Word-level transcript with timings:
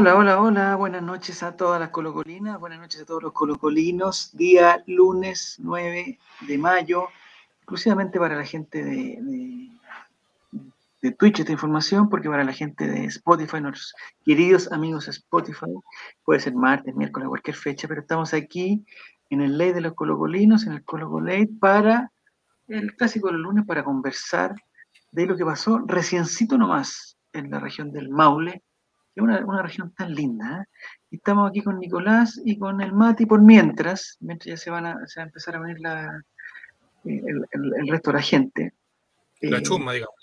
Hola, 0.00 0.16
hola, 0.16 0.40
hola, 0.40 0.76
buenas 0.76 1.02
noches 1.02 1.42
a 1.42 1.58
todas 1.58 1.78
las 1.78 1.90
colocolinas, 1.90 2.58
buenas 2.58 2.80
noches 2.80 3.02
a 3.02 3.04
todos 3.04 3.22
los 3.22 3.34
colocolinos, 3.34 4.34
día 4.34 4.82
lunes 4.86 5.56
9 5.58 6.18
de 6.40 6.56
mayo, 6.56 7.08
exclusivamente 7.58 8.18
para 8.18 8.34
la 8.34 8.46
gente 8.46 8.82
de, 8.82 9.18
de, 9.20 9.68
de 11.02 11.12
Twitch 11.12 11.40
esta 11.40 11.52
información, 11.52 12.08
porque 12.08 12.30
para 12.30 12.44
la 12.44 12.54
gente 12.54 12.88
de 12.88 13.04
Spotify, 13.04 13.60
nuestros 13.60 13.94
queridos 14.24 14.72
amigos 14.72 15.04
de 15.04 15.10
Spotify, 15.10 15.74
puede 16.24 16.40
ser 16.40 16.54
martes, 16.54 16.96
miércoles, 16.96 17.28
cualquier 17.28 17.56
fecha, 17.56 17.86
pero 17.86 18.00
estamos 18.00 18.32
aquí 18.32 18.82
en 19.28 19.42
el 19.42 19.58
Ley 19.58 19.74
de 19.74 19.82
los 19.82 19.92
Colocolinos, 19.92 20.66
en 20.66 20.72
el 20.72 20.82
Colocolate, 20.82 21.50
para 21.60 22.10
el 22.68 22.96
clásico 22.96 23.26
del 23.26 23.42
lunes, 23.42 23.66
para 23.66 23.84
conversar 23.84 24.54
de 25.12 25.26
lo 25.26 25.36
que 25.36 25.44
pasó 25.44 25.78
reciencito 25.86 26.56
nomás 26.56 27.18
en 27.34 27.50
la 27.50 27.60
región 27.60 27.92
del 27.92 28.08
Maule, 28.08 28.62
que 29.14 29.20
es 29.20 29.22
una, 29.22 29.44
una 29.44 29.62
región 29.62 29.92
tan 29.92 30.14
linda. 30.14 30.62
¿eh? 30.62 30.86
Estamos 31.10 31.50
aquí 31.50 31.62
con 31.62 31.78
Nicolás 31.78 32.40
y 32.44 32.58
con 32.58 32.80
el 32.80 32.92
Mati 32.92 33.26
por 33.26 33.40
mientras, 33.42 34.16
mientras 34.20 34.46
ya 34.46 34.56
se 34.56 34.70
van 34.70 34.86
a, 34.86 35.06
se 35.06 35.20
va 35.20 35.24
a 35.24 35.26
empezar 35.26 35.56
a 35.56 35.60
venir 35.60 35.80
la, 35.80 36.06
eh, 37.04 37.22
el, 37.26 37.44
el- 37.50 37.72
el 37.80 37.88
resto 37.88 38.10
de 38.10 38.16
la 38.16 38.22
gente. 38.22 38.72
La 39.40 39.58
Eh, 39.58 39.62
chusma, 39.62 39.92
digamos. 39.92 40.14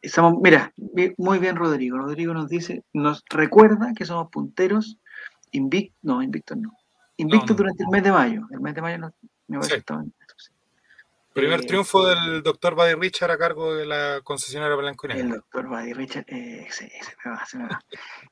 Estamos, 0.00 0.40
mira, 0.42 0.72
muy 1.16 1.38
bien 1.38 1.54
Rodrigo. 1.54 1.96
Rodrigo 1.98 2.34
nos 2.34 2.48
dice, 2.48 2.82
nos 2.92 3.22
recuerda 3.30 3.92
que 3.96 4.04
somos 4.04 4.28
punteros 4.30 4.98
invictos, 5.52 5.96
no, 6.02 6.22
invictos 6.22 6.56
no. 6.58 6.72
Invictos 7.18 7.50
no. 7.50 7.56
durante 7.56 7.84
el 7.84 7.88
mes 7.90 8.02
de 8.02 8.10
mayo. 8.10 8.48
El 8.50 8.60
mes 8.60 8.74
de 8.74 8.82
mayo 8.82 8.98
no, 8.98 9.14
me 9.46 9.58
parece 9.58 9.76
Sí. 9.76 9.84
Primer 11.34 11.60
eh, 11.60 11.66
triunfo 11.66 12.06
del 12.06 12.42
doctor 12.42 12.74
Buddy 12.74 12.94
Richard 12.94 13.30
a 13.30 13.38
cargo 13.38 13.74
de 13.74 13.86
la 13.86 14.20
concesionaria 14.22 14.76
Blanco 14.76 15.06
y 15.08 15.12
El 15.12 15.30
doctor 15.30 15.66
Buddy 15.68 15.92
Richard, 15.94 16.24
eh, 16.28 16.66
se, 16.70 16.88
se 16.88 17.16
me 17.24 17.30
va, 17.30 17.46
se 17.46 17.58
me 17.58 17.64
va. 17.68 17.80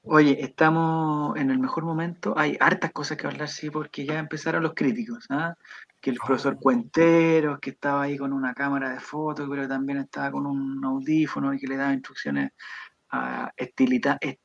Oye, 0.03 0.37
estamos 0.43 1.37
en 1.39 1.51
el 1.51 1.59
mejor 1.59 1.85
momento. 1.85 2.35
Hay 2.37 2.57
hartas 2.61 2.93
cosas 2.93 3.17
que 3.17 3.27
hablar, 3.27 3.49
sí, 3.49 3.71
porque 3.71 4.05
ya 4.05 4.19
empezaron 4.19 4.63
los 4.63 4.75
críticos. 4.75 5.27
¿ah? 5.31 5.55
Que 6.01 6.11
el 6.11 6.19
Oh. 6.21 6.27
profesor 6.27 6.57
Cuenteros, 6.59 7.59
que 7.61 7.71
estaba 7.71 8.03
ahí 8.03 8.19
con 8.19 8.33
una 8.33 8.53
cámara 8.55 8.91
de 8.91 9.01
fotos, 9.01 9.49
pero 9.51 9.67
también 9.67 9.99
estaba 9.99 10.31
con 10.31 10.47
un 10.47 10.85
audífono 10.85 11.55
y 11.55 11.59
que 11.59 11.67
le 11.69 11.77
daba 11.77 11.93
instrucciones 11.95 12.53
a 13.11 13.51
estilita, 13.57 14.19
es- 14.21 14.39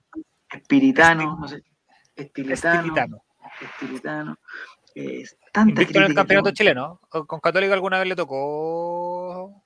espiritano, 0.50 1.38
no 1.40 1.48
sé, 1.48 1.62
estilitano, 2.16 2.78
Estilitano. 2.80 3.22
estilitano. 3.62 4.38
Eh, 4.96 5.24
tanta 5.52 5.70
Invicto 5.82 6.00
en 6.00 6.06
el 6.06 6.16
campeonato 6.16 6.50
que- 6.50 6.54
chileno. 6.56 7.00
¿Con 7.10 7.40
Católica 7.40 7.74
alguna 7.74 8.00
vez 8.00 8.08
le 8.08 8.16
tocó? 8.16 9.64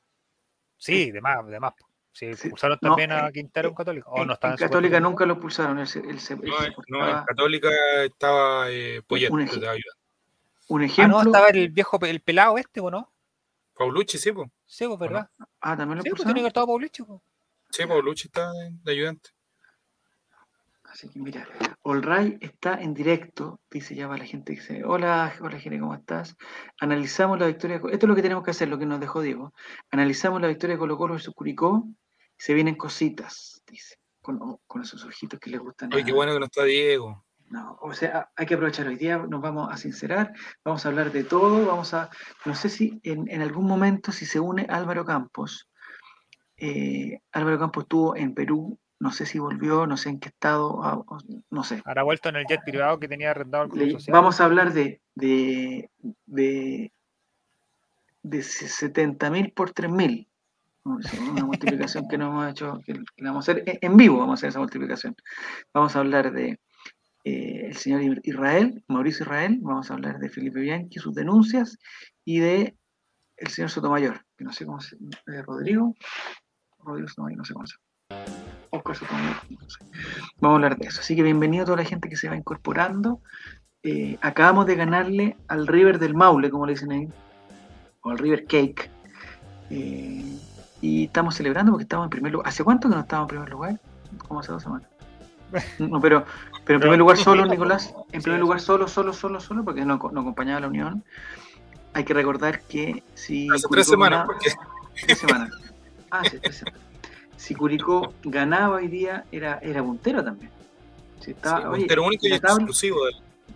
Sí, 0.77 1.11
de 1.11 1.21
más, 1.21 1.45
de 1.47 1.59
más. 1.59 1.73
Sí, 2.11 2.33
Sí, 2.33 2.49
pulsaron 2.49 2.77
no, 2.81 2.89
también 2.89 3.11
a 3.11 3.27
eh, 3.27 3.31
Quintero 3.31 3.69
en 3.69 3.75
Católica. 3.75 4.09
¿O 4.09 4.21
en, 4.21 4.27
no 4.27 4.33
estaba 4.33 4.51
en 4.51 4.53
en 4.55 4.57
su 4.57 4.63
Católica 4.65 4.91
categoría? 4.95 5.09
nunca 5.09 5.25
lo 5.25 5.39
pulsaron, 5.39 5.79
él 5.79 5.87
se, 5.87 5.99
él 5.99 6.19
se- 6.19 6.33
él 6.33 6.41
No, 6.49 6.57
se 6.57 6.67
eh, 6.67 6.73
no, 6.87 7.07
en 7.09 7.23
Católica 7.25 7.69
estaba 8.03 8.69
eh, 8.71 9.01
Poyet, 9.07 9.29
Un 9.31 9.39
de 9.39 9.45
ej- 9.45 9.67
ayuda. 9.69 9.93
un 10.69 10.81
Ah, 10.81 10.85
ejemplo. 10.85 11.17
no, 11.17 11.21
estaba 11.23 11.47
el 11.49 11.69
viejo, 11.69 11.99
el 12.01 12.21
pelado 12.21 12.57
este, 12.57 12.79
¿o 12.81 12.89
no? 12.89 13.11
Paulucci, 13.75 14.17
sí, 14.17 14.31
pues. 14.31 14.49
Sí, 14.65 14.85
pues, 14.87 14.99
¿verdad? 14.99 15.29
Ah, 15.61 15.77
también 15.77 15.97
lo 15.97 16.03
Sí, 16.03 16.09
pues 16.09 16.17
pulsaron. 16.17 16.33
tiene 16.33 16.41
que 16.41 16.47
estar 16.47 16.65
Paulucci, 16.65 17.03
pues. 17.03 17.21
Sí, 17.69 17.85
Paulucci 17.85 18.27
está 18.27 18.51
de 18.51 18.91
ayudante. 18.91 19.29
Así 20.91 21.07
que 21.07 21.19
mira, 21.19 21.47
Olray 21.83 22.37
está 22.41 22.81
en 22.81 22.95
directo, 22.95 23.59
dice 23.69 23.93
ya 23.93 24.07
para 24.07 24.19
la 24.19 24.25
gente 24.25 24.55
que 24.55 24.59
dice, 24.59 24.83
hola, 24.83 25.33
hola 25.39 25.59
Jere, 25.59 25.79
¿cómo 25.79 25.93
estás? 25.93 26.35
Analizamos 26.79 27.39
la 27.39 27.45
victoria, 27.45 27.77
de 27.77 27.91
esto 27.91 28.05
es 28.05 28.09
lo 28.09 28.15
que 28.15 28.23
tenemos 28.23 28.43
que 28.43 28.51
hacer, 28.51 28.69
lo 28.69 28.79
que 28.79 28.87
nos 28.87 28.99
dejó 28.99 29.21
Diego. 29.21 29.53
Analizamos 29.91 30.41
la 30.41 30.47
victoria 30.47 30.75
de 30.75 30.79
Colo 30.79 30.97
Colo 30.97 31.13
versus 31.13 31.33
Curicó, 31.35 31.87
se 32.37 32.55
vienen 32.55 32.75
cositas, 32.75 33.61
dice, 33.67 33.97
con, 34.21 34.57
con 34.65 34.81
esos 34.81 35.05
ojitos 35.05 35.39
que 35.39 35.51
les 35.51 35.59
gustan. 35.59 35.93
Oye, 35.93 36.03
qué 36.03 36.11
bueno 36.11 36.33
que 36.33 36.39
no 36.39 36.45
está 36.45 36.63
Diego. 36.63 37.23
No, 37.49 37.77
o 37.81 37.93
sea, 37.93 38.29
hay 38.35 38.45
que 38.45 38.55
aprovechar 38.55 38.87
hoy 38.87 38.95
día, 38.95 39.17
nos 39.17 39.41
vamos 39.41 39.71
a 39.71 39.77
sincerar, 39.77 40.33
vamos 40.63 40.85
a 40.85 40.89
hablar 40.89 41.11
de 41.11 41.23
todo, 41.23 41.65
vamos 41.65 41.93
a, 41.93 42.09
no 42.45 42.55
sé 42.55 42.69
si 42.69 42.99
en, 43.03 43.29
en 43.29 43.41
algún 43.41 43.65
momento 43.65 44.11
si 44.11 44.25
se 44.25 44.39
une 44.39 44.65
Álvaro 44.69 45.05
Campos, 45.05 45.67
eh, 46.57 47.21
Álvaro 47.31 47.59
Campos 47.59 47.83
estuvo 47.83 48.15
en 48.15 48.33
Perú, 48.33 48.79
no 48.99 49.11
sé 49.11 49.25
si 49.25 49.39
volvió, 49.39 49.87
no 49.87 49.95
sé 49.97 50.09
en 50.09 50.19
qué 50.19 50.29
estado, 50.29 50.83
ah, 50.83 51.03
no 51.49 51.63
sé. 51.63 51.81
Ahora 51.85 52.03
vuelto 52.03 52.29
en 52.29 52.35
el 52.37 52.45
jet 52.47 52.61
privado 52.65 52.99
que 52.99 53.07
tenía 53.07 53.31
arrendado 53.31 53.63
el 53.65 53.69
Club 53.71 53.85
Le- 53.85 53.91
Social. 53.93 54.13
vamos 54.13 54.41
a 54.41 54.45
hablar 54.45 54.73
de, 54.73 55.01
de, 55.15 55.89
de, 56.25 56.91
de 58.23 58.43
70 58.43 59.29
mil 59.29 59.51
por 59.53 59.71
3 59.71 59.89
mil. 59.91 60.27
Una 60.83 61.45
multiplicación 61.45 62.07
que 62.07 62.17
no 62.17 62.27
hemos 62.27 62.49
hecho, 62.51 62.79
que, 62.85 62.93
la 63.17 63.29
vamos 63.31 63.47
a 63.47 63.51
hacer 63.51 63.63
en- 63.67 63.77
en 63.81 63.97
vivo, 63.97 64.17
vamos 64.17 64.31
a 64.31 64.35
hacer 64.39 64.49
esa 64.49 64.59
multiplicación. 64.59 65.15
Vamos 65.73 65.95
a 65.95 65.99
hablar 65.99 66.31
de 66.31 66.59
eh, 67.25 67.65
el 67.67 67.75
señor 67.75 68.01
Israel, 68.23 68.83
Mauricio 68.87 69.23
Israel, 69.23 69.59
vamos 69.61 69.91
a 69.91 69.93
hablar 69.93 70.19
de 70.19 70.29
Felipe 70.29 70.59
Bianchi, 70.61 70.99
sus 70.99 71.13
denuncias, 71.13 71.77
y 72.25 72.39
de 72.39 72.75
el 73.37 73.47
señor 73.49 73.69
Sotomayor, 73.69 74.25
que 74.37 74.45
no 74.45 74.51
sé 74.53 74.65
cómo 74.65 74.79
se 74.79 74.95
eh, 74.95 75.41
Rodrigo, 75.45 75.95
Rodrigo 76.79 77.07
Sotomayor, 77.09 77.37
no 77.39 77.45
sé 77.45 77.53
cómo 77.53 77.67
se 77.67 77.75
Oscar 78.09 78.38
Sé. 78.93 79.05
Vamos 80.39 80.53
a 80.53 80.55
hablar 80.55 80.77
de 80.77 80.87
eso. 80.87 81.01
Así 81.01 81.15
que 81.15 81.23
bienvenido 81.23 81.63
a 81.63 81.65
toda 81.65 81.77
la 81.77 81.85
gente 81.85 82.09
que 82.09 82.15
se 82.15 82.29
va 82.29 82.35
incorporando. 82.35 83.21
Eh, 83.83 84.17
acabamos 84.21 84.65
de 84.65 84.75
ganarle 84.75 85.37
al 85.47 85.67
River 85.67 85.99
del 85.99 86.13
Maule, 86.13 86.49
como 86.49 86.65
le 86.65 86.73
dicen 86.73 86.91
ahí, 86.91 87.07
o 88.01 88.09
al 88.09 88.17
River 88.17 88.45
Cake. 88.45 88.89
Eh, 89.69 90.37
y 90.81 91.05
estamos 91.05 91.35
celebrando 91.35 91.71
porque 91.71 91.83
estamos 91.83 92.05
en 92.05 92.09
primer 92.09 92.31
lugar. 92.31 92.47
¿Hace 92.47 92.63
cuánto 92.63 92.89
que 92.89 92.95
no 92.95 93.01
estamos 93.01 93.25
en 93.25 93.29
primer 93.29 93.49
lugar? 93.49 93.79
Como 94.27 94.39
hace 94.39 94.51
dos 94.51 94.63
semanas. 94.63 94.87
No, 95.79 95.99
pero, 95.99 96.25
pero 96.63 96.77
en 96.77 96.81
primer 96.81 96.99
lugar 96.99 97.17
solo, 97.17 97.45
Nicolás. 97.45 97.93
En 98.11 98.21
primer 98.21 98.39
lugar 98.39 98.59
solo, 98.59 98.87
solo, 98.87 99.13
solo, 99.13 99.39
solo, 99.39 99.63
porque 99.63 99.83
no, 99.83 99.97
no 100.11 100.21
acompañaba 100.21 100.57
a 100.57 100.61
la 100.61 100.67
Unión. 100.67 101.03
Hay 101.93 102.03
que 102.03 102.13
recordar 102.13 102.61
que 102.61 103.03
si. 103.15 103.47
Hace 103.49 103.67
tres 103.69 103.87
semanas, 103.87 104.25
porque 104.27 104.51
Tres 105.05 105.17
semanas. 105.19 105.51
Ah, 106.11 106.21
sí, 106.23 106.37
tres 106.39 106.57
semanas. 106.57 106.88
Si 107.39 107.55
Curicó 107.55 108.13
ganaba 108.23 108.75
hoy 108.75 108.89
día, 108.89 109.23
era, 109.31 109.59
era 109.61 109.81
puntero 109.81 110.21
también. 110.21 110.51
Si 111.21 111.31
estaba, 111.31 111.59
sí, 111.61 111.65
oye, 111.67 111.79
puntero 111.79 112.03
único 112.05 112.27
y 112.27 112.31
la 112.31 112.39
tabla, 112.39 112.55
exclusivo. 112.55 113.05
del- 113.05 113.15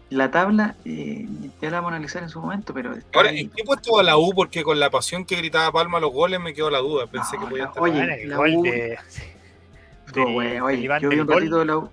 la 0.09 0.31
tabla 0.31 0.75
eh, 0.85 1.27
ya 1.61 1.69
la 1.69 1.77
vamos 1.77 1.91
a 1.91 1.95
analizar 1.95 2.23
en 2.23 2.29
su 2.29 2.39
momento, 2.39 2.73
pero. 2.73 2.93
Ahora, 3.13 3.29
ahí. 3.29 3.41
¿en 3.41 3.49
qué 3.49 3.63
puesto 3.65 3.93
va 3.97 4.03
la 4.03 4.15
U? 4.17 4.31
Porque 4.33 4.63
con 4.63 4.79
la 4.79 4.89
pasión 4.89 5.25
que 5.25 5.35
gritaba 5.35 5.71
Palma 5.71 5.99
los 5.99 6.13
goles 6.13 6.39
me 6.39 6.53
quedó 6.53 6.69
la 6.69 6.79
duda. 6.79 7.07
Pensé 7.07 7.35
No, 7.35 7.41
que 7.43 7.47
podía 7.49 7.63
la- 7.63 7.69
estar. 7.69 7.83
oye, 7.83 8.23
el 8.23 8.29
la 8.29 8.37
gol 8.37 8.53
U- 8.55 8.63
de, 8.63 8.97
oye, 10.61 10.89
yo 11.01 11.09
vi 11.09 11.19
un 11.19 11.25
gol. 11.27 11.35
ratito 11.39 11.59
de 11.59 11.65
la 11.65 11.77
U. 11.77 11.89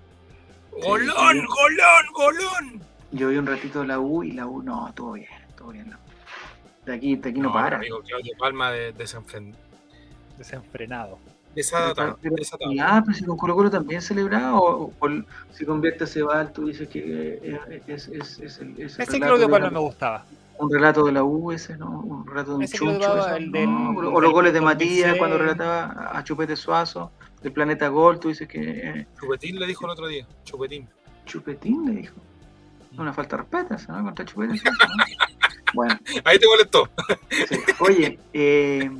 ¡Golón, 0.82 1.08
sí. 1.08 1.46
golón, 1.46 2.06
golón! 2.14 2.82
Yo 3.12 3.28
vi 3.28 3.36
un 3.36 3.46
ratito 3.46 3.80
de 3.80 3.86
la 3.88 3.98
U 3.98 4.22
y 4.22 4.32
la 4.32 4.46
U, 4.46 4.62
no, 4.62 4.88
estuvo 4.88 5.12
bien, 5.12 5.28
estuvo 5.48 5.70
bien. 5.72 5.90
la 5.90 5.96
U. 5.96 6.00
De 6.86 6.94
aquí, 6.94 7.16
de 7.16 7.30
aquí 7.30 7.38
no, 7.40 7.48
No, 7.48 7.52
para. 7.54 7.76
amigo, 7.78 8.00
Claudio 8.06 8.32
Palma 8.38 8.70
de, 8.70 8.94
desenfren- 8.94 9.54
desenfrenado. 10.38 11.18
Desatado, 11.54 12.18
Pero- 12.22 12.36
desatado. 12.36 12.70
Ah, 12.80 13.02
pero 13.04 13.16
si 13.18 13.24
con 13.24 13.36
Colo 13.36 13.54
Colo 13.54 13.70
también 13.70 14.00
celebraba, 14.02 14.54
o, 14.60 14.84
o- 14.84 14.92
o 15.00 15.08
si 15.52 15.64
convierte 15.64 16.04
a 16.04 16.06
Cebal, 16.06 16.52
tú 16.52 16.66
dices 16.66 16.88
que 16.88 17.40
eh, 17.42 17.82
es, 17.86 18.08
es, 18.08 18.38
es 18.38 18.58
el, 18.58 18.80
es 18.80 18.98
el 18.98 19.02
Ese 19.08 19.18
Claudio 19.20 19.48
la- 19.48 19.70
me 19.70 19.78
gustaba. 19.78 20.24
un 20.58 20.70
relato 20.72 21.04
de 21.04 21.12
la 21.12 21.24
U 21.24 21.52
ese, 21.52 21.76
¿no? 21.76 22.00
Un 22.00 22.26
relato 22.26 22.50
de 22.50 22.56
un 22.56 22.62
Ese 22.62 22.76
chuncho. 22.76 22.98
Claudio 22.98 23.22
Palma, 23.22 23.26
eso, 23.28 23.36
el 23.36 23.50
¿no? 23.52 23.58
del- 24.02 24.04
o 24.14 24.20
los 24.20 24.32
goles 24.32 24.52
de 24.52 24.60
2006. 24.60 24.90
Matías 25.00 25.16
cuando 25.18 25.38
relataba 25.38 26.10
a 26.16 26.22
Chupete 26.24 26.54
Suazo, 26.56 27.10
del 27.42 27.52
Planeta 27.52 27.88
Gol, 27.88 28.20
tú 28.20 28.28
dices 28.28 28.46
que 28.46 28.60
eh, 28.60 29.06
Chupetín 29.18 29.58
le 29.58 29.66
dijo 29.66 29.86
el 29.86 29.90
otro 29.92 30.06
día. 30.06 30.26
Chupetín. 30.44 30.86
Chupetín 31.26 31.86
le 31.86 32.00
dijo. 32.02 32.14
Una 32.98 33.12
falta 33.12 33.36
de 33.36 33.42
respeto, 33.44 33.76
¿no? 33.92 34.04
Contra 34.04 34.24
Chupete 34.24 34.56
Suazo, 34.58 34.78
¿no? 34.96 35.04
Bueno, 35.72 35.96
Ahí 36.24 36.36
te 36.36 36.46
molestó. 36.48 36.88
sí. 37.48 37.56
oye, 37.78 38.18
eh, 38.32 38.90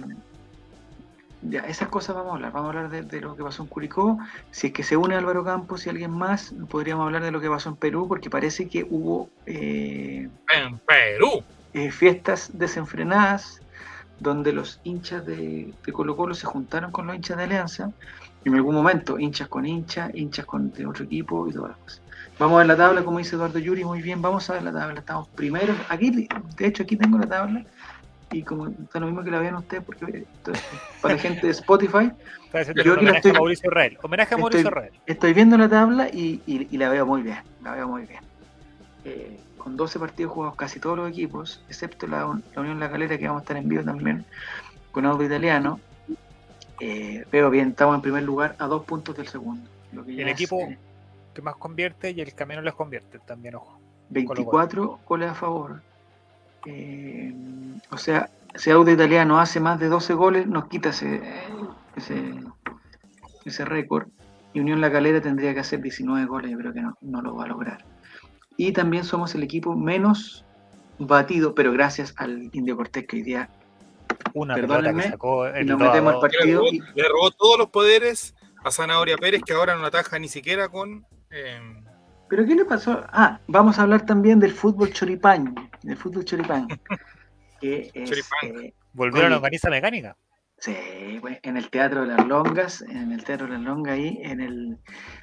ya, 1.43 1.61
esas 1.61 1.89
cosas 1.89 2.17
vamos 2.17 2.33
a 2.33 2.35
hablar. 2.37 2.53
Vamos 2.53 2.75
a 2.75 2.79
hablar 2.79 2.91
de, 2.91 3.03
de 3.03 3.21
lo 3.21 3.37
que 3.37 3.43
pasó 3.43 3.63
en 3.63 3.69
Curicó. 3.69 4.19
Si 4.51 4.69
es 4.69 4.73
que 4.73 4.83
se 4.83 4.97
une 4.97 5.15
Álvaro 5.15 5.45
Campos 5.45 5.87
y 5.87 5.91
alguien 5.91 6.11
más, 6.11 6.55
podríamos 6.69 7.07
hablar 7.07 7.23
de 7.23 7.31
lo 7.31 7.41
que 7.41 7.49
pasó 7.49 7.71
en 7.71 7.77
Perú, 7.77 8.07
porque 8.09 8.31
parece 8.31 8.69
que 8.69 8.87
hubo 8.89 9.29
eh, 9.47 10.29
En 10.55 10.79
Perú. 10.79 11.43
eh, 11.73 11.91
fiestas 11.91 12.51
desenfrenadas 12.55 13.61
donde 14.19 14.53
los 14.53 14.81
hinchas 14.85 15.25
de, 15.25 15.73
de 15.87 15.93
Colo 15.93 16.15
Colo 16.17 16.35
se 16.35 16.47
juntaron 16.47 16.93
con 16.93 17.07
los 17.07 17.17
hinchas 17.17 17.39
de 17.39 17.45
Alianza 17.45 17.91
en 18.45 18.55
algún 18.55 18.75
momento, 18.75 19.19
hinchas 19.19 19.49
con 19.49 19.65
hinchas, 19.67 20.11
hinchas 20.15 20.45
con 20.47 20.73
de 20.73 20.87
otro 20.87 21.05
equipo 21.05 21.49
y 21.49 21.53
todas 21.53 21.71
las 21.71 21.79
cosas. 21.79 22.03
Vamos 22.39 22.55
a 22.57 22.59
ver 22.59 22.67
la 22.69 22.77
tabla, 22.77 23.03
como 23.05 23.19
dice 23.19 23.37
Eduardo 23.37 23.59
Yuri, 23.59 23.85
muy 23.85 24.01
bien, 24.01 24.23
vamos 24.23 24.49
a 24.49 24.55
ver 24.55 24.63
la 24.63 24.73
tabla, 24.73 25.01
estamos 25.01 25.29
primeros, 25.29 25.77
aquí, 25.91 26.11
de 26.57 26.67
hecho 26.67 26.83
aquí 26.85 26.97
tengo 26.97 27.19
la 27.19 27.27
tabla, 27.27 27.65
y 28.32 28.43
como 28.43 28.69
está 28.69 29.00
lo 29.00 29.06
mismo 29.06 29.23
que 29.25 29.31
la 29.31 29.38
vean 29.41 29.56
ustedes, 29.56 29.82
porque 29.85 30.25
para 31.00 31.15
la 31.15 31.21
gente 31.21 31.47
de 31.47 31.53
Spotify, 31.53 32.12
Yo 32.85 32.94
homenaje 32.94 33.17
estoy- 33.19 33.31
a 33.31 33.35
Mauricio 33.35 33.69
Israel. 33.69 33.99
Homenaje 34.03 34.35
a 34.35 34.38
Mauricio 34.38 34.73
Estoy- 35.06 35.32
viendo 35.32 35.56
la 35.59 35.69
tabla 35.69 36.09
y, 36.09 36.41
y- 36.47 36.69
y 36.71 36.79
la 36.79 36.88
veo 36.88 37.06
muy 37.06 37.23
bien, 37.23 37.38
la 37.62 37.75
veo 37.75 37.88
muy 37.88 38.03
bien. 38.06 38.21
Eh, 39.05 39.41
con 39.59 39.77
12 39.77 39.99
partidos 39.99 40.32
jugados 40.32 40.56
casi 40.56 40.79
todos 40.81 40.97
los 40.97 41.09
equipos, 41.11 41.62
excepto 41.69 42.06
la, 42.06 42.21
la 42.55 42.61
Unión 42.61 42.79
La 42.81 42.91
Calera, 42.91 43.19
que 43.19 43.27
vamos 43.27 43.41
a 43.41 43.43
estar 43.44 43.56
en 43.56 43.69
vivo 43.69 43.82
también, 43.85 44.25
con 44.93 45.05
audio 45.06 45.27
italiano. 45.27 45.81
Eh, 46.81 47.25
veo 47.31 47.50
bien, 47.50 47.69
estamos 47.71 47.94
en 47.97 48.00
primer 48.00 48.23
lugar 48.23 48.56
a 48.59 48.67
dos 48.67 48.85
puntos 48.85 49.17
del 49.17 49.27
segundo. 49.29 49.69
lo 49.93 50.05
que 50.05 50.15
ya 50.15 50.23
El 50.23 50.29
equipo- 50.29 50.61
eh, 50.61 50.79
que 51.35 51.43
más 51.43 51.56
convierte 51.56 52.11
y 52.12 52.21
el 52.21 52.32
menos 52.47 52.62
les 52.65 52.75
convierte 52.75 53.19
también, 53.19 53.56
ojo. 53.56 53.79
24 54.09 55.00
goles 55.06 55.31
a 55.31 55.35
favor. 55.35 55.82
Eh, 56.67 57.35
o 57.91 57.97
sea, 57.97 58.31
si 58.55 58.71
Auda 58.71 58.93
Italiano 58.93 59.41
hace 59.41 59.61
más 59.61 59.79
de 59.81 59.89
12 59.89 60.15
goles, 60.15 60.47
nos 60.47 60.67
quita 60.69 60.91
ese, 60.91 61.21
ese, 61.97 62.35
ese 63.45 63.65
récord. 63.65 64.09
Y 64.53 64.61
Unión 64.61 64.81
La 64.81 64.91
Calera 64.91 65.21
tendría 65.21 65.55
que 65.55 65.61
hacer 65.61 65.81
19 65.81 66.27
goles, 66.27 66.51
yo 66.51 66.59
creo 66.59 66.73
que 66.73 66.81
no, 66.83 66.97
no 67.01 67.23
lo 67.23 67.37
va 67.37 67.45
a 67.45 67.49
lograr. 67.49 67.85
Y 68.57 68.73
también 68.73 69.05
somos 69.05 69.35
el 69.35 69.43
equipo 69.43 69.75
menos 69.77 70.45
batido, 70.99 71.55
pero 71.55 71.73
gracias 71.73 72.12
al 72.17 72.51
Indio 72.53 72.77
Cortés 72.77 73.06
que 73.06 73.17
hoy 73.17 73.23
día 73.23 73.49
Una 74.35 74.55
Perdónenme, 74.56 74.89
pelota 74.89 75.03
que 75.05 75.11
sacó 75.11 75.47
y 75.47 75.53
el 75.61 75.67
nos 75.67 75.79
metemos 75.81 76.15
al 76.15 76.21
Dodo. 76.21 76.27
Le 76.29 76.37
partido. 76.39 76.61
robó, 76.61 76.69
y- 76.73 76.81
le 76.95 77.09
robó 77.09 77.31
todos 77.31 77.59
los 77.59 77.69
poderes 77.71 78.35
a 78.65 78.71
Zanahoria 78.71 79.17
Pérez, 79.17 79.41
que 79.47 79.53
ahora 79.55 79.77
no 79.77 79.87
ataja 79.87 80.19
ni 80.19 80.29
siquiera 80.29 80.69
con. 80.69 81.06
eh, 81.31 81.61
¿Pero 82.29 82.45
qué 82.45 82.55
le 82.55 82.65
pasó? 82.65 83.03
Ah, 83.13 83.39
vamos 83.49 83.79
a 83.79 83.83
hablar 83.83 84.05
también 84.05 84.39
del 84.41 84.53
fútbol 84.53 84.93
choripán. 85.81 85.88
Del 85.88 85.97
fútbol 85.97 86.25
choripán. 86.25 86.69
Que 87.61 87.91
es, 87.94 88.11
Choripán. 88.11 88.65
eh, 88.65 88.75
Volvieron 88.93 89.27
a 89.27 89.31
la 89.31 89.37
organiza 89.37 89.71
mecánica. 89.71 90.17
sí, 90.59 90.75
pues, 91.21 91.38
en 91.43 91.56
el 91.56 91.71
Teatro 91.71 92.03
de 92.03 92.09
las 92.09 92.27
Longas, 92.27 92.82
en 92.82 93.12
el 93.12 93.25
Teatro 93.25 93.47
de 93.47 93.53
las 93.55 93.62
Longas 93.62 93.94
ahí, 93.94 94.19
en 94.23 94.41
el 94.41 94.79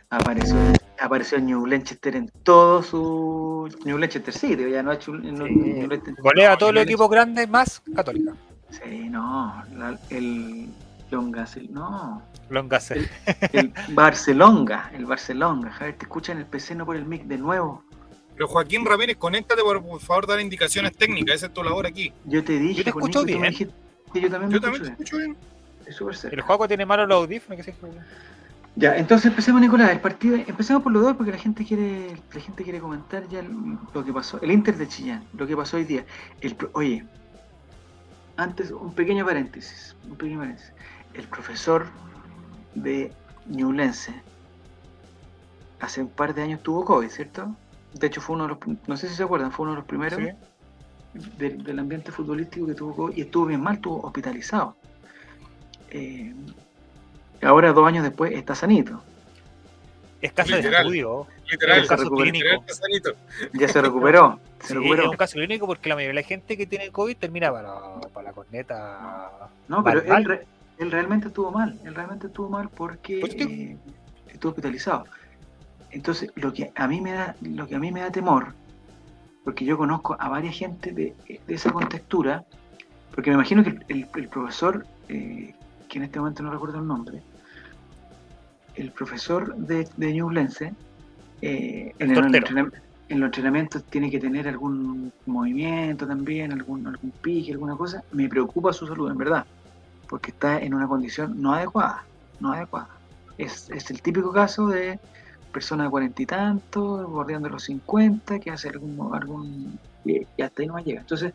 apareció, 0.09 0.55
apareció 0.99 1.39
New 1.39 1.65
Leicester 1.65 2.15
en 2.15 2.29
todo 2.43 2.81
su 2.81 3.69
New 3.85 3.97
Leicester 3.97 4.33
City, 4.33 4.69
ya 4.71 4.81
no 4.83 4.91
ha 4.91 4.95
hecho 4.95 5.13
Sí. 5.15 5.27
New 5.31 5.89
Golea 6.19 6.53
a 6.53 6.57
todos 6.57 6.73
los 6.73 6.83
equipos 6.83 7.09
grandes 7.09 7.47
más 7.49 7.81
Católica. 7.95 8.33
Sí, 8.69 9.09
no, 9.09 9.63
la- 9.75 9.99
el 10.09 10.69
Longas, 11.11 11.55
el- 11.57 11.71
no, 11.73 12.21
Longas. 12.49 12.91
El- 12.91 13.09
el 13.53 13.73
Barcelonga, 13.89 14.89
el 14.93 15.05
Barcelonga. 15.05 15.69
Javier, 15.71 15.97
te 15.97 16.05
escucha 16.05 16.31
en 16.31 16.39
el 16.39 16.45
PC, 16.45 16.75
no 16.75 16.85
por 16.85 16.95
el 16.95 17.05
mic 17.05 17.23
de 17.25 17.37
nuevo. 17.37 17.83
Pero 18.37 18.47
Joaquín 18.47 18.85
Ramírez, 18.85 19.17
conéctate 19.17 19.63
por, 19.63 19.83
por 19.83 19.99
favor, 19.99 20.27
dar 20.27 20.39
indicaciones 20.39 20.95
técnicas. 20.95 21.37
Esa 21.37 21.47
es 21.47 21.53
tu 21.53 21.63
labor 21.63 21.87
aquí. 21.87 22.13
Yo 22.25 22.43
te 22.43 22.59
dije, 22.59 22.75
Yo 22.75 22.83
te 22.83 22.89
escucho 22.91 23.23
me 23.23 23.25
bien. 23.25 23.51
yo 23.51 24.29
también 24.29 24.47
me 24.47 24.53
Yo 24.53 24.61
también 24.61 24.83
te 24.83 24.89
escucho 24.89 24.91
escucho 24.91 25.17
bien. 25.17 25.37
Es 25.87 25.95
súper. 25.95 26.33
El 26.35 26.41
juego 26.41 26.67
tiene 26.67 26.85
malos 26.85 27.07
los 27.09 27.17
audífonos. 27.23 27.65
Que 27.65 27.71
sí, 27.71 27.77
Ya, 28.75 28.95
entonces 28.95 29.25
empecemos, 29.25 29.59
Nicolás. 29.59 29.89
El 29.89 30.01
partido, 30.01 30.35
empecemos 30.35 30.83
por 30.83 30.91
los 30.91 31.01
dos 31.01 31.15
porque 31.17 31.31
la 31.31 31.39
gente 31.39 31.65
quiere, 31.65 32.15
la 32.31 32.39
gente 32.39 32.63
quiere 32.63 32.79
comentar 32.79 33.27
ya 33.27 33.41
lo 33.41 34.05
que 34.05 34.13
pasó. 34.13 34.39
El 34.43 34.51
Inter 34.51 34.77
de 34.77 34.87
Chillán, 34.87 35.23
lo 35.33 35.47
que 35.47 35.57
pasó 35.57 35.77
hoy 35.77 35.85
día. 35.85 36.05
El, 36.41 36.55
oye, 36.73 37.03
antes 38.35 38.69
un 38.69 38.93
pequeño 38.93 39.25
paréntesis, 39.25 39.95
un 40.07 40.15
pequeño 40.15 40.37
paréntesis. 40.37 40.71
El 41.15 41.27
profesor 41.27 41.87
de 42.75 43.11
Ñublense 43.47 44.13
hace 45.79 46.01
un 46.01 46.09
par 46.09 46.35
de 46.35 46.43
años 46.43 46.61
tuvo 46.61 46.85
COVID, 46.85 47.09
¿cierto? 47.09 47.55
De 47.93 48.07
hecho 48.07 48.21
fue 48.21 48.35
uno 48.35 48.47
de 48.47 48.49
los, 48.55 48.59
no 48.87 48.97
sé 48.97 49.07
si 49.09 49.15
se 49.15 49.23
acuerdan, 49.23 49.51
fue 49.51 49.63
uno 49.63 49.71
de 49.73 49.77
los 49.77 49.85
primeros 49.87 50.19
Sí. 50.19 50.29
del, 51.37 51.63
del 51.63 51.79
ambiente 51.79 52.11
futbolístico 52.11 52.67
que 52.67 52.73
tuvo 52.75 52.95
COVID 52.95 53.17
y 53.17 53.21
estuvo 53.21 53.45
bien 53.47 53.61
mal, 53.61 53.75
estuvo 53.75 54.01
hospitalizado. 54.01 54.75
Eh, 55.89 56.33
ahora, 57.41 57.71
dos 57.73 57.87
años 57.87 58.03
después, 58.03 58.31
está 58.33 58.55
sanito. 58.55 59.01
Es 60.21 60.33
caso 60.33 60.51
de 60.51 60.57
Literal. 60.57 60.81
estudio. 60.81 61.27
Literal, 61.49 61.79
Es 61.81 61.87
caso 61.87 62.03
recupera. 62.03 62.31
clínico. 62.31 62.45
literal, 62.47 62.65
Casanito. 62.65 63.11
Ya 63.53 63.67
se 63.67 63.81
recuperó. 63.81 64.39
Se 64.61 64.67
Sí, 64.69 64.73
recuperó. 64.73 65.03
es 65.03 65.09
un 65.09 65.15
caso 65.17 65.33
clínico 65.33 65.67
porque 65.67 65.89
la 65.89 65.95
mayoría 65.95 66.15
de 66.15 66.21
la 66.23 66.27
gente 66.27 66.57
que 66.57 66.65
tiene 66.65 66.91
COVID 66.91 67.17
termina 67.17 67.51
para, 67.51 67.71
para 68.13 68.29
la 68.29 68.33
corneta. 68.33 69.49
No, 69.67 69.83
pero 69.83 70.01
él, 70.01 70.25
re- 70.25 70.45
él 70.79 70.91
realmente 70.91 71.27
estuvo 71.27 71.51
mal. 71.51 71.79
Él 71.85 71.93
realmente 71.93 72.27
estuvo 72.27 72.49
mal 72.49 72.67
porque 72.69 73.19
Pues 73.19 73.35
eh, 73.35 73.77
estuvo 74.27 74.49
hospitalizado. 74.49 75.05
Entonces, 75.91 76.29
lo 76.35 76.51
que 76.53 76.71
a 76.75 76.87
mí 76.87 77.01
me 77.01 77.13
da, 77.13 77.35
lo 77.41 77.67
que 77.67 77.75
a 77.75 77.79
mí 77.79 77.91
me 77.91 78.01
da 78.01 78.11
temor, 78.11 78.53
porque 79.43 79.65
yo 79.65 79.77
conozco 79.77 80.15
a 80.19 80.29
varias 80.29 80.55
gente 80.57 80.91
de, 80.91 81.15
de 81.27 81.53
esa 81.53 81.71
contextura, 81.71 82.43
porque 83.13 83.29
me 83.29 83.35
imagino 83.35 83.63
que 83.63 83.69
el, 83.69 83.85
el- 83.87 84.07
el 84.15 84.27
profesor, 84.29 84.85
eh, 85.07 85.53
que 85.87 85.97
en 85.97 86.03
este 86.03 86.19
momento 86.19 86.43
no 86.43 86.51
recuerdo 86.51 86.79
el 86.79 86.87
nombre, 86.87 87.21
el 88.75 88.91
profesor 88.91 89.55
de, 89.55 89.87
de 89.97 90.13
Ñublense, 90.13 90.73
eh, 91.41 91.93
en, 91.99 92.11
el, 92.11 92.15
entrenam- 92.43 92.71
en 93.09 93.19
los 93.19 93.27
entrenamientos 93.27 93.83
tiene 93.85 94.11
que 94.11 94.19
tener 94.19 94.47
algún 94.47 95.11
movimiento 95.25 96.05
también, 96.07 96.51
algún, 96.51 96.85
algún 96.85 97.11
pique, 97.21 97.53
alguna 97.53 97.75
cosa. 97.75 98.03
Me 98.11 98.27
preocupa 98.27 98.73
su 98.73 98.85
salud, 98.85 99.09
en 99.09 99.17
verdad, 99.17 99.45
porque 100.09 100.31
está 100.31 100.59
en 100.59 100.73
una 100.73 100.87
condición 100.87 101.39
no 101.41 101.53
adecuada, 101.53 102.05
no 102.39 102.51
adecuada. 102.51 102.89
Es, 103.37 103.69
es 103.69 103.89
el 103.91 104.01
típico 104.01 104.31
caso 104.31 104.67
de 104.67 104.99
persona 105.51 105.85
de 105.85 105.89
cuarenta 105.89 106.21
y 106.21 106.25
tantos, 106.25 107.07
bordeando 107.09 107.49
los 107.49 107.63
50, 107.63 108.39
que 108.39 108.51
hace 108.51 108.69
algún, 108.69 109.13
algún 109.15 109.79
y, 110.03 110.21
y 110.35 110.41
hasta 110.41 110.61
ahí 110.61 110.67
no 110.67 110.77
llega. 110.79 111.01
Entonces, 111.01 111.33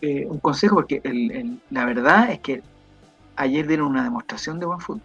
eh, 0.00 0.26
un 0.26 0.38
consejo, 0.40 0.76
porque 0.76 1.00
el- 1.04 1.30
el- 1.32 1.60
la 1.70 1.84
verdad 1.84 2.30
es 2.30 2.40
que 2.40 2.62
ayer 3.36 3.66
dieron 3.66 3.88
una 3.88 4.04
demostración 4.04 4.58
de 4.60 4.66
buen 4.66 4.80
fútbol. 4.80 5.02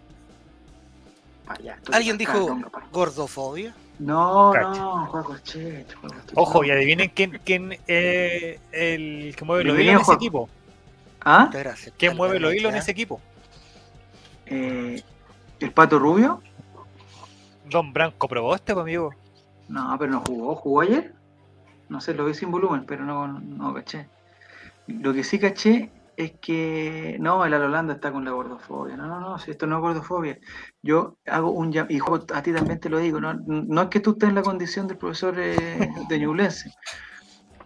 Allá, 1.46 1.74
entonces, 1.74 1.96
¿Alguien 1.96 2.18
dijo 2.18 2.46
tonga, 2.46 2.70
gordofobia? 2.92 3.74
No, 3.98 4.50
Cacha. 4.52 4.80
no, 4.80 5.06
Juaco 5.06 5.36
Checho. 5.38 5.96
Ojo, 6.34 6.64
y 6.64 6.70
adivinen 6.70 7.10
quién, 7.14 7.40
quién 7.44 7.72
es 7.86 8.58
el 8.72 9.34
que 9.36 9.44
mueve 9.44 9.64
los 9.64 9.78
hilos 9.78 9.94
en 9.94 10.00
ese 10.00 10.12
equipo. 10.14 10.48
¿Ah? 11.24 11.50
¿Quién 11.98 12.16
mueve 12.16 12.40
los 12.40 12.54
hilos 12.54 12.72
en 12.72 12.78
ese 12.78 12.90
equipo? 12.90 13.20
Eh, 14.46 15.02
¿El 15.60 15.72
Pato 15.72 15.98
Rubio? 15.98 16.42
Don 17.72 17.92
Branco 17.92 18.28
Proboste, 18.28 18.74
pues, 18.74 18.82
amigo. 18.82 19.10
No, 19.68 19.96
pero 19.98 20.12
no 20.12 20.20
jugó. 20.20 20.54
¿Jugó 20.56 20.80
ayer? 20.82 21.14
No 21.88 22.00
sé, 22.00 22.14
lo 22.14 22.24
vi 22.24 22.34
sin 22.34 22.50
volumen, 22.50 22.84
pero 22.86 23.04
no, 23.04 23.26
no 23.28 23.74
caché. 23.74 24.08
Lo 24.86 25.12
que 25.12 25.24
sí 25.24 25.38
caché 25.38 25.90
es 26.16 26.32
que 26.40 27.16
no, 27.20 27.44
el 27.44 27.54
Alolanda 27.54 27.94
está 27.94 28.12
con 28.12 28.24
la 28.24 28.32
gordofobia. 28.32 28.96
No, 28.96 29.06
no, 29.06 29.20
no, 29.20 29.38
si 29.38 29.50
esto 29.50 29.66
no 29.66 29.76
es 29.76 29.82
gordofobia. 29.82 30.38
Yo 30.82 31.16
hago 31.26 31.50
un 31.50 31.72
y 31.72 31.78
a 31.78 32.42
ti 32.42 32.52
también 32.52 32.80
te 32.80 32.88
lo 32.88 32.98
digo, 32.98 33.20
no, 33.20 33.34
no 33.34 33.82
es 33.82 33.88
que 33.88 34.00
tú 34.00 34.12
estés 34.12 34.28
en 34.28 34.34
la 34.34 34.42
condición 34.42 34.86
del 34.88 34.98
profesor 34.98 35.34
eh, 35.38 35.90
de 36.08 36.18
Ñublense, 36.18 36.72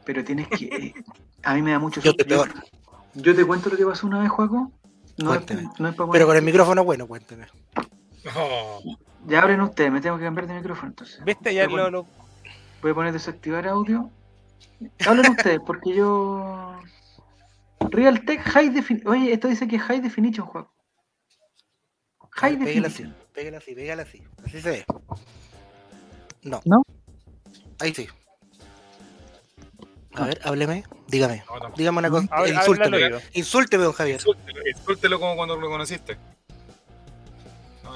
pero 0.04 0.24
tienes 0.24 0.48
que. 0.48 0.64
eh, 0.66 0.94
a 1.42 1.54
mí 1.54 1.62
me 1.62 1.72
da 1.72 1.78
mucho 1.78 2.00
Yo 2.00 2.14
te 2.14 2.24
peor. 2.24 2.52
yo 3.14 3.34
te 3.34 3.44
cuento 3.44 3.70
lo 3.70 3.76
que 3.76 3.86
pasó 3.86 4.06
una 4.06 4.20
vez, 4.20 4.30
Juaco. 4.30 4.72
No 5.18 5.32
es, 5.34 5.38
Cuéntame. 5.44 5.70
no 5.78 5.88
es 5.88 5.94
para 5.94 6.10
Pero 6.12 6.26
con 6.26 6.36
el 6.36 6.42
micrófono 6.42 6.84
bueno, 6.84 7.06
cuénteme. 7.06 7.46
No. 8.24 8.96
Ya 9.26 9.40
abren 9.42 9.60
ustedes, 9.60 9.90
me 9.92 10.00
tengo 10.00 10.18
que 10.18 10.24
cambiar 10.24 10.46
de 10.46 10.54
micrófono 10.54 10.88
entonces. 10.88 11.22
¿Viste? 11.24 11.52
Ya 11.52 11.66
Voy 11.66 11.76
lo, 11.76 11.90
lo- 11.90 12.06
Voy 12.82 12.90
a 12.92 12.94
poner 12.94 13.12
desactivar 13.12 13.66
audio. 13.66 14.10
Hablen 15.06 15.30
ustedes, 15.32 15.60
porque 15.66 15.94
yo. 15.94 16.78
Realtek 17.90 18.40
High 18.40 18.70
Definition. 18.70 19.12
Oye, 19.12 19.32
esto 19.32 19.48
dice 19.48 19.66
que 19.66 19.76
es 19.76 19.82
High 19.82 20.00
Definition, 20.00 20.46
Juan. 20.46 20.66
High 22.32 22.58
Pégala 22.58 22.88
así, 22.88 23.02
Definition. 23.02 23.16
pégala 23.32 23.58
así, 23.58 23.74
pégala 23.74 24.02
así. 24.02 24.22
Así 24.44 24.60
se 24.60 24.70
ve. 24.70 24.84
No. 26.42 26.60
¿No? 26.64 26.82
Ahí 27.80 27.94
sí. 27.94 28.06
A 30.14 30.26
ver, 30.26 30.40
hábleme. 30.44 30.84
Dígame. 31.08 31.42
No. 31.48 31.70
Dígame 31.76 31.98
una 31.98 32.10
cosa. 32.10 32.28
Insúlteme. 32.46 32.98
Insúlteme, 33.32 33.84
don 33.84 33.92
Javier. 33.92 34.16
Insúltelo, 34.16 34.60
insúltelo 34.68 35.20
como 35.20 35.36
cuando 35.36 35.56
lo 35.56 35.68
conociste. 35.68 36.18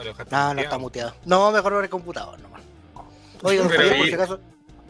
No, 0.00 0.04
lo 0.04 0.11
dejaste 0.11 0.35
No, 0.35 0.54
no 0.54 0.61
está 0.61 0.78
muteado. 0.78 1.14
No, 1.25 1.50
mejor 1.52 1.73
por 1.73 1.85
el 1.85 1.90
computador 1.90 2.38
nomás. 2.40 2.61
Oiga, 3.42 3.64
por 3.64 3.73
si 4.07 4.14
acaso, 4.14 4.40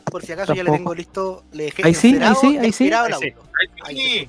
por 0.04 0.22
si 0.24 0.32
acaso 0.32 0.54
ya 0.54 0.64
le 0.64 0.70
tengo 0.72 0.94
listo, 0.94 1.44
le 1.52 1.64
dejé 1.64 1.82
Ahí 1.84 1.94
sí, 1.94 2.08
ahí 2.08 2.14
encerado 2.14 2.40
sí, 2.40 2.54
y 2.54 2.58
ahí 2.58 2.72
sí. 2.72 2.86
el 2.88 2.94
Ahí 2.94 3.12
sí. 3.20 3.28
auto. 3.30 3.48
Ahí 3.58 3.68
Ahí 3.84 3.96
sí. 3.96 4.28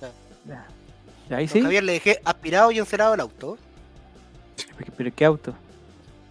ahí 1.34 1.46
Don 1.48 1.54
sí. 1.54 1.62
Javier, 1.62 1.84
le 1.84 1.94
dejé 1.94 2.22
aspirado 2.26 2.72
y 2.72 2.80
encerado 2.80 3.14
el 3.14 3.20
auto. 3.20 3.58
Pero, 4.78 4.94
pero 4.98 5.12
¿qué 5.16 5.26
auto? 5.26 5.54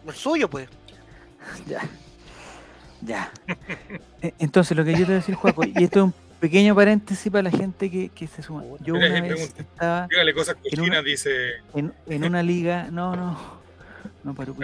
El 0.06 0.14
suyo, 0.14 0.48
pues. 0.50 0.68
Ya. 1.66 1.80
Ya. 3.02 3.32
E- 4.20 4.34
Entonces, 4.38 4.76
lo 4.76 4.84
que 4.84 4.92
yo 4.92 4.98
te 4.98 5.04
voy 5.06 5.12
a 5.14 5.16
decir, 5.16 5.34
Juaco, 5.34 5.64
y 5.64 5.84
esto 5.84 5.98
es 6.00 6.04
un 6.04 6.14
pequeño 6.38 6.74
paréntesis 6.74 7.30
para 7.32 7.42
la 7.44 7.50
gente 7.50 7.90
que, 7.90 8.08
que 8.10 8.26
se 8.26 8.42
suma. 8.42 8.62
Yo 8.80 8.94
una 8.94 9.08
vez 9.08 9.22
pregunta. 9.22 9.62
estaba 9.62 10.06
Dígale 10.08 10.34
cosas 10.34 10.56
cochinas, 10.62 11.02
dice. 11.04 11.30
en, 11.74 11.92
en 12.06 12.24
una 12.24 12.42
liga, 12.42 12.88
no, 12.90 13.16
no, 13.16 13.59
no 14.24 14.34
paro. 14.34 14.54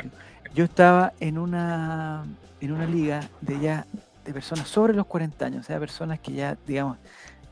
Yo 0.55 0.65
estaba 0.65 1.13
en 1.21 1.39
una 1.39 2.25
en 2.61 2.73
una 2.73 2.87
liga 2.87 3.29
de 3.41 3.61
ya 3.61 3.87
de 4.25 4.33
personas 4.33 4.69
sobre 4.69 4.93
los 4.93 5.07
40 5.07 5.47
años, 5.47 5.61
o 5.61 5.63
sea, 5.65 5.79
personas 5.79 6.19
que 6.19 6.33
ya, 6.33 6.57
digamos, 6.67 6.99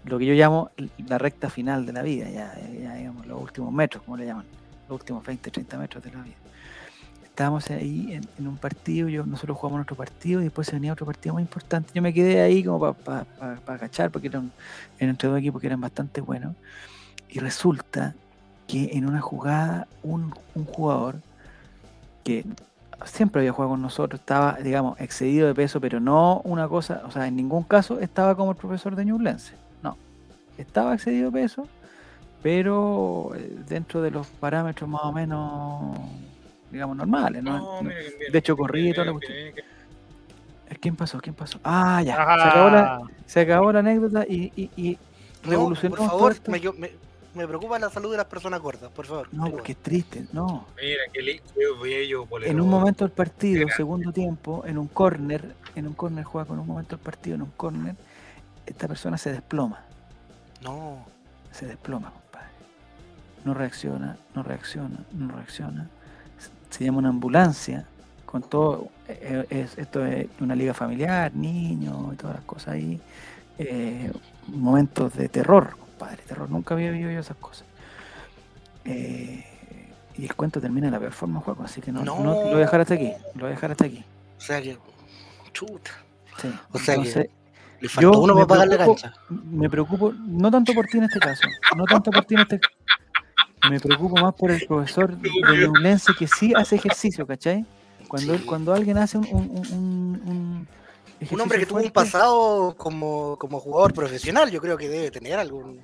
lo 0.04 0.18
que 0.18 0.26
yo 0.26 0.34
llamo 0.34 0.70
la 1.06 1.18
recta 1.18 1.48
final 1.48 1.86
de 1.86 1.92
la 1.92 2.02
vida, 2.02 2.28
ya, 2.28 2.54
ya 2.72 2.94
digamos, 2.94 3.26
los 3.26 3.40
últimos 3.40 3.72
metros, 3.72 4.02
como 4.02 4.16
le 4.16 4.26
llaman, 4.26 4.44
los 4.88 5.00
últimos 5.00 5.24
20, 5.24 5.50
30 5.50 5.78
metros 5.78 6.04
de 6.04 6.12
la 6.12 6.22
vida. 6.22 6.34
Estábamos 7.24 7.68
ahí 7.70 8.20
en, 8.38 8.46
un 8.46 8.56
partido, 8.56 9.08
yo, 9.08 9.24
nosotros 9.24 9.56
jugamos 9.56 9.78
nuestro 9.78 9.96
partido 9.96 10.40
y 10.40 10.44
después 10.44 10.66
se 10.66 10.74
venía 10.74 10.92
otro 10.92 11.06
partido 11.06 11.34
muy 11.34 11.42
importante. 11.42 11.90
Yo 11.94 12.02
me 12.02 12.12
quedé 12.12 12.40
ahí 12.42 12.62
como 12.62 12.92
para 12.92 13.26
agachar, 13.66 14.10
porque 14.10 14.28
eran, 14.28 14.52
eran 14.98 15.10
entre 15.10 15.28
dos 15.28 15.38
equipos 15.38 15.60
que 15.60 15.66
eran 15.66 15.80
bastante 15.80 16.20
buenos. 16.20 16.54
Y 17.28 17.40
resulta 17.40 18.14
que 18.68 18.90
en 18.92 19.06
una 19.06 19.20
jugada 19.20 19.88
un, 20.02 20.32
un 20.54 20.64
jugador 20.64 21.16
que 22.24 22.44
siempre 23.04 23.40
había 23.42 23.52
jugado 23.52 23.70
con 23.72 23.82
nosotros, 23.82 24.20
estaba, 24.20 24.54
digamos, 24.54 24.98
excedido 25.00 25.46
de 25.46 25.54
peso, 25.54 25.80
pero 25.80 26.00
no 26.00 26.40
una 26.44 26.66
cosa, 26.68 27.02
o 27.06 27.10
sea, 27.10 27.26
en 27.28 27.36
ningún 27.36 27.62
caso 27.64 28.00
estaba 28.00 28.34
como 28.34 28.50
el 28.52 28.56
profesor 28.56 28.96
de 28.96 29.04
Ñublense. 29.04 29.54
No, 29.82 29.96
estaba 30.56 30.94
excedido 30.94 31.30
de 31.30 31.42
peso, 31.42 31.68
pero 32.42 33.30
eh, 33.36 33.56
dentro 33.68 34.00
de 34.02 34.10
los 34.10 34.26
parámetros 34.26 34.88
más 34.88 35.02
o 35.04 35.12
menos, 35.12 35.98
digamos, 36.70 36.96
normales, 36.96 37.42
¿no? 37.42 37.58
No, 37.58 37.82
No- 37.82 37.88
mira 37.90 38.00
de 38.32 38.38
hecho, 38.38 38.56
corrí 38.56 38.88
y 38.90 38.92
toda 38.94 39.06
la 39.06 39.12
Bien, 39.12 39.18
cuestión. 39.20 39.38
bien, 39.38 39.54
bien. 39.54 39.66
¿Quién 40.80 40.96
pasó? 40.96 41.20
¿Quién 41.20 41.34
pasó? 41.34 41.60
Ah, 41.62 42.02
ya, 42.02 42.14
se, 42.14 42.48
acabó 42.48 42.70
la, 42.70 43.00
se 43.26 43.40
acabó 43.40 43.72
la 43.72 43.78
anécdota 43.80 44.24
y, 44.26 44.50
y, 44.56 44.70
y 44.76 44.98
No, 45.44 45.50
revolucionó 45.50 45.90
por 45.96 45.98
todo 45.98 46.08
favor, 46.08 46.32
esto. 46.32 46.50
me, 46.50 46.58
yo- 46.60 46.72
me, 46.72 46.90
me 47.34 47.46
preocupa 47.46 47.78
la 47.78 47.90
salud 47.90 48.10
de 48.10 48.16
las 48.18 48.26
personas 48.26 48.60
gordas, 48.60 48.90
por 48.90 49.06
favor. 49.06 49.28
No, 49.32 49.50
porque 49.50 49.72
es 49.72 49.78
triste, 49.78 50.26
no. 50.32 50.66
Mira, 50.80 51.02
qué 51.12 51.22
li- 51.22 51.40
qué 51.54 51.64
bello 51.82 52.26
polero. 52.26 52.50
En 52.50 52.60
un 52.60 52.68
momento 52.68 53.04
del 53.04 53.12
partido, 53.12 53.66
segundo 53.76 54.12
tiempo, 54.12 54.62
en 54.66 54.78
un 54.78 54.86
córner, 54.88 55.54
en 55.74 55.86
un 55.86 55.94
córner 55.94 56.24
juega 56.24 56.46
con 56.46 56.58
un 56.58 56.66
momento 56.66 56.96
del 56.96 57.04
partido, 57.04 57.36
en 57.36 57.42
un 57.42 57.50
córner, 57.56 57.96
esta 58.66 58.86
persona 58.88 59.18
se 59.18 59.32
desploma, 59.32 59.84
No. 60.62 61.04
se 61.52 61.66
desploma, 61.66 62.10
compadre. 62.12 62.48
No 63.44 63.54
reacciona, 63.54 64.16
no 64.34 64.42
reacciona, 64.42 64.98
no 65.12 65.28
reacciona. 65.34 65.88
Se- 66.70 66.84
llama 66.84 66.98
una 66.98 67.08
ambulancia 67.10 67.86
con 68.26 68.42
todo. 68.42 68.88
eh, 69.06 69.44
es- 69.50 69.76
esto 69.76 70.04
es 70.06 70.26
una 70.40 70.56
liga 70.56 70.72
familiar, 70.72 71.34
niños 71.34 72.14
y 72.14 72.16
todas 72.16 72.36
las 72.36 72.44
cosas 72.44 72.68
ahí. 72.74 73.00
eh, 73.58 74.10
momentos 74.48 75.14
de 75.14 75.28
terror, 75.28 75.76
compadre, 75.96 76.22
terror. 76.26 76.50
Nunca 76.50 76.74
había 76.74 76.90
vivido 76.90 77.10
yo 77.10 77.20
esas 77.20 77.36
cosas. 77.36 77.64
Eh, 78.84 79.44
y 80.16 80.24
el 80.24 80.34
cuento 80.34 80.60
termina 80.60 80.86
de 80.86 80.92
la 80.92 80.98
peor 81.00 81.12
forma, 81.12 81.40
juego, 81.40 81.64
así 81.64 81.80
que 81.80 81.90
no, 81.92 82.04
no, 82.04 82.18
No. 82.22 82.34
lo 82.34 82.40
voy 82.42 82.54
a 82.54 82.58
dejar 82.58 82.80
hasta 82.80 82.94
aquí. 82.94 83.10
Lo 83.34 83.40
voy 83.42 83.46
a 83.48 83.50
dejar 83.50 83.70
hasta 83.72 83.86
aquí. 83.86 84.04
O 84.36 84.40
sea 84.40 84.60
que. 84.62 84.78
Chuta. 85.52 85.90
Sí. 86.40 86.52
O 86.72 86.78
sea 86.78 86.94
que- 86.96 87.00
Entonces, 87.00 87.30
Le 87.80 87.88
faltó 87.88 88.20
uno 88.20 88.34
me 88.34 88.46
para 88.46 88.64
pagar 88.64 88.68
la 88.78 88.86
cancha. 88.86 89.12
me 89.30 89.68
preocupo, 89.70 90.12
no 90.12 90.50
tanto 90.50 90.72
por 90.74 90.86
ti 90.86 90.98
en 90.98 91.04
este 91.04 91.18
caso, 91.20 91.42
no 91.76 91.84
tanto 91.84 92.10
por 92.10 92.24
ti 92.24 92.34
en 92.34 92.40
este 92.40 92.60
me 93.70 93.80
preocupo 93.80 94.16
más 94.20 94.34
por 94.34 94.50
el 94.50 94.66
profesor 94.66 95.16
de 95.16 95.30
Ñublense 95.30 96.12
que 96.18 96.26
sí 96.26 96.52
hace 96.56 96.76
ejercicio, 96.76 97.26
¿cachai? 97.26 97.64
Cuando, 98.08 98.36
Sí. 98.36 98.44
cuando 98.44 98.74
alguien 98.74 98.98
hace 98.98 99.16
un, 99.18 99.26
un, 99.30 99.50
un- 99.72 100.22
un 100.26 100.43
Un 101.30 101.40
hombre 101.40 101.58
que 101.58 101.66
tuvo 101.66 101.80
un 101.80 101.90
pasado 101.90 102.74
como, 102.76 103.36
como 103.38 103.60
jugador 103.60 103.92
profesional, 103.94 104.50
yo 104.50 104.60
creo 104.60 104.76
que 104.76 104.88
debe 104.88 105.10
tener 105.10 105.38
algún. 105.38 105.80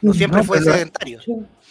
No 0.00 0.12
siempre 0.12 0.38
No, 0.40 0.44
fue 0.44 0.60
sedentario. 0.60 1.20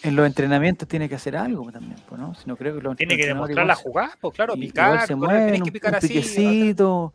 en 0.02 0.16
los 0.16 0.26
entrenamientos 0.26 0.88
tiene 0.88 1.06
que 1.08 1.14
hacer 1.16 1.36
algo 1.36 1.70
también, 1.70 1.96
pues, 2.08 2.18
¿no? 2.18 2.34
Si 2.34 2.46
no 2.46 2.56
creo 2.56 2.74
que 2.74 2.80
los 2.80 2.96
tiene 2.96 3.16
que 3.18 3.26
demostrar 3.26 3.66
la 3.66 3.74
jugada, 3.74 4.16
pues 4.20 4.34
claro, 4.34 4.54
picar, 4.54 4.92
igual 4.94 5.06
se 5.06 5.14
mueven, 5.14 5.54
un, 5.60 5.62
que 5.66 5.72
picar 5.72 5.92
un 5.92 5.96
así. 5.98 6.08
piquecito, 6.08 7.12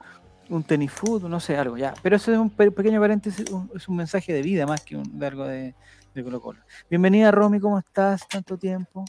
un 0.49 0.63
tenis 0.63 0.91
fútbol, 0.91 1.31
no 1.31 1.39
sé, 1.39 1.57
algo 1.57 1.75
ya. 1.75 1.95
Pero 2.03 2.17
eso 2.17 2.31
es 2.31 2.37
un 2.37 2.51
pe- 2.51 2.69
pequeño 2.69 2.99
paréntesis, 3.01 3.49
un- 3.49 3.71
es 3.75 3.87
un 3.87 3.95
mensaje 3.95 4.31
de 4.31 4.43
vida 4.43 4.67
más 4.67 4.81
que 4.81 4.95
un 4.95 5.17
de 5.17 5.25
algo 5.25 5.45
de, 5.47 5.73
de 6.13 6.23
Colo 6.23 6.39
Colo. 6.39 6.59
Bienvenida 6.87 7.31
Romy, 7.31 7.59
¿cómo 7.59 7.79
estás? 7.79 8.27
Tanto 8.27 8.55
tiempo. 8.55 9.03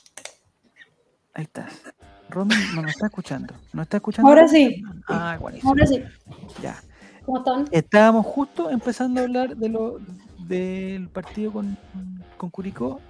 Ahí 1.34 1.44
estás. 1.44 1.72
Romy 2.30 2.54
no 2.74 2.82
nos 2.82 2.90
está 2.92 3.06
escuchando. 3.06 3.54
¿No 3.72 3.82
está 3.82 3.96
escuchando? 3.98 4.28
Ahora 4.28 4.48
sí. 4.48 4.82
Ah, 5.08 5.36
buenísimo. 5.40 5.70
Ahora 5.70 5.86
sí. 5.86 6.02
Ya. 6.62 6.76
¿Cómo 7.24 7.38
están? 7.38 7.68
Estábamos 7.70 8.26
justo 8.26 8.70
empezando 8.70 9.20
a 9.20 9.24
hablar 9.24 9.56
de 9.56 9.68
lo 9.68 9.98
del 10.46 11.08
partido 11.08 11.52
con, 11.52 11.76
con 12.36 12.50
Curicó, 12.50 13.00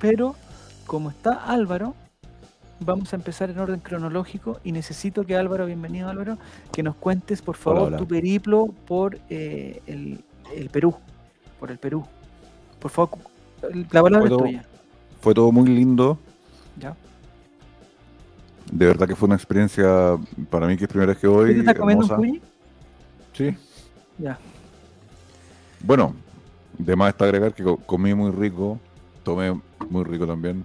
pero 0.00 0.34
como 0.86 1.10
está 1.10 1.32
Álvaro, 1.32 1.94
vamos 2.80 3.12
a 3.12 3.16
empezar 3.16 3.50
en 3.50 3.58
orden 3.58 3.80
cronológico 3.80 4.60
y 4.64 4.72
necesito 4.72 5.24
que 5.24 5.36
Álvaro, 5.36 5.66
bienvenido 5.66 6.08
Álvaro, 6.08 6.38
que 6.72 6.82
nos 6.82 6.96
cuentes 6.96 7.42
por 7.42 7.56
favor 7.56 7.88
hola. 7.88 7.96
tu 7.96 8.06
periplo 8.06 8.66
por 8.86 9.18
eh, 9.30 9.80
el, 9.86 10.24
el 10.54 10.70
Perú, 10.70 10.94
por 11.58 11.70
el 11.70 11.78
Perú. 11.78 12.04
Por 12.80 12.90
favor, 12.90 13.18
la 13.90 14.02
palabra 14.02 14.28
es 14.28 14.36
tuya. 14.36 14.64
Fue 15.20 15.34
todo 15.34 15.50
muy 15.50 15.68
lindo. 15.68 16.18
¿ya? 16.78 16.94
De 18.70 18.86
verdad 18.86 19.06
que 19.06 19.14
fue 19.16 19.26
una 19.26 19.36
experiencia 19.36 20.16
para 20.50 20.66
mí 20.66 20.76
que 20.76 20.84
es 20.84 20.88
primera 20.88 21.10
vez 21.12 21.16
que 21.18 21.22
¿Qué 21.22 21.28
voy. 21.28 21.52
te 21.54 21.60
estás 21.60 21.74
comiendo 21.76 22.16
un? 22.16 22.40
Sí. 23.32 23.56
Ya. 24.18 24.38
Bueno, 25.82 26.14
de 26.78 26.96
más 26.96 27.10
está 27.10 27.26
agregar 27.26 27.54
que 27.54 27.62
co- 27.62 27.76
comí 27.76 28.14
muy 28.14 28.30
rico, 28.32 28.78
tomé 29.22 29.58
muy 29.88 30.04
rico 30.04 30.26
también. 30.26 30.64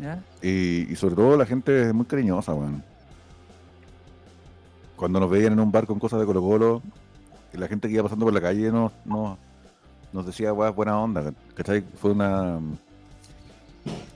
¿Ya? 0.00 0.22
Y, 0.40 0.90
y 0.92 0.96
sobre 0.96 1.14
todo 1.16 1.36
la 1.36 1.46
gente 1.46 1.88
es 1.88 1.94
muy 1.94 2.06
cariñosa, 2.06 2.54
weón. 2.54 2.82
Cuando 4.96 5.18
nos 5.20 5.30
veían 5.30 5.54
en 5.54 5.60
un 5.60 5.72
bar 5.72 5.86
con 5.86 5.98
cosas 5.98 6.20
de 6.20 6.26
Colo 6.26 6.40
Colo, 6.40 6.82
y 7.52 7.58
la 7.58 7.66
gente 7.68 7.88
que 7.88 7.94
iba 7.94 8.04
pasando 8.04 8.24
por 8.24 8.32
la 8.34 8.40
calle 8.40 8.70
nos, 8.70 8.92
nos, 9.04 9.36
nos 10.12 10.24
decía, 10.24 10.52
weón, 10.52 10.74
buena 10.74 10.98
onda, 10.98 11.32
¿cachai? 11.54 11.82
Fue 12.00 12.12
una, 12.12 12.58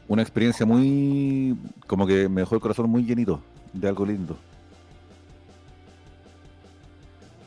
una 0.08 0.22
experiencia 0.22 0.64
muy, 0.66 1.56
como 1.86 2.06
que 2.06 2.28
me 2.28 2.42
dejó 2.42 2.54
el 2.54 2.60
corazón 2.60 2.88
muy 2.90 3.04
llenito 3.04 3.40
de 3.72 3.88
algo 3.88 4.04
lindo. 4.06 4.36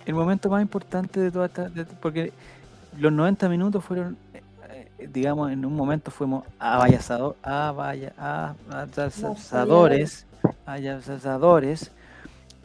el 0.06 0.16
momento 0.16 0.50
más 0.50 0.64
importante 0.64 1.20
de 1.20 1.30
toda 1.30 1.46
esta. 1.46 1.70
de- 1.70 1.86
porque 1.86 2.34
los 2.98 3.12
90 3.14 3.48
minutos 3.48 3.86
fueron, 3.86 4.18
eh, 4.34 5.08
digamos, 5.14 5.52
en 5.52 5.64
un 5.66 5.76
momento 5.76 6.10
fuimos 6.10 6.46
abayazadores, 7.46 10.26
abayazadores, 10.66 11.92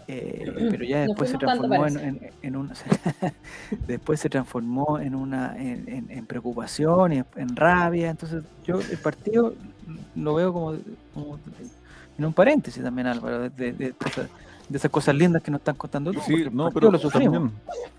eh, 0.09 0.67
pero 0.71 0.85
ya 0.85 1.01
después 1.07 1.31
se 1.31 1.39
transformó 1.39 1.87
en, 1.87 1.99
en- 1.99 2.31
en 2.43 2.57
un. 2.57 2.71
después 3.87 4.21
se 4.21 4.29
transformó 4.29 4.99
en 4.99 5.15
una 5.15 5.57
en, 5.59 5.89
en- 5.89 6.11
en 6.11 6.27
preocupación 6.27 7.13
y 7.13 7.23
en 7.37 7.57
rabia. 7.57 8.11
Entonces, 8.11 8.45
yo 8.67 8.81
el 8.81 8.99
partido 8.99 9.55
lo 10.15 10.35
veo 10.35 10.53
como, 10.53 10.77
como 11.15 11.39
en 12.19 12.25
un 12.25 12.33
paréntesis 12.33 12.83
también, 12.83 13.07
Álvaro, 13.09 13.41
de, 13.41 13.51
de- 13.51 13.73
de- 13.73 13.95
de 14.69 14.79
esas 14.79 14.91
cosas 14.91 15.15
lindas 15.15 15.43
que 15.43 15.51
nos 15.51 15.61
están 15.61 15.75
contando 15.77 16.13
tú. 16.13 16.21
Sí, 16.27 16.47
no, 16.51 16.71
pero 16.71 16.91
lo 16.91 16.99
también 16.99 17.51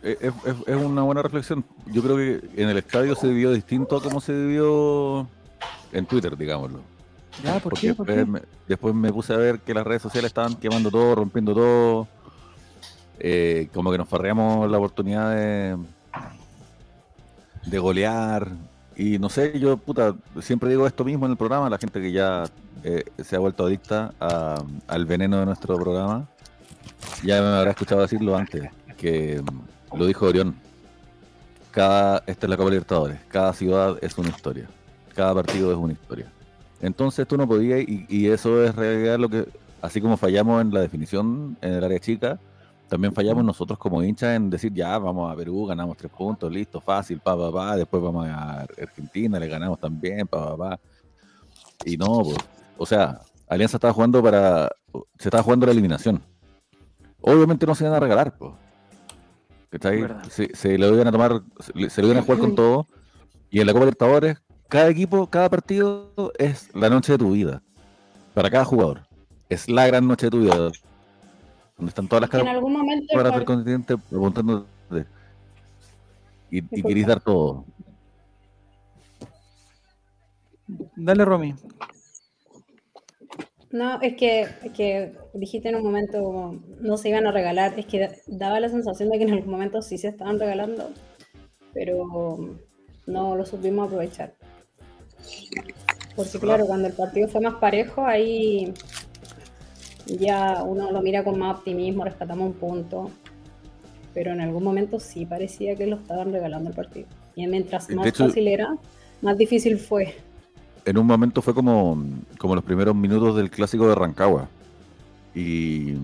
es, 0.01 0.17
es- 0.21 0.33
es 0.67 0.75
una 0.75 1.03
buena 1.03 1.21
reflexión. 1.21 1.63
Yo 1.91 2.01
creo 2.01 2.15
que 2.17 2.61
en 2.61 2.69
el 2.69 2.77
estadio 2.77 3.15
se 3.15 3.27
vivió 3.27 3.51
distinto 3.51 3.97
a 3.97 4.01
como 4.01 4.19
se 4.19 4.33
vivió 4.33 5.27
en 5.91 6.05
Twitter, 6.05 6.35
digámoslo. 6.35 6.79
¿Ya? 7.37 7.59
¿Por 7.59 7.73
Porque 7.73 7.87
qué? 7.87 7.93
¿Por 7.95 8.07
después, 8.07 8.25
qué? 8.25 8.27
me, 8.27 8.41
después 8.65 8.93
me 8.95 9.11
puse 9.13 9.33
a 9.33 9.37
ver 9.37 9.61
que 9.63 9.73
las 9.73 9.85
redes 9.85 10.01
sociales 10.01 10.29
estaban 10.29 10.57
quemando 10.57 10.91
todo, 10.91 11.15
rompiendo 11.15 11.53
todo. 11.53 12.11
Eh, 13.17 13.69
como 13.73 13.91
que 13.91 13.97
nos 13.97 14.09
farreamos 14.09 14.69
la 14.69 14.77
oportunidad 14.77 15.31
de, 15.35 15.77
de 17.63 17.79
golear. 17.79 18.57
Y 18.95 19.19
no 19.19 19.29
sé, 19.29 19.59
yo 19.59 19.77
puta, 19.77 20.15
siempre 20.41 20.69
digo 20.69 20.87
esto 20.87 21.03
mismo 21.05 21.25
en 21.25 21.31
el 21.33 21.37
programa, 21.37 21.69
la 21.69 21.77
gente 21.77 21.99
que 22.01 22.11
ya 22.11 22.51
eh, 22.81 23.03
se 23.17 23.35
ha 23.35 23.39
vuelto 23.39 23.65
adicta 23.65 24.15
a- 24.19 24.63
al 24.87 25.05
veneno 25.05 25.39
de 25.39 25.45
nuestro 25.45 25.77
programa, 25.79 26.29
ya 27.21 27.41
me 27.41 27.47
habrá 27.49 27.71
escuchado 27.71 28.01
decirlo 28.01 28.37
antes, 28.37 28.71
que 28.97 29.41
mm, 29.43 29.67
lo 29.91 30.05
dijo 30.07 30.27
Orión. 30.27 30.63
Cada, 31.71 32.23
esta 32.27 32.45
es 32.45 32.49
la 32.49 32.57
Copa 32.57 32.69
Libertadores, 32.71 33.25
cada 33.27 33.53
ciudad 33.53 33.97
es 34.01 34.17
una 34.17 34.29
historia, 34.29 34.73
cada 35.13 35.33
partido 35.35 35.71
es 35.71 35.77
una 35.77 35.93
historia. 35.93 36.33
Entonces 36.81 37.27
tú 37.27 37.37
no 37.37 37.47
podías, 37.47 37.81
y, 37.81 38.05
y 38.09 38.27
eso 38.27 38.63
es 38.63 38.75
realidad 38.75 39.17
lo 39.17 39.29
que, 39.29 39.47
así 39.81 40.01
como 40.01 40.17
fallamos 40.17 40.61
en 40.61 40.73
la 40.73 40.81
definición 40.81 41.57
en 41.61 41.73
el 41.73 41.83
área 41.83 41.99
chica, 41.99 42.39
también 42.87 43.13
fallamos 43.13 43.43
nosotros 43.43 43.79
como 43.79 44.03
hinchas 44.03 44.35
en 44.35 44.49
decir, 44.49 44.71
ya, 44.73 44.97
vamos 44.99 45.31
a 45.31 45.35
Perú, 45.35 45.65
ganamos 45.65 45.97
tres 45.97 46.11
puntos, 46.11 46.51
listo, 46.51 46.79
fácil, 46.79 47.19
pa, 47.19 47.35
pa, 47.35 47.51
pa, 47.51 47.75
después 47.75 48.01
vamos 48.01 48.27
a 48.27 48.61
Argentina, 48.61 49.39
le 49.39 49.47
ganamos 49.47 49.79
también, 49.79 50.27
pa, 50.27 50.49
pa, 50.49 50.57
pa. 50.57 50.79
Y 51.83 51.97
no, 51.97 52.23
pues, 52.23 52.37
o 52.77 52.85
sea, 52.85 53.21
Alianza 53.47 53.77
estaba 53.77 53.93
jugando 53.93 54.21
para, 54.21 54.69
se 55.17 55.29
estaba 55.29 55.43
jugando 55.43 55.65
la 55.65 55.71
eliminación. 55.71 56.21
Obviamente 57.21 57.65
no 57.65 57.73
se 57.73 57.85
iban 57.85 57.95
a 57.95 57.99
regalar, 57.99 58.37
pues. 58.37 58.53
Se, 60.29 60.55
se 60.55 60.77
lo 60.77 60.93
iban 60.93 61.07
a 61.07 61.11
tomar, 61.11 61.41
se, 61.59 61.89
se 61.89 62.01
lo 62.01 62.07
iban 62.07 62.19
a 62.19 62.21
jugar 62.21 62.39
con 62.39 62.55
todo. 62.55 62.87
Y 63.49 63.59
en 63.59 63.67
la 63.67 63.73
Copa 63.73 63.85
Libertadores, 63.85 64.37
cada 64.69 64.89
equipo, 64.89 65.27
cada 65.29 65.49
partido 65.49 66.11
es 66.37 66.73
la 66.75 66.89
noche 66.89 67.13
de 67.13 67.17
tu 67.17 67.31
vida. 67.31 67.61
Para 68.33 68.49
cada 68.49 68.65
jugador. 68.65 69.07
Es 69.49 69.69
la 69.69 69.87
gran 69.87 70.07
noche 70.07 70.27
de 70.27 70.31
tu 70.31 70.39
vida. 70.41 70.55
Donde 71.77 71.89
están 71.89 72.07
todas 72.07 72.21
las 72.21 72.29
En 72.33 72.39
caras 72.39 72.55
algún 72.55 72.73
momento. 72.73 73.05
el 73.17 73.23
del 73.23 73.31
par- 73.33 73.45
continente 73.45 73.97
preguntándote. 73.97 75.05
Y, 76.51 76.57
y 76.79 76.83
querís 76.83 77.07
dar 77.07 77.21
todo. 77.21 77.65
Dale, 80.95 81.25
Romy. 81.25 81.53
No, 83.71 84.01
es 84.01 84.15
que, 84.15 84.41
es 84.41 84.71
que 84.73 85.13
dijiste 85.33 85.69
en 85.69 85.75
un 85.75 85.83
momento 85.83 86.23
como 86.23 86.63
no 86.79 86.97
se 86.97 87.09
iban 87.09 87.27
a 87.27 87.31
regalar. 87.31 87.77
Es 87.77 87.85
que 87.85 87.99
da- 87.99 88.15
daba 88.27 88.59
la 88.59 88.69
sensación 88.69 89.09
de 89.09 89.17
que 89.17 89.25
en 89.25 89.33
algún 89.33 89.51
momento 89.51 89.81
sí 89.81 89.97
se 89.97 90.07
estaban 90.09 90.39
regalando, 90.39 90.91
pero 91.73 92.57
no 93.05 93.35
lo 93.35 93.45
supimos 93.45 93.87
aprovechar. 93.87 94.33
Porque 96.15 96.39
claro, 96.39 96.65
cuando 96.65 96.87
el 96.87 96.93
partido 96.93 97.27
fue 97.27 97.41
más 97.41 97.55
parejo, 97.55 98.05
ahí 98.05 98.73
ya 100.07 100.63
uno 100.63 100.91
lo 100.91 101.01
mira 101.01 101.23
con 101.23 101.37
más 101.39 101.57
optimismo, 101.57 102.03
rescatamos 102.03 102.47
un 102.47 102.53
punto. 102.53 103.11
Pero 104.13 104.31
en 104.31 104.39
algún 104.39 104.63
momento 104.63 104.99
sí 104.99 105.25
parecía 105.25 105.75
que 105.75 105.87
lo 105.87 105.97
estaban 105.97 106.31
regalando 106.31 106.69
el 106.69 106.75
partido. 106.75 107.07
Y 107.35 107.45
mientras 107.47 107.89
más 107.89 108.07
hecho- 108.07 108.27
fácil 108.27 108.47
era, 108.47 108.77
más 109.21 109.37
difícil 109.37 109.77
fue. 109.77 110.15
en 110.85 110.97
un 110.97 111.05
momento 111.07 111.41
fue 111.41 111.53
como, 111.53 112.01
como 112.37 112.55
los 112.55 112.63
primeros 112.63 112.95
minutos 112.95 113.35
del 113.35 113.49
clásico 113.49 113.89
de 113.89 113.95
Rancagua. 113.95 114.47
Y, 115.33 115.95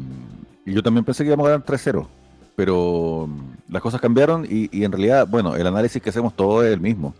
y 0.65 0.73
yo 0.73 0.83
también 0.83 1.05
pensé 1.05 1.23
que 1.23 1.27
íbamos 1.29 1.47
a 1.47 1.51
ganar 1.51 1.65
3-0. 1.65 2.05
Pero 2.55 3.29
las 3.69 3.81
cosas 3.81 4.01
cambiaron 4.01 4.45
y, 4.45 4.69
y 4.77 4.83
en 4.83 4.91
realidad, 4.91 5.25
bueno, 5.25 5.55
el 5.55 5.65
análisis 5.65 6.01
que 6.01 6.09
hacemos 6.09 6.35
todo 6.35 6.65
es 6.65 6.73
el 6.73 6.81
mismo. 6.81 7.13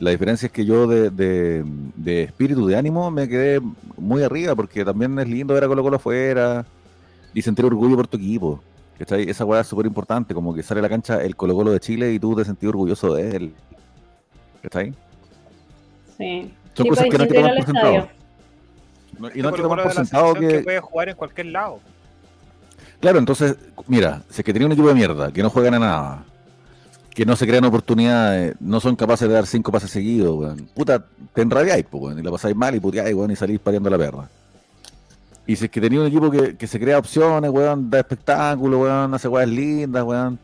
La 0.00 0.10
diferencia 0.10 0.46
es 0.46 0.52
que 0.52 0.64
yo 0.64 0.86
de, 0.86 1.10
de- 1.10 1.64
de 1.96 2.22
espíritu, 2.24 2.66
de 2.66 2.76
ánimo, 2.76 3.10
me 3.10 3.28
quedé 3.28 3.60
muy 3.96 4.22
arriba 4.22 4.54
porque 4.54 4.84
también 4.84 5.18
es 5.18 5.28
lindo 5.28 5.54
ver 5.54 5.64
a 5.64 5.68
Colo 5.68 5.82
Colo 5.82 5.96
afuera 5.96 6.64
y 7.32 7.42
sentir 7.42 7.64
orgullo 7.64 7.96
por 7.96 8.06
tu 8.08 8.16
equipo. 8.16 8.60
¿cachai? 8.98 9.28
Esa 9.28 9.44
weá 9.44 9.60
es 9.60 9.66
súper 9.66 9.86
importante, 9.86 10.34
como 10.34 10.54
que 10.54 10.62
sale 10.62 10.80
a 10.80 10.82
la 10.82 10.88
cancha 10.88 11.22
el 11.22 11.36
Colo 11.36 11.54
Colo 11.54 11.70
de 11.72 11.80
Chile 11.80 12.12
y 12.12 12.18
tú 12.18 12.34
te 12.36 12.44
sentís 12.44 12.68
orgulloso 12.68 13.14
de 13.14 13.36
él. 13.36 13.54
¿Cachai? 14.62 14.92
Sí. 16.18 16.52
Son 16.74 16.84
Sí, 16.86 16.88
cosas 16.90 17.06
pues, 17.06 17.10
que 17.10 17.18
no 17.18 17.22
hay 17.24 17.28
que 17.28 17.34
tomar 17.34 17.54
por 17.56 17.64
sentado. 17.66 18.08
No- 19.18 19.28
Y 19.34 19.42
no 19.42 19.48
hay 19.48 19.54
que 19.54 19.62
tomar 19.62 19.82
por 19.84 19.92
sentado 19.92 20.34
que, 20.34 20.48
que 20.48 20.58
puede 20.60 20.80
jugar 20.80 21.08
en 21.08 21.16
cualquier 21.16 21.46
lado. 21.48 21.78
Claro, 23.00 23.18
entonces, 23.18 23.56
mira, 23.86 24.22
si 24.28 24.40
es 24.40 24.44
que 24.44 24.52
tiene 24.52 24.66
un 24.66 24.72
equipo 24.72 24.88
de 24.88 24.94
mierda, 24.94 25.30
que 25.32 25.42
no 25.42 25.50
juegan 25.50 25.74
a 25.74 25.78
nada, 25.78 26.24
que 27.14 27.24
no 27.24 27.36
se 27.36 27.46
crean 27.46 27.64
oportunidades, 27.64 28.56
no 28.60 28.80
son 28.80 28.96
capaces 28.96 29.28
de 29.28 29.34
dar 29.34 29.46
cinco 29.46 29.70
pases 29.70 29.90
seguidos, 29.90 30.36
weón. 30.36 30.68
Puta, 30.74 31.04
te 31.32 31.42
enrabiáis, 31.42 31.86
pues, 31.88 32.02
weón, 32.02 32.18
y 32.18 32.22
la 32.22 32.30
pasáis 32.32 32.56
mal 32.56 32.74
y 32.74 32.80
puteáis, 32.80 33.14
weón, 33.14 33.30
y 33.30 33.36
salís 33.36 33.60
pateando 33.60 33.88
la 33.88 33.98
perra. 33.98 34.28
Y 35.46 35.54
si 35.54 35.66
es 35.66 35.70
que 35.70 35.80
tenía 35.80 36.00
un 36.00 36.06
equipo 36.06 36.30
que, 36.30 36.56
que 36.56 36.66
se 36.66 36.80
crea 36.80 36.98
opciones, 36.98 37.50
weón, 37.50 37.88
da 37.88 38.00
espectáculo, 38.00 38.80
weón, 38.80 39.14
hace 39.14 39.28
weas 39.28 39.48
lindas, 39.48 40.02
weón, 40.02 40.38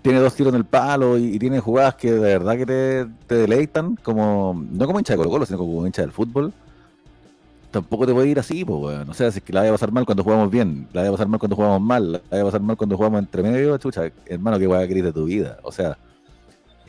tiene 0.00 0.20
dos 0.20 0.34
tiros 0.34 0.54
en 0.54 0.58
el 0.60 0.64
palo 0.64 1.18
y, 1.18 1.34
y 1.34 1.38
tiene 1.38 1.60
jugadas 1.60 1.96
que 1.96 2.12
de 2.12 2.18
verdad 2.18 2.56
que 2.56 2.64
te, 2.64 3.06
te 3.26 3.34
deleitan, 3.34 3.96
como, 3.96 4.64
no 4.70 4.86
como 4.86 4.98
hincha 4.98 5.12
de 5.12 5.18
Colo 5.18 5.30
Colo, 5.30 5.44
sino 5.44 5.58
como 5.58 5.86
hincha 5.86 6.00
del 6.00 6.12
fútbol. 6.12 6.54
Tampoco 7.70 8.04
te 8.06 8.12
puede 8.12 8.28
ir 8.28 8.38
así, 8.38 8.64
pues, 8.64 8.80
weón. 8.82 9.08
O 9.10 9.14
sea, 9.14 9.30
si 9.30 9.38
es 9.38 9.44
que 9.44 9.52
la 9.52 9.60
voy 9.60 9.68
a 9.68 9.72
pasar 9.72 9.92
mal 9.92 10.04
cuando 10.04 10.24
jugamos 10.24 10.50
bien, 10.50 10.88
la 10.92 11.02
voy 11.02 11.08
a 11.08 11.12
pasar 11.12 11.28
mal 11.28 11.38
cuando 11.38 11.54
jugamos 11.56 11.80
mal, 11.80 12.12
la 12.12 12.20
voy 12.30 12.40
a 12.40 12.44
pasar 12.44 12.60
mal 12.62 12.76
cuando 12.76 12.96
jugamos 12.96 13.20
entre 13.20 13.42
medio, 13.44 13.78
chucha, 13.78 14.10
hermano, 14.26 14.58
qué 14.58 14.66
weá 14.66 14.86
querés 14.88 15.04
de 15.04 15.12
tu 15.12 15.24
vida. 15.26 15.58
O 15.62 15.70
sea, 15.70 15.96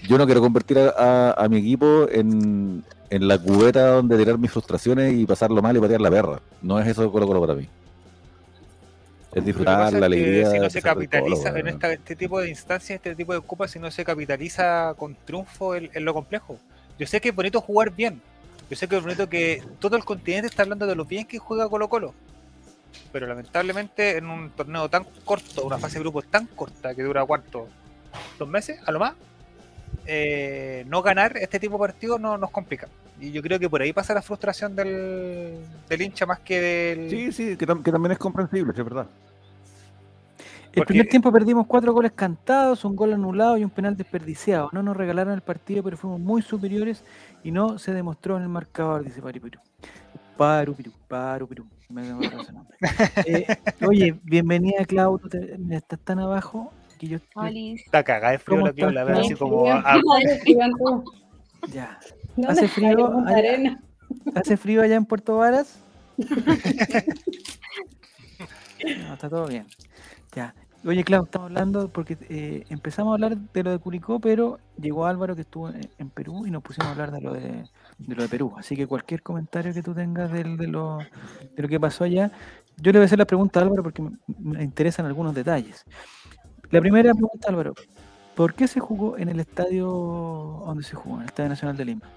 yo 0.07 0.17
no 0.17 0.25
quiero 0.25 0.41
convertir 0.41 0.79
a, 0.79 0.89
a- 0.97 1.33
a 1.45 1.47
mi 1.49 1.57
equipo 1.57 2.07
en, 2.11 2.83
en 3.11 3.27
la 3.27 3.37
cubeta 3.37 3.89
donde 3.89 4.17
tirar 4.17 4.39
mis 4.39 4.49
frustraciones 4.51 5.13
y 5.13 5.25
pasarlo 5.27 5.61
mal 5.61 5.77
y 5.77 5.79
patear 5.79 6.01
la 6.01 6.09
perra. 6.09 6.39
No 6.63 6.79
es 6.79 6.87
eso 6.87 7.11
Colo 7.11 7.27
Colo 7.27 7.41
para 7.41 7.53
mí. 7.53 7.67
Es 9.33 9.45
disfrutar 9.45 9.77
la 9.79 9.87
es 9.89 9.95
que 9.95 10.03
alegría. 10.05 10.49
Si 10.51 10.59
no 10.59 10.69
se 10.69 10.81
Colo, 10.81 10.93
capitaliza 10.95 11.59
en 11.59 11.67
esta- 11.67 11.93
este 11.93 12.15
tipo 12.15 12.39
de 12.39 12.49
instancias, 12.49 12.95
este 12.97 13.15
tipo 13.15 13.33
de 13.33 13.41
copas, 13.41 13.69
si 13.71 13.79
no 13.79 13.89
se 13.91 14.03
capitaliza 14.03 14.93
con 14.97 15.15
triunfo 15.25 15.75
en, 15.75 15.89
en 15.93 16.03
lo 16.03 16.13
complejo. 16.13 16.57
Yo 16.99 17.05
sé 17.07 17.21
que 17.21 17.29
es 17.29 17.35
bonito 17.35 17.61
jugar 17.61 17.91
bien. 17.95 18.19
Yo 18.71 18.77
sé 18.77 18.87
que 18.87 18.95
es 18.95 19.03
bonito 19.03 19.27
que 19.27 19.61
todo 19.79 19.97
el 19.97 20.05
continente 20.05 20.47
está 20.47 20.63
hablando 20.63 20.87
de 20.87 20.95
lo 20.95 21.03
bien 21.03 21.27
que 21.27 21.39
juega 21.39 21.67
Colo 21.67 21.89
Colo. 21.89 22.13
Pero 23.11 23.27
lamentablemente 23.27 24.15
en 24.15 24.29
un 24.29 24.49
torneo 24.51 24.89
tan 24.89 25.03
corto, 25.25 25.65
una 25.65 25.77
fase 25.77 25.95
de 25.95 26.03
grupos 26.03 26.27
tan 26.27 26.47
corta 26.47 26.95
que 26.95 27.03
dura 27.03 27.25
cuánto, 27.25 27.67
dos 28.39 28.47
meses 28.47 28.79
a 28.85 28.93
lo 28.93 28.99
más, 28.99 29.15
eh, 30.05 30.85
no 30.87 31.01
ganar 31.01 31.35
este 31.35 31.59
tipo 31.59 31.73
de 31.73 31.79
partidos 31.79 32.21
no, 32.21 32.37
nos 32.37 32.49
complica. 32.49 32.87
Y 33.19 33.33
yo 33.33 33.41
creo 33.41 33.59
que 33.59 33.69
por 33.69 33.81
ahí 33.81 33.91
pasa 33.91 34.13
la 34.13 34.21
frustración 34.21 34.73
del, 34.73 35.57
del 35.89 36.01
hincha 36.01 36.25
más 36.25 36.39
que 36.39 36.61
del... 36.61 37.09
Sí, 37.09 37.31
sí, 37.33 37.57
que, 37.57 37.67
que 37.67 37.91
también 37.91 38.13
es 38.13 38.19
comprensible, 38.19 38.71
es 38.71 38.85
verdad. 38.85 39.07
El 40.71 40.75
Porque- 40.75 40.93
primer 40.93 41.07
tiempo 41.09 41.31
perdimos 41.33 41.67
cuatro 41.67 41.91
goles 41.91 42.13
cantados, 42.13 42.85
un 42.85 42.95
gol 42.95 43.11
anulado 43.11 43.57
y 43.57 43.63
un 43.65 43.69
penal 43.69 43.97
desperdiciado. 43.97 44.69
No 44.71 44.81
nos 44.81 44.95
regalaron 44.95 45.33
el 45.33 45.41
partido, 45.41 45.83
pero 45.83 45.97
fuimos 45.97 46.21
muy 46.21 46.41
superiores 46.41 47.03
y 47.43 47.51
no 47.51 47.77
se 47.77 47.93
demostró 47.93 48.37
en 48.37 48.43
el 48.43 48.49
marcador, 48.49 49.03
dice 49.03 49.21
Paripirú. 49.21 49.59
Parupirú, 50.37 50.91
Parupirú. 51.09 51.65
Me 51.89 52.03
ese 52.03 52.53
nombre. 52.53 52.77
Eh, 53.27 53.45
oye, 53.85 54.17
bienvenida, 54.23 54.85
Claudio. 54.85 55.27
Estás 55.71 55.99
tan 55.99 56.19
abajo 56.19 56.71
que 56.97 57.07
yo. 57.07 57.17
Olis. 57.35 57.81
Está 57.85 58.01
cagada 58.01 58.31
de 58.31 58.39
frío 58.39 58.55
¿Cómo 58.57 58.67
la 58.67 58.73
que 58.73 58.83
habla, 58.83 59.01
estás, 59.01 59.19
así 59.19 59.35
como... 59.35 59.65
Ya. 61.73 61.99
¿Dónde 62.37 62.51
¿Hace 62.53 62.67
frío 62.69 63.07
allá? 63.07 63.37
Arena? 63.37 63.83
¿Hace 64.35 64.55
frío 64.55 64.81
allá 64.81 64.95
en 64.95 65.05
Puerto 65.05 65.35
Varas? 65.37 65.79
No, 68.83 69.13
está 69.13 69.29
todo 69.29 69.45
bien. 69.45 69.67
Ya. 70.33 70.55
Oye, 70.83 71.03
Clau, 71.03 71.25
estamos 71.25 71.45
hablando 71.47 71.89
porque 71.89 72.17
eh, 72.29 72.65
empezamos 72.69 73.11
a 73.11 73.13
hablar 73.13 73.37
de 73.37 73.63
lo 73.63 73.69
de 73.69 73.77
Curicó, 73.77 74.19
pero 74.19 74.57
llegó 74.79 75.05
Álvaro 75.05 75.35
que 75.35 75.41
estuvo 75.41 75.69
en, 75.69 75.87
en 75.99 76.09
Perú 76.09 76.47
y 76.47 76.51
nos 76.51 76.63
pusimos 76.63 76.87
a 76.87 76.91
hablar 76.91 77.11
de 77.11 77.21
lo 77.21 77.33
de, 77.33 77.65
de 77.99 78.15
lo 78.15 78.23
de 78.23 78.29
Perú. 78.29 78.53
Así 78.57 78.75
que 78.75 78.87
cualquier 78.87 79.21
comentario 79.21 79.73
que 79.73 79.83
tú 79.83 79.93
tengas 79.93 80.31
del- 80.31 80.57
de, 80.57 80.67
lo, 80.67 80.97
de 81.55 81.61
lo 81.61 81.67
que 81.67 81.79
pasó 81.79 82.03
allá, 82.05 82.31
yo 82.77 82.91
le 82.91 82.97
voy 82.97 83.03
a 83.03 83.05
hacer 83.05 83.19
la 83.19 83.25
pregunta 83.25 83.59
a 83.59 83.63
Álvaro 83.63 83.83
porque 83.83 84.01
me, 84.01 84.11
me 84.39 84.63
interesan 84.63 85.05
algunos 85.05 85.35
detalles. 85.35 85.85
La 86.71 86.79
primera 86.81 87.13
pregunta, 87.13 87.49
Álvaro, 87.49 87.75
¿por 88.35 88.55
qué 88.55 88.67
se 88.67 88.79
jugó 88.79 89.19
en 89.19 89.29
el 89.29 89.39
estadio 89.39 89.85
donde 90.65 90.83
se 90.83 90.95
jugó, 90.95 91.17
en 91.17 91.21
el 91.23 91.27
Estadio 91.27 91.49
Nacional 91.49 91.77
de 91.77 91.85
Lima? 91.85 92.09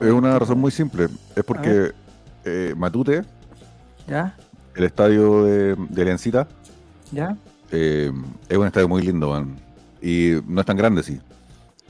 Es 0.00 0.10
una 0.12 0.38
razón 0.38 0.58
muy 0.58 0.70
simple. 0.70 1.08
Es 1.36 1.44
porque 1.44 1.92
eh, 2.46 2.72
Matute, 2.74 3.22
¿Ya? 4.08 4.34
el 4.74 4.84
estadio 4.84 5.44
de, 5.44 5.76
de 5.76 6.04
Lencita, 6.06 6.48
¿Ya? 7.12 7.36
Eh, 7.70 8.12
es 8.48 8.56
un 8.58 8.66
estadio 8.66 8.88
muy 8.88 9.02
lindo, 9.02 9.30
man. 9.30 9.56
Y 10.02 10.32
no 10.46 10.60
es 10.60 10.66
tan 10.66 10.76
grande, 10.76 11.02
sí. 11.02 11.20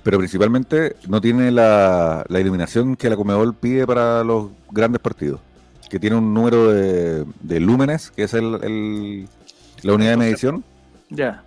Pero 0.03 0.19
principalmente 0.19 0.97
no 1.09 1.21
tiene 1.21 1.51
la, 1.51 2.25
la 2.29 2.41
iluminación 2.41 2.97
que 2.97 3.11
la 3.11 3.17
Comebol 3.17 3.55
pide 3.55 3.87
para 3.87 4.25
los 4.25 4.49
grandes 4.71 5.01
partidos. 5.01 5.41
Que 5.91 5.99
tiene 5.99 6.17
un 6.17 6.33
número 6.33 6.71
de, 6.71 7.25
de 7.43 7.61
lúmenes, 7.61 8.11
que 8.11 8.23
es 8.25 8.35
el, 8.35 8.55
el- 8.63 9.29
la 9.83 9.93
unidad 9.95 10.11
de 10.13 10.17
medición. 10.17 10.65
Ya. 11.11 11.43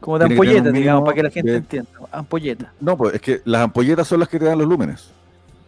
Como 0.00 0.18
de 0.18 0.26
ampolletas, 0.26 0.72
digamos, 0.72 1.02
para 1.04 1.14
que 1.14 1.22
la 1.24 1.30
gente 1.30 1.50
de- 1.50 1.56
entienda. 1.58 1.90
Ampolletas. 2.12 2.68
No, 2.80 2.96
pues 2.96 3.14
es 3.14 3.20
que 3.20 3.40
las 3.44 3.62
ampolletas 3.62 4.06
son 4.08 4.20
las 4.20 4.28
que 4.28 4.38
te 4.38 4.46
dan 4.46 4.58
los 4.58 4.68
lúmenes. 4.68 5.08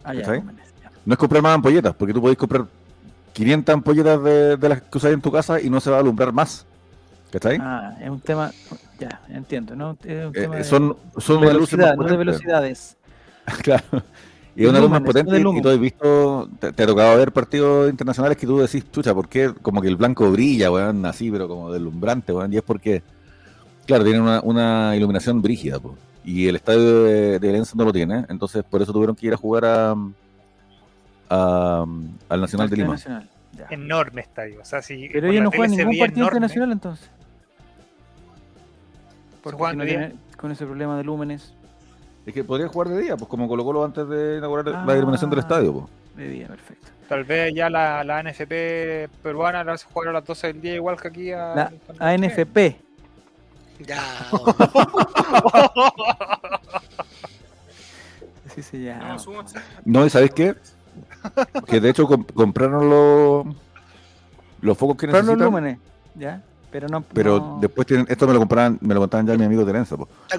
Ah, 0.03 0.13
ya, 0.13 0.21
¿Cachai? 0.21 0.39
lúmenes, 0.39 0.65
ya. 0.81 0.91
No 1.05 1.13
es 1.13 1.19
comprar 1.19 1.41
más 1.43 1.53
ampolletas, 1.55 1.93
porque 1.95 2.13
tú 2.13 2.21
podés 2.21 2.37
comprar 2.37 2.65
500 3.33 3.73
ampolletas 3.73 4.23
de, 4.23 4.57
de 4.57 4.69
las 4.69 4.81
que 4.81 4.97
usáis 4.97 5.13
en 5.13 5.21
tu 5.21 5.31
casa 5.31 5.59
y 5.61 5.69
no 5.69 5.79
se 5.79 5.89
va 5.91 5.97
a 5.97 5.99
alumbrar 5.99 6.31
más. 6.33 6.65
¿Cachai? 7.33 7.57
Ah, 7.59 7.97
es 7.99 8.09
un 8.11 8.19
tema. 8.21 8.51
Ya, 8.99 9.19
entiendo, 9.29 9.75
¿no? 9.75 9.97
Es 10.03 10.25
un 10.27 10.31
Eh, 10.35 10.41
tema 10.41 10.55
de 10.57 10.63
son 10.63 10.95
son 11.17 11.41
velocidad, 11.41 11.97
más 11.97 12.05
no 12.05 12.11
de 12.11 12.17
velocidades. 12.17 12.95
Claro. 13.63 13.83
Y 14.55 14.59
De 14.61 14.63
es 14.65 14.69
una 14.69 14.79
luz 14.79 14.91
más 14.91 15.01
potente 15.01 15.31
de 15.31 15.39
y- 15.41 15.61
tú 15.63 15.67
has 15.69 15.79
visto, 15.79 16.47
te, 16.59 16.71
te 16.71 16.83
ha 16.83 16.85
tocado 16.85 17.17
ver 17.17 17.31
partidos 17.31 17.89
internacionales 17.89 18.37
que 18.37 18.45
tú 18.45 18.59
decís, 18.59 18.85
chucha, 18.91 19.11
¿por 19.15 19.27
qué? 19.27 19.51
Como 19.63 19.81
que 19.81 19.87
el 19.87 19.95
blanco 19.95 20.29
brilla, 20.31 20.69
weón, 20.69 21.03
así, 21.07 21.31
pero 21.31 21.47
como 21.47 21.71
deslumbrante, 21.73 22.31
weón, 22.33 22.53
y 22.53 22.57
es 22.57 22.61
porque, 22.61 23.01
claro, 23.87 24.03
tienen 24.03 24.21
una, 24.21 24.39
una 24.41 24.95
iluminación 24.95 25.41
brígida, 25.41 25.79
po. 25.79 25.97
y 26.23 26.47
el 26.47 26.55
estadio 26.57 27.03
de, 27.03 27.39
de 27.39 27.51
Lenzo 27.51 27.75
no 27.75 27.83
lo 27.85 27.91
tiene, 27.91 28.25
entonces 28.29 28.63
por 28.63 28.79
eso 28.83 28.93
tuvieron 28.93 29.15
que 29.15 29.25
ir 29.25 29.33
a 29.33 29.37
jugar 29.37 29.65
a, 29.65 29.95
a- 31.29 31.85
al 32.29 32.41
Nacional 32.41 32.69
de 32.69 32.77
Lima. 32.77 32.91
Nacional, 32.91 33.27
ya. 33.57 33.67
enorme 33.71 34.21
estadio. 34.21 34.61
O 34.61 34.65
sea, 34.65 34.83
si 34.83 35.09
Pero 35.11 35.27
ellos 35.29 35.43
no 35.45 35.49
juegan 35.51 35.71
ningún 35.71 35.97
partido 35.97 36.05
enorme, 36.05 36.25
internacional 36.37 36.71
entonces. 36.71 37.09
Porque 39.43 39.63
si 39.71 39.75
no 39.77 39.83
tiene- 39.85 40.13
con 40.37 40.51
ese 40.51 40.65
problema 40.65 40.97
de 40.97 41.03
lúmenes, 41.03 41.53
Es 42.25 42.33
que 42.33 42.43
podrían 42.43 42.69
jugar 42.69 42.87
de 42.87 43.01
día, 43.01 43.17
pues 43.17 43.27
como 43.29 43.47
Colo 43.49 43.65
Colo 43.65 43.83
antes 43.83 44.07
de 44.07 44.37
inaugurar 44.37 44.69
Ah. 44.73 44.83
la 44.87 44.95
iluminación 44.95 45.29
del 45.29 45.39
estadio, 45.39 45.73
pues. 45.73 45.85
de 46.15 46.29
día, 46.29 46.47
perfecto. 46.47 46.87
Tal 47.09 47.25
vez 47.25 47.53
ya 47.53 47.69
la, 47.69 48.03
la 48.05 48.19
NFP 48.23 49.09
peruana 49.21 49.63
la 49.63 49.73
hace 49.73 49.85
jugar 49.91 50.09
a 50.09 50.13
las 50.13 50.25
12 50.25 50.47
del 50.47 50.61
día, 50.61 50.75
igual 50.75 50.95
que 50.99 51.07
aquí 51.09 51.31
a. 51.33 51.53
La 51.55 51.71
ANFP. 51.99 52.77
Ya, 53.85 54.01
Sí, 58.55 58.61
sí, 58.61 58.83
ya. 58.83 58.99
No, 58.99 59.19
súmanse. 59.19 59.59
No, 59.83 60.05
¿y 60.05 60.09
sabes 60.09 60.31
qué? 60.31 60.55
Que 61.65 61.79
de 61.79 61.89
hecho 61.89 62.07
comp- 62.07 62.31
compraron 62.33 62.89
los, 62.89 63.55
los 64.61 64.77
focos 64.77 64.95
que 64.97 65.07
Pero 65.07 65.17
los 65.19 65.25
necesitan. 65.25 65.45
lúmenes, 65.45 65.79
ya. 66.15 66.41
Pero 66.73 66.87
no. 66.89 67.01
Pero 67.13 67.37
no- 67.39 67.57
después 67.61 67.87
tienen, 67.87 68.05
esto 68.09 68.27
me 68.27 68.33
lo 68.33 68.39
compraban, 68.39 68.77
me 68.81 68.93
lo 68.93 68.99
contaban 68.99 69.25
ya 69.27 69.37
mi 69.37 69.45
amigo 69.45 69.63
colgados 69.63 69.89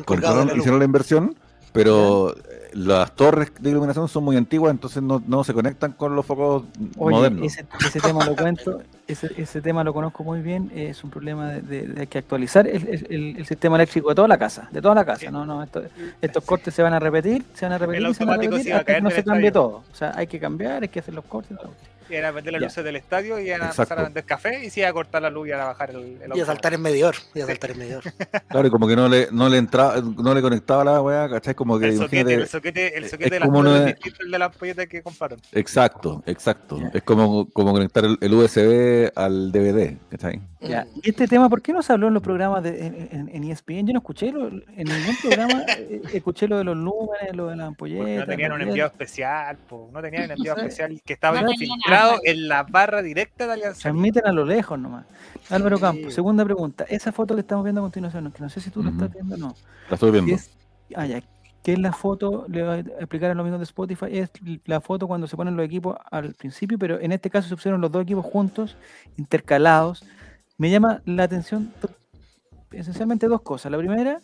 Compraron, 0.04 0.48
la 0.48 0.54
hicieron 0.56 0.78
la 0.80 0.84
inversión, 0.84 1.34
pero 1.72 2.34
las 2.72 3.12
torres 3.12 3.52
de 3.60 3.70
iluminación 3.70 4.08
son 4.08 4.24
muy 4.24 4.36
antiguas, 4.36 4.72
entonces 4.72 5.00
no, 5.00 5.22
no 5.28 5.44
se 5.44 5.54
conectan 5.54 5.92
con 5.92 6.16
los 6.16 6.26
focos 6.26 6.64
Oye, 6.96 7.16
modernos. 7.16 7.46
ese, 7.46 7.64
ese 7.86 8.00
tema 8.00 8.24
lo 8.24 8.34
cuento, 8.34 8.80
ese, 9.06 9.30
ese 9.36 9.60
tema 9.62 9.84
lo 9.84 9.94
conozco 9.94 10.24
muy 10.24 10.40
bien, 10.40 10.72
es 10.74 11.04
un 11.04 11.10
problema 11.10 11.52
de, 11.52 11.62
de- 11.62 11.86
de 11.86 12.06
que 12.08 12.18
actualizar 12.18 12.66
el, 12.66 13.06
el- 13.38 13.46
sistema 13.46 13.76
eléctrico 13.76 14.08
de 14.08 14.16
toda 14.16 14.26
la 14.26 14.38
casa, 14.38 14.68
de 14.72 14.82
toda 14.82 14.96
la 14.96 15.04
casa, 15.04 15.30
no, 15.30 15.46
no, 15.46 15.62
esto- 15.62 15.82
estos 16.20 16.42
cortes 16.44 16.74
se 16.74 16.82
van 16.82 16.94
a 16.94 16.98
repetir, 16.98 17.44
se 17.54 17.64
van 17.64 17.74
a 17.74 17.78
repetir, 17.78 18.04
El 18.04 18.10
y 18.10 18.14
se 18.14 18.24
van 18.24 18.34
a 18.34 18.42
repetir 18.42 18.62
se 18.64 18.68
iba 18.70 18.76
a 18.76 18.80
hasta 18.80 18.94
que 18.96 19.00
no 19.00 19.10
se 19.10 19.22
cambie 19.24 19.46
estadio. 19.48 19.52
todo, 19.68 19.82
o 19.92 19.94
sea, 19.94 20.12
hay 20.16 20.26
que 20.26 20.40
cambiar, 20.40 20.82
hay 20.82 20.88
que 20.88 20.98
hacer 20.98 21.14
los 21.14 21.24
cortes, 21.26 21.52
y 21.52 21.54
todo. 21.60 21.70
Iban 22.10 22.24
a 22.26 22.30
vender 22.32 22.52
las 22.52 22.60
Ya. 22.60 22.66
luces 22.66 22.84
del 22.84 22.96
estadio 22.96 23.40
y 23.40 23.46
iban 23.48 23.62
a 23.62 23.66
Exacto. 23.66 23.82
empezar 23.82 23.98
a 23.98 24.02
vender 24.04 24.24
café 24.24 24.64
y 24.64 24.70
se 24.70 24.80
iba 24.80 24.88
a 24.88 24.92
cortar 24.92 25.22
la 25.22 25.30
luz 25.30 25.46
y 25.46 25.50
iban 25.50 25.60
a 25.62 25.64
bajar 25.66 25.90
el, 25.90 26.18
el 26.22 26.30
Y 26.36 26.40
a 26.40 26.46
saltar 26.46 26.74
en 26.74 26.82
medidor. 26.82 27.14
Y 27.34 27.40
a 27.40 27.46
saltar 27.46 27.70
en 27.72 27.78
medidor. 27.78 28.02
Claro, 28.48 28.68
y 28.68 28.70
como 28.70 28.86
que 28.86 28.94
no 28.96 29.08
le, 29.08 29.28
no 29.32 29.48
le 29.48 29.58
entraba, 29.58 30.00
no 30.00 30.34
le 30.34 30.40
conectaba 30.42 30.84
la 30.84 31.00
weá, 31.02 31.28
¿cachai? 31.28 31.54
Como 31.54 31.78
que 31.78 31.86
El 31.88 31.96
soquete, 31.96 32.34
el 32.34 32.46
soquete, 32.48 32.96
el 32.96 33.08
de 33.30 33.40
las 33.40 33.48
como 33.48 33.62
luces 33.62 33.80
una- 33.80 33.88
es 33.90 33.94
distinto 33.96 34.18
al 34.24 34.30
de 34.30 34.38
la 34.38 34.44
ampolleta 34.46 34.86
que 34.86 35.02
compraron. 35.02 35.40
Exacto, 35.52 36.22
exacto. 36.26 36.78
Es 36.92 37.02
como, 37.02 37.48
como 37.50 37.72
conectar 37.72 38.04
el, 38.04 38.16
el 38.20 38.34
USB 38.34 39.10
al 39.16 39.50
DVD, 39.52 39.96
¿cachai? 40.10 40.40
Ya. 40.60 40.84
Mm. 40.84 41.00
Y 41.02 41.10
este 41.10 41.26
tema, 41.28 41.48
¿por 41.48 41.60
qué 41.62 41.72
no 41.72 41.82
se 41.82 41.92
habló 41.92 42.08
en 42.08 42.14
los 42.14 42.22
programas 42.22 42.62
de, 42.62 42.86
en, 42.86 43.08
en- 43.10 43.28
en 43.34 43.44
ESPN? 43.50 43.86
Yo 43.86 43.92
no 43.92 43.98
escuché, 43.98 44.30
lo- 44.32 44.48
en 44.48 44.62
ningún 44.76 45.16
programa 45.22 45.64
eh, 45.68 46.00
escuché 46.12 46.46
lo 46.48 46.58
de 46.58 46.64
los 46.64 46.76
números, 46.76 47.34
lo 47.34 47.48
de 47.48 47.56
las 47.56 47.66
ampolletas. 47.68 48.04
Porque 48.04 48.16
no 48.18 48.26
tenían 48.26 48.52
un 48.52 48.58
videos. 48.74 48.90
especial, 48.92 49.56
po. 49.68 49.90
no 49.92 50.00
tenían 50.00 50.24
un 50.24 50.30
enviado 50.32 50.60
sé. 50.60 50.66
especial 50.66 51.02
que 51.04 51.12
estaba 51.12 51.40
No 51.42 51.48
tenían 51.50 51.78
en 52.24 52.48
la 52.48 52.62
barra 52.64 53.02
directa 53.02 53.46
de 53.46 53.52
Alianza. 53.54 53.80
Transmiten 53.82 54.26
a 54.26 54.32
lo 54.32 54.44
lejos 54.44 54.78
nomás. 54.78 55.06
Álvaro 55.50 55.76
Sí. 55.76 55.82
Campos, 55.82 56.14
segunda 56.14 56.44
pregunta. 56.44 56.84
Esa 56.88 57.12
foto 57.12 57.34
que 57.34 57.40
estamos 57.40 57.64
viendo 57.64 57.80
a 57.80 57.84
continuación, 57.84 58.30
que 58.32 58.42
no 58.42 58.48
sé 58.48 58.60
si 58.60 58.70
tú 58.70 58.82
la 58.82 58.90
Ujú. 58.90 59.04
estás 59.04 59.14
viendo 59.14 59.34
o 59.34 59.38
no. 59.38 59.54
La 59.88 59.94
estoy 59.94 60.10
viendo. 60.10 60.34
Es, 60.34 60.50
ah, 60.94 61.06
ya. 61.06 61.22
¿Qué 61.62 61.72
es 61.72 61.78
la 61.78 61.92
foto? 61.92 62.44
Le 62.48 62.62
voy 62.62 62.72
a 62.76 62.78
explicar 63.00 63.30
a 63.30 63.34
los 63.34 63.40
amigos 63.42 63.58
de 63.58 63.64
Spotify. 63.64 64.06
Es 64.10 64.30
la 64.66 64.80
foto 64.82 65.06
cuando 65.08 65.26
se 65.26 65.34
ponen 65.36 65.56
los 65.56 65.64
equipos 65.64 65.96
al 66.10 66.34
principio, 66.34 66.78
pero 66.78 67.00
en 67.00 67.10
este 67.12 67.30
caso 67.30 67.48
se 67.48 67.54
pusieron 67.56 67.80
los 67.80 67.90
dos 67.90 68.02
equipos 68.02 68.24
juntos, 68.26 68.76
intercalados. 69.16 70.04
Me 70.58 70.70
llama 70.70 71.00
la 71.06 71.22
atención 71.24 71.72
esencialmente 72.70 73.28
dos 73.28 73.40
cosas. 73.40 73.72
La 73.72 73.78
primera, 73.78 74.20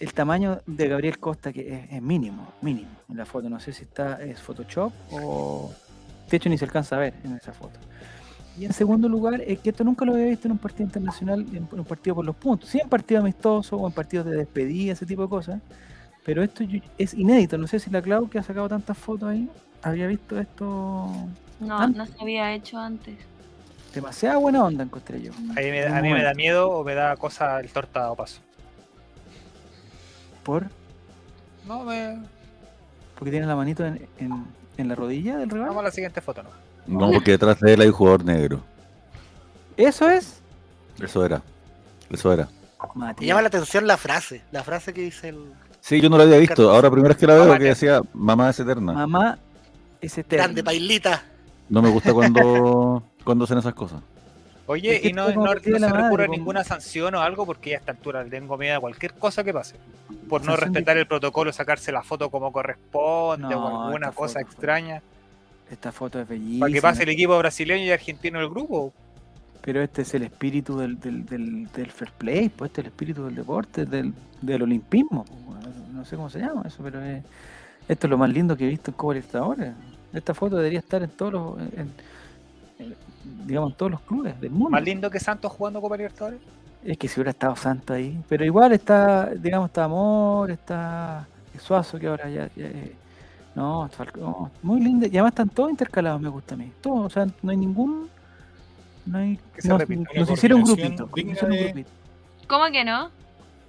el 0.00 0.14
tamaño 0.14 0.60
de 0.66 0.88
Gabriel 0.88 1.18
Costa, 1.18 1.52
que 1.52 1.74
es, 1.74 1.92
es 1.92 2.02
mínimo, 2.02 2.50
mínimo 2.62 2.88
en 3.10 3.16
la 3.18 3.26
foto. 3.26 3.50
No 3.50 3.60
sé 3.60 3.74
si 3.74 3.82
está 3.84 4.22
es 4.22 4.40
Photoshop 4.40 4.92
o. 5.12 5.72
De 6.30 6.36
hecho, 6.36 6.48
ni 6.48 6.58
se 6.58 6.64
alcanza 6.64 6.96
a 6.96 6.98
ver 7.00 7.14
en 7.24 7.34
esa 7.36 7.52
foto. 7.52 7.78
Y 8.58 8.64
en 8.64 8.72
segundo 8.72 9.08
lugar, 9.08 9.40
es 9.46 9.58
que 9.60 9.70
esto 9.70 9.84
nunca 9.84 10.04
lo 10.04 10.14
había 10.14 10.26
visto 10.26 10.48
en 10.48 10.52
un 10.52 10.58
partido 10.58 10.84
internacional, 10.84 11.46
en 11.52 11.68
un 11.70 11.84
partido 11.84 12.16
por 12.16 12.24
los 12.24 12.34
puntos. 12.36 12.68
Sí, 12.70 12.80
en 12.80 12.88
partidos 12.88 13.22
amistosos 13.22 13.78
o 13.80 13.86
en 13.86 13.92
partidos 13.92 14.26
de 14.26 14.36
despedida, 14.36 14.92
ese 14.94 15.04
tipo 15.06 15.22
de 15.22 15.28
cosas. 15.28 15.60
Pero 16.24 16.42
esto 16.42 16.64
es 16.98 17.14
inédito. 17.14 17.58
No 17.58 17.66
sé 17.66 17.78
si 17.78 17.90
la 17.90 18.00
Clau, 18.02 18.28
que 18.28 18.38
ha 18.38 18.42
sacado 18.42 18.68
tantas 18.68 18.96
fotos 18.96 19.28
ahí, 19.28 19.48
había 19.82 20.06
visto 20.06 20.40
esto. 20.40 21.12
No, 21.60 21.78
Antes. 21.78 21.96
no 21.98 22.06
se 22.06 22.20
había 22.22 22.52
hecho 22.54 22.78
antes. 22.78 23.16
Demasiada 23.94 24.36
buena 24.38 24.64
onda 24.64 24.84
encontré 24.84 25.22
yo. 25.22 25.32
A 25.32 25.60
mí, 25.60 25.70
me, 25.70 25.86
Un 25.86 25.92
a 25.94 26.02
mí 26.02 26.12
me 26.12 26.22
da 26.22 26.34
miedo 26.34 26.70
o 26.70 26.82
me 26.84 26.94
da 26.94 27.16
cosa 27.16 27.60
el 27.60 27.68
torta 27.70 28.00
dado 28.00 28.14
paso. 28.16 28.40
¿Por? 30.42 30.66
No, 31.66 31.84
me... 31.84 32.18
Porque 33.18 33.30
tiene 33.30 33.46
la 33.46 33.56
manito 33.56 33.84
en, 33.86 34.06
en- 34.18 34.44
en 34.76 34.88
la 34.88 34.94
rodilla 34.94 35.36
del 35.36 35.50
rival. 35.50 35.68
vamos 35.68 35.80
a 35.82 35.84
la 35.84 35.90
siguiente 35.90 36.20
foto, 36.20 36.42
¿no? 36.42 36.50
No, 36.86 37.12
porque 37.12 37.32
detrás 37.32 37.58
de 37.60 37.74
él 37.74 37.80
hay 37.80 37.88
un 37.88 37.92
jugador 37.92 38.24
negro. 38.24 38.60
Eso 39.76 40.08
es. 40.08 40.40
Eso 41.00 41.24
era. 41.24 41.42
Eso 42.10 42.32
era. 42.32 42.48
Me 42.94 43.26
llama 43.26 43.42
la 43.42 43.48
atención 43.48 43.86
la 43.86 43.96
frase. 43.96 44.42
La 44.52 44.62
frase 44.62 44.92
que 44.92 45.02
dice 45.02 45.30
el 45.30 45.52
Sí, 45.80 46.00
yo 46.00 46.08
no 46.08 46.18
la 46.18 46.24
había 46.24 46.38
visto. 46.38 46.70
Ahora 46.74 46.90
primera 46.90 47.10
vez 47.10 47.18
que 47.18 47.26
la 47.28 47.34
veo 47.34 47.44
Mamá 47.44 47.58
que 47.58 47.64
decía 47.64 48.00
mamá 48.12 48.50
es 48.50 48.58
eterna. 48.58 48.92
Mamá 48.92 49.38
es 50.00 50.18
eterna. 50.18 50.44
grande 50.44 50.64
pailita. 50.64 51.22
No 51.68 51.80
me 51.80 51.90
gusta 51.90 52.12
cuando, 52.12 53.02
cuando 53.24 53.44
hacen 53.44 53.58
esas 53.58 53.74
cosas. 53.74 54.00
Oye, 54.68 55.00
y 55.04 55.12
no, 55.12 55.28
se 55.28 55.36
madre, 55.36 55.60
recurre 55.64 56.24
a 56.24 56.26
como- 56.26 56.36
ninguna 56.38 56.64
sanción 56.64 57.14
o 57.14 57.20
algo 57.20 57.46
porque 57.46 57.70
ya 57.70 57.76
a 57.76 57.80
esta 57.80 57.92
altura 57.92 58.24
le 58.24 58.30
tengo 58.30 58.56
miedo 58.58 58.76
a 58.76 58.80
cualquier 58.80 59.14
cosa 59.14 59.44
que 59.44 59.52
pase. 59.52 59.76
Por 60.28 60.40
no 60.40 60.46
¿Sanción 60.52 60.72
de 60.72 60.78
respetar 60.80 60.96
el 60.98 61.06
protocolo, 61.06 61.52
sacarse 61.52 61.92
la 61.92 62.02
foto 62.02 62.30
como 62.30 62.50
corresponde 62.50 63.48
No, 63.54 63.64
o 63.64 63.84
alguna 63.86 64.10
cosa 64.12 64.40
foto 64.40 64.50
extraña. 64.50 65.02
Esta 65.70 65.92
foto 65.92 66.20
es 66.20 66.28
bellísima. 66.28 66.60
Para 66.66 66.72
que 66.72 66.82
pase 66.82 67.02
el 67.04 67.08
equipo 67.10 67.38
brasileño 67.38 67.84
y 67.84 67.90
argentino 67.90 68.38
del 68.40 68.48
grupo. 68.48 68.92
Pero 69.62 69.82
este 69.82 70.02
es 70.02 70.14
el 70.14 70.22
espíritu 70.24 70.78
del, 70.78 70.98
del, 71.00 71.26
del, 71.26 71.66
del 71.72 71.90
fair 71.90 72.12
play, 72.12 72.48
pues 72.48 72.70
este 72.70 72.80
es 72.82 72.86
el 72.86 72.92
espíritu 72.92 73.24
del 73.24 73.34
deporte, 73.34 73.84
del, 73.84 74.12
del 74.40 74.62
olimpismo. 74.62 75.24
No 75.92 76.04
sé 76.04 76.14
cómo 76.16 76.30
se 76.30 76.38
llama 76.40 76.62
eso, 76.66 76.82
pero 76.84 77.00
es- 77.04 77.24
esto 77.88 78.06
es 78.06 78.10
lo 78.10 78.18
más 78.18 78.30
lindo 78.30 78.56
que 78.56 78.64
he 78.64 78.68
visto 78.68 78.90
en 78.90 78.96
Copa 78.96 79.14
Libertadores. 79.14 79.72
Esta 80.12 80.34
foto 80.34 80.56
debería 80.56 80.78
estar 80.80 81.02
en 81.02 81.10
todos 81.10 81.32
los, 81.32 81.58
en- 81.76 81.92
digamos, 83.46 83.76
todos 83.76 83.92
los 83.92 84.00
clubes 84.02 84.40
del 84.40 84.50
mundo. 84.50 84.70
Más 84.70 84.82
lindo 84.82 85.10
que 85.10 85.20
Santos 85.20 85.52
jugando 85.52 85.80
Copa 85.80 85.96
Libertadores. 85.96 86.40
Es 86.84 86.96
que 86.98 87.08
si 87.08 87.18
hubiera 87.20 87.30
estado 87.30 87.56
Santo 87.56 87.94
ahí. 87.94 88.20
Pero 88.28 88.44
igual 88.44 88.72
está, 88.72 89.26
digamos, 89.34 89.68
está 89.70 89.84
Amor, 89.84 90.50
está 90.50 91.26
Suazo, 91.60 91.98
que 91.98 92.06
ahora 92.06 92.28
ya. 92.28 92.48
ya, 92.54 92.64
eh, 92.66 92.94
no, 93.54 93.88
Falcón, 93.88 94.20
no, 94.22 94.50
muy 94.62 94.80
lindo. 94.80 95.06
Y 95.06 95.10
además 95.10 95.32
están 95.32 95.48
todos 95.48 95.70
intercalados, 95.70 96.20
me 96.20 96.28
gusta 96.28 96.54
a 96.54 96.58
mí. 96.58 96.70
Todos, 96.80 97.06
o 97.06 97.10
sea, 97.10 97.26
no 97.42 97.50
hay 97.50 97.56
ningún. 97.56 98.08
No 99.06 99.18
hay. 99.18 99.38
Que 99.54 99.62
se 99.62 99.68
Nos, 99.68 99.82
nos 99.88 100.30
hicieron 100.30 100.60
un 100.60 100.64
grupito. 100.66 101.08
hicieron 101.16 101.50
un 101.52 101.56
de- 101.56 101.64
grupito. 101.64 101.90
¿Cómo 102.46 102.64
que 102.70 102.84
no? 102.84 103.10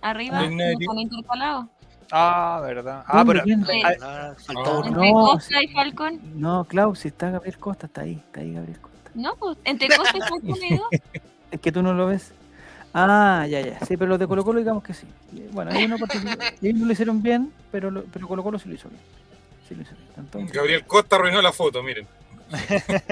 Arriba 0.01 0.41
Digna 0.41 0.65
de 0.65 0.73
no 0.73 0.77
ti. 0.77 0.83
están 0.85 0.99
intercalados. 0.99 1.65
Ah, 2.11 2.59
verdad. 2.63 3.03
Ah, 3.07 3.23
¿Dónde, 3.23 3.41
pero 3.45 3.57
ah. 4.03 4.33
Entre 4.85 4.91
No, 4.91 5.13
Costa 5.13 5.63
y 5.63 5.67
Falcón. 5.69 6.19
No, 6.35 6.63
Clau, 6.65 6.95
si 6.95 7.07
está 7.07 7.31
Gabriel 7.31 7.57
Costa, 7.57 7.87
está 7.87 8.01
ahí, 8.01 8.13
está 8.25 8.39
ahí 8.41 8.53
Gabriel 8.53 8.79
Costa. 8.79 8.96
No, 9.17 9.35
pues 9.35 9.57
entre 9.65 9.87
Costa 9.95 10.17
y 10.43 10.75
dos. 10.75 10.87
Es 11.51 11.59
que 11.59 11.71
tú 11.71 11.81
no 11.81 11.93
lo 11.93 12.07
ves. 12.07 12.31
Ah, 12.93 13.45
ya, 13.49 13.61
ya. 13.61 13.79
Sí, 13.85 13.97
pero 13.97 14.07
los 14.09 14.19
de 14.19 14.27
Colo 14.27 14.43
Colo 14.45 14.59
digamos 14.59 14.83
que 14.83 14.93
sí. 14.93 15.05
Bueno, 15.51 15.71
ellos 15.75 15.89
no, 15.89 15.97
participó- 15.97 16.37
ellos 16.61 16.79
no 16.79 16.85
lo 16.85 16.91
hicieron 16.93 17.21
bien, 17.21 17.51
pero, 17.71 17.91
lo- 17.91 18.03
pero 18.05 18.27
Colo 18.27 18.43
Colo 18.43 18.59
sí 18.59 18.69
lo 18.69 18.75
hizo 18.75 18.89
bien. 18.89 19.01
Sí 19.67 19.75
lo 19.75 19.81
hizo 19.81 19.93
bien. 19.95 20.07
Están 20.09 20.25
todos- 20.27 20.51
Gabriel 20.51 20.85
Costa 20.85 21.15
arruinó 21.17 21.41
la 21.41 21.51
foto, 21.51 21.83
miren. 21.83 22.07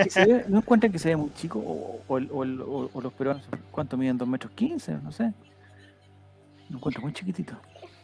Y 0.05 0.09
se 0.09 0.25
ve- 0.25 0.45
¿No 0.47 0.59
encuentran 0.59 0.91
que 0.91 0.99
se 0.99 1.09
ve 1.09 1.15
muy 1.17 1.33
chico? 1.33 1.59
O, 1.59 2.01
o 2.07 2.17
el- 2.17 2.29
o 2.31 2.43
el- 2.43 2.61
o- 2.61 2.89
o 2.93 3.01
los 3.01 3.11
peruanos, 3.13 3.43
¿cuánto 3.71 3.97
miden? 3.97 4.17
¿2 4.17 4.25
metros 4.27 4.51
15? 4.53 4.93
No 5.03 5.11
sé. 5.11 5.33
Lo 6.69 6.77
encuentro 6.77 7.01
muy 7.03 7.13
chiquitito. 7.13 7.53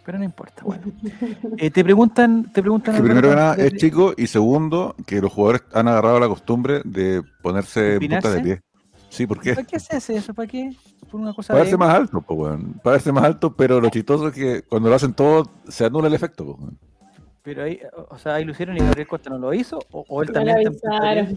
Pero 0.05 0.17
no 0.17 0.23
importa. 0.23 0.63
Bueno. 0.63 0.83
Eh, 1.57 1.69
te 1.69 1.83
preguntan. 1.83 2.51
Te 2.51 2.61
preguntan 2.61 2.95
Que 2.95 3.03
primero 3.03 3.29
que 3.29 3.35
nada 3.35 3.55
es 3.55 3.73
chico 3.75 4.13
y 4.17 4.27
segundo 4.27 4.95
que 5.05 5.21
los 5.21 5.31
jugadores 5.31 5.63
han 5.73 5.87
agarrado 5.87 6.19
la 6.19 6.27
costumbre 6.27 6.81
de 6.85 7.21
ponerse 7.41 7.95
en 7.95 8.09
punta 8.09 8.31
de 8.31 8.41
pie. 8.41 8.61
Sí, 9.09 9.27
¿por 9.27 9.39
qué? 9.41 9.53
¿Para 9.53 9.67
qué 9.67 9.79
se 9.79 9.97
hace 9.97 10.15
eso? 10.15 10.33
¿Para 10.33 10.47
qué? 10.47 10.71
Por 11.09 11.19
una 11.19 11.33
cosa 11.33 11.53
Para 11.53 11.59
de. 11.59 11.63
verse 11.65 11.77
más 11.77 11.93
alto, 11.93 12.21
pues, 12.21 12.39
weón. 12.39 12.73
Para 12.81 12.93
verse 12.93 13.11
más 13.11 13.25
alto, 13.25 13.55
pero 13.55 13.81
lo 13.81 13.89
chistoso 13.89 14.29
es 14.29 14.33
que 14.33 14.61
cuando 14.63 14.89
lo 14.89 14.95
hacen 14.95 15.13
todo 15.13 15.49
se 15.67 15.85
anula 15.85 16.07
el 16.07 16.13
efecto, 16.13 16.45
pues, 16.45 16.57
weón. 16.59 16.79
Pero 17.43 17.63
ahí, 17.63 17.79
o 18.09 18.17
sea, 18.17 18.35
ahí 18.35 18.45
lo 18.45 18.51
hicieron 18.51 18.77
y 18.77 18.79
Gabriel 18.79 19.07
Costa 19.07 19.29
no 19.29 19.37
lo 19.39 19.53
hizo. 19.53 19.79
O, 19.91 20.05
o 20.07 20.21
él 20.21 20.31
también. 20.31 20.59
está 20.67 21.27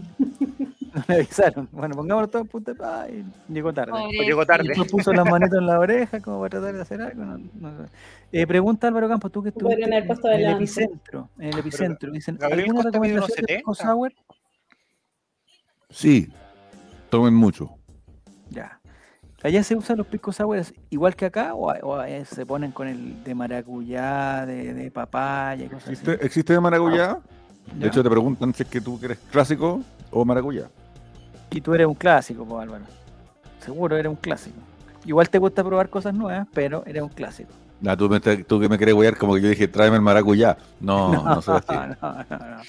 de. 0.95 0.99
No 0.99 1.05
le 1.07 1.15
avisaron. 1.15 1.69
Bueno, 1.71 1.95
pongámoslo 1.95 2.27
todo 2.29 2.41
en 2.43 2.47
punta 2.47 2.73
de 3.05 3.11
y 3.49 3.53
Llegó 3.53 3.73
tarde. 3.73 3.91
Pobrecito. 3.91 4.23
llegó 4.23 4.45
tarde. 4.45 4.65
Y 4.65 4.67
después 4.69 4.91
puso 4.91 5.13
las 5.13 5.25
manitos 5.29 5.59
en 5.59 5.65
la 5.67 5.79
oreja 5.79 6.19
como 6.21 6.39
para 6.39 6.49
tratar 6.49 6.73
de 6.75 6.81
hacer 6.81 7.01
algo. 7.01 7.25
no- 7.25 7.37
no 7.37 7.85
sé. 7.85 7.91
Eh, 8.31 8.47
pregunta 8.47 8.87
Álvaro 8.87 9.07
Campos, 9.07 9.31
tú 9.31 9.43
que 9.43 9.49
estuviste 9.49 9.83
en, 9.83 10.07
puesto 10.07 10.29
en 10.29 10.41
el 10.41 10.51
epicentro, 10.55 11.29
en 11.37 11.49
el 11.53 11.59
epicentro, 11.59 12.11
dicen, 12.11 12.37
¿alguna 12.41 12.81
recomendación 12.83 13.27
de 13.27 13.33
70. 13.33 13.53
Pisco 13.55 13.73
Sour? 13.75 14.13
Sí, 15.89 16.29
tomen 17.09 17.33
mucho. 17.33 17.69
Ya. 18.49 18.79
¿Allá 19.43 19.63
se 19.63 19.75
usan 19.75 19.97
los 19.97 20.07
pisco 20.07 20.31
sours 20.33 20.73
igual 20.89 21.15
que 21.15 21.25
acá 21.25 21.53
o, 21.53 21.71
o, 21.71 22.03
se 22.25 22.45
ponen 22.47 22.71
con 22.71 22.87
el 22.87 23.23
de 23.23 23.35
maracuyá, 23.35 24.43
de, 24.45 24.73
de 24.73 24.89
papaya 24.89 25.65
y 25.65 25.67
cosas 25.67 25.83
así? 25.83 25.91
¿Existe, 25.93 26.25
existe 26.25 26.53
de 26.53 26.59
maracuyá? 26.59 27.19
De 27.75 27.81
¿Ya? 27.81 27.87
hecho, 27.87 28.01
te 28.03 28.09
preguntan 28.09 28.53
si 28.55 28.63
es 28.63 28.69
que 28.69 28.81
tú 28.81 28.99
eres 29.03 29.19
clásico 29.31 29.81
o 30.09 30.25
maracuyá. 30.25 30.67
Y 31.55 31.61
tú 31.61 31.73
eres 31.73 31.87
un 31.87 31.93
clásico, 31.95 32.43
pues 32.45 32.63
Álvaro. 32.63 32.83
Seguro 33.59 33.95
eres 33.95 34.09
un 34.09 34.17
clásico. 34.17 34.57
Igual 35.05 35.29
te 35.29 35.37
gusta 35.37 35.63
probar 35.63 35.89
cosas 35.89 36.13
nuevas, 36.13 36.47
pero 36.53 36.83
eres 36.85 37.01
un 37.01 37.07
clásico. 37.09 37.49
Ah, 37.87 37.95
tú, 37.95 38.09
me, 38.09 38.19
tú 38.19 38.59
que 38.59 38.67
me 38.67 38.77
querés 38.77 38.93
guiar 38.93 39.15
como 39.17 39.35
que 39.35 39.41
yo 39.41 39.47
dije, 39.49 39.67
tráeme 39.69 39.95
el 39.95 40.01
maracuyá. 40.01 40.57
No, 40.81 41.11
no, 41.23 41.41
soy 41.41 41.57
así. 41.65 41.73
no, 42.01 42.11
no, 42.11 42.25
no. 42.29 42.61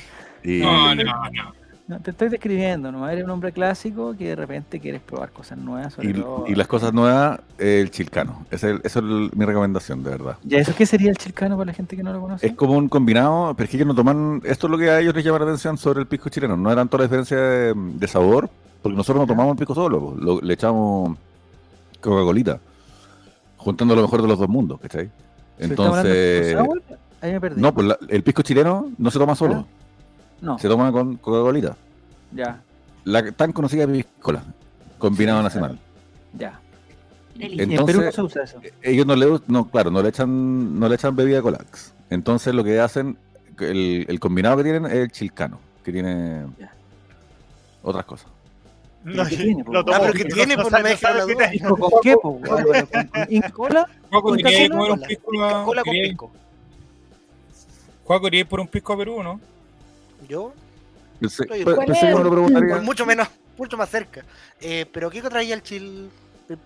Y, 0.44 0.60
No, 0.60 0.94
no, 0.94 1.02
no. 1.04 1.66
No, 1.88 2.00
te 2.00 2.10
estoy 2.10 2.28
describiendo, 2.28 2.90
nomás 2.90 3.12
eres 3.12 3.22
un 3.24 3.30
hombre 3.30 3.52
clásico 3.52 4.12
que 4.18 4.30
de 4.30 4.34
repente 4.36 4.80
quieres 4.80 5.00
probar 5.00 5.30
cosas 5.30 5.56
nuevas. 5.56 5.94
Sobre 5.94 6.10
y- 6.10 6.14
todo- 6.14 6.44
y 6.48 6.54
las 6.56 6.66
cosas 6.66 6.92
nuevas, 6.92 7.38
el 7.58 7.92
chilcano. 7.92 8.44
Esa 8.50 8.70
es, 8.70 8.76
esa 8.82 8.98
es 8.98 9.04
el- 9.04 9.30
mi 9.36 9.44
recomendación, 9.44 10.02
de 10.02 10.10
verdad. 10.10 10.36
¿Ya 10.42 10.58
eso 10.58 10.74
qué 10.76 10.84
sería 10.84 11.10
el 11.10 11.16
chilcano 11.16 11.56
para 11.56 11.66
la 11.66 11.72
gente 11.74 11.96
que 11.96 12.02
no 12.02 12.12
lo 12.12 12.20
conoce? 12.20 12.44
Es 12.44 12.54
como 12.54 12.72
un 12.72 12.88
combinado, 12.88 13.54
pero 13.54 13.64
es 13.66 13.70
que 13.70 13.76
ellos 13.76 13.86
no 13.86 13.94
toman. 13.94 14.42
Esto 14.44 14.66
es 14.66 14.70
lo 14.72 14.78
que 14.78 14.90
a 14.90 14.98
ellos 15.00 15.14
les 15.14 15.24
llama 15.24 15.38
la 15.38 15.44
atención 15.44 15.78
sobre 15.78 16.00
el 16.00 16.06
pisco 16.08 16.28
chileno. 16.28 16.56
No 16.56 16.70
era 16.72 16.80
tanto 16.80 16.98
la 16.98 17.04
diferencia 17.04 17.36
de, 17.36 17.72
de 17.76 18.08
sabor, 18.08 18.50
porque 18.82 18.96
nosotros 18.96 19.22
no 19.22 19.26
tomamos 19.26 19.52
el 19.52 19.58
pisco 19.58 19.74
solo. 19.74 20.14
Lo- 20.18 20.40
le 20.40 20.54
echamos 20.54 21.16
Coca-Colita, 22.00 22.60
juntando 23.56 23.94
lo 23.96 24.02
mejor 24.02 24.22
de 24.22 24.28
los 24.28 24.38
dos 24.38 24.48
mundos, 24.48 24.80
¿cachai? 24.80 25.10
¿Se 25.58 25.64
está 25.64 25.86
hablando 25.86 26.08
de 26.08 26.50
Entonces. 26.50 26.54
pisco 26.54 26.64
sour? 26.64 26.98
Ahí 27.20 27.32
me 27.32 27.40
perdí. 27.40 27.60
No, 27.60 27.74
pues 27.74 27.86
la- 27.86 27.98
el 28.08 28.22
pisco 28.22 28.42
chileno 28.42 28.90
no 28.98 29.10
se 29.10 29.18
toma 29.18 29.34
solo, 29.34 29.54
¿Ah? 29.54 29.64
No, 30.40 30.58
se 30.58 30.68
toma 30.68 30.92
con 30.92 31.16
Coca-Colita. 31.16 31.76
ya, 32.32 32.60
La 33.04 33.30
tan 33.32 33.52
conocida 33.52 33.86
piscola, 33.86 34.42
combinado 34.98 35.38
Sí, 35.40 35.44
nacional. 35.44 35.78
ya. 36.36 36.60
Y 37.38 37.44
en 37.44 37.68
Perú 37.68 37.68
no 37.68 37.80
Entonces- 37.80 38.14
se 38.14 38.22
usa 38.22 38.42
eso. 38.44 38.60
Ellos 38.82 39.06
no 39.06 39.14
le, 39.14 39.26
no, 39.46 39.68
claro, 39.68 39.90
no 39.90 40.02
le 40.02 40.08
echan, 40.08 40.78
no 40.78 40.88
le 40.88 40.94
echan 40.94 41.14
bebida 41.14 41.40
colax. 41.42 41.92
Entonces 42.10 42.54
lo 42.54 42.64
que 42.64 42.80
hacen, 42.80 43.16
el, 43.60 44.06
el 44.08 44.20
combinado 44.20 44.56
que 44.58 44.62
tienen 44.64 44.86
es 44.86 44.92
el 44.94 45.10
chilcano, 45.12 45.58
que 45.84 45.92
tiene 45.92 46.46
Ya. 46.58 46.72
otras 47.82 48.04
cosas. 48.06 48.28
No, 49.06 49.24
¿Qué 49.24 49.36
tiene, 49.36 49.62
po? 49.64 49.72
lo 49.72 49.80
Ah, 49.80 49.98
pero 50.00 50.12
¿qué 50.14 50.24
tiene? 50.24 50.56
Pues 50.56 50.70
no 50.72 50.80
me 50.80 50.88
deja 50.88 51.14
la 51.14 51.22
duda. 51.22 51.34
tiene. 51.34 51.50
¿Pisco 51.52 51.76
con 51.76 51.90
qué? 52.02 52.14
¿Con, 52.14 52.40
con 52.42 53.26
Inca 53.28 53.50
Cola? 53.50 53.88
Juaco, 54.10 54.28
Con 54.28 54.36
quería 54.38 54.68
Coca-Cola, 54.68 54.68
comer 54.68 54.90
un 54.90 54.96
cola. 54.96 55.06
pisco 55.06 55.30
Coca-Cola 55.30 55.80
a... 55.80 55.84
con 55.84 55.92
pisco. 55.92 56.32
Juaco, 58.04 58.24
quería 58.24 58.40
ir 58.40 58.46
por 58.48 58.60
un 58.60 58.68
pisco 58.68 58.92
a 58.92 58.96
Perú, 58.96 59.22
¿no? 59.22 59.40
Yo, 60.28 60.52
pues 61.20 62.82
mucho 62.82 63.06
menos, 63.06 63.28
mucho 63.56 63.76
más 63.76 63.88
cerca. 63.88 64.24
Eh, 64.60 64.86
pero 64.92 65.08
¿qué 65.08 65.22
traía 65.22 65.54
el 65.54 65.62
chil, 65.62 66.10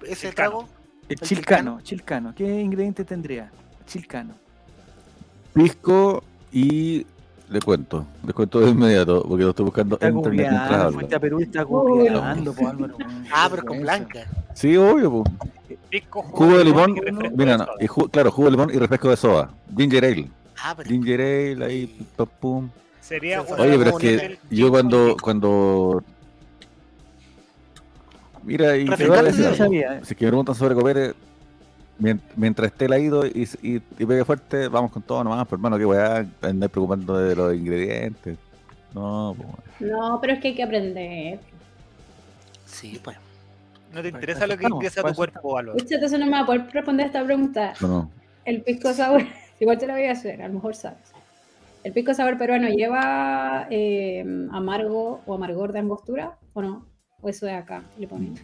ese 0.07 0.33
trago? 0.33 0.67
El 1.09 1.19
¿El 1.21 1.29
chilcano, 1.29 1.81
chilcano. 1.83 2.35
¿Qué 2.35 2.45
ingrediente 2.61 3.05
tendría? 3.05 3.51
Chilcano. 3.87 4.35
Pisco 5.53 6.23
y 6.53 7.07
le 7.51 7.61
cuento. 7.61 8.07
Les 8.25 8.35
cuento 8.35 8.61
de 8.61 8.71
inmediato 8.71 9.23
porque 9.29 9.43
lo 9.45 9.51
estoy 9.51 9.65
buscando 9.65 9.97
Está 9.97 10.09
en 10.09 10.17
internet 10.17 10.39
mientras 10.39 10.61
googleando, 10.63 10.85
hablo. 10.87 10.99
fuiste 10.99 11.15
a 11.17 11.21
Perú 11.21 11.41
y 11.41 11.43
está 11.43 11.63
googleando, 11.63 12.53
po, 12.55 12.69
Álvaro. 12.69 12.95
Ah, 13.33 13.49
pero 13.51 13.65
con 13.65 13.81
blanca. 13.81 14.21
Sí, 14.55 14.77
obvio. 14.77 15.11
po. 15.11 15.25
Jugo 16.11 16.59
de 16.59 16.65
limón. 16.65 16.97
y 16.97 17.01
refresco 17.01 17.37
Mira, 17.37 17.53
de 17.53 17.59
no, 17.59 17.67
y 17.81 17.87
ju- 17.89 18.11
claro, 18.11 18.31
jugo 18.31 18.47
de 18.47 18.51
limón 18.53 18.71
y 18.73 18.79
refresco 18.79 19.11
de 19.11 19.17
soda. 19.17 19.51
Ginger 19.77 20.05
ale. 20.05 20.31
Ah, 20.63 20.75
pero 20.77 20.89
Ginger 20.89 21.21
ale, 21.21 21.65
ahí, 21.65 22.07
pum, 22.17 22.27
pum. 22.41 22.69
Sería 23.01 23.43
Oye, 23.43 23.77
pero 23.79 23.91
es 23.91 23.97
que 23.97 24.39
yo 24.51 24.71
cuando, 24.71 25.17
cuando. 25.21 26.05
Mira, 28.45 28.77
y 28.77 28.87
te 28.87 29.07
voy 29.09 29.19
a 29.19 29.23
decir 29.25 29.45
eh. 29.45 30.01
Si 30.05 30.13
es 30.13 30.17
que 30.17 30.25
me 30.25 30.31
preguntan 30.31 30.55
sobre 30.55 30.75
Copere, 30.75 31.01
mien- 31.09 31.15
mientras 32.37 32.73
esté 32.73 32.89
laído 32.89 33.27
y, 33.27 33.49
y, 33.63 33.77
y 33.77 34.07
pegue 34.07 34.25
fuerte, 34.25 34.69
vamos 34.69 34.91
con 34.91 35.03
todo 35.03 35.23
nomás, 35.23 35.45
pero 35.45 35.57
hermano, 35.57 35.79
que 35.79 35.87
weá, 35.87 36.27
andar 36.43 36.71
preocupando 36.71 37.17
de 37.19 37.37
los 37.37 37.55
ingredientes. 37.55 38.39
No, 38.95 39.37
pues. 39.37 39.91
No, 39.91 40.19
pero 40.21 40.33
es 40.33 40.41
que 40.41 40.49
hay 40.49 40.55
que 40.55 40.63
aprender. 40.63 41.39
sí, 42.65 43.01
pues. 43.03 43.17
No 43.93 44.03
te 44.03 44.09
interesa 44.09 44.47
lo 44.47 44.57
que 44.57 44.65
estamos, 44.65 44.77
ingresa 44.77 45.01
a 45.01 45.11
tu 45.11 45.15
cuerpo, 45.15 45.59
Álvaro. 45.59 45.77
Usted 45.77 45.97
entonces 45.97 46.19
no 46.19 46.27
me 46.27 46.33
va 46.33 46.41
a 46.41 46.47
poder 46.47 46.69
responder 46.73 47.07
esta 47.07 47.25
pregunta. 47.25 47.75
No, 47.81 47.89
no. 47.89 48.11
El 48.45 48.63
pisco 48.63 48.93
sour, 48.95 49.23
igual 49.61 49.79
te 49.79 49.87
lo 49.87 49.95
voy 49.95 50.05
a 50.05 50.13
hacer, 50.13 50.41
a 50.43 50.49
lo 50.49 50.55
mejor 50.55 50.77
sabes. 50.77 51.13
¿El 51.83 51.93
pisco 51.93 52.15
sour 52.15 52.39
peruano 52.39 52.69
lleva 52.69 53.67
eh, 53.71 54.25
amargo 54.53 55.23
o 55.27 55.35
amargor 55.35 55.73
de 55.73 55.81
angostura 55.81 56.39
o 56.53 56.63
no? 56.63 56.87
¿O 57.21 57.29
eso 57.29 57.47
de 57.47 57.53
acá 57.53 57.83
le 57.99 58.07
ponen? 58.07 58.35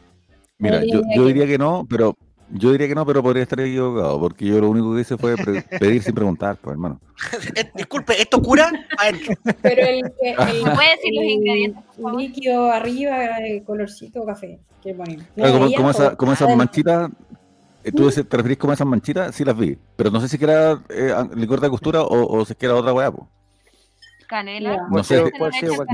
Mira, 0.59 0.83
yo, 0.85 1.03
yo 1.15 1.27
diría 1.27 1.47
que 1.47 1.59
no, 1.59 1.87
pero 1.89 2.17
yo 2.51 2.73
diría 2.73 2.89
que 2.89 2.95
no, 2.95 3.05
pero 3.07 3.23
podría 3.23 3.43
estar 3.43 3.59
equivocado, 3.61 4.19
porque 4.21 4.45
yo 4.47 4.61
lo 4.61 4.71
único 4.71 4.95
que 4.95 5.01
hice 5.03 5.17
fue 5.17 5.35
pedir 5.81 6.03
sin 6.03 6.15
preguntar, 6.15 6.57
pues 6.61 6.73
hermano. 6.75 7.01
Eh, 7.57 7.71
disculpe, 7.75 8.21
¿esto 8.21 8.43
cura? 8.43 8.71
Adentro. 8.99 9.35
Pero 9.63 9.83
el, 9.87 10.03
que- 10.21 10.31
el, 10.33 10.37
¿Me 10.65 10.71
puede 10.75 10.91
decir 10.91 11.13
los 11.15 11.25
el 11.25 11.31
ingredientes, 11.31 11.85
líquido 12.19 12.71
arriba, 12.71 13.39
el 13.39 13.63
colorcito 13.65 14.25
café 14.27 14.59
que 14.83 14.93
ponen. 14.95 15.19
No 15.21 15.25
Claro, 15.35 15.53
como, 15.53 15.59
debería 15.65 15.77
como, 15.79 15.91
esa- 15.91 16.09
todo. 16.09 16.17
como 16.19 16.33
esas 16.35 16.57
manchitas, 16.57 17.11
eh, 17.85 17.93
¿tú 17.93 18.05
dices- 18.07 18.29
te 18.29 18.37
referís 18.37 18.59
como 18.59 18.73
esas 18.75 18.87
manchitas? 18.87 19.35
Sí 19.35 19.45
las 19.45 19.57
vi, 19.57 19.77
pero 19.97 20.11
no 20.11 20.21
sé 20.21 20.29
si 20.29 20.37
que 20.39 20.45
era 20.45 20.83
eh, 20.91 21.15
licor 21.35 21.61
de 21.61 21.71
costura 21.71 22.03
o, 22.03 22.39
o 22.39 22.45
si 22.45 22.53
es 22.53 22.59
que 22.59 22.67
era 22.67 22.75
otra 22.75 22.93
weá, 22.93 23.11
pues. 23.11 23.27
Canela. 24.27 24.77
No 24.77 24.89
Puede 24.91 25.05
sé, 25.05 25.23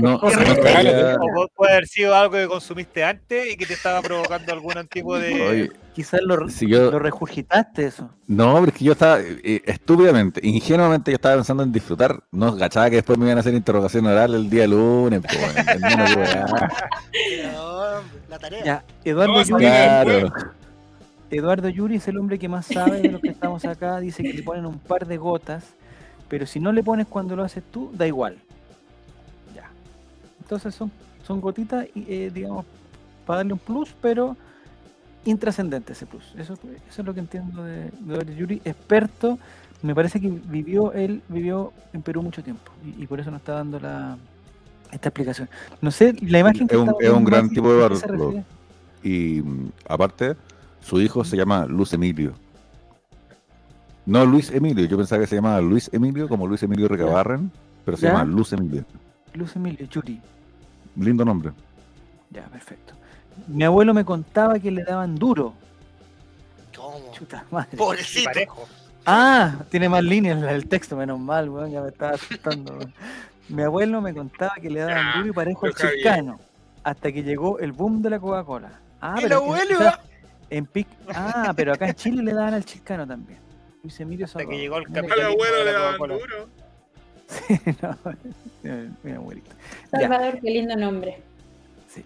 no, 0.01 0.19
puede 1.55 1.71
haber 1.71 1.87
sido 1.87 2.15
algo 2.15 2.35
que 2.35 2.47
consumiste 2.47 3.03
antes 3.03 3.53
y 3.53 3.57
que 3.57 3.65
te 3.65 3.73
estaba 3.73 4.01
provocando 4.01 4.51
algún 4.53 4.87
tipo 4.87 5.17
de. 5.17 5.41
Oye, 5.41 5.71
Quizás 5.93 6.21
lo, 6.23 6.49
si 6.49 6.67
yo, 6.67 6.89
lo 6.89 6.97
regurgitaste 6.97 7.85
eso. 7.85 8.09
No, 8.25 8.55
pero 8.55 8.67
es 8.67 8.73
que 8.73 8.83
yo 8.83 8.93
estaba, 8.93 9.19
eh, 9.21 9.61
estúpidamente, 9.63 10.41
ingenuamente, 10.43 11.11
yo 11.11 11.15
estaba 11.15 11.35
pensando 11.35 11.61
en 11.61 11.71
disfrutar. 11.71 12.23
No 12.31 12.55
gachaba 12.55 12.89
que 12.89 12.95
después 12.97 13.19
me 13.19 13.25
iban 13.25 13.37
a 13.37 13.41
hacer 13.41 13.53
interrogación 13.53 14.07
oral 14.07 14.33
el 14.33 14.49
día 14.49 14.65
lunes. 14.65 15.21
pues, 15.21 15.55
la 18.29 18.39
tarea. 18.39 18.63
Ya, 18.63 18.83
Eduardo 19.05 19.33
No, 19.33 19.43
Yuri, 19.43 19.65
Claro. 19.65 20.33
Eduardo 21.29 21.69
Yuri 21.69 21.95
es 21.97 22.07
el 22.07 22.17
hombre 22.17 22.39
que 22.39 22.49
más 22.49 22.65
sabe 22.65 23.01
de 23.01 23.09
los 23.11 23.21
que 23.21 23.29
estamos 23.29 23.63
acá. 23.65 23.99
Dice 23.99 24.23
que 24.23 24.33
le 24.33 24.41
ponen 24.41 24.65
un 24.65 24.79
par 24.79 25.05
de 25.05 25.17
gotas, 25.17 25.75
pero 26.29 26.45
si 26.45 26.59
no 26.59 26.71
le 26.71 26.83
pones 26.83 27.07
cuando 27.07 27.35
lo 27.35 27.43
haces 27.43 27.63
tú, 27.71 27.91
da 27.93 28.07
igual. 28.07 28.37
Ya. 29.55 29.69
Entonces 30.41 30.73
son, 30.75 30.91
son 31.25 31.41
gotitas, 31.41 31.85
y, 31.95 32.05
eh, 32.07 32.31
digamos, 32.33 32.65
para 33.25 33.37
darle 33.37 33.53
un 33.53 33.59
plus, 33.59 33.93
pero 34.01 34.35
intrascendente 35.25 35.93
ese 35.93 36.05
plus. 36.05 36.33
Eso, 36.37 36.53
eso 36.53 37.01
es 37.01 37.05
lo 37.05 37.13
que 37.13 37.19
entiendo 37.21 37.63
de, 37.63 37.89
de 38.01 38.35
Yuri, 38.35 38.61
experto. 38.65 39.37
Me 39.81 39.93
parece 39.95 40.19
que 40.19 40.29
vivió, 40.29 40.93
él 40.93 41.21
vivió 41.29 41.73
en 41.93 42.01
Perú 42.01 42.21
mucho 42.23 42.41
tiempo 42.43 42.71
y, 42.85 43.03
y 43.03 43.07
por 43.07 43.19
eso 43.19 43.31
nos 43.31 43.39
está 43.41 43.53
dando 43.53 43.79
la, 43.79 44.17
esta 44.91 45.09
explicación. 45.09 45.49
No 45.81 45.91
sé, 45.91 46.13
la 46.21 46.39
imagen 46.39 46.67
que 46.67 46.75
Es 46.75 46.81
un- 46.81 46.95
es 46.99 47.09
un 47.09 47.23
gran 47.25 47.49
tipo 47.49 47.73
de 47.73 47.85
¿a 47.85 47.89
qué 47.89 47.95
se 47.95 48.07
barro? 48.07 48.33
Y 49.03 49.41
mm, 49.41 49.69
aparte, 49.87 50.35
su 50.81 51.01
hijo 51.01 51.23
se 51.25 51.35
llama 51.35 51.65
Luz 51.65 51.93
Emilio. 51.93 52.33
No 54.05 54.25
Luis 54.25 54.51
Emilio, 54.51 54.85
yo 54.85 54.97
pensaba 54.97 55.21
que 55.21 55.27
se 55.27 55.35
llamaba 55.35 55.61
Luis 55.61 55.89
Emilio, 55.93 56.27
como 56.27 56.45
Luis 56.47 56.61
Emilio 56.63 56.87
Recabarren, 56.87 57.51
pero 57.85 57.95
se 57.97 58.05
¿Ya? 58.05 58.11
llama 58.13 58.25
Luz 58.25 58.51
Emilio. 58.53 58.83
Luz 59.33 59.55
Emilio, 59.55 59.87
Yuri. 59.87 60.21
Lindo 60.97 61.23
nombre. 61.25 61.51
Ya, 62.29 62.43
perfecto. 62.43 62.93
Mi 63.47 63.63
abuelo 63.63 63.93
me 63.93 64.03
contaba 64.05 64.59
que 64.59 64.69
le 64.71 64.83
daban 64.83 65.15
duro. 65.15 65.53
¿Cómo? 66.75 67.11
Chuta 67.13 67.45
madre. 67.51 67.77
Pobrecito. 67.77 68.29
Ah, 69.05 69.55
tiene 69.69 69.89
más 69.89 70.03
líneas 70.03 70.41
el 70.43 70.67
texto, 70.67 70.95
menos 70.95 71.19
mal, 71.19 71.49
weón, 71.49 71.71
ya 71.71 71.81
me 71.81 71.89
estaba 71.89 72.13
asustando. 72.13 72.73
weón. 72.73 72.93
Mi 73.49 73.63
abuelo 73.63 74.01
me 74.01 74.13
contaba 74.13 74.55
que 74.61 74.69
le 74.69 74.81
daban 74.81 75.17
duro 75.17 75.27
y 75.29 75.31
parejo 75.33 75.65
al 75.65 75.73
chilcano, 75.75 76.39
hasta 76.83 77.11
que 77.11 77.23
llegó 77.23 77.59
el 77.59 77.71
boom 77.71 78.01
de 78.01 78.09
la 78.11 78.19
Coca-Cola. 78.19 78.71
Ah, 79.01 79.15
El 79.17 79.23
pero 79.23 79.35
abuelo, 79.37 79.77
¿ah? 79.81 79.99
en 80.49 80.65
pic, 80.65 80.87
ah, 81.13 81.53
pero 81.55 81.73
acá 81.73 81.87
en 81.89 81.95
Chile 81.95 82.23
le 82.23 82.33
daban 82.33 82.53
al 82.53 82.63
chilcano 82.63 83.05
también. 83.05 83.39
Luis 83.83 83.99
Emilio 83.99 84.25
Hasta 84.25 84.39
que 84.39 84.45
Salvador. 84.45 84.61
llegó 84.61 84.77
el 84.77 84.87
Mira 84.87 85.01
Al 85.01 85.07
capitalismo 85.07 85.33
abuelo 85.43 85.57
de 85.57 85.65
le 85.65 85.71
la 85.73 85.79
daban 85.79 85.97
Coca-Cola. 85.97 86.13
duro. 86.19 86.49
Sí, 87.33 87.59
no, 87.81 88.93
mi 89.03 89.11
abuelito. 89.11 89.51
Ya. 89.91 89.99
Salvador, 90.01 90.39
qué 90.39 90.51
lindo 90.51 90.75
nombre. 90.77 91.21
Sí. 91.89 92.05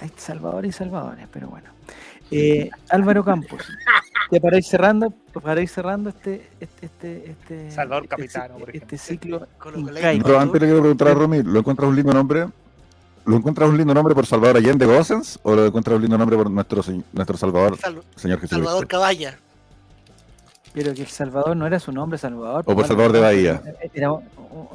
Hay 0.00 0.10
Salvador 0.16 0.64
y 0.64 0.72
Salvadores, 0.72 1.26
pero 1.32 1.48
bueno. 1.48 1.68
Eh, 2.30 2.70
Álvaro 2.88 3.22
Campos, 3.24 3.60
ya 4.30 4.40
para 4.40 4.56
ir 4.56 4.64
cerrando, 4.64 5.10
para 5.42 5.60
ir 5.60 5.68
cerrando 5.68 6.08
este, 6.08 6.48
este, 6.60 6.86
este, 6.86 7.30
este 7.30 7.70
Salvador 7.70 8.04
este 8.04 8.16
Capitano, 8.16 8.56
este 8.72 8.96
ciclo 8.98 9.46
incaico. 9.76 10.24
Pero 10.24 10.40
antes 10.40 10.60
le 10.62 10.66
quiero 10.66 10.80
preguntar 10.80 11.08
a 11.08 11.14
Romy, 11.14 11.42
¿lo 11.42 11.58
encuentras 11.58 11.88
un 11.88 11.96
lindo 11.96 12.12
nombre? 12.14 12.46
¿Lo 13.26 13.36
encuentras 13.36 13.68
un 13.68 13.76
lindo 13.76 13.92
nombre 13.94 14.14
por 14.14 14.24
Salvador 14.26 14.56
Allende 14.58 14.86
Gossens 14.86 15.38
o 15.42 15.54
lo 15.54 15.66
encuentras 15.66 15.96
un 15.96 16.02
lindo 16.02 16.16
nombre 16.18 16.36
por 16.36 16.50
nuestro, 16.50 16.82
nuestro 17.12 17.36
Salvador, 17.36 17.76
Sal- 17.78 18.02
señor 18.16 18.38
Jesucristo? 18.40 18.56
Salvador 18.56 18.86
Caballa. 18.86 19.38
Pero 20.74 20.92
que 20.92 21.02
el 21.02 21.06
Salvador 21.08 21.56
no 21.56 21.66
era 21.66 21.78
su 21.78 21.92
nombre, 21.92 22.18
Salvador. 22.18 22.64
O 22.66 22.74
por 22.74 22.86
Salvador 22.86 23.12
de 23.12 23.20
Bahía. 23.20 23.62
Era, 23.94 24.12
un- 24.12 24.24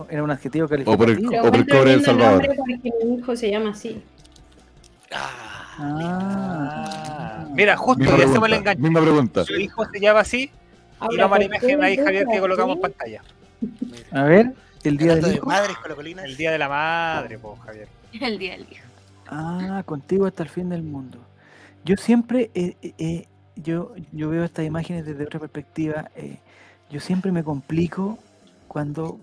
era 0.10 0.24
un 0.24 0.32
adjetivo 0.32 0.66
O 0.66 0.70
por 0.70 0.80
el, 0.80 0.86
calificativo. 0.86 1.42
O 1.42 1.52
por 1.52 1.60
el 1.60 1.68
cobre 1.68 1.92
del 1.92 2.04
Salvador. 2.06 2.48
porque 2.56 2.92
mi 3.06 3.16
hijo 3.18 3.36
se 3.36 3.52
llama 3.52 3.72
así. 3.72 4.02
Ah, 5.82 7.46
Mira, 7.54 7.76
justo 7.78 8.00
Misma 8.04 8.18
ya 8.18 8.24
hacemos 8.26 8.36
el 8.36 8.42
pregunta, 8.42 8.58
enganche. 8.72 8.82
misma 8.82 9.02
pregunta. 9.02 9.44
Su 9.46 9.54
hijo 9.56 9.86
se 9.92 10.00
llama 10.00 10.20
así 10.22 10.52
y 11.12 11.18
vamos 11.18 11.20
a 11.20 11.22
la 11.22 11.30
¿por 11.30 11.42
imagen 11.44 11.84
ahí, 11.84 11.98
Javier, 11.98 12.26
que 12.32 12.40
colocamos 12.40 12.76
en 12.76 12.82
pantalla. 12.82 13.22
a 14.12 14.24
ver, 14.24 14.52
el 14.84 14.98
día 14.98 15.16
del 15.16 15.24
de 15.26 15.34
hijo. 15.36 15.46
madres 15.48 15.78
colocolinas. 15.78 16.26
El 16.26 16.38
día 16.38 16.52
de 16.52 16.58
la 16.60 16.70
madre, 16.70 17.38
po, 17.40 17.58
Javier. 17.66 17.88
El 18.14 18.38
día 18.40 18.52
del 18.54 18.62
hijo. 18.72 18.86
Ah, 19.28 19.84
contigo 19.86 20.26
hasta 20.26 20.44
el 20.44 20.50
fin 20.50 20.70
del 20.70 20.84
mundo. 20.84 21.18
Yo 21.86 21.96
siempre, 21.98 22.52
eh, 22.54 22.76
eh, 22.98 23.26
yo, 23.64 23.94
yo 24.12 24.30
veo 24.30 24.44
estas 24.44 24.66
imágenes 24.66 25.06
desde 25.06 25.24
otra 25.24 25.40
perspectiva. 25.40 26.10
eh, 26.16 26.40
yo 26.90 27.00
siempre 27.00 27.32
me 27.32 27.44
complico 27.44 28.18
cuando, 28.68 29.20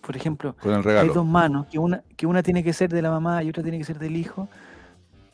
por 0.00 0.16
ejemplo, 0.16 0.54
Con 0.60 0.72
el 0.74 0.98
hay 0.98 1.08
dos 1.08 1.26
manos, 1.26 1.66
que 1.66 1.78
una, 1.78 2.02
que 2.16 2.26
una 2.26 2.42
tiene 2.42 2.62
que 2.62 2.72
ser 2.72 2.90
de 2.90 3.02
la 3.02 3.10
mamá 3.10 3.42
y 3.42 3.48
otra 3.50 3.62
tiene 3.62 3.78
que 3.78 3.84
ser 3.84 3.98
del 3.98 4.16
hijo, 4.16 4.48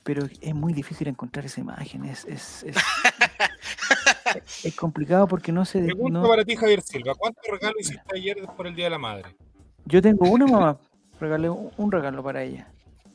pero 0.02 0.26
es 0.40 0.54
muy 0.54 0.72
difícil 0.72 1.08
encontrar 1.08 1.44
esa 1.44 1.60
imagen. 1.60 2.04
Es, 2.06 2.24
es, 2.24 2.62
es, 2.64 2.76
es 4.64 4.74
complicado 4.76 5.26
porque 5.28 5.52
no 5.52 5.64
se... 5.64 5.80
Pregunta 5.82 6.20
no- 6.20 6.28
para 6.28 6.44
ti, 6.44 6.56
Javier 6.56 6.80
Silva. 6.82 7.14
¿Cuántos 7.14 7.44
regalos 7.50 7.76
hiciste 7.80 8.02
ayer 8.16 8.38
por 8.56 8.66
el 8.66 8.74
Día 8.74 8.86
de 8.86 8.90
la 8.90 8.98
Madre? 8.98 9.36
Yo 9.84 10.00
tengo 10.00 10.28
una 10.30 10.46
mamá, 10.46 10.78
regalé 11.20 11.50
un, 11.50 11.70
un 11.76 11.92
regalo 11.92 12.22
para 12.22 12.42
ella. 12.42 12.66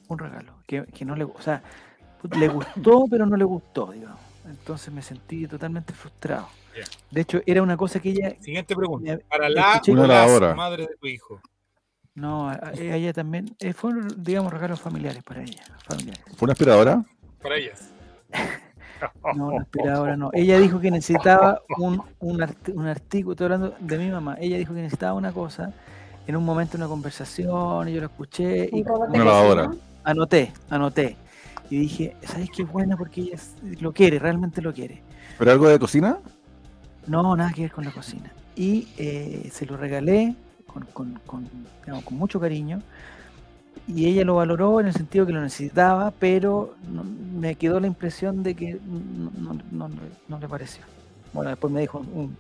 Un 0.10 0.20
regalo. 0.20 0.54
Que, 0.68 0.86
que 0.86 1.06
no 1.06 1.16
le, 1.16 1.24
o 1.26 1.42
sea, 1.42 1.62
le 2.38 2.48
gustó, 2.48 3.06
pero 3.10 3.26
no 3.26 3.36
le 3.36 3.46
gustó, 3.46 3.92
digamos. 3.92 4.20
Entonces 4.50 4.94
me 4.94 5.02
sentí 5.02 5.48
totalmente 5.48 5.94
frustrado. 5.94 6.48
De 7.10 7.22
hecho, 7.22 7.42
era 7.46 7.62
una 7.64 7.76
cosa 7.76 8.00
que 8.00 8.10
ella. 8.12 8.36
Siguiente 8.40 8.76
pregunta. 8.76 9.14
Me- 9.14 9.18
Para 9.20 9.50
la 9.50 9.82
Una 9.88 10.08
la 10.08 10.26
hora. 10.28 10.54
madre 10.54 10.86
de 10.88 10.96
tu 10.96 11.08
hijo. 11.08 11.42
No, 12.14 12.50
a- 12.50 12.54
a 12.54 12.74
ella 12.74 13.14
también. 13.14 13.56
eh, 13.60 13.74
fueron, 13.74 14.08
digamos, 14.24 14.52
regalos 14.54 14.80
familiares 14.80 15.24
para 15.24 15.42
ella. 15.42 15.64
Familiares. 15.86 16.24
¿Fue 16.36 16.46
una 16.46 16.54
aspiradora? 16.54 17.04
Para 17.42 17.56
ellas. 17.58 17.90
No, 19.36 19.50
una 19.50 19.62
aspiradora 19.62 20.18
no. 20.18 20.32
Ella 20.34 20.58
dijo 20.58 20.80
que 20.80 20.90
necesitaba 20.90 21.62
un, 21.78 22.02
un, 22.20 22.42
art- 22.42 22.70
un 22.70 22.88
artículo, 22.88 23.34
estoy 23.34 23.46
hablando 23.46 23.76
de 23.80 23.98
mi 24.00 24.10
mamá. 24.10 24.38
Ella 24.40 24.58
dijo 24.58 24.74
que 24.74 24.82
necesitaba 24.82 25.14
una 25.14 25.32
cosa 25.32 25.72
en 26.26 26.36
un 26.36 26.44
momento 26.44 26.78
una 26.78 26.88
conversación 26.88 27.88
y 27.90 27.94
yo 27.94 28.00
lo 28.00 28.08
escuché 28.08 28.68
y 28.72 28.82
Una 28.82 29.24
lavadora. 29.24 29.72
anoté, 30.04 30.52
anoté. 30.72 31.16
Y 31.70 31.78
dije, 31.80 32.16
¿sabes 32.24 32.50
qué 32.56 32.64
buena? 32.64 32.96
Porque 32.98 33.22
ella 33.22 33.38
lo 33.82 33.92
quiere, 33.94 34.20
realmente 34.20 34.62
lo 34.62 34.74
quiere. 34.74 35.02
¿Pero 35.38 35.52
algo 35.52 35.68
de 35.68 35.80
cocina? 35.80 36.18
No, 37.08 37.36
nada 37.36 37.52
que 37.54 37.62
ver 37.64 37.72
con 37.72 37.86
la 37.86 37.92
cocina. 37.92 38.32
Y 38.56 38.88
eh, 38.98 39.50
se 39.52 39.66
lo 39.66 39.78
regalé 39.78 40.36
con, 40.66 40.84
con- 40.94 41.20
con, 41.26 41.48
digamos, 41.84 42.04
con 42.04 42.18
mucho 42.18 42.40
cariño. 42.40 42.82
Y 43.88 44.06
ella 44.08 44.26
lo 44.26 44.36
valoró 44.36 44.80
en 44.82 44.88
el 44.88 44.94
sentido 44.94 45.26
que 45.26 45.32
lo 45.34 45.42
necesitaba, 45.42 46.12
pero 46.12 46.76
no- 46.92 47.04
me 47.04 47.56
quedó 47.56 47.80
la 47.80 47.88
impresión 47.88 48.44
de 48.44 48.56
que 48.56 48.80
no, 48.86 49.54
no- 49.72 49.88
no- 49.90 49.96
no 50.28 50.40
le 50.40 50.48
pareció. 50.48 50.84
Bueno, 51.34 51.50
después 51.52 51.72
me 51.72 51.82
dijo 51.82 52.00
un- 52.00 52.36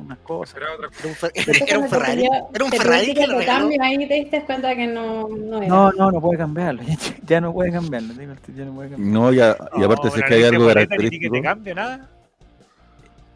unas 0.00 0.18
cosas. 0.18 0.54
Otra 0.56 0.68
Era 1.00 1.08
un, 1.08 1.14
Fer- 1.14 1.30
Entonces, 1.34 1.62
era 1.68 1.78
un 1.78 1.88
Ferrari. 1.88 2.16
pidió- 2.22 2.48
Era 2.54 2.64
un 2.64 2.70
Ferrari 2.70 3.14
que 3.14 3.26
regaló. 3.26 3.46
cambio, 3.46 3.82
ahí 3.82 4.08
te 4.08 4.14
diste 4.14 4.42
cuenta 4.44 4.74
que 4.74 4.86
no, 4.86 5.28
no 5.28 5.58
era. 5.58 5.68
No, 5.68 5.92
no, 5.92 6.10
no 6.10 6.20
puede 6.20 6.38
cambiarlo. 6.38 6.82
Ya, 6.88 6.96
ya 7.26 7.40
no 7.40 7.52
puede 7.52 7.72
cambiarlo. 7.72 8.14
Ya 8.14 8.64
no 8.64 8.72
puede 8.74 8.90
cambiarlo. 8.90 8.98
No, 9.20 9.32
ya, 9.32 9.56
y 9.76 9.84
aparte, 9.84 10.10
si 10.10 10.20
es 10.20 10.24
que 10.26 10.34
hay 10.34 10.44
algo 10.44 10.66
característico. 10.68 11.32
te 11.34 11.42
cambio 11.42 11.74
nada. 11.74 12.08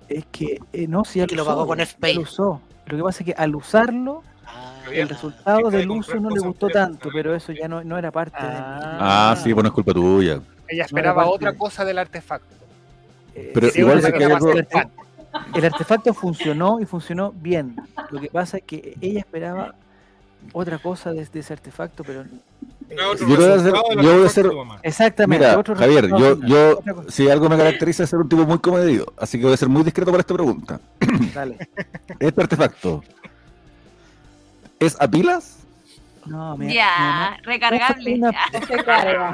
Es 0.09 0.25
que 0.31 0.59
eh, 0.73 0.87
no, 0.89 1.05
si 1.05 1.19
ya 1.21 1.27
lo 1.27 1.43
usó, 1.43 1.45
pagó 1.47 1.67
con 1.67 1.79
FPay. 1.81 2.15
lo 2.17 2.21
usó. 2.23 2.61
Lo 2.87 2.97
que 2.97 3.03
pasa 3.03 3.23
es 3.23 3.27
que 3.27 3.35
al 3.41 3.55
usarlo, 3.55 4.23
Ah, 4.45 4.75
el 4.93 5.09
resultado 5.09 5.71
del 5.71 5.89
uso 5.91 6.17
no 6.17 6.29
le 6.29 6.41
gustó 6.41 6.69
tanto, 6.69 7.09
pero 7.13 7.35
eso 7.35 7.53
ya 7.53 7.69
no, 7.69 7.83
no 7.85 7.97
era 7.97 8.11
parte 8.11 8.37
de- 8.43 8.49
Ah, 8.53 9.35
sí, 9.43 9.55
pues 9.55 9.63
no 9.63 9.69
es 9.69 9.75
culpa 9.75 9.93
tuya. 9.95 10.41
Ella 10.69 10.85
esperaba 10.85 11.23
parte 11.23 11.35
otra 11.37 11.53
cosa 11.55 11.85
del 11.85 11.99
artefacto. 11.99 12.55
eh, 13.35 13.51
Pero 13.55 13.71
sí, 13.71 13.81
igual 13.81 14.01
bueno, 14.01 14.09
lo 14.09 14.19
que 14.19 14.25
hay 14.25 14.33
algo- 14.33 14.51
es 14.59 14.67
que 14.67 14.89
el 15.33 15.41
arte- 15.41 15.59
El 15.59 15.65
artefacto 15.67 16.15
funcionó 16.15 16.81
y 16.81 16.87
funcionó 16.87 17.33
bien. 17.33 17.77
Lo 18.11 18.21
que 18.21 18.29
pasa 18.29 18.59
es 18.59 18.65
que 18.65 18.97
ella 19.01 19.21
esperaba 19.21 19.75
otra 20.53 20.79
cosa 20.79 21.13
de, 21.13 21.25
de 21.25 21.41
ese 21.41 21.53
artefacto, 21.53 22.03
pero... 22.05 22.23
eh, 22.23 22.27
Yo 23.21 23.27
voy 23.37 23.45
a 23.45 23.55
hacer- 23.55 23.73
yo 24.03 24.13
voy 24.15 24.23
a 24.23 24.27
hacer-. 24.27 24.51
Exactamente. 24.83 25.47
Mira, 25.47 25.59
otro 25.59 25.77
Javier, 25.77 26.09
yo, 26.09 26.39
yo, 26.41 26.81
si 27.09 27.31
algo 27.31 27.49
me 27.49 27.57
caracteriza 27.57 28.03
es 28.05 28.11
ser 28.11 28.19
un 28.19 28.29
tipo 28.29 28.45
muy 28.45 28.59
comedido, 28.59 29.13
así 29.17 29.39
que 29.39 29.45
voy 29.45 29.55
a 29.55 29.57
ser 29.57 29.69
muy 29.69 29.83
discreto 29.85 30.11
para 30.11 30.21
esta 30.21 30.35
pregunta. 30.35 30.81
Dale. 31.35 31.57
¿Este 32.19 32.41
artefacto 32.43 33.03
es 34.79 34.97
a 35.01 35.09
pilas? 35.09 35.59
No, 36.27 36.57
mi, 36.57 36.67
mi 36.67 36.75
Ya, 36.75 36.87
mamá- 36.99 37.37
recargable. 37.43 38.15
Una- 38.19 38.31
No 38.31 38.67
se 38.67 38.85
carga. 38.85 39.33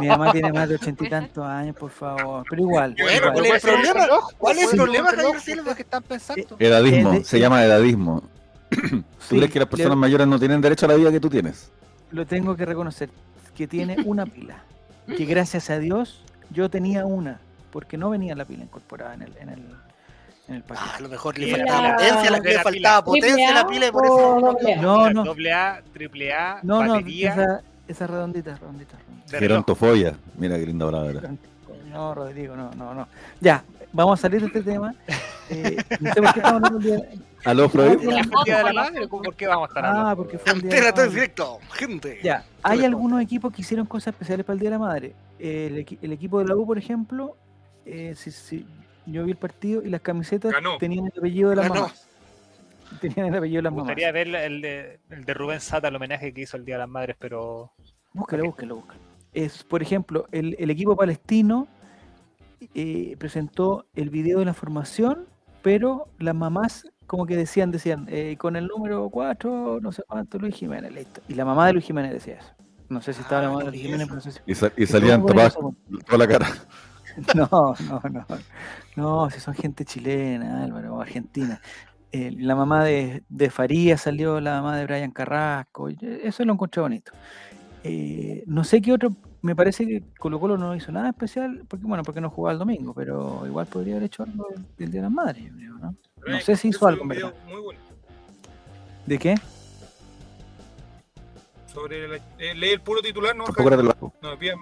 mi 0.00 0.08
mamá 0.08 0.32
tiene 0.32 0.52
más 0.52 0.68
de 0.68 0.74
ochenta 0.74 1.04
y 1.04 1.08
tantos 1.08 1.44
años, 1.46 1.76
por 1.76 1.90
favor. 1.90 2.44
Pero 2.48 2.62
igual. 2.62 2.94
Bueno, 2.98 3.16
igual. 3.16 3.32
¿cuál 3.32 3.46
es 3.46 3.64
el 3.64 3.70
problema? 3.70 4.06
¿Cuál 4.38 4.58
es 4.58 4.72
el 4.72 4.78
problema, 4.78 5.10
Javier 5.10 5.40
Silva? 5.40 5.74
que 5.74 5.82
están 5.82 6.02
pensando? 6.02 6.56
Edadismo, 6.58 7.12
Eh, 7.14 7.18
de- 7.20 7.24
se 7.24 7.40
llama 7.40 7.64
edadismo. 7.64 8.22
¿Tú 8.70 9.04
Sí, 9.20 9.36
crees 9.36 9.50
que 9.50 9.58
las 9.58 9.66
le- 9.68 9.76
personas 9.76 9.96
mayores 9.98 10.26
no 10.26 10.38
tienen 10.38 10.60
derecho 10.60 10.86
a 10.86 10.88
la 10.90 10.94
vida 10.96 11.10
que 11.10 11.20
tú 11.20 11.28
tienes? 11.30 11.70
lo 12.10 12.26
tengo 12.26 12.54
que 12.56 12.66
reconocer, 12.66 13.08
que 13.56 13.66
tiene 13.66 13.96
una 14.04 14.26
pila. 14.26 14.62
Que 15.06 15.24
gracias 15.24 15.70
a 15.70 15.78
Dios 15.78 16.22
yo 16.50 16.68
tenía 16.68 17.06
una, 17.06 17.40
porque 17.70 17.96
no 17.96 18.10
venía 18.10 18.34
la 18.34 18.44
pila 18.44 18.64
incorporada 18.64 19.14
en 19.14 19.22
el, 19.22 19.36
en 19.38 19.48
el, 19.48 19.62
en 20.52 20.58
el 20.58 20.62
Ah, 20.62 20.74
paquete. 20.74 20.96
a 20.96 21.00
lo 21.00 21.08
mejor 21.08 21.38
le 21.38 21.50
faltaba 21.56 21.82
la- 21.82 21.94
potencia, 21.96 22.22
era 22.28 22.30
le, 22.38 22.40
le 22.48 22.54
la 22.54 22.62
faltaba 22.62 23.04
potencia 23.04 23.48
a 23.50 23.54
la 23.54 23.66
pila 23.66 23.86
y 23.86 23.90
por 23.90 24.04
eso. 24.06 24.54
No, 24.80 25.10
no, 25.10 25.24
Doble 25.24 25.52
A, 25.52 25.82
triple 25.92 26.32
A, 26.32 26.60
no, 26.62 26.82
no, 26.84 26.92
batería. 26.94 27.32
esa, 27.32 27.62
esa 27.88 28.06
redondita, 28.06 28.54
redondita. 28.56 28.96
Gerontofobia. 29.30 30.14
Mira 30.36 30.58
qué 30.58 30.66
linda 30.66 30.86
palabra. 30.90 31.30
No, 31.90 32.14
Rodrigo, 32.14 32.56
no, 32.56 32.70
no, 32.72 32.94
no. 32.94 33.08
Ya, 33.40 33.62
vamos 33.92 34.18
a 34.18 34.22
salir 34.22 34.40
de 34.40 34.46
este 34.46 34.62
tema. 34.62 34.94
Eh, 35.50 35.76
no 36.00 36.14
sé 36.14 36.22
por 36.22 36.32
qué 36.32 36.40
estamos 36.40 36.62
hablando 36.62 36.78
día. 36.78 36.98
¿Aló, 37.44 37.68
Freud? 37.68 37.98
¿Por 38.30 39.34
qué 39.34 39.44
la 39.46 39.56
vamos 39.56 39.68
a 39.68 39.70
estar 39.70 39.84
hablando? 39.84 40.08
Ah, 40.08 40.16
porque 40.16 40.38
fue 40.38 40.52
el 40.52 40.62
día 40.62 40.70
de 40.70 40.80
la 40.80 40.92
madre. 40.92 41.08
directo, 41.10 41.58
gente. 41.72 42.20
Ya, 42.22 42.44
hay 42.62 42.84
algunos 42.86 43.20
equipos 43.20 43.52
que 43.52 43.60
hicieron 43.60 43.84
cosas 43.84 44.14
especiales 44.14 44.46
para 44.46 44.54
el 44.54 44.60
Día 44.60 44.70
de 44.70 44.76
la 44.76 44.78
Madre. 44.78 45.14
El, 45.38 45.84
el 46.00 46.12
equipo 46.12 46.38
de 46.38 46.46
la 46.46 46.56
U, 46.56 46.64
por 46.64 46.78
ejemplo, 46.78 47.36
eh, 47.84 48.14
si, 48.16 48.30
si- 48.30 48.66
yo 49.06 49.24
vi 49.24 49.32
el 49.32 49.36
partido 49.36 49.82
y 49.82 49.88
las 49.90 50.00
camisetas 50.00 50.52
Ganó. 50.52 50.78
tenían 50.78 51.06
el 51.06 51.18
apellido 51.18 51.50
de 51.50 51.56
las 51.56 51.68
Ganó. 51.68 51.80
mamás. 51.82 52.08
Tenían 53.00 53.26
el 53.28 53.34
apellido 53.36 53.58
de 53.58 53.62
las 53.62 53.72
Me 53.72 53.76
mamás. 53.78 53.90
gustaría 53.96 54.12
ver 54.12 54.28
el 54.34 54.60
de, 54.60 55.00
el 55.10 55.24
de 55.24 55.34
Rubén 55.34 55.60
Sata, 55.60 55.88
el 55.88 55.96
homenaje 55.96 56.32
que 56.34 56.42
hizo 56.42 56.56
el 56.56 56.64
Día 56.64 56.74
de 56.74 56.80
las 56.80 56.88
Madres, 56.88 57.16
pero 57.18 57.72
Búscalo, 58.12 58.44
búscalo, 58.44 58.76
búscalo. 58.76 59.00
Es, 59.32 59.64
por 59.64 59.80
ejemplo, 59.82 60.26
el, 60.30 60.54
el 60.58 60.68
equipo 60.70 60.94
palestino 60.94 61.66
eh, 62.74 63.16
presentó 63.18 63.86
el 63.94 64.10
video 64.10 64.40
de 64.40 64.44
la 64.44 64.54
formación, 64.54 65.26
pero 65.62 66.06
las 66.18 66.34
mamás 66.34 66.84
como 67.06 67.26
que 67.26 67.36
decían, 67.36 67.70
decían, 67.70 68.06
eh, 68.10 68.36
con 68.38 68.56
el 68.56 68.66
número 68.68 69.08
4, 69.10 69.80
no 69.82 69.92
sé 69.92 70.02
cuánto, 70.06 70.38
Luis 70.38 70.54
Jiménez, 70.54 70.92
listo. 70.92 71.20
Y 71.28 71.34
la 71.34 71.44
mamá 71.44 71.66
de 71.66 71.72
Luis 71.74 71.84
Jiménez 71.84 72.12
decía 72.12 72.34
eso. 72.36 72.52
No 72.88 73.00
sé 73.02 73.12
si 73.14 73.22
estaba 73.22 73.40
Ah, 73.40 73.44
la 73.44 73.48
mamá 73.50 73.64
de 73.64 73.70
Luis 73.70 73.82
Jiménez, 73.82 74.06
pero 74.06 74.14
no 74.16 74.20
sé 74.22 74.32
si... 74.32 74.38
Y, 74.46 74.54
sa- 74.54 74.72
y 74.76 74.86
salían 74.86 75.24
toda 75.26 75.50
la 76.18 76.28
cara. 76.28 76.46
No, 77.34 77.46
no, 77.90 78.00
no. 78.10 78.26
No, 78.96 79.30
si 79.30 79.40
son 79.40 79.54
gente 79.54 79.84
chilena, 79.84 80.62
Álvaro, 80.64 80.96
o 80.96 81.00
argentina. 81.00 81.60
Eh, 82.12 82.30
la 82.38 82.54
mamá 82.54 82.84
de, 82.84 83.22
de 83.28 83.50
Faría 83.50 83.96
salió, 83.96 84.40
la 84.40 84.60
mamá 84.60 84.76
de 84.76 84.84
Brian 84.84 85.10
Carrasco. 85.12 85.88
y 85.88 85.96
Eso 86.22 86.44
lo 86.44 86.52
encontré 86.52 86.82
bonito. 86.82 87.12
Eh, 87.84 88.44
no 88.46 88.64
sé 88.64 88.82
qué 88.82 88.92
otro. 88.92 89.16
Me 89.40 89.56
parece 89.56 89.86
que 89.86 90.04
Colo 90.18 90.38
Colo 90.38 90.56
no 90.58 90.76
hizo 90.76 90.92
nada 90.92 91.08
especial, 91.08 91.64
porque 91.66 91.84
bueno, 91.86 92.04
porque 92.04 92.20
no 92.20 92.30
jugaba 92.30 92.52
el 92.52 92.58
domingo, 92.58 92.94
pero 92.94 93.44
igual 93.46 93.66
podría 93.66 93.94
haber 93.94 94.04
hecho 94.06 94.22
algo 94.22 94.46
del- 94.76 94.90
Día 94.90 95.00
de 95.00 95.02
las 95.02 95.10
Madres, 95.10 95.44
yo 95.44 95.56
creo, 95.56 95.78
¿no? 95.78 95.94
No 96.28 96.40
sé 96.40 96.54
si 96.56 96.68
hizo 96.68 96.86
algo, 96.86 97.04
verdad. 97.06 97.32
Muy 97.48 97.60
bueno. 97.60 97.80
¿De 99.06 99.18
qué? 99.18 99.34
Sobre 101.66 102.06
la- 102.06 102.16
eh, 102.38 102.52
el 102.52 102.80
puro 102.82 103.00
titular, 103.00 103.34
¿no? 103.34 103.44
Tampoco 103.44 103.68
era 103.68 103.76
Javier? 103.76 103.94
del 103.94 104.00
bajo. 104.00 104.14
No, 104.22 104.36
bien. 104.36 104.58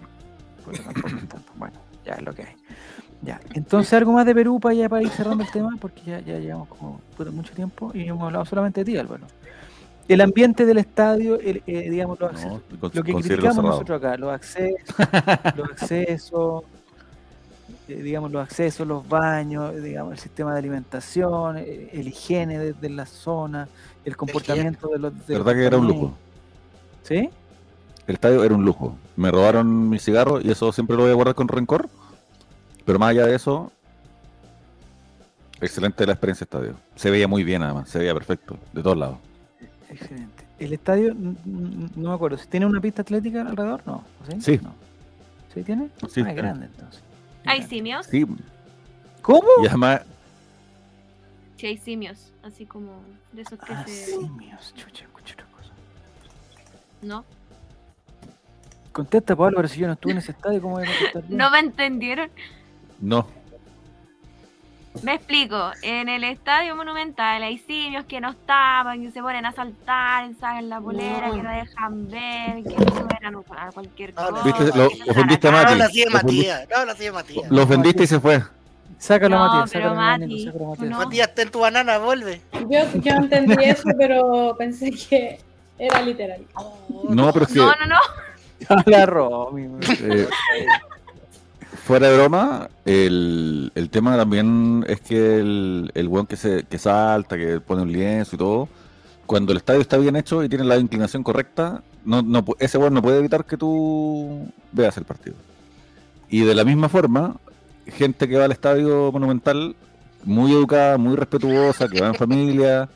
Tampoco. 1.28 1.52
Bueno, 1.56 1.78
ya 2.06 2.14
es 2.14 2.22
lo 2.22 2.32
que 2.32 2.42
hay. 2.44 2.54
Ya, 3.22 3.38
entonces 3.52 3.92
algo 3.92 4.12
más 4.12 4.24
de 4.24 4.34
Perú 4.34 4.58
para 4.58 4.74
ya 4.74 4.88
para 4.88 5.02
ir 5.02 5.10
cerrando 5.10 5.44
el 5.44 5.50
tema, 5.50 5.76
porque 5.78 6.00
ya, 6.06 6.20
ya 6.20 6.38
llevamos 6.38 6.68
como 6.68 7.00
mucho 7.32 7.52
tiempo 7.52 7.90
y 7.92 8.04
hemos 8.08 8.22
hablado 8.22 8.44
solamente 8.46 8.80
de 8.82 8.84
ti, 8.92 8.96
Álvaro. 8.96 9.26
El 10.08 10.22
ambiente 10.22 10.64
del 10.64 10.78
estadio, 10.78 11.38
el, 11.38 11.62
eh, 11.66 11.90
digamos, 11.90 12.18
los. 12.18 12.32
No, 12.32 12.60
con- 12.80 12.90
lo 12.94 13.02
que 13.04 13.12
criticamos 13.14 13.56
cerrado. 13.56 13.62
nosotros 13.62 13.98
acá, 13.98 14.16
los 14.16 14.32
accesos, 14.32 14.80
los 15.54 15.70
accesos, 15.70 16.64
eh, 17.88 18.02
digamos, 18.02 18.32
los 18.32 18.42
accesos, 18.42 18.86
los 18.88 19.06
baños, 19.06 19.72
eh, 19.74 19.80
digamos, 19.80 20.14
el 20.14 20.18
sistema 20.18 20.52
de 20.54 20.58
alimentación, 20.58 21.58
eh, 21.58 21.90
el 21.92 22.08
higiene 22.08 22.58
de, 22.58 22.72
de 22.72 22.88
la 22.90 23.04
zona, 23.06 23.68
el 24.04 24.16
comportamiento 24.16 24.88
de 24.88 24.98
los. 24.98 25.12
de 25.26 25.34
los 25.36 25.44
¿Verdad 25.44 25.60
que 25.60 25.66
era 25.66 25.76
un 25.76 25.86
lujo? 25.86 26.14
¿Sí? 27.02 27.28
El 28.06 28.14
estadio 28.14 28.42
era 28.42 28.54
un 28.54 28.64
lujo. 28.64 28.96
Me 29.14 29.30
robaron 29.30 29.88
mi 29.90 29.98
cigarro 29.98 30.40
y 30.40 30.50
eso 30.50 30.72
siempre 30.72 30.96
lo 30.96 31.02
voy 31.02 31.12
a 31.12 31.14
guardar 31.14 31.34
con 31.34 31.46
rencor. 31.48 31.88
Pero 32.90 32.98
más 32.98 33.10
allá 33.10 33.24
de 33.26 33.36
eso, 33.36 33.70
excelente 35.60 36.04
la 36.04 36.14
experiencia 36.14 36.44
de 36.44 36.56
estadio. 36.58 36.74
Se 36.96 37.08
veía 37.08 37.28
muy 37.28 37.44
bien 37.44 37.62
además, 37.62 37.88
se 37.88 38.00
veía 38.00 38.12
perfecto, 38.12 38.58
de 38.72 38.82
todos 38.82 38.96
lados. 38.98 39.18
Excelente. 39.88 40.44
El 40.58 40.72
estadio, 40.72 41.14
no 41.14 42.08
me 42.08 42.12
acuerdo, 42.12 42.36
si 42.36 42.48
tiene 42.48 42.66
una 42.66 42.80
pista 42.80 43.02
atlética 43.02 43.42
alrededor, 43.42 43.80
no. 43.86 44.02
¿Sí? 44.28 44.40
Sí. 44.40 44.60
No. 44.60 44.74
¿Sí 45.54 45.62
tiene? 45.62 45.88
Sí, 46.08 46.20
ah, 46.26 46.30
es 46.30 46.36
grande 46.36 46.66
entonces. 46.66 47.00
Hay 47.46 47.62
simios. 47.62 48.06
Sí, 48.06 48.26
¿Cómo? 49.22 49.46
y 49.62 49.68
además, 49.68 50.00
Sí, 51.58 51.66
hay 51.68 51.76
simios. 51.76 52.32
Así 52.42 52.66
como 52.66 52.90
de 53.30 53.42
esos 53.42 53.56
que 53.60 53.72
Ah, 53.72 53.84
se. 53.86 54.16
simios. 54.16 54.74
Chucha, 54.74 55.04
escuché 55.04 55.34
otra 55.34 55.46
cosa. 55.56 55.70
¿No? 57.02 57.24
Contesta, 58.90 59.36
Pablo, 59.36 59.54
pero 59.58 59.68
si 59.68 59.78
yo 59.78 59.86
no 59.86 59.92
estuve 59.92 60.10
en 60.10 60.18
ese 60.18 60.32
estadio, 60.32 60.60
¿cómo 60.60 60.74
voy 60.74 60.88
a 60.88 60.90
contestar? 61.12 61.22
¿No 61.28 61.50
me 61.52 61.60
entendieron? 61.60 62.30
No. 63.00 63.26
Me 65.02 65.14
explico. 65.14 65.70
En 65.82 66.08
el 66.08 66.24
estadio 66.24 66.74
monumental 66.74 67.42
hay 67.44 67.58
simios 67.58 68.04
que 68.06 68.20
nos 68.20 68.34
tapan, 68.44 69.00
que 69.00 69.12
se 69.12 69.22
ponen 69.22 69.46
a 69.46 69.52
saltar, 69.52 70.28
sacan 70.40 70.68
la 70.68 70.80
polera, 70.80 71.28
No. 71.28 71.34
que 71.36 71.42
no 71.42 71.50
dejan 71.50 72.08
ver, 72.10 72.64
que 72.64 72.74
suenan 72.90 73.36
a 73.56 73.70
cualquier 73.72 74.12
No, 74.14 74.22
no. 74.22 74.30
cosa. 74.30 74.44
¿Viste? 74.44 74.64
Lo- 74.78 74.88
no 74.88 75.12
ofendiste 75.12 75.48
a 75.48 75.50
No 75.52 75.56
Mati. 75.58 75.72
habla 75.72 75.84
así 75.84 75.98
de 76.00 76.04
Lo 76.06 76.10
ofendí- 76.10 76.22
Matías, 76.36 76.68
no 76.68 76.76
habla 76.76 76.92
así 76.92 77.04
de 77.04 77.12
Matías. 77.12 77.50
Lo 77.50 77.62
ofendiste 77.62 78.02
y 78.02 78.06
se 78.08 78.20
fue. 78.20 78.42
Sácalo, 78.98 79.38
No, 79.38 79.46
Matías. 79.46 79.70
sácalo, 79.70 79.94
Manilo, 79.94 80.26
Mati, 80.32 80.44
sácalo, 80.44 80.64
Matías. 80.70 80.90
no. 80.90 80.98
Matías, 80.98 81.28
está 81.28 81.42
en 81.42 81.50
tu 81.50 81.60
banana, 81.60 81.98
vuelve. 81.98 82.40
Yo, 82.68 82.80
yo 83.00 83.12
entendí 83.14 83.64
eso, 83.64 83.88
pero 83.96 84.56
pensé 84.58 84.90
que 84.90 85.38
era 85.78 86.02
literal. 86.02 86.44
No, 87.08 87.32
pero 87.32 87.44
es 87.46 87.52
que 87.52 87.58
No, 87.60 87.66
no, 87.76 87.86
no. 87.86 87.96
Habla 88.68 89.06
Romy. 89.06 89.68
eh, 89.88 90.26
fuera 91.90 92.08
de 92.08 92.16
broma, 92.16 92.70
el, 92.84 93.72
el 93.74 93.90
tema 93.90 94.16
también 94.16 94.84
es 94.86 95.00
que 95.00 95.40
el, 95.40 95.90
el 95.92 96.06
weón 96.06 96.24
que, 96.24 96.36
se, 96.36 96.62
que 96.62 96.78
salta, 96.78 97.36
que 97.36 97.58
pone 97.58 97.82
un 97.82 97.90
lienzo 97.90 98.36
y 98.36 98.38
todo, 98.38 98.68
cuando 99.26 99.50
el 99.50 99.58
estadio 99.58 99.80
está 99.80 99.96
bien 99.96 100.14
hecho 100.14 100.44
y 100.44 100.48
tiene 100.48 100.62
la 100.62 100.76
inclinación 100.76 101.24
correcta, 101.24 101.82
no, 102.04 102.22
no, 102.22 102.44
ese 102.60 102.78
weón 102.78 102.94
no 102.94 103.02
puede 103.02 103.18
evitar 103.18 103.44
que 103.44 103.56
tú 103.56 104.46
veas 104.70 104.96
el 104.98 105.04
partido. 105.04 105.34
Y 106.28 106.42
de 106.42 106.54
la 106.54 106.62
misma 106.62 106.88
forma, 106.88 107.34
gente 107.86 108.28
que 108.28 108.38
va 108.38 108.44
al 108.44 108.52
estadio 108.52 109.10
monumental, 109.10 109.74
muy 110.22 110.52
educada, 110.52 110.96
muy 110.96 111.16
respetuosa, 111.16 111.88
que 111.88 112.00
va 112.00 112.06
en 112.06 112.14
familia, 112.14 112.88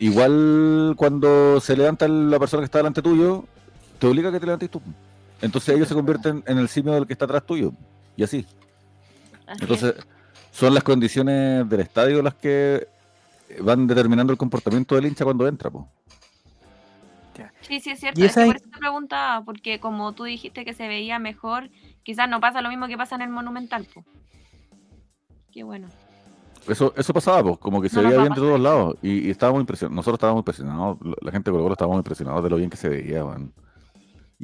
igual 0.00 0.94
cuando 0.96 1.60
se 1.60 1.76
levanta 1.76 2.08
la 2.08 2.40
persona 2.40 2.62
que 2.62 2.64
está 2.64 2.78
delante 2.78 3.00
tuyo, 3.00 3.44
te 4.00 4.08
obliga 4.08 4.30
a 4.30 4.32
que 4.32 4.40
te 4.40 4.46
levantes 4.46 4.70
tú. 4.70 4.82
Entonces 5.40 5.76
ellos 5.76 5.86
se 5.86 5.94
convierten 5.94 6.42
en 6.48 6.58
el 6.58 6.68
simio 6.68 6.94
del 6.94 7.06
que 7.06 7.12
está 7.12 7.26
atrás 7.26 7.44
tuyo. 7.46 7.72
Y 8.16 8.22
así. 8.22 8.46
Así 9.46 9.62
Entonces, 9.62 9.94
son 10.52 10.72
las 10.74 10.84
condiciones 10.84 11.68
del 11.68 11.80
estadio 11.80 12.22
las 12.22 12.34
que 12.34 12.86
van 13.60 13.86
determinando 13.86 14.32
el 14.32 14.38
comportamiento 14.38 14.94
del 14.94 15.06
hincha 15.06 15.24
cuando 15.24 15.46
entra. 15.46 15.70
Po. 15.70 15.88
Sí, 17.62 17.80
sí, 17.80 17.90
es 17.90 18.00
cierto. 18.00 18.20
Y 18.20 18.24
Es 18.24 18.32
esa 18.32 18.42
que 18.42 18.46
por 18.46 18.56
eso 18.56 18.66
te 18.70 18.78
preguntaba, 18.78 19.44
porque 19.44 19.80
como 19.80 20.12
tú 20.12 20.24
dijiste 20.24 20.64
que 20.64 20.74
se 20.74 20.86
veía 20.86 21.18
mejor, 21.18 21.70
quizás 22.02 22.28
no 22.28 22.40
pasa 22.40 22.60
lo 22.60 22.68
mismo 22.68 22.86
que 22.86 22.96
pasa 22.96 23.14
en 23.14 23.22
el 23.22 23.30
Monumental. 23.30 23.86
po. 23.92 24.04
Qué 25.50 25.62
bueno. 25.62 25.88
Eso, 26.68 26.94
eso 26.96 27.12
pasaba, 27.12 27.42
pues, 27.42 27.58
como 27.58 27.80
que 27.80 27.88
se 27.88 27.96
No 27.96 28.08
veía 28.08 28.20
bien 28.20 28.32
de 28.32 28.40
todos 28.40 28.60
lados. 28.60 28.96
Y, 29.02 29.26
y 29.26 29.30
estábamos 29.30 29.60
impresionados. 29.60 29.96
Nosotros 29.96 30.16
estábamos 30.16 30.40
impresionados. 30.40 30.98
La 31.20 31.32
gente 31.32 31.50
de 31.50 31.52
Colo 31.52 31.64
Colo 31.64 31.74
estábamos 31.74 31.98
impresionados 31.98 32.44
de 32.44 32.50
lo 32.50 32.56
bien 32.56 32.70
que 32.70 32.76
se 32.76 32.88
veía, 32.88 33.24
weón. 33.24 33.52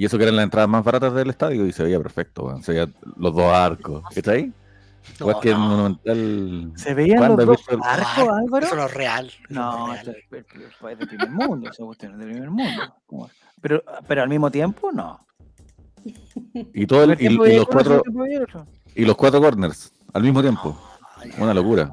Y 0.00 0.06
eso 0.06 0.16
que 0.16 0.22
eran 0.24 0.36
las 0.36 0.44
entradas 0.44 0.66
más 0.70 0.82
baratas 0.82 1.12
del 1.12 1.28
estadio 1.28 1.66
y 1.66 1.72
se 1.72 1.82
veía 1.82 2.00
perfecto. 2.00 2.58
Se 2.62 2.72
veían 2.72 2.94
los 3.18 3.34
dos 3.34 3.52
arcos. 3.52 4.02
¿Está 4.16 4.30
ahí? 4.30 4.46
No, 4.46 4.52
Igual 5.26 5.36
que 5.42 5.54
Monumental. 5.54 6.72
¿Se 6.74 6.94
veían 6.94 7.18
los 7.18 7.26
¿Cuándo 7.36 7.42
has 7.42 7.46
dos 7.58 7.68
el- 7.68 7.80
arcos, 7.82 8.28
Álvaro? 8.38 8.66
Eso 8.66 8.76
no 8.76 8.86
es 8.86 8.94
real. 8.94 9.30
No, 9.50 9.88
no 9.88 9.92
es 9.94 10.04
real. 10.06 10.16
es, 10.30 10.36
es- 10.38 10.90
es 10.92 10.98
de 11.00 11.06
primer 11.06 11.28
mundo, 11.30 11.70
esa 11.70 11.84
cuestión 11.84 12.12
es 12.14 12.18
de 12.18 12.24
primer 12.24 12.48
mundo. 12.50 12.94
Pero, 13.60 13.82
pero 14.08 14.22
al 14.22 14.30
mismo 14.30 14.50
tiempo, 14.50 14.90
no. 14.90 15.20
Y, 16.72 16.86
todo 16.86 17.02
el- 17.04 17.20
y, 17.20 17.26
y 17.34 17.36
veía 17.36 17.58
los 17.58 17.66
cuatro, 17.68 18.02
veía 18.06 18.46
y 18.94 19.04
los 19.04 19.16
cuatro 19.16 19.38
corners 19.42 19.92
al 20.14 20.22
mismo 20.22 20.40
tiempo. 20.40 20.80
Una 21.38 21.52
locura. 21.52 21.90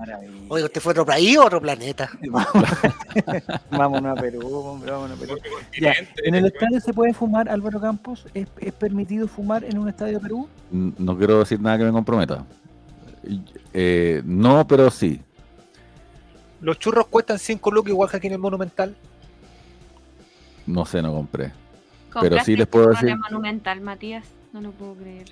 Oiga, 0.50 0.66
¿usted 0.66 0.82
fue 0.82 0.92
a 0.92 0.94
otro 0.94 1.06
país 1.06 1.38
o 1.38 1.46
otro 1.46 1.62
planeta? 1.62 2.10
Vámonos 3.72 4.18
a 4.18 4.22
Perú, 4.22 4.48
hombre, 4.48 4.92
vámonos 4.92 5.18
a 5.18 5.20
Perú. 5.20 5.38
Ya, 5.80 5.94
¿En 6.24 6.36
el 6.36 6.44
weón. 6.44 6.54
estadio 6.54 6.80
se 6.80 6.94
puede 6.94 7.14
fumar, 7.14 7.50
Álvaro 7.50 7.80
Campos? 7.80 8.26
¿Es, 8.34 8.48
es 8.60 8.74
permitido 8.74 9.28
fumar 9.28 9.64
en 9.64 9.78
un 9.78 9.90
estadio 9.90 10.14
de 10.16 10.20
Perú? 10.20 10.48
No 10.72 11.18
quiero 11.18 11.40
decir 11.40 11.60
nada 11.60 11.78
que 11.78 11.84
me 11.86 11.92
comprometa. 11.92 12.46
Eh, 13.74 14.22
no, 14.26 14.66
pero 14.68 14.90
sí. 14.90 15.22
Los 16.62 16.80
churros 16.80 17.08
cuestan 17.08 17.38
5 17.40 17.72
lucas 17.72 17.92
igual 17.92 18.10
que 18.10 18.18
aquí 18.18 18.28
en 18.28 18.34
el 18.34 18.40
Monumental. 18.40 18.96
No 20.66 20.86
sé, 20.86 21.02
no 21.02 21.14
compré. 21.14 21.52
Pero 22.14 22.22
¿Compraste 22.22 22.46
sí 22.52 22.58
les 22.58 22.68
puedo 22.68 22.88
decir- 22.90 23.16
Monumental, 23.18 23.82
Matías. 23.82 24.26
No 24.54 24.62
lo 24.62 24.72
puedo 24.72 24.96
creer. 24.96 25.26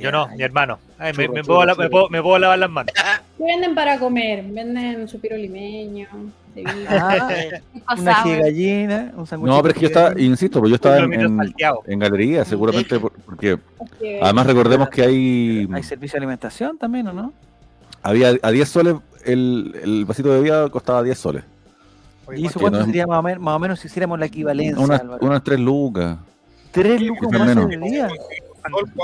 Yo 0.00 0.10
no, 0.12 0.28
mi 0.28 0.42
hermano. 0.42 0.78
Ay, 0.98 1.12
me, 1.12 1.24
Churro, 1.24 1.34
me 1.34 1.40
churro, 1.42 1.46
puedo, 1.54 1.66
la- 1.66 1.72
churro. 1.74 1.84
me 1.84 1.90
puedo- 1.90 2.08
me 2.10 2.22
puedo 2.22 2.38
lavar 2.38 2.58
las 2.58 2.70
manos. 2.70 2.92
¿Qué 3.38 3.44
venden 3.44 3.74
para 3.74 3.98
comer? 3.98 4.44
Venden 4.44 5.08
supiro 5.08 5.36
limeño, 5.36 6.06
ceviche, 6.54 6.86
Ah, 6.88 7.28
Pisco 7.72 8.00
una 8.00 8.22
gallina, 8.38 9.12
un 9.16 9.26
sándwich. 9.26 9.48
No, 9.50 9.56
pero 9.62 9.68
es 9.68 9.74
que 9.74 9.80
yo 9.80 9.86
estaba, 9.88 10.20
insisto, 10.20 10.60
pues 10.60 10.70
yo 10.70 10.76
estaba 10.76 10.98
en, 10.98 11.12
en, 11.12 11.40
en 11.86 11.98
galería, 11.98 12.44
seguramente, 12.44 12.98
por- 13.00 13.12
porque 13.12 13.58
que- 14.00 14.20
además 14.22 14.46
recordemos 14.46 14.88
que 14.88 15.02
hay, 15.02 15.68
Hay 15.72 15.82
servicio 15.82 16.14
de 16.16 16.18
alimentación 16.18 16.78
también, 16.78 17.08
¿o 17.08 17.12
no? 17.12 17.32
había 18.02 18.34
a 18.42 18.50
10 18.50 18.68
soles, 18.68 18.96
el, 19.24 19.74
el 19.82 20.04
vasito 20.04 20.28
de 20.30 20.36
bebida 20.36 20.68
costaba 20.68 21.02
10 21.02 21.16
soles. 21.18 21.44
¿Y 22.36 22.46
eso 22.46 22.58
cuánto 22.60 22.78
no 22.78 22.84
es- 22.84 22.86
sería 22.86 23.06
más 23.06 23.18
o, 23.18 23.22
menos, 23.22 23.42
más 23.42 23.56
o 23.56 23.58
menos 23.58 23.80
si 23.80 23.86
hiciéramos 23.88 24.18
la 24.18 24.26
equivalencia, 24.26 24.82
Unas, 24.82 25.02
unas 25.20 25.42
3 25.42 25.58
lucas, 25.60 26.18
¿Tres 26.70 27.00
lucas 27.02 27.30
más 27.32 27.46
menos. 27.48 27.68
de 27.68 27.76
día? 27.78 28.08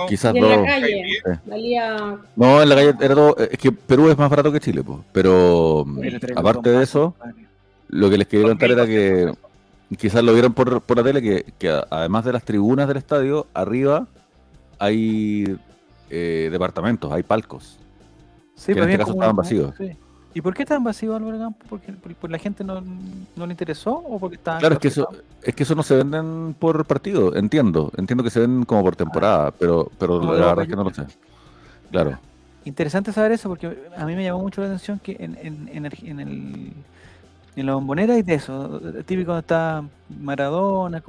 Quizás 0.08 0.34
en 0.34 0.42
la 0.48 0.56
2. 0.56 0.66
calle, 0.66 1.04
Sí. 1.24 1.30
valía 1.46 2.16
No, 2.36 2.62
en 2.62 2.68
la 2.68 2.74
calle 2.74 2.94
era 3.00 3.14
todo, 3.14 3.36
es 3.36 3.58
que 3.58 3.72
Perú 3.72 4.08
es 4.08 4.18
más 4.18 4.30
barato 4.30 4.52
que 4.52 4.60
Chile, 4.60 4.82
pues. 4.82 4.98
Pero 5.12 5.84
aparte 6.36 6.70
de 6.70 6.82
eso, 6.82 7.14
lo 7.88 8.10
que 8.10 8.18
les 8.18 8.26
quería 8.28 8.46
contar 8.48 8.70
era 8.70 8.86
que 8.86 9.32
quizás 9.98 10.22
lo 10.22 10.32
vieron 10.32 10.52
por, 10.52 10.80
por 10.82 10.96
la 10.96 11.02
tele, 11.02 11.20
que, 11.22 11.52
que 11.58 11.80
además 11.90 12.24
de 12.24 12.32
las 12.32 12.44
tribunas 12.44 12.86
del 12.88 12.96
estadio, 12.96 13.46
arriba 13.54 14.06
hay 14.78 15.56
eh, 16.08 16.48
departamentos, 16.50 17.12
hay 17.12 17.22
palcos. 17.22 17.78
Sí, 18.54 18.72
que 18.74 18.74
pues 18.74 18.76
en 18.76 18.82
este 18.82 18.86
bien 18.88 18.98
caso 18.98 19.12
estaban 19.12 19.36
vacíos. 19.36 19.74
sí. 19.78 19.96
¿Y 20.32 20.40
por 20.40 20.54
qué 20.54 20.62
estaban 20.62 20.84
vacíos, 20.84 21.16
Álvaro 21.16 21.38
Campos? 21.38 21.66
¿Porque, 21.68 21.92
porque- 21.92 22.16
porque 22.20 22.32
la 22.32 22.38
gente 22.38 22.62
no, 22.62 22.80
no 23.36 23.46
le 23.46 23.52
interesó 23.52 23.92
o 23.92 24.18
porque 24.20 24.36
estaban 24.36 24.60
Claro, 24.60 24.74
es 24.74 24.80
que 24.80 24.88
eso, 24.88 25.08
es 25.42 25.54
que 25.54 25.62
eso 25.64 25.74
no 25.74 25.82
se 25.82 25.96
venden 25.96 26.54
por 26.58 26.84
partido, 26.84 27.34
entiendo, 27.34 27.90
entiendo 27.96 28.22
que 28.22 28.30
se 28.30 28.40
venden 28.40 28.64
como 28.64 28.82
por 28.82 28.94
temporada, 28.94 29.50
pero, 29.50 29.90
pero 29.98 30.20
Como 30.20 30.34
la 30.34 30.46
verdad 30.46 30.62
es 30.62 30.68
que 30.70 30.76
no 30.76 30.84
lo 30.84 30.90
sé. 30.94 31.04
Claro. 31.90 32.18
Interesante 32.64 33.12
saber 33.12 33.32
eso 33.32 33.48
porque 33.48 33.76
a 33.96 34.04
mí 34.06 34.14
me 34.14 34.22
llamó 34.22 34.40
mucho 34.40 34.60
la 34.60 34.68
atención 34.68 35.00
que 35.00 35.16
en, 35.18 35.36
en, 35.40 35.68
en 35.72 35.86
el, 35.86 35.92
en, 36.02 36.20
el- 36.20 36.72
en 37.56 37.66
la 37.66 37.74
bombonera 37.74 38.14
hay 38.14 38.22
de 38.22 38.34
eso. 38.34 38.80
Típico 39.06 39.26
cuando 39.28 39.40
está 39.40 39.82
Maradona. 40.20 41.02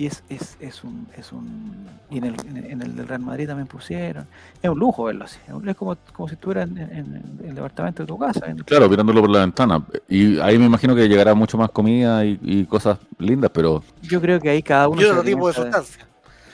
Y 0.00 0.06
es, 0.06 0.22
es, 0.30 0.56
es 0.60 0.82
un. 0.82 1.06
Es 1.14 1.30
un 1.30 1.74
y 2.08 2.16
en 2.18 2.24
el, 2.24 2.34
en, 2.46 2.80
el- 2.80 2.96
del 2.96 3.06
Real 3.06 3.20
Madrid 3.20 3.46
también 3.46 3.66
pusieron. 3.66 4.24
Es 4.62 4.70
un 4.70 4.78
lujo 4.78 5.04
verlo 5.04 5.24
así. 5.26 5.38
Es 5.66 5.76
como, 5.76 5.94
como 6.14 6.26
si 6.26 6.34
estuvieras 6.36 6.70
en, 6.70 6.78
en- 6.78 6.90
en 7.42 7.48
el 7.50 7.54
departamento 7.54 8.02
de 8.02 8.06
tu 8.06 8.18
casa. 8.18 8.46
en- 8.46 8.58
Claro, 8.60 8.88
mirándolo 8.88 9.20
por 9.20 9.28
la 9.28 9.40
ventana. 9.40 9.84
Y 10.08 10.40
ahí 10.40 10.58
me 10.58 10.64
imagino 10.64 10.94
que 10.94 11.06
llegará 11.06 11.34
mucho 11.34 11.58
más 11.58 11.70
comida 11.70 12.24
y, 12.24 12.38
y 12.42 12.64
cosas 12.64 12.96
lindas, 13.18 13.50
pero 13.52 13.84
Yo 14.00 14.22
creo 14.22 14.40
que 14.40 14.48
ahí 14.48 14.62
cada 14.62 14.88
uno. 14.88 15.02
Y 15.02 15.04
otro 15.04 15.22
tipo 15.22 15.48
de 15.48 15.52
sustancia. 15.54 16.06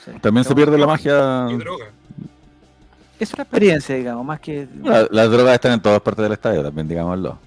sí. 0.05 0.11
también 0.21 0.43
se 0.45 0.53
pierde 0.55 0.77
la 0.77 0.87
magia. 0.89 1.47
Y 1.49 1.57
droga. 1.57 1.85
Es 3.21 3.33
una 3.33 3.45
experiencia, 3.45 3.95
digamos, 3.95 4.27
más 4.27 4.41
que. 4.41 4.67
La- 4.83 5.07
las 5.09 5.31
drogas 5.31 5.55
están 5.55 5.73
en 5.75 5.81
todas 5.81 6.01
partes 6.01 6.25
del 6.25 6.33
estadio, 6.33 6.65
también 6.65 6.89
digámoslo. 6.89 7.39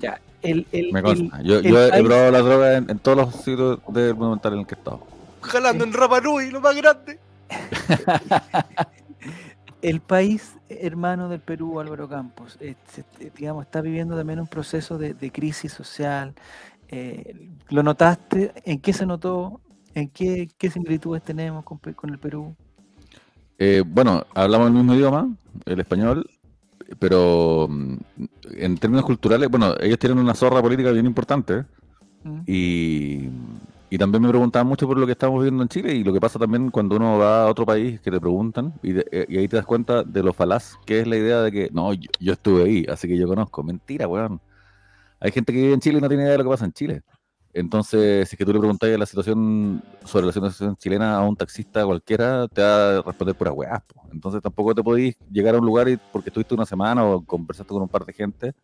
Ya. 0.00 0.18
El, 0.42 0.66
el, 0.72 0.92
Me 0.92 1.00
consta. 1.00 1.40
yo 1.42 1.58
el 1.58 1.62
yo 1.62 1.80
he, 1.86 2.02
probado 2.02 2.30
las 2.32 2.44
drogas 2.44 2.76
en, 2.76 2.90
en 2.90 2.98
todos 2.98 3.16
los 3.16 3.34
sitios 3.36 3.78
del 3.88 4.14
monumental 4.16 4.52
en 4.54 4.58
el 4.58 4.66
que 4.66 4.74
he 4.74 4.78
estado. 4.78 5.13
Jalando 5.44 5.84
en 5.84 5.92
Rapa 5.92 6.20
Nui, 6.20 6.50
lo 6.50 6.60
más 6.60 6.76
grande. 6.76 7.18
el 9.82 10.00
país 10.00 10.54
hermano 10.68 11.28
del 11.28 11.40
Perú, 11.40 11.78
Álvaro 11.80 12.08
Campos, 12.08 12.56
eh, 12.60 12.74
se- 12.90 13.04
digamos, 13.36 13.64
está 13.64 13.80
viviendo 13.80 14.16
también 14.16 14.40
un 14.40 14.46
proceso 14.46 14.98
de, 14.98 15.14
de 15.14 15.30
crisis 15.30 15.72
social. 15.72 16.34
eh, 16.88 17.48
¿Lo 17.70 17.82
notaste? 17.82 18.52
¿En 18.64 18.80
qué 18.80 18.92
se 18.92 19.06
notó? 19.06 19.60
¿En 19.94 20.08
qué, 20.10 20.48
qué 20.58 20.70
similitudes 20.70 21.22
tenemos 21.22 21.64
con 21.64 21.78
el 22.10 22.18
Perú? 22.18 22.54
Eh, 23.58 23.82
bueno, 23.86 24.24
hablamos 24.34 24.68
el 24.68 24.74
mismo 24.74 24.94
idioma, 24.94 25.28
el 25.64 25.80
español, 25.80 26.28
pero 26.98 27.68
mm, 27.70 27.96
en 28.56 28.78
términos 28.78 29.04
culturales, 29.04 29.48
bueno, 29.48 29.74
ellos 29.80 29.98
tienen 29.98 30.18
una 30.18 30.34
zorra 30.34 30.60
política 30.62 30.90
bien 30.90 31.06
importante 31.06 31.64
¿Mm? 32.24 32.40
y, 32.46 33.28
y 33.94 33.98
también 33.98 34.22
me 34.22 34.28
preguntaban 34.28 34.66
mucho 34.66 34.88
por 34.88 34.98
lo 34.98 35.06
que 35.06 35.12
estamos 35.12 35.38
viviendo 35.38 35.62
en 35.62 35.68
Chile 35.68 35.94
y 35.94 36.02
lo 36.02 36.12
que 36.12 36.18
pasa 36.20 36.36
también 36.36 36.68
cuando 36.72 36.96
uno 36.96 37.16
va 37.16 37.44
a 37.44 37.46
otro 37.46 37.64
país 37.64 38.00
que 38.00 38.10
te 38.10 38.18
preguntan 38.20 38.74
y, 38.82 38.90
de- 38.90 39.06
eh, 39.12 39.24
y 39.28 39.38
ahí 39.38 39.46
te 39.46 39.54
das 39.54 39.64
cuenta 39.64 40.02
de 40.02 40.20
lo 40.20 40.32
falaz 40.32 40.74
que 40.84 40.98
es 40.98 41.06
la 41.06 41.16
idea 41.16 41.42
de 41.42 41.52
que 41.52 41.70
no, 41.72 41.92
yo, 41.92 42.32
estuve 42.32 42.64
ahí, 42.64 42.86
así 42.88 43.06
que 43.06 43.16
yo 43.16 43.28
conozco. 43.28 43.62
Mentira, 43.62 44.08
weón. 44.08 44.40
Hay 45.20 45.30
gente 45.30 45.52
que 45.52 45.60
vive 45.60 45.74
en 45.74 45.78
Chile 45.78 45.98
y 45.98 46.00
no 46.00 46.08
tiene 46.08 46.24
idea 46.24 46.32
de 46.32 46.38
lo 46.38 46.42
que 46.44 46.50
pasa 46.50 46.64
en 46.64 46.72
Chile. 46.72 47.02
Entonces, 47.52 48.28
si 48.28 48.34
es 48.34 48.36
que 48.36 48.44
tú 48.44 48.52
le 48.52 48.58
preguntas 48.58 48.90
la 48.98 49.06
situación 49.06 49.80
sobre 50.04 50.26
la 50.26 50.32
situación 50.32 50.74
chilena 50.74 51.14
a 51.14 51.20
un 51.22 51.36
taxista 51.36 51.84
cualquiera, 51.86 52.48
te 52.48 52.62
va 52.62 52.98
a 52.98 53.02
responder 53.02 53.36
puras 53.36 53.54
weas. 53.54 53.80
po. 53.84 54.02
Entonces 54.12 54.42
tampoco 54.42 54.74
te 54.74 54.82
podís 54.82 55.14
llegar 55.30 55.54
a 55.54 55.58
un 55.58 55.66
lugar 55.66 55.88
y 55.88 55.98
porque 56.12 56.30
estuviste 56.30 56.52
una 56.52 56.66
semana 56.66 57.04
o 57.04 57.24
conversaste 57.24 57.72
con 57.72 57.82
un 57.82 57.88
par 57.88 58.04
de 58.04 58.12
gente, 58.12 58.54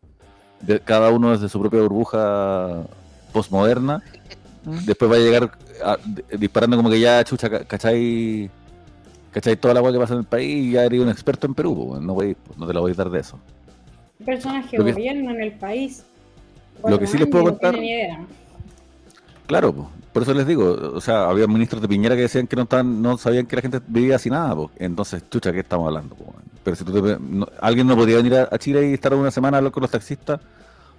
de, 0.61 0.81
cada 0.81 1.11
uno 1.11 1.31
desde 1.31 1.49
su 1.49 1.61
propia 1.61 1.83
burbuja 1.83 2.83
postmoderna, 3.33 4.03
¿Mm? 4.65 4.85
después 4.85 5.11
va 5.11 5.17
a 5.17 5.19
llegar 5.19 5.51
a- 5.85 5.97
d- 6.05 6.25
disparando 6.39 6.77
como 6.77 6.91
que 6.91 7.01
ya 7.01 7.25
chucha, 7.25 7.49
ca- 7.49 7.65
¿cachai? 7.65 8.51
¿Cachai 9.33 9.57
toda 9.57 9.75
la 9.75 9.81
agua 9.81 9.93
que 9.93 9.99
pasa 9.99 10.15
en 10.15 10.21
el 10.21 10.27
país 10.27 10.67
y 10.67 10.73
ya 10.73 10.85
eres 10.85 11.01
un 11.01 11.09
experto 11.09 11.47
en 11.47 11.55
Perú? 11.55 11.99
no, 12.01 12.15
voy- 12.15 12.37
no 12.57 12.67
te 12.67 12.75
la 12.75 12.81
voy 12.81 12.93
a 12.93 12.95
dar 12.95 13.11
de 13.11 13.21
eso. 13.21 13.39
personas 14.27 14.67
que 14.69 14.77
que- 14.77 14.83
gobiernan 14.93 15.41
el 15.41 15.53
país. 15.53 16.05
Lo 16.87 16.99
que 16.99 17.07
sí 17.07 17.17
les 17.17 17.27
puedo 17.29 17.45
contar-. 17.45 17.75
Claro, 19.47 19.73
po, 19.73 19.91
por 20.13 20.23
eso 20.23 20.33
les 20.35 20.47
digo, 20.47 20.93
o 20.95 21.01
sea, 21.01 21.29
había 21.29 21.47
ministros 21.47 21.83
de 21.83 21.89
Piñera 21.89 22.15
que 22.15 22.23
decían 22.23 22.47
que 22.47 22.55
no 22.57 22.63
estaban, 22.63 23.03
no 23.03 23.17
sabían 23.19 23.47
que 23.47 23.57
la 23.57 23.63
gente 23.63 23.81
vivía 23.87 24.17
así 24.17 24.31
nada, 24.31 24.55
entonces, 24.79 25.23
chucha, 25.29 25.53
¿qué 25.53 25.61
estamos 25.61 25.87
hablando? 25.89 26.17
Pero 26.63 26.77
si 26.77 26.85
tú 26.85 26.93
te- 27.03 27.19
no- 27.21 27.49
alguien 27.61 27.87
no 27.87 27.97
podía 27.97 28.17
venir 28.17 28.35
a, 28.37 28.49
a 28.51 28.59
Chile 28.59 28.91
y 28.91 28.95
estar 28.95 29.13
una 29.15 29.31
semana 29.31 29.57
a 29.57 29.59
hablar 29.59 29.73
con 29.73 29.81
los 29.83 29.91
taxistas 29.91 30.41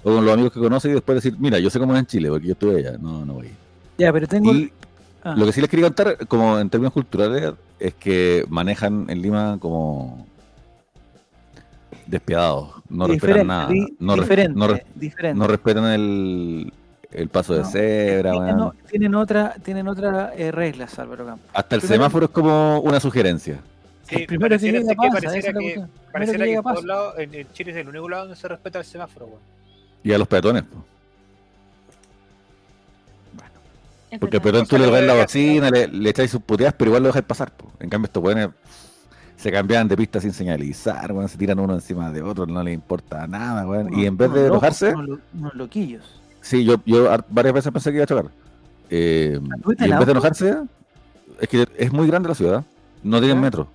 o 0.04 0.16
con 0.16 0.26
los 0.26 0.34
amigos 0.34 0.52
que 0.54 0.60
conoce 0.60 0.89
y 0.89 0.93
después 0.93 1.16
decir, 1.24 1.36
mira, 1.39 1.60
yo 1.60 1.70
sé 1.70 1.80
cómo 1.80 1.93
es 1.93 1.99
en 1.99 2.06
Chile, 2.06 2.30
porque 2.30 2.47
yo 2.47 2.54
estuve 2.54 2.78
allá, 2.80 2.97
no, 2.97 3.26
no 3.26 3.34
voy. 3.36 3.49
Ya, 3.97 4.12
pero 4.12 4.28
tengo. 4.28 4.54
Y 4.54 4.72
ah, 5.24 5.36
lo 5.38 5.45
que 5.45 5.52
sí 5.52 5.62
les 5.62 5.70
quería 5.70 5.86
contar, 5.86 6.28
como 6.28 6.58
en 6.60 6.70
términos 6.70 6.93
culturales, 6.93 7.54
es 7.80 7.93
que 7.95 8.45
manejan 8.49 9.06
en 9.10 9.22
Lima 9.22 9.58
como 9.60 10.26
despiadados, 12.08 12.70
no 12.89 13.08
respetan 13.08 13.47
nada, 13.47 13.70
no, 13.99 14.16
diferente, 14.16 14.60
no 14.60 14.68
diferente. 14.95 15.39
no 15.39 15.47
respetan 15.47 15.86
el, 15.86 16.74
el 17.12 17.30
paso 17.30 17.54
de 17.54 17.60
No, 17.62 17.66
cebra, 17.70 18.32
tienen, 18.32 18.56
weón. 18.56 18.62
o- 18.62 18.74
tienen 18.89 19.16
otra, 19.16 19.56
tienen 19.64 19.88
otra 19.88 20.34
eh, 20.36 20.52
reglas, 20.52 20.97
Álvaro 20.99 21.26
Campos. 21.26 21.49
Hasta 21.54 21.76
el 21.76 21.82
primero- 21.82 21.95
semáforo 22.04 22.26
es 22.26 22.32
como 22.32 22.80
una 22.82 22.99
sugerencia. 22.99 23.60
Sí, 24.04 24.16
el 24.16 24.26
primero 24.26 24.49
que 24.49 24.56
pareciera 24.56 24.80
llega 24.80 24.88
ser 24.89 24.97
que- 24.97 25.08
pasa, 25.08 25.14
pareciera 25.22 25.60
que- 25.60 25.86
Pareciera 26.12 26.39
que 26.45 26.52
que 26.52 26.56
llega 26.58 27.14
en 27.41 27.54
Chile 27.54 27.72
es 27.72 27.78
el 27.78 27.88
único 27.89 28.10
lado 28.10 28.24
donde 28.24 28.36
se 28.38 28.47
respeta 28.47 28.80
el 28.80 28.86
semáforo, 28.86 29.26
weón. 29.28 29.39
Y 30.04 30.12
a 30.14 30.18
los 30.18 30.28
peatones. 30.28 30.64
po. 30.64 30.84
Porque 34.20 34.38
al 34.38 34.43
pelotón 34.43 34.68
tú 34.68 34.78
le 34.78 34.91
das 34.91 35.04
la 35.04 35.14
bocina, 35.16 35.70
le, 35.70 35.88
le 35.88 36.10
echáis 36.10 36.30
sus 36.32 36.41
puteadas, 36.41 36.76
pero 36.78 36.89
igual 36.89 37.04
lo 37.04 37.08
dejáis 37.10 37.26
pasar. 37.26 37.52
po. 37.52 37.72
En 37.80 37.89
cambio, 37.89 38.08
estos 38.08 38.22
weones 38.22 38.49
se 39.38 39.52
cambian 39.52 39.88
de 39.88 39.95
pista 39.95 40.20
sin 40.20 40.34
señalizar, 40.34 41.12
weón, 41.14 41.30
se 41.30 41.38
tiran 41.38 41.58
uno 41.60 41.74
encima 41.74 42.12
de 42.12 42.22
otro, 42.22 42.45
no 42.45 42.62
les 42.62 42.74
importa 42.74 43.26
nada, 43.26 43.66
weón. 43.66 43.97
Y 43.97 44.06
en 44.06 44.18
vez 44.18 44.32
de 44.34 44.41
locos, 44.49 44.52
enojarse, 44.58 44.93
Unos, 44.93 45.08
lo- 45.08 45.20
unos 45.39 45.54
loquillos. 45.56 46.22
sí, 46.41 46.66
yo, 46.66 46.76
yo 46.86 47.08
varias 47.30 47.54
veces 47.54 47.72
pensé 47.72 47.89
que 47.91 47.95
iba 47.97 48.04
a 48.04 48.08
chocar. 48.08 48.26
Eh, 48.89 49.39
¿Tuviste 49.64 49.88
y 49.88 49.91
en 49.91 49.97
vez 49.97 50.06
de 50.06 50.12
enojarse, 50.12 50.58
es 51.39 51.47
que 51.47 51.66
es 51.78 51.93
muy 51.93 52.06
grande 52.08 52.28
la 52.30 52.36
ciudad, 52.36 52.64
no 53.04 53.20
tienen 53.20 53.39
metro. 53.39 53.70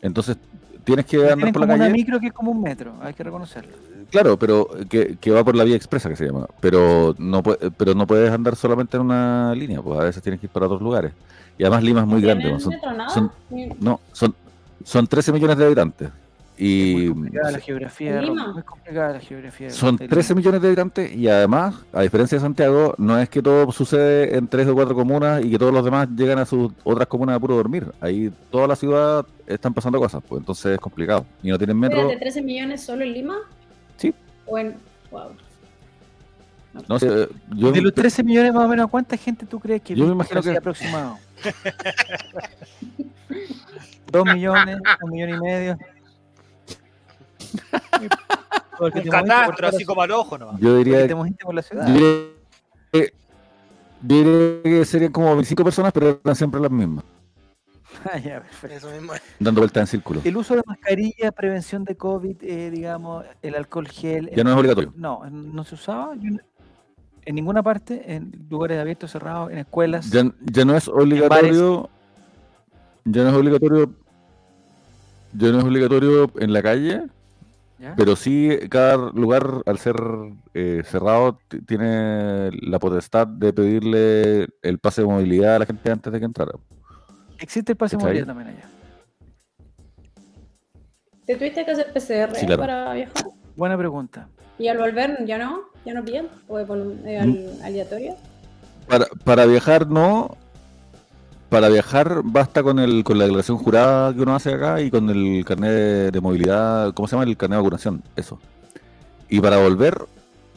Entonces, 0.00 0.36
tienes 0.82 1.04
que 1.04 1.18
Tienen 1.18 1.32
andar 1.34 1.52
por 1.52 1.60
la 1.60 1.66
como 1.66 1.74
una 1.76 1.84
calle. 1.84 1.92
micro 1.92 2.18
que 2.20 2.26
es 2.28 2.32
como 2.32 2.50
un 2.52 2.62
metro, 2.62 2.94
hay 3.02 3.12
que 3.12 3.22
reconocerlo. 3.22 3.72
Claro, 4.14 4.38
pero 4.38 4.68
que, 4.88 5.16
que 5.20 5.30
va 5.30 5.44
por 5.44 5.54
la 5.56 5.64
vía 5.64 5.76
expresa 5.76 6.08
que 6.08 6.16
se 6.16 6.26
llama. 6.26 6.46
Pero 6.60 7.14
no 7.18 7.42
pero 7.42 7.94
no 7.94 8.06
puedes 8.06 8.30
andar 8.30 8.56
solamente 8.56 8.96
en 8.96 9.02
una 9.02 9.54
línea, 9.54 9.82
pues 9.82 9.98
a 10.00 10.04
veces 10.04 10.22
tienes 10.22 10.40
que 10.40 10.46
ir 10.46 10.50
para 10.52 10.66
otros 10.66 10.80
lugares. 10.82 11.12
Y 11.58 11.62
además 11.64 11.82
Lima 11.84 12.00
es 12.00 12.06
muy 12.06 12.20
grande. 12.22 12.44
¿Tienen 12.44 12.58
¿no? 12.58 12.60
Son, 12.60 12.72
metro 12.72 12.92
nada? 12.92 13.08
son- 13.10 13.32
no, 13.80 14.00
son, 14.12 14.34
son 14.84 15.06
13 15.06 15.32
millones 15.32 15.56
de 15.58 15.64
habitantes. 15.66 16.08
Es 16.56 16.62
Y 16.64 16.94
muy 16.94 17.08
complicada 17.08 17.50
la 17.50 17.58
geografía, 17.58 18.10
¿En 18.10 18.16
Ro- 18.26 18.34
Lima? 18.34 18.52
muy 18.52 18.62
complicada 18.62 19.12
la 19.14 19.20
geografía. 19.20 19.70
son 19.70 19.96
de 19.96 20.06
13 20.06 20.28
Lima. 20.34 20.38
millones 20.38 20.62
de 20.62 20.68
habitantes 20.68 21.12
y 21.16 21.28
además, 21.28 21.74
a 21.92 22.02
diferencia 22.02 22.38
de 22.38 22.42
Santiago, 22.42 22.94
no 22.96 23.18
es 23.18 23.28
que 23.28 23.42
todo 23.42 23.72
sucede 23.72 24.36
en 24.36 24.46
tres 24.46 24.68
o 24.68 24.74
cuatro 24.74 24.94
comunas 24.94 25.44
y 25.44 25.50
que 25.50 25.58
todos 25.58 25.72
los 25.72 25.84
demás 25.84 26.08
llegan 26.16 26.38
a 26.38 26.46
sus 26.46 26.70
otras 26.84 27.08
comunas 27.08 27.36
a 27.36 27.40
puro 27.40 27.56
dormir. 27.56 27.86
Ahí 28.00 28.32
toda 28.52 28.68
la 28.68 28.76
ciudad 28.76 29.26
están 29.48 29.74
pasando 29.74 29.98
cosas, 29.98 30.22
pues 30.28 30.40
entonces 30.40 30.74
es 30.74 30.78
complicado. 30.78 31.26
Y 31.42 31.48
no 31.50 31.58
tienen 31.58 31.76
metro. 31.78 31.98
Espérate, 32.02 32.20
13 32.20 32.42
millones 32.42 32.82
solo 32.84 33.02
en 33.02 33.12
Lima? 33.14 33.34
Sí. 34.44 34.50
O 34.50 34.58
en. 34.58 34.76
Wow. 35.10 35.30
No 36.88 36.98
sé, 36.98 37.28
yo 37.54 37.70
de 37.70 37.80
los 37.82 37.94
13 37.94 38.24
millones 38.24 38.52
más 38.52 38.64
o 38.64 38.68
menos, 38.68 38.90
¿cuánta 38.90 39.16
gente 39.16 39.46
tú 39.46 39.60
crees 39.60 39.80
que 39.80 39.94
Yo 39.94 40.06
me 40.06 40.12
imagino 40.12 40.42
que- 40.42 40.56
aproximado? 40.56 41.18
Dos 44.10 44.24
millones, 44.26 44.78
un 45.02 45.10
millón 45.10 45.30
y 45.30 45.38
medio. 45.40 45.78
Porque 48.78 49.00
Un 49.00 49.08
catastro, 49.08 49.68
así 49.68 49.84
como 49.84 50.02
al 50.02 50.10
ojo 50.10 50.36
nomás. 50.36 50.60
yo 50.60 50.76
diría 50.78 51.06
te 51.06 51.14
por 51.14 51.54
la 51.54 51.62
ciudad. 51.62 51.86
Yo 51.86 51.94
diría 51.94 52.30
yo 52.92 54.16
diría 54.16 54.62
que 54.62 54.84
serían 54.84 55.12
como 55.12 55.26
25 55.28 55.62
personas, 55.64 55.92
pero 55.92 56.20
eran 56.22 56.36
siempre 56.36 56.60
las 56.60 56.70
mismas, 56.70 57.04
ya, 58.24 58.40
perfecto. 58.40 58.76
Eso 58.76 58.90
mismo. 58.90 59.12
dando 59.38 59.60
vueltas 59.60 59.80
en 59.82 59.86
círculo. 59.86 60.20
El 60.24 60.36
uso 60.36 60.54
de 60.56 60.62
mascarilla, 60.66 61.32
prevención 61.32 61.84
de 61.84 61.96
COVID, 61.96 62.36
eh, 62.42 62.70
digamos, 62.70 63.24
el 63.42 63.54
alcohol 63.54 63.88
gel. 63.88 64.30
Ya 64.34 64.44
no 64.44 64.50
es 64.50 64.56
obligatorio. 64.56 64.92
No, 64.96 65.22
no 65.30 65.64
se 65.64 65.74
usaba 65.74 66.14
yo 66.16 66.30
no- 66.30 66.38
en 67.26 67.34
ninguna 67.34 67.62
parte, 67.62 68.14
en 68.14 68.32
lugares 68.50 68.78
abiertos, 68.78 69.10
cerrados, 69.10 69.50
en 69.50 69.58
escuelas. 69.58 70.10
Ya, 70.10 70.24
ya 70.42 70.64
no 70.66 70.76
es 70.76 70.88
obligatorio. 70.88 71.88
Ya 73.06 73.22
no 73.22 73.30
es 73.30 73.34
obligatorio. 73.34 73.90
Ya 75.32 75.48
no 75.50 75.58
es 75.58 75.64
obligatorio 75.64 76.30
en 76.38 76.52
la 76.52 76.62
calle, 76.62 77.02
¿ya? 77.78 77.94
pero 77.96 78.14
sí 78.14 78.50
cada 78.70 78.96
lugar, 79.10 79.62
al 79.66 79.78
ser 79.78 79.96
eh, 80.52 80.82
cerrado, 80.84 81.40
tiene 81.66 82.50
la 82.60 82.78
potestad 82.78 83.26
de 83.26 83.52
pedirle 83.52 84.46
el 84.62 84.78
pase 84.78 85.00
de 85.00 85.08
movilidad 85.08 85.56
a 85.56 85.58
la 85.60 85.66
gente 85.66 85.90
antes 85.90 86.12
de 86.12 86.18
que 86.20 86.24
entrara. 86.26 86.52
Existe 87.44 87.72
el 87.72 87.76
pase 87.76 87.98
movilidad 87.98 88.24
también 88.26 88.48
allá. 88.48 88.64
¿Te 91.26 91.36
tuviste 91.36 91.62
que 91.64 91.70
hacer 91.72 91.92
PCR 91.92 92.34
Sí, 92.34 92.46
claro. 92.46 92.62
para 92.62 92.94
viajar? 92.94 93.26
Buena 93.54 93.76
pregunta. 93.76 94.28
¿Y 94.58 94.68
al 94.68 94.78
volver 94.78 95.26
ya 95.26 95.36
no? 95.36 95.60
¿Ya 95.84 95.92
no 95.92 96.02
piden? 96.02 96.28
¿O 96.48 96.58
eh, 96.58 97.18
al- 97.18 97.58
aleatorio? 97.62 98.16
Para, 98.88 99.04
para 99.24 99.44
viajar 99.44 99.86
no. 99.86 100.38
Para 101.50 101.68
viajar 101.68 102.22
basta 102.24 102.62
con 102.62 102.78
el 102.78 103.04
con 103.04 103.18
la 103.18 103.24
declaración 103.24 103.58
jurada 103.58 104.14
que 104.14 104.22
uno 104.22 104.34
hace 104.34 104.54
acá 104.54 104.80
y 104.80 104.90
con 104.90 105.10
el 105.10 105.44
carnet 105.44 105.70
de, 105.70 106.10
de 106.12 106.20
movilidad, 106.22 106.94
¿cómo 106.94 107.06
se 107.06 107.12
llama? 107.14 107.24
El 107.28 107.36
carnet 107.36 107.58
de 107.58 107.62
vacunación, 107.62 108.02
eso. 108.16 108.40
Y 109.28 109.38
para 109.40 109.58
volver 109.58 109.98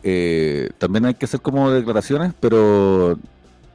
eh, 0.04 0.70
también 0.78 1.04
hay 1.06 1.16
que 1.16 1.26
hacer 1.26 1.42
como 1.42 1.70
declaraciones, 1.70 2.32
pero 2.40 3.20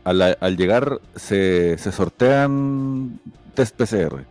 al, 0.05 0.36
al 0.40 0.57
llegar 0.57 1.00
se, 1.16 1.76
se 1.78 1.92
sortean 1.92 3.18
test 3.55 3.76
PCR. 3.76 4.24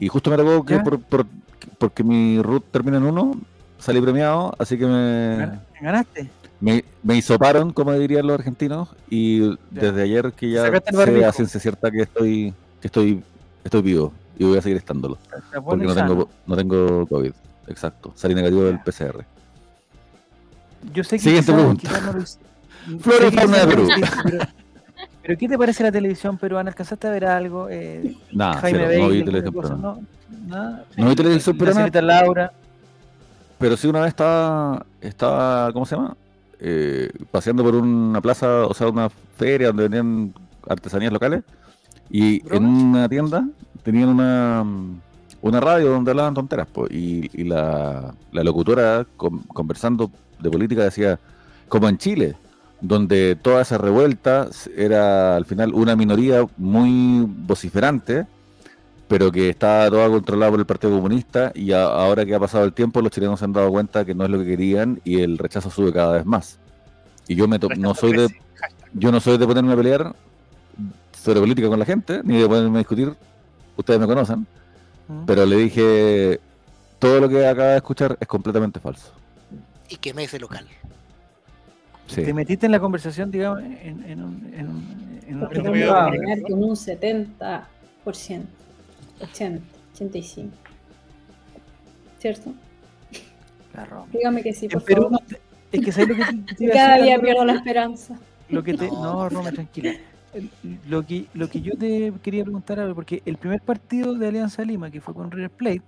Y 0.00 0.08
justo 0.08 0.30
me 0.30 0.36
tocó 0.36 0.64
que 0.64 0.78
por, 0.78 1.00
por- 1.00 1.26
porque 1.78 2.02
mi 2.04 2.40
root 2.42 2.64
termina 2.70 2.96
en 2.98 3.04
uno, 3.04 3.36
salí 3.78 4.00
premiado, 4.00 4.54
así 4.58 4.76
que 4.78 4.86
me, 4.86 5.36
Gan- 5.38 5.60
¿Ganaste? 5.80 6.28
me, 6.60 6.84
me 7.02 7.16
hisoparon, 7.16 7.72
como 7.72 7.92
dirían 7.92 8.26
los 8.26 8.34
argentinos, 8.38 8.88
y 9.08 9.56
desde 9.70 10.02
ayer 10.02 10.32
que 10.32 10.50
ya 10.50 10.64
a 11.28 11.32
ciencia 11.32 11.60
cierta 11.60 11.90
que 11.90 12.02
estoy, 12.02 12.52
que 12.80 12.88
estoy, 12.88 13.22
estoy 13.64 13.82
vivo 13.82 14.12
y 14.38 14.44
voy 14.44 14.58
a 14.58 14.62
seguir 14.62 14.78
estándolo. 14.78 15.18
Porque 15.64 15.84
no 15.84 15.94
sano. 15.94 16.08
tengo, 16.10 16.28
no 16.46 16.56
tengo 16.56 17.06
COVID. 17.06 17.32
Exacto. 17.68 18.12
Salí 18.16 18.34
negativo 18.34 18.62
del. 18.64 18.80
PCR. 18.80 19.24
Yo 20.94 21.04
sé 21.04 21.16
que 21.16 21.22
Siguiente 21.22 21.52
pregunta. 21.52 21.80
quizás 21.82 22.02
no 22.04 22.12
lo 22.12 22.20
hice- 22.22 22.38
Flora 23.00 23.28
sé 23.28 23.34
y 23.34 23.36
fauna 23.36 23.58
de 23.58 23.66
Perú. 23.66 23.88
Pero, 24.24 24.38
pero 25.28 25.38
¿qué 25.38 25.46
te 25.46 25.58
parece 25.58 25.82
la 25.82 25.92
televisión 25.92 26.38
peruana? 26.38 26.70
¿Alcanzaste 26.70 27.06
a 27.06 27.10
ver 27.10 27.26
algo? 27.26 27.68
Eh, 27.70 28.16
Nada, 28.32 28.54
Jaime 28.62 28.84
cero, 28.88 29.02
no 29.02 29.08
vi 29.10 29.22
televisión 29.24 29.54
peruana. 29.54 29.76
¿no? 29.76 30.00
Nada. 30.46 30.84
No 30.96 31.08
vi 31.10 31.14
televisión 31.14 31.54
La 31.54 31.58
peruana, 31.58 31.74
señorita 31.80 32.00
Laura. 32.02 32.52
pero 33.58 33.76
sí 33.76 33.88
una 33.88 34.00
vez 34.00 34.08
estaba, 34.08 34.86
estaba 35.02 35.70
¿cómo 35.74 35.84
se 35.84 35.96
llama? 35.96 36.16
Eh, 36.60 37.10
paseando 37.30 37.62
por 37.62 37.74
una 37.74 38.22
plaza, 38.22 38.64
o 38.66 38.72
sea, 38.72 38.88
una 38.88 39.10
feria 39.36 39.66
donde 39.66 39.82
vendían 39.82 40.32
artesanías 40.66 41.12
locales 41.12 41.42
y 42.10 42.42
en 42.54 42.64
una 42.64 43.06
tienda 43.06 43.46
tenían 43.82 44.08
una, 44.08 44.64
una 45.42 45.60
radio 45.60 45.90
donde 45.90 46.10
hablaban 46.10 46.32
tonteras 46.32 46.66
po, 46.68 46.86
y, 46.88 47.30
y 47.38 47.44
la, 47.44 48.14
la 48.32 48.42
locutora 48.44 49.06
con- 49.18 49.40
conversando 49.40 50.10
de 50.40 50.50
política 50.50 50.84
decía, 50.84 51.18
como 51.68 51.86
en 51.86 51.98
Chile, 51.98 52.34
donde 52.80 53.36
toda 53.36 53.62
esa 53.62 53.78
revuelta 53.78 54.48
era 54.76 55.36
al 55.36 55.44
final 55.44 55.74
una 55.74 55.96
minoría 55.96 56.46
muy 56.56 57.24
vociferante, 57.26 58.26
pero 59.08 59.32
que 59.32 59.48
estaba 59.48 59.88
toda 59.90 60.08
controlada 60.08 60.50
por 60.50 60.60
el 60.60 60.66
Partido 60.66 60.92
Comunista 60.94 61.50
y 61.54 61.72
a- 61.72 61.84
ahora 61.86 62.24
que 62.26 62.34
ha 62.34 62.40
pasado 62.40 62.64
el 62.64 62.72
tiempo 62.72 63.00
los 63.00 63.10
chilenos 63.10 63.38
se 63.38 63.46
han 63.46 63.52
dado 63.52 63.70
cuenta 63.70 64.04
que 64.04 64.14
no 64.14 64.24
es 64.24 64.30
lo 64.30 64.38
que 64.38 64.44
querían 64.46 65.00
y 65.04 65.20
el 65.20 65.38
rechazo 65.38 65.70
sube 65.70 65.92
cada 65.92 66.12
vez 66.14 66.26
más. 66.26 66.58
Y 67.26 67.34
yo 67.34 67.48
me 67.48 67.58
to- 67.58 67.68
no 67.76 67.94
soy 67.94 68.12
de 68.12 68.28
yo 68.94 69.12
no 69.12 69.20
soy 69.20 69.36
de 69.38 69.46
ponerme 69.46 69.72
a 69.72 69.76
pelear 69.76 70.14
sobre 71.22 71.40
política 71.40 71.68
con 71.68 71.78
la 71.78 71.84
gente, 71.84 72.20
ni 72.24 72.38
de 72.38 72.46
ponerme 72.48 72.76
a 72.76 72.78
discutir, 72.78 73.12
ustedes 73.76 74.00
me 74.00 74.06
conocen, 74.06 74.46
¿Mm? 75.08 75.24
pero 75.26 75.44
le 75.44 75.56
dije 75.56 76.40
todo 76.98 77.20
lo 77.20 77.28
que 77.28 77.46
acaba 77.46 77.70
de 77.70 77.76
escuchar 77.76 78.16
es 78.20 78.26
completamente 78.28 78.80
falso. 78.80 79.12
Y 79.88 79.96
quemé 79.96 80.24
ese 80.24 80.38
local. 80.38 80.66
Sí. 82.08 82.22
Te 82.24 82.34
metiste 82.34 82.66
en 82.66 82.72
la 82.72 82.80
conversación, 82.80 83.30
digamos, 83.30 83.62
en, 83.62 84.02
en 84.04 84.22
un, 84.24 84.52
en 84.54 84.68
un, 84.68 85.20
en 85.26 85.34
un 85.34 85.40
Porque 85.40 85.60
vamos 85.60 85.82
a 85.82 86.10
ganar 86.10 86.40
con 86.42 86.64
un 86.64 86.70
70%. 86.70 87.62
80, 89.20 89.60
85. 89.94 90.50
¿Cierto? 92.18 92.52
La 93.74 93.84
Roma. 93.84 94.06
Dígame 94.12 94.42
que 94.42 94.52
sí, 94.52 94.68
por 94.68 94.82
Perú, 94.84 95.02
favor. 95.04 95.20
no 95.30 95.36
es 95.70 95.84
que 95.84 95.92
sabes 95.92 96.08
lo 96.08 96.24
que 96.24 96.32
te, 96.54 96.54
te 96.54 96.68
Cada 96.72 97.02
día 97.02 97.20
pierdo 97.20 97.44
la 97.44 97.54
esperanza. 97.54 98.18
Lo 98.48 98.62
que 98.64 98.74
te, 98.74 98.86
No. 98.88 99.02
no, 99.02 99.28
Roma, 99.28 99.52
tranquila. 99.52 99.92
El- 100.34 100.50
Lo 100.88 101.04
que, 101.06 101.26
lo 101.34 101.48
que 101.48 101.60
yo 101.60 101.76
te 101.76 102.12
quería 102.22 102.44
preguntar, 102.44 102.92
porque 102.94 103.22
el 103.26 103.36
primer 103.36 103.60
partido 103.60 104.14
de 104.14 104.28
Alianza 104.28 104.62
Lima, 104.62 104.90
que 104.90 105.00
fue 105.00 105.14
con 105.14 105.30
River 105.30 105.50
Plate, 105.50 105.82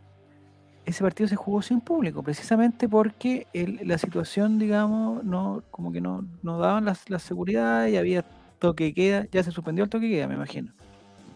ese 0.91 1.03
partido 1.03 1.29
se 1.29 1.37
jugó 1.37 1.63
sin 1.63 1.81
público, 1.81 2.23
precisamente 2.23 2.89
porque 2.89 3.47
el- 3.53 3.81
la 3.85 3.99
situación, 3.99 4.59
digamos, 4.59 5.25
no 5.25 5.63
como 5.71 5.91
que 5.93 6.01
no, 6.01 6.25
no 6.43 6.59
daban 6.59 6.85
la, 6.85 6.97
la 7.09 7.19
seguridad 7.19 7.87
y 7.87 7.97
había 7.97 8.25
toque 8.59 8.85
de 8.85 8.95
queda. 8.95 9.27
Ya 9.33 9.43
se 9.43 9.51
suspendió 9.51 9.85
el 9.85 9.91
toque 9.91 10.07
de 10.07 10.13
queda, 10.17 10.29
me 10.29 10.35
imagino. 10.35 10.73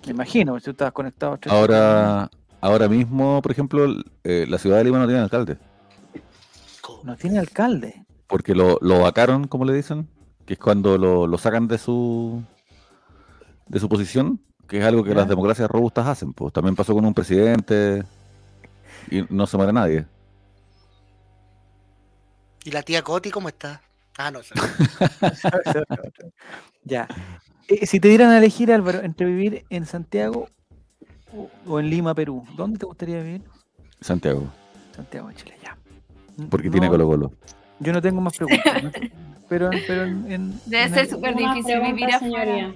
Me 0.07 0.13
imagino, 0.13 0.53
porque 0.53 0.65
tú 0.65 0.71
estabas 0.73 0.93
conectado. 0.93 1.39
a 1.47 1.51
Ahora, 1.51 2.31
ahora 2.61 2.89
mismo, 2.89 3.41
por 3.43 3.51
ejemplo, 3.53 3.87
eh, 4.23 4.45
la 4.49 4.59
ciudad 4.59 4.77
de 4.79 4.85
Lima 4.85 4.99
no 4.99 5.07
tiene 5.07 5.21
alcalde, 5.23 5.57
No 7.03 7.17
tiene 7.17 7.39
alcalde. 7.39 8.05
porque 8.27 8.55
lo, 8.55 8.79
lo 8.83 9.01
vacaron, 9.01 9.47
como 9.47 9.65
le 9.65 9.73
dicen, 9.75 10.09
que 10.47 10.55
es 10.55 10.59
cuando 10.59 10.99
lo, 10.99 11.27
lo 11.27 11.39
sacan 11.39 11.69
de 11.69 11.79
su 11.79 12.43
de 13.67 13.81
su 13.81 13.89
posición, 13.89 14.41
que 14.69 14.79
es 14.79 14.85
algo 14.85 15.03
que 15.05 15.11
Ya. 15.11 15.17
las 15.17 15.29
democracias 15.29 15.71
robustas 15.71 16.07
hacen. 16.07 16.33
Pues 16.35 16.53
también 16.53 16.75
pasó 16.77 16.93
con 16.95 17.05
un 17.07 17.15
presidente 17.15 18.03
y 19.15 19.27
no 19.31 19.47
se 19.47 19.57
muere 19.57 19.73
nadie. 19.73 20.07
¿Y 22.65 22.71
la 22.71 22.83
tía 22.83 23.03
Coti 23.03 23.31
cómo 23.31 23.49
está? 23.49 23.83
Ah, 24.17 24.31
no. 24.31 24.41
esa- 24.41 24.55
ya. 26.85 27.09
Eh, 27.69 27.87
si 27.87 28.01
te 28.01 28.09
dieran 28.09 28.31
a 28.31 28.39
elegir, 28.39 28.73
Álvaro, 28.73 29.01
entre 29.03 29.27
vivir 29.27 29.65
en 29.71 29.87
Santiago 29.87 30.49
o, 31.35 31.51
o 31.67 31.81
en 31.81 31.91
Lima, 31.91 32.15
Perú, 32.15 32.45
¿dónde 32.57 32.79
te 32.79 32.87
gustaría 32.87 33.21
vivir? 33.23 33.43
Santiago, 34.01 34.47
Santiago 34.95 35.29
de 35.29 35.35
Chile, 35.35 35.57
ya. 35.63 35.77
Porque 36.51 36.71
tiene 36.71 36.87
no, 36.87 36.93
Colo 36.93 37.07
Colo. 37.07 37.33
Yo 37.81 37.93
no 37.93 38.01
tengo 38.03 38.21
más 38.21 38.37
preguntas. 38.37 38.83
¿no? 38.83 38.91
Pero, 39.49 39.71
pero 39.87 40.05
en, 40.05 40.33
en- 40.33 40.61
Debe 40.65 40.85
en 40.85 40.95
ser 40.95 41.07
súper 41.07 41.37
difícil 41.37 41.79
vivir 41.83 42.07
afuera. 42.15 42.19
señoría. 42.19 42.75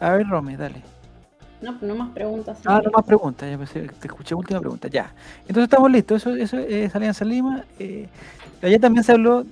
A 0.00 0.10
ver, 0.10 0.26
Romy, 0.26 0.56
dale. 0.56 0.82
No, 1.64 1.76
no 1.80 1.94
más 1.94 2.10
preguntas. 2.10 2.58
Ah, 2.66 2.80
no 2.84 2.90
más 2.90 3.04
preguntas, 3.04 3.48
ya 3.50 3.56
pensé- 3.58 3.88
te 3.98 4.06
escuché 4.06 4.34
última 4.34 4.60
pregunta, 4.60 4.88
ya. 4.88 5.12
Entonces 5.42 5.64
estamos 5.64 5.90
listos, 5.90 6.18
eso, 6.26 6.34
eso 6.34 6.58
es 6.58 6.94
Alianza 6.94 7.24
Lima. 7.24 7.64
Eh, 7.78 8.06
allá 8.62 8.78
también 8.78 9.02
se 9.02 9.12
habló 9.12 9.44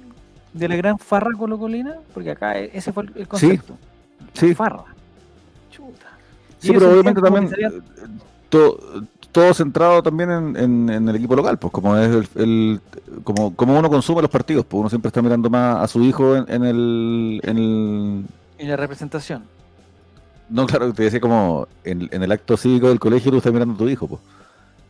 de 0.52 0.68
la 0.68 0.76
gran 0.76 0.98
farra 0.98 1.30
colocolina, 1.36 1.94
porque 2.12 2.30
acá 2.32 2.58
e- 2.58 2.70
ese 2.74 2.92
fue 2.92 3.04
el, 3.14 3.26
concepto. 3.26 3.74
La 4.20 4.26
sí. 4.40 4.54
Farra. 4.54 4.84
Chuta. 5.70 6.06
Y 6.60 6.66
Sí, 6.66 6.68
ellos 6.70 6.82
pero 6.82 6.92
obviamente 6.92 7.20
también 7.22 7.48
sería- 7.48 7.68
eh, 7.68 7.80
todo, 8.50 8.78
todo 9.32 9.54
centrado 9.54 10.02
también 10.02 10.30
en, 10.30 10.56
en- 10.56 10.90
en 10.90 11.08
el 11.08 11.16
equipo 11.16 11.34
local, 11.34 11.58
pues 11.58 11.72
como 11.72 11.96
es 11.96 12.08
el, 12.14 12.28
el- 12.42 12.80
como, 13.24 13.54
como 13.56 13.78
uno 13.78 13.88
consume 13.88 14.20
los 14.20 14.30
partidos, 14.30 14.66
pues 14.66 14.80
uno 14.80 14.90
siempre 14.90 15.08
está 15.08 15.22
mirando 15.22 15.48
más 15.48 15.82
a 15.82 15.88
su 15.88 16.02
hijo 16.02 16.36
en, 16.36 16.44
en 16.48 16.64
el, 16.64 17.40
en 17.42 17.56
el 17.58 18.24
Y 18.58 18.66
la 18.66 18.76
representación. 18.76 19.44
No 20.52 20.66
claro 20.66 20.92
te 20.92 21.04
decía 21.04 21.20
como 21.20 21.66
en, 21.84 22.08
en 22.12 22.22
el 22.22 22.32
acto 22.32 22.56
cívico 22.56 22.88
del 22.88 23.00
colegio 23.00 23.30
tú 23.30 23.38
estás 23.38 23.52
mirando 23.52 23.74
a 23.74 23.78
tu 23.78 23.88
hijo, 23.88 24.06
pues. 24.06 24.20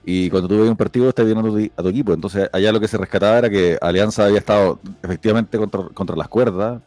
Y 0.04 0.30
cuando 0.30 0.48
tú 0.48 0.58
ves 0.60 0.68
un 0.68 0.76
partido 0.76 1.08
estás 1.08 1.26
mirando 1.26 1.50
a 1.50 1.52
tu, 1.52 1.70
a 1.76 1.82
tu 1.82 1.88
equipo. 1.88 2.12
Entonces 2.12 2.50
allá 2.52 2.72
lo 2.72 2.80
que 2.80 2.88
se 2.88 2.98
rescataba 2.98 3.38
era 3.38 3.50
que 3.50 3.78
Alianza 3.80 4.24
había 4.26 4.38
estado 4.38 4.80
efectivamente 5.02 5.56
contra, 5.58 5.84
contra 5.94 6.16
las 6.16 6.28
cuerdas, 6.28 6.82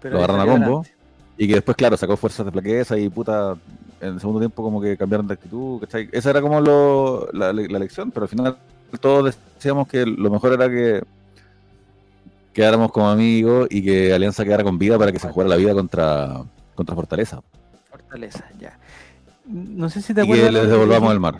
Pero 0.00 0.14
lo 0.16 0.18
agarran 0.18 0.40
a 0.40 0.46
combo. 0.46 0.64
adelante. 0.80 0.90
Y 1.38 1.48
que 1.48 1.54
después, 1.54 1.76
claro, 1.76 1.96
sacó 1.96 2.16
fuerzas 2.16 2.44
de 2.44 2.52
plaqueza 2.52 2.98
y 2.98 3.08
puta, 3.08 3.56
en 4.00 4.14
el 4.14 4.20
segundo 4.20 4.40
tiempo 4.40 4.62
como 4.62 4.80
que 4.80 4.96
cambiaron 4.96 5.26
de 5.26 5.34
actitud, 5.34 5.80
¿cachai? 5.80 6.08
Esa 6.12 6.30
era 6.30 6.42
como 6.42 6.60
lo, 6.60 7.28
la, 7.32 7.52
la 7.52 7.78
lección, 7.78 8.10
pero 8.10 8.24
al 8.24 8.28
final 8.28 8.56
todos 9.00 9.36
decíamos 9.56 9.88
que 9.88 10.04
lo 10.04 10.30
mejor 10.30 10.52
era 10.52 10.68
que 10.68 11.02
quedáramos 12.52 12.90
como 12.92 13.08
amigos 13.08 13.68
y 13.70 13.82
que 13.82 14.12
Alianza 14.12 14.44
quedara 14.44 14.64
con 14.64 14.78
vida 14.78 14.98
para 14.98 15.12
que 15.12 15.18
se 15.18 15.28
jugara 15.30 15.50
la 15.50 15.56
vida 15.56 15.72
contra, 15.72 16.42
contra 16.74 16.94
Fortaleza. 16.94 17.40
Fortaleza, 18.10 18.44
ya. 18.58 18.76
No 19.46 19.88
sé 19.88 20.02
si 20.02 20.12
te 20.12 20.20
Y 20.20 20.24
acuerdas. 20.24 20.46
que 20.46 20.52
les 20.52 20.68
devolvamos 20.68 21.12
el 21.12 21.20
mar. 21.20 21.36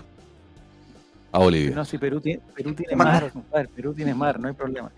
A 1.33 1.39
Bolivia. 1.39 1.75
No, 1.75 1.85
si 1.85 1.99
Perú 1.99 2.21
tiene, 2.21 2.41
Perú 2.57 2.75
tiene 2.75 2.97
Mar. 2.97 3.23
mar, 3.23 3.33
compadre, 3.33 3.69
Perú 3.69 3.93
tiene 3.95 4.15
mar, 4.15 4.39
no 4.41 4.49
hay 4.49 4.55
problema. 4.55 4.91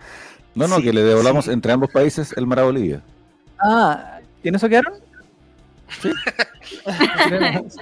No, 0.54 0.66
no, 0.68 0.76
sí, 0.76 0.82
que 0.82 0.92
le 0.92 1.02
devolvamos 1.02 1.46
sí. 1.46 1.50
entre 1.50 1.72
ambos 1.72 1.90
países 1.90 2.32
el 2.36 2.46
mar 2.46 2.60
a 2.60 2.64
Bolivia. 2.64 3.02
Ah, 3.58 4.20
¿y 4.42 4.48
en 4.48 4.54
eso 4.54 4.68
quedaron? 4.68 4.94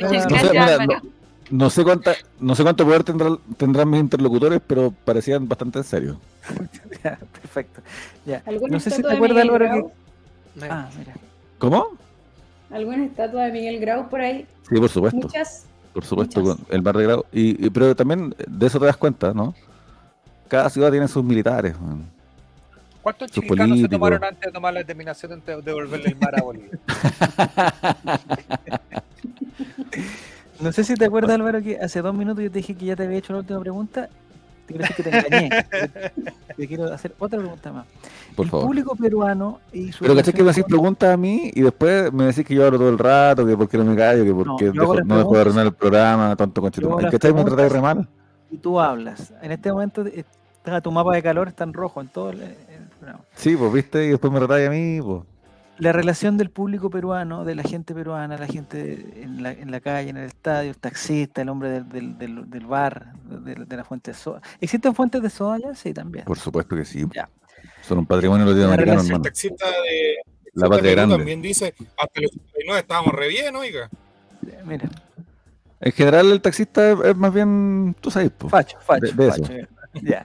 No 0.00 0.38
sé, 0.38 0.50
mira, 0.50 0.86
no, 0.86 0.94
no 1.50 1.70
sé 1.70 1.84
cuánta, 1.84 2.14
no 2.40 2.54
sé 2.54 2.62
cuánto 2.62 2.84
poder 2.84 3.04
tendrán, 3.04 3.38
tendrán 3.56 3.88
mis 3.90 4.00
interlocutores, 4.00 4.60
pero 4.66 4.90
parecían 5.04 5.48
bastante 5.48 5.78
en 5.78 5.84
serio. 5.84 6.20
Ya, 7.02 7.16
perfecto. 7.32 7.80
Ya. 8.26 8.42
¿Alguna 8.44 8.74
No 8.74 8.80
sé 8.80 8.90
si 8.90 9.02
te 9.02 9.10
acuerdas, 9.12 9.42
Álvaro, 9.42 9.90
que... 10.60 10.66
Ah, 10.68 10.88
mira. 10.98 11.14
¿Cómo? 11.58 11.86
¿Alguna 12.70 13.04
estatua 13.04 13.44
de 13.44 13.52
Miguel 13.52 13.80
Grau 13.80 14.08
por 14.08 14.20
ahí? 14.20 14.46
Sí, 14.68 14.76
por 14.76 14.88
supuesto. 14.88 15.18
Muchas. 15.18 15.66
Por 15.92 16.04
supuesto, 16.04 16.40
Muchas. 16.40 16.56
con 16.64 16.74
el 16.74 16.82
bar 16.82 16.96
de 16.96 17.02
grado. 17.04 17.26
Y, 17.32 17.66
y- 17.66 17.70
pero 17.70 17.94
también 17.96 18.34
de 18.46 18.66
eso 18.66 18.78
te 18.78 18.86
das 18.86 18.96
cuenta, 18.96 19.32
¿no? 19.34 19.54
Cada 20.48 20.70
ciudad 20.70 20.90
tiene 20.90 21.08
sus 21.08 21.24
militares. 21.24 21.78
man. 21.80 22.04
¿Cuántos 23.02 23.30
Sus 23.30 23.42
chilenos 23.44 23.56
se 23.56 23.66
políticos. 23.68 23.90
tomaron 23.90 24.24
antes 24.24 24.40
de 24.46 24.52
tomar 24.52 24.74
la 24.74 24.80
determinación 24.80 25.42
de 25.44 25.62
devolverle 25.62 26.08
el 26.10 26.16
mar 26.16 26.38
a 26.38 26.42
Bolivia? 26.42 26.78
No 30.60 30.72
sé 30.72 30.84
si 30.84 30.94
te 30.94 31.06
acuerdas, 31.06 31.30
Álvaro, 31.36 31.62
que 31.62 31.78
hace 31.78 32.02
dos 32.02 32.14
minutos 32.14 32.44
yo 32.44 32.50
te 32.50 32.58
dije 32.58 32.74
que 32.74 32.84
ya 32.84 32.94
te 32.96 33.04
había 33.04 33.16
hecho 33.18 33.32
la 33.32 33.38
última 33.38 33.60
pregunta. 33.60 34.10
Te 34.70 34.76
quiero 34.78 34.86
decir 34.88 34.96
que 34.96 35.02
te 35.02 35.18
engañé. 35.18 35.50
te 36.56 36.68
quiero 36.68 36.84
hacer 36.92 37.14
otra 37.18 37.38
pregunta 37.38 37.72
más. 37.72 37.86
Por 38.36 38.44
el 38.46 38.50
favor. 38.50 38.66
público 38.66 38.94
peruano 38.96 39.60
y 39.72 39.90
su 39.92 40.04
Pero 40.04 40.14
caché 40.14 40.32
que 40.32 40.42
me 40.44 40.50
hacís 40.50 40.64
preguntas 40.64 41.12
a 41.12 41.16
mí 41.16 41.50
y 41.54 41.60
después 41.62 42.12
me 42.12 42.24
decís 42.26 42.44
que 42.44 42.54
yo 42.54 42.64
hablo 42.66 42.78
todo 42.78 42.88
el 42.90 42.98
rato, 42.98 43.44
que 43.46 43.56
por 43.56 43.68
qué 43.68 43.78
no 43.78 43.84
me 43.84 43.96
callo, 43.96 44.24
que 44.24 44.32
por 44.32 44.46
No, 44.46 44.56
qué 44.56 44.66
yo 44.66 44.72
dejo- 44.72 45.04
no 45.04 45.18
dejo 45.18 45.34
de 45.34 45.40
arruinar 45.40 45.66
el 45.66 45.72
programa, 45.72 46.30
hago 46.32 46.52
conchito. 46.54 47.00
las 47.00 47.10
¿Cachai? 47.10 47.32
Me 47.32 47.44
tratáis 47.44 47.72
re 47.72 47.80
mal. 47.80 48.08
y 48.50 48.56
tú 48.58 48.78
hablas. 48.80 49.32
En 49.42 49.52
este 49.52 49.72
momento 49.72 50.04
está 50.06 50.80
tu 50.80 50.90
mapa 50.92 51.14
de 51.14 51.22
calor 51.22 51.48
está 51.48 51.64
en 51.64 51.72
rojo 51.72 52.00
en 52.00 52.08
todo 52.08 52.30
el, 52.30 52.42
el 52.42 52.54
programa. 52.98 53.20
Sí, 53.34 53.56
pues 53.56 53.72
viste, 53.72 54.04
y 54.06 54.08
después 54.10 54.32
me 54.32 54.38
tratáis 54.38 54.68
a 54.68 54.70
mí, 54.70 55.00
pues. 55.02 55.22
La 55.80 55.92
relación 55.92 56.36
del 56.36 56.50
público 56.50 56.90
peruano, 56.90 57.44
de 57.44 57.54
la 57.54 57.62
gente 57.62 57.94
peruana, 57.94 58.36
la 58.36 58.46
gente 58.46 59.22
en 59.22 59.42
la, 59.42 59.52
en 59.52 59.70
la 59.70 59.80
calle, 59.80 60.10
en 60.10 60.18
el 60.18 60.24
estadio, 60.26 60.70
el 60.70 60.76
taxista, 60.76 61.40
el 61.42 61.48
hombre 61.48 61.70
del, 61.70 61.88
del, 61.88 62.18
del- 62.18 62.50
del 62.50 62.66
bar, 62.66 63.12
de, 63.24 63.54
de 63.54 63.76
la 63.76 63.84
fuente 63.84 64.10
de 64.12 64.16
soda. 64.16 64.42
¿Existen 64.60 64.94
fuentes 64.94 65.22
de 65.22 65.30
soda 65.30 65.54
allá? 65.56 65.74
Sí, 65.74 65.92
también. 65.94 66.24
Por 66.26 66.38
supuesto 66.38 66.76
que 66.76 66.84
sí. 66.84 67.04
Ya. 67.14 67.28
Son 67.82 67.98
un 67.98 68.06
patrimonio 68.06 68.44
latinoamericano, 68.46 68.92
relación- 69.02 69.06
El 69.06 69.10
hermano. 69.12 69.22
taxista 69.24 69.66
de 69.66 70.16
La 70.52 70.64
de 70.64 70.68
patria 70.68 70.82
Perú 70.90 70.92
grande. 70.96 71.16
también 71.16 71.42
dice, 71.42 71.74
hasta 71.96 72.20
los 72.20 72.30
89 72.32 72.80
estábamos 72.80 73.14
re 73.14 73.28
bien, 73.28 73.56
oiga. 73.56 73.88
Mira, 74.66 74.88
En 75.80 75.92
general, 75.92 76.30
el 76.30 76.42
taxista 76.42 76.90
es, 76.92 77.16
más 77.16 77.32
bien, 77.32 77.96
tú 78.02 78.10
sabes, 78.10 78.30
pues. 78.36 78.50
facho, 78.50 78.76
facho, 78.80 79.06
De- 79.06 79.12
de 79.14 79.28
eso. 79.28 79.42
facho. 79.44 79.54
Ya. 80.02 80.24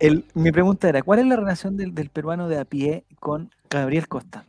El- 0.00 0.24
mi 0.34 0.50
pregunta 0.50 0.88
era, 0.88 1.02
¿cuál 1.02 1.20
es 1.20 1.26
la 1.26 1.36
relación 1.36 1.76
del, 1.76 1.94
del 1.94 2.10
peruano 2.10 2.48
de 2.48 2.58
a 2.58 2.64
pie 2.64 3.04
con 3.20 3.50
Gabriel 3.70 4.08
Costa? 4.08 4.44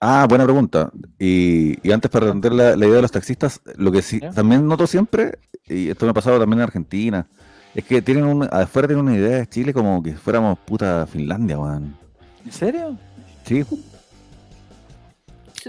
Ah, 0.00 0.26
buena 0.28 0.44
pregunta. 0.44 0.90
Y, 1.18 1.78
y 1.86 1.92
antes 1.92 2.10
para 2.10 2.26
responder 2.26 2.52
la, 2.52 2.76
la 2.76 2.86
idea 2.86 2.96
de 2.96 3.02
los 3.02 3.12
taxistas, 3.12 3.60
lo 3.76 3.90
que 3.90 4.02
sí 4.02 4.20
¿Ya? 4.20 4.30
también 4.30 4.66
noto 4.66 4.86
siempre, 4.86 5.38
y 5.66 5.88
esto 5.88 6.04
me 6.06 6.10
ha 6.10 6.14
pasado 6.14 6.38
también 6.38 6.58
en 6.60 6.64
Argentina, 6.64 7.26
es 7.74 7.84
que 7.84 8.02
tienen 8.02 8.24
un, 8.24 8.48
afuera 8.50 8.86
tienen 8.88 9.04
una 9.06 9.16
idea 9.16 9.38
de 9.38 9.46
Chile 9.48 9.72
como 9.72 10.02
que 10.02 10.12
fuéramos 10.14 10.58
puta 10.58 11.06
Finlandia, 11.06 11.58
weón. 11.58 11.96
¿En 12.44 12.52
serio? 12.52 12.96
Sí, 13.44 13.64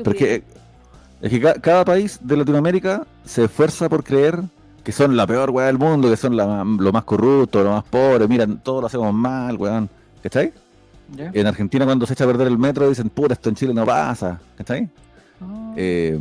porque 0.03 0.43
es 1.21 1.29
que 1.31 1.41
ca- 1.41 1.55
cada 1.55 1.85
país 1.85 2.19
de 2.21 2.37
Latinoamérica 2.37 3.05
se 3.23 3.45
esfuerza 3.45 3.87
por 3.89 4.03
creer 4.03 4.41
que 4.83 4.91
son 4.91 5.15
la 5.15 5.25
peor 5.25 5.49
weá 5.49 5.67
del 5.67 5.77
mundo, 5.79 6.09
que 6.09 6.17
son 6.17 6.35
la, 6.37 6.63
lo 6.63 6.91
más 6.91 7.03
corrupto, 7.05 7.63
lo 7.63 7.71
más 7.71 7.83
pobre, 7.85 8.27
miran, 8.27 8.59
todo 8.61 8.81
lo 8.81 8.87
hacemos 8.87 9.13
mal, 9.13 9.55
weón. 9.57 9.89
¿Cachai? 10.21 10.53
En 11.17 11.47
Argentina 11.47 11.85
cuando 11.85 12.05
se 12.05 12.13
echa 12.13 12.23
a 12.23 12.27
perder 12.27 12.47
el 12.47 12.57
metro 12.57 12.89
dicen, 12.89 13.09
puta, 13.09 13.33
esto 13.33 13.49
en 13.49 13.55
Chile 13.55 13.73
no 13.73 13.85
pasa, 13.85 14.39
¿cachai? 14.57 14.89
Eh, 15.75 16.19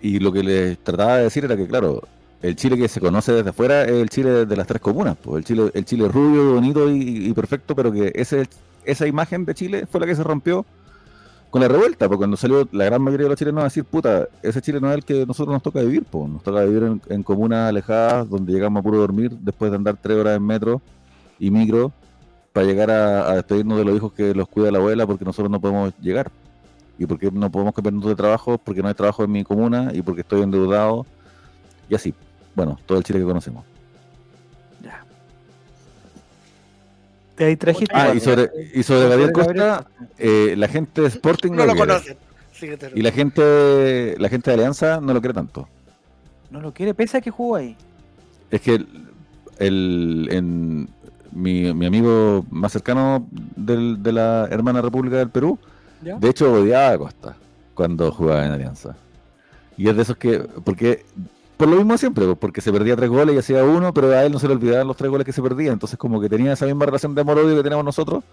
y 0.00 0.18
lo 0.18 0.32
que 0.32 0.42
les 0.42 0.78
trataba 0.78 1.16
de 1.16 1.24
decir 1.24 1.44
era 1.44 1.56
que, 1.56 1.66
claro, 1.66 2.02
el 2.42 2.54
Chile 2.54 2.76
que 2.76 2.88
se 2.88 3.00
conoce 3.00 3.32
desde 3.32 3.50
afuera 3.50 3.82
es 3.84 3.90
el 3.90 4.08
Chile 4.08 4.46
de 4.46 4.56
las 4.56 4.66
tres 4.66 4.80
comunas, 4.80 5.16
pues 5.20 5.38
el 5.38 5.44
Chile, 5.44 5.70
el 5.74 5.84
Chile 5.84 6.08
rubio, 6.08 6.54
bonito 6.54 6.90
y, 6.90 7.28
y 7.28 7.32
perfecto, 7.32 7.74
pero 7.74 7.90
que 7.90 8.12
ese, 8.14 8.48
esa 8.84 9.06
imagen 9.06 9.44
de 9.44 9.54
Chile 9.54 9.86
fue 9.90 10.00
la 10.00 10.06
que 10.06 10.14
se 10.14 10.22
rompió 10.22 10.64
con 11.50 11.62
la 11.62 11.68
revuelta, 11.68 12.06
porque 12.08 12.18
cuando 12.18 12.36
salió 12.36 12.68
la 12.72 12.84
gran 12.84 13.00
mayoría 13.00 13.24
de 13.24 13.30
los 13.30 13.38
chilenos 13.38 13.62
a 13.62 13.64
decir, 13.64 13.84
puta, 13.84 14.28
ese 14.42 14.60
Chile 14.60 14.80
no 14.80 14.90
es 14.90 14.96
el 14.96 15.04
que 15.04 15.22
a 15.22 15.26
nosotros 15.26 15.52
nos 15.52 15.62
toca 15.62 15.80
vivir, 15.80 16.04
pues 16.04 16.28
nos 16.28 16.42
toca 16.42 16.62
vivir 16.64 16.82
en, 16.82 17.02
en 17.08 17.22
comunas 17.22 17.70
alejadas, 17.70 18.28
donde 18.28 18.52
llegamos 18.52 18.80
a 18.80 18.82
puro 18.82 18.98
dormir 18.98 19.30
después 19.40 19.70
de 19.70 19.76
andar 19.76 19.96
tres 20.00 20.18
horas 20.18 20.36
en 20.36 20.44
metro 20.44 20.82
y 21.38 21.50
micro 21.50 21.92
para 22.56 22.66
llegar 22.66 22.90
a, 22.90 23.30
a 23.30 23.34
despedirnos 23.34 23.76
de 23.76 23.84
los 23.84 23.94
hijos 23.94 24.14
que 24.14 24.32
los 24.34 24.48
cuida 24.48 24.70
la 24.70 24.78
abuela, 24.78 25.06
porque 25.06 25.26
nosotros 25.26 25.50
no 25.50 25.60
podemos 25.60 25.92
llegar 26.00 26.30
y 26.98 27.04
porque 27.04 27.30
no 27.30 27.50
podemos 27.50 27.74
cambiarnos 27.74 28.06
de 28.06 28.14
trabajo, 28.14 28.56
porque 28.56 28.80
no 28.80 28.88
hay 28.88 28.94
trabajo 28.94 29.22
en 29.24 29.30
mi 29.30 29.44
comuna 29.44 29.90
y 29.92 30.00
porque 30.00 30.22
estoy 30.22 30.40
endeudado 30.40 31.04
y 31.90 31.94
así. 31.94 32.14
Bueno, 32.54 32.78
todo 32.86 32.96
el 32.96 33.04
Chile 33.04 33.18
que 33.18 33.26
conocemos. 33.26 33.62
ya. 34.82 35.04
Te 37.34 37.44
ahí 37.44 37.56
trajiste. 37.56 37.94
Ah, 37.94 38.14
y 38.14 38.20
sobre, 38.20 38.48
y 38.72 38.82
sobre 38.82 39.06
Gabriel 39.10 39.32
Costa, 39.32 39.86
eh, 40.16 40.54
la 40.56 40.68
gente 40.68 41.02
de 41.02 41.08
Sporting 41.08 41.52
No 41.52 41.66
lo. 41.66 41.74
Síguete. 42.54 42.90
y 42.94 43.02
la 43.02 43.12
gente, 43.12 44.14
la 44.18 44.30
gente 44.30 44.50
de 44.50 44.54
Alianza 44.54 44.98
no 45.02 45.12
lo 45.12 45.20
quiere 45.20 45.34
tanto. 45.34 45.68
No 46.50 46.62
lo 46.62 46.72
quiere, 46.72 46.94
pese 46.94 47.18
a 47.18 47.20
que 47.20 47.30
jugó 47.30 47.56
ahí. 47.56 47.76
Es 48.50 48.62
que 48.62 48.76
el, 48.76 48.88
el- 49.58 50.28
en, 50.30 50.88
mi, 51.36 51.72
mi 51.74 51.86
amigo 51.86 52.44
más 52.50 52.72
cercano 52.72 53.26
del- 53.56 54.02
de 54.02 54.12
la 54.12 54.46
hermana 54.50 54.80
República 54.82 55.16
del 55.16 55.28
Perú, 55.30 55.58
¿Ya? 56.02 56.16
de 56.16 56.28
hecho 56.30 56.52
odiaba 56.52 56.90
a 56.90 56.98
Costa 56.98 57.36
cuando 57.74 58.10
jugaba 58.10 58.46
en 58.46 58.52
Alianza. 58.52 58.96
Y 59.76 59.88
es 59.88 59.96
de 59.96 60.02
esos 60.02 60.16
que, 60.16 60.38
porque, 60.64 61.04
por 61.58 61.68
lo 61.68 61.76
mismo 61.76 61.96
siempre, 61.98 62.24
pues, 62.24 62.38
porque 62.38 62.60
se 62.62 62.72
perdía 62.72 62.96
tres 62.96 63.10
goles 63.10 63.34
y 63.34 63.38
hacía 63.38 63.62
uno, 63.64 63.92
pero 63.92 64.08
a 64.10 64.24
él 64.24 64.32
no 64.32 64.38
se 64.38 64.48
le 64.48 64.54
olvidaban 64.54 64.86
los 64.86 64.96
tres 64.96 65.10
goles 65.10 65.24
que 65.26 65.32
se 65.32 65.42
perdían. 65.42 65.74
Entonces 65.74 65.98
como 65.98 66.20
que 66.20 66.28
tenía 66.30 66.52
esa 66.54 66.64
misma 66.66 66.86
relación 66.86 67.14
de 67.14 67.20
amor-odio 67.20 67.54
que 67.56 67.62
tenemos 67.62 67.84
nosotros, 67.84 68.24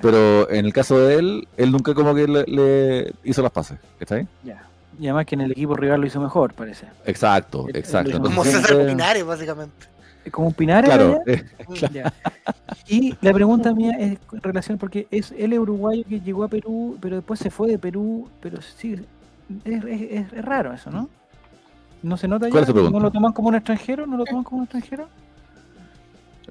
pero 0.00 0.48
en 0.50 0.64
el 0.66 0.72
caso 0.72 0.98
de 0.98 1.16
él, 1.16 1.48
él 1.56 1.72
nunca 1.72 1.94
como 1.94 2.14
que 2.14 2.26
le, 2.28 2.44
le 2.44 3.12
hizo 3.24 3.42
las 3.42 3.50
pases. 3.50 3.78
¿Está 3.98 4.14
bien? 4.16 4.28
ya. 4.44 4.62
Y 4.98 5.06
además 5.06 5.24
que 5.24 5.34
en 5.34 5.40
el 5.42 5.52
equipo 5.52 5.74
rival 5.76 6.00
lo 6.02 6.06
hizo 6.06 6.20
mejor, 6.20 6.52
parece. 6.52 6.86
Exacto, 7.06 7.66
El- 7.68 7.76
exacto. 7.76 8.10
Entonces 8.10 8.36
Como 8.36 8.44
César 8.44 8.66
siempre- 8.66 8.86
Pinares, 8.88 9.24
básicamente. 9.24 9.86
Como 10.30 10.48
un 10.48 10.54
Pinares. 10.54 10.88
Claro, 10.90 11.20
allá. 11.26 11.32
eh, 11.32 11.44
Ya. 11.92 12.12
Y 12.86 13.14
la 13.20 13.32
pregunta 13.32 13.72
mía 13.74 13.92
es 13.98 14.18
en 14.32 14.42
relación, 14.42 14.76
porque 14.78 15.06
es 15.10 15.32
él 15.32 15.52
es 15.52 15.58
uruguayo 15.58 16.04
que 16.08 16.20
llegó 16.20 16.44
a 16.44 16.48
Perú, 16.48 16.98
pero 17.00 17.16
después 17.16 17.40
se 17.40 17.50
fue 17.50 17.68
de 17.68 17.78
Perú, 17.78 18.28
pero 18.40 18.60
sí, 18.60 18.94
es, 19.64 19.84
es- 19.84 19.84
es- 20.02 20.32
es 20.32 20.44
raro 20.44 20.72
eso, 20.74 20.90
¿no? 20.90 21.08
¿No 22.02 22.16
se 22.16 22.28
nota 22.28 22.48
¿Cuál 22.48 22.52
ya? 22.52 22.60
es 22.62 22.66
tu 22.66 22.72
pregunta? 22.72 22.98
¿No 22.98 23.02
lo 23.04 23.10
toman 23.10 23.32
como 23.32 23.48
un 23.48 23.54
extranjero? 23.54 24.06
¿No 24.06 24.16
lo 24.16 24.24
toman 24.24 24.44
como 24.44 24.58
un 24.58 24.64
extranjero? 24.64 25.08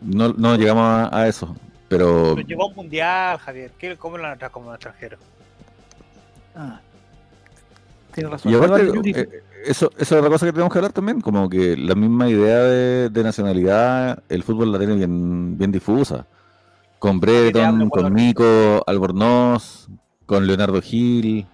no, 0.01 0.29
no 0.33 0.55
llegamos 0.55 0.83
a, 0.83 1.15
a 1.21 1.27
eso, 1.27 1.55
pero 1.89 2.33
Pero 2.35 2.47
llegó 2.47 2.63
a 2.63 2.67
un 2.67 2.75
mundial, 2.75 3.37
Javier. 3.37 3.71
¿Qué- 3.77 3.97
¿Cómo 3.97 4.17
lo 4.17 4.23
tratado 4.23 4.51
como 4.51 4.69
un 4.69 4.75
extranjero? 4.75 5.17
Ah. 6.55 6.79
tiene 8.13 8.29
razón. 8.29 8.51
Y 8.51 8.55
aparte, 8.55 8.81
eh, 9.21 9.43
eso, 9.65 9.91
eso 9.97 10.01
es 10.01 10.11
otra 10.11 10.29
cosa 10.29 10.45
que 10.45 10.53
tenemos 10.53 10.71
que 10.71 10.79
hablar 10.79 10.93
también, 10.93 11.21
como 11.21 11.49
que 11.49 11.75
la 11.77 11.95
misma 11.95 12.29
idea 12.29 12.59
de, 12.59 13.09
de 13.09 13.23
nacionalidad, 13.23 14.23
el 14.29 14.43
fútbol 14.43 14.71
la 14.71 14.77
tiene 14.77 14.95
bien, 14.95 15.57
bien 15.57 15.71
difusa. 15.71 16.27
Con 16.99 17.21
hablo, 17.23 17.89
con. 17.89 18.13
Nico, 18.13 18.83
Albornoz, 18.85 19.87
con 20.25 20.45
Leonardo 20.45 20.81
Gil. 20.81 21.47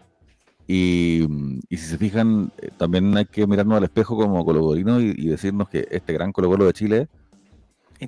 Y, 0.68 1.28
y 1.70 1.78
si 1.78 1.86
se 1.86 1.98
fijan, 2.00 2.52
eh, 2.58 2.72
también 2.76 3.16
hay 3.16 3.26
que 3.26 3.46
mirarnos 3.46 3.78
al 3.78 3.84
espejo 3.84 4.18
como 4.18 4.44
colocolinos 4.44 5.00
y, 5.02 5.14
y 5.16 5.28
decirnos 5.28 5.70
que 5.70 5.88
este 5.92 6.14
gran 6.14 6.32
Colo 6.32 6.50
Colo 6.50 6.66
de 6.66 6.74
Chile. 6.74 7.08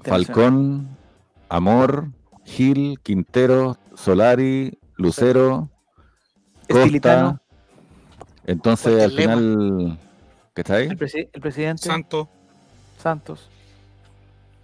Falcón, 0.04 0.88
Amor, 1.50 2.10
Gil, 2.45 3.00
Quintero, 3.04 3.78
Solari, 3.93 4.80
Lucero, 4.95 5.70
Costa. 6.68 7.41
Entonces, 8.48 9.04
al 9.04 9.12
el 9.12 9.16
lema- 9.18 9.38
final, 9.38 10.00
¿qué 10.56 10.62
está 10.62 10.76
ahí? 10.76 10.88
el, 10.88 10.98
presi- 10.98 11.30
el 11.32 11.41
presidente 11.41 11.84
Santo. 11.84 12.28
Santos. 12.98 13.50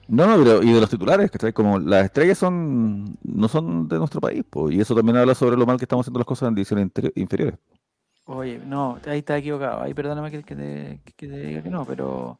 No, 0.07 0.25
no, 0.27 0.43
pero 0.43 0.63
y 0.63 0.73
de 0.73 0.81
los 0.81 0.89
titulares, 0.89 1.29
¿cachai? 1.31 1.53
Como 1.53 1.79
las 1.79 2.05
estrellas 2.05 2.37
son 2.37 3.17
no 3.23 3.47
son 3.47 3.87
de 3.87 3.97
nuestro 3.97 4.19
país, 4.19 4.43
po, 4.49 4.69
y 4.69 4.81
eso 4.81 4.95
también 4.95 5.17
habla 5.17 5.35
sobre 5.35 5.55
lo 5.55 5.65
mal 5.65 5.77
que 5.77 5.85
estamos 5.85 6.03
haciendo 6.03 6.19
las 6.19 6.25
cosas 6.25 6.49
en 6.49 6.55
divisiones 6.55 6.89
inferiores. 7.15 7.57
Oye, 8.25 8.59
no, 8.65 8.99
ahí 9.05 9.19
está 9.19 9.37
equivocado. 9.37 9.81
Ahí 9.81 9.93
perdóname 9.93 10.31
que, 10.31 10.43
que 10.43 10.55
te, 10.55 10.99
que 11.15 11.27
te 11.27 11.37
diga 11.39 11.61
que 11.61 11.69
no, 11.69 11.85
pero 11.85 12.37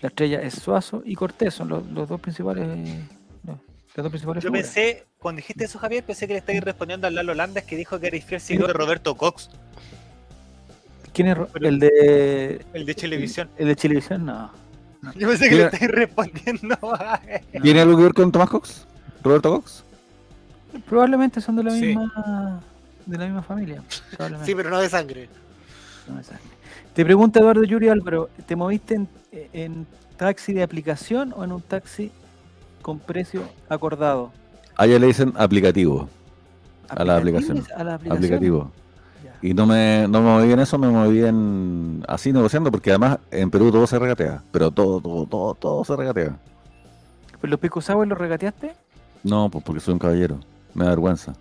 la 0.00 0.08
estrella 0.08 0.40
es 0.42 0.54
Suazo 0.54 1.02
y 1.04 1.14
Cortés, 1.14 1.54
son 1.54 1.68
los, 1.68 1.86
los 1.86 2.08
dos 2.08 2.20
principales. 2.20 2.66
los- 2.66 3.58
dos 3.96 4.10
principales 4.10 4.42
Yo 4.44 4.48
figuras. 4.50 4.66
pensé, 4.72 5.06
cuando 5.18 5.38
dijiste 5.40 5.64
eso, 5.64 5.78
Javier, 5.78 6.04
pensé 6.04 6.26
que 6.26 6.34
le 6.34 6.38
estabais 6.38 6.62
respondiendo 6.62 7.06
al 7.06 7.14
Lalo 7.14 7.34
Landes 7.34 7.64
que 7.64 7.76
dijo 7.76 7.98
que 7.98 8.06
era 8.06 8.20
fiel 8.20 8.40
seguidor 8.40 8.68
de 8.68 8.72
Roberto 8.74 9.14
Cox, 9.16 9.50
¿Quién 11.12 11.28
es 11.28 11.36
Ro- 11.38 11.48
pero- 11.52 11.68
el 11.68 11.78
de 11.78 12.64
el 12.72 12.86
de 12.86 12.94
Televisión. 12.94 13.48
el 13.56 13.68
de 13.68 13.76
Chilevisión? 13.76 14.26
No. 14.26 14.50
Yo 15.16 15.28
pensé 15.28 15.48
que 15.48 15.54
le 15.56 15.64
estáis 15.64 15.90
respondiendo 15.90 16.76
a 17.00 17.20
él. 17.52 17.62
¿Tiene 17.62 17.80
algo 17.80 17.96
que 17.96 18.02
ver 18.04 18.14
con 18.14 18.30
Tomás 18.32 18.50
Cox? 18.50 18.86
¿Roberto 19.22 19.50
Cox? 19.52 19.84
Probablemente 20.88 21.40
son 21.40 21.56
de 21.56 21.64
la 21.64 21.70
Sí. 21.70 21.86
misma 21.86 22.60
de 23.06 23.16
la 23.18 23.24
misma 23.24 23.42
familia. 23.42 23.82
Sí, 24.44 24.54
pero 24.54 24.68
no 24.70 24.78
de 24.80 24.88
sangre. 24.88 25.28
No 26.06 26.16
me 26.16 26.22
sale. 26.22 26.40
Te 26.94 27.04
pregunta 27.04 27.40
Eduardo 27.40 27.64
Yuri 27.64 27.88
Álvaro, 27.88 28.28
¿te 28.46 28.54
moviste 28.56 28.94
en, 28.96 29.08
en 29.52 29.86
taxi 30.16 30.52
de 30.52 30.62
aplicación 30.62 31.32
o 31.36 31.44
en 31.44 31.52
un 31.52 31.62
taxi 31.62 32.10
con 32.82 32.98
precio 32.98 33.42
acordado? 33.68 34.32
A 34.76 34.86
ella 34.86 34.98
le 34.98 35.06
dicen 35.06 35.32
aplicativo, 35.36 36.08
A 36.88 37.02
la 37.04 37.16
aplicación. 37.16 37.64
A 37.76 37.84
la 37.84 37.94
aplicación. 37.94 38.16
aplicativo. 38.24 38.72
Y 39.40 39.54
no 39.54 39.66
me, 39.66 40.06
no 40.08 40.20
me 40.20 40.30
moví 40.30 40.52
en 40.52 40.58
eso, 40.60 40.78
me 40.78 40.88
moví 40.88 41.24
en 41.24 42.04
así 42.08 42.32
negociando, 42.32 42.70
porque 42.72 42.90
además 42.90 43.18
en 43.30 43.50
Perú 43.50 43.70
todo 43.70 43.86
se 43.86 43.98
regatea, 43.98 44.42
pero 44.50 44.70
todo, 44.70 45.00
todo, 45.00 45.26
todo, 45.26 45.54
todo 45.54 45.84
se 45.84 45.94
regatea. 45.96 46.36
¿Pues 47.40 47.50
¿Los 47.50 47.60
picos 47.60 47.84
Sauer 47.84 48.08
los 48.08 48.18
regateaste? 48.18 48.74
No, 49.22 49.48
pues 49.48 49.62
porque 49.64 49.80
soy 49.80 49.92
un 49.94 50.00
caballero, 50.00 50.40
me 50.74 50.84
da 50.84 50.90
vergüenza. 50.90 51.34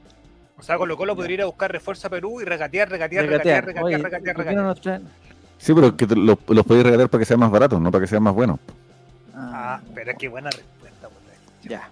O 0.59 0.63
sea, 0.63 0.77
Colo 0.77 0.95
Colo 0.97 1.15
podría 1.15 1.33
ir 1.35 1.41
a 1.41 1.45
buscar 1.45 1.71
refuerzo 1.71 2.07
a 2.07 2.09
Perú 2.11 2.39
y 2.41 2.45
regatear, 2.45 2.89
regatear, 2.89 3.25
regatear, 3.25 3.65
regatear, 3.65 3.83
Oye, 3.85 3.97
regatear, 3.97 4.35
¿por 4.35 4.45
no 4.45 4.51
regatear. 4.51 4.79
traen? 4.79 5.03
Sí, 5.59 5.73
pero 5.73 5.95
que 5.97 6.05
te- 6.05 6.15
los, 6.15 6.37
los 6.47 6.65
podéis 6.65 6.85
regatear 6.85 7.09
para 7.09 7.19
que 7.19 7.25
sean 7.25 7.39
más 7.39 7.49
baratos, 7.51 7.81
no 7.81 7.91
para 7.91 8.03
que 8.03 8.07
sean 8.07 8.21
más 8.23 8.33
buenos. 8.35 8.59
Ah, 9.35 9.79
pero 9.95 10.13
qué 10.19 10.27
buena 10.27 10.49
respuesta, 10.51 11.07
pues. 11.09 11.69
ya. 11.71 11.89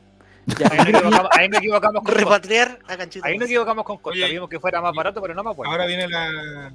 Ahí 0.69 0.77
nos 0.77 0.87
equivocamos, 0.87 1.29
ahí 1.31 1.49
nos 1.49 1.57
equivocamos 1.59 2.03
con. 2.03 2.13
Repatriar 2.15 2.79
a 2.87 2.97
Canchita. 2.97 3.27
Ahí 3.27 3.37
nos 3.37 3.47
equivocamos 3.47 3.85
con 3.85 3.97
Costa. 3.97 4.27
Vimos 4.27 4.49
que 4.49 4.59
fuera 4.59 4.81
más 4.81 4.93
barato, 4.95 5.21
pero 5.21 5.33
no 5.33 5.43
más 5.43 5.55
bueno. 5.55 5.71
Ahora 5.71 5.85
viene 5.85 6.07
la. 6.07 6.71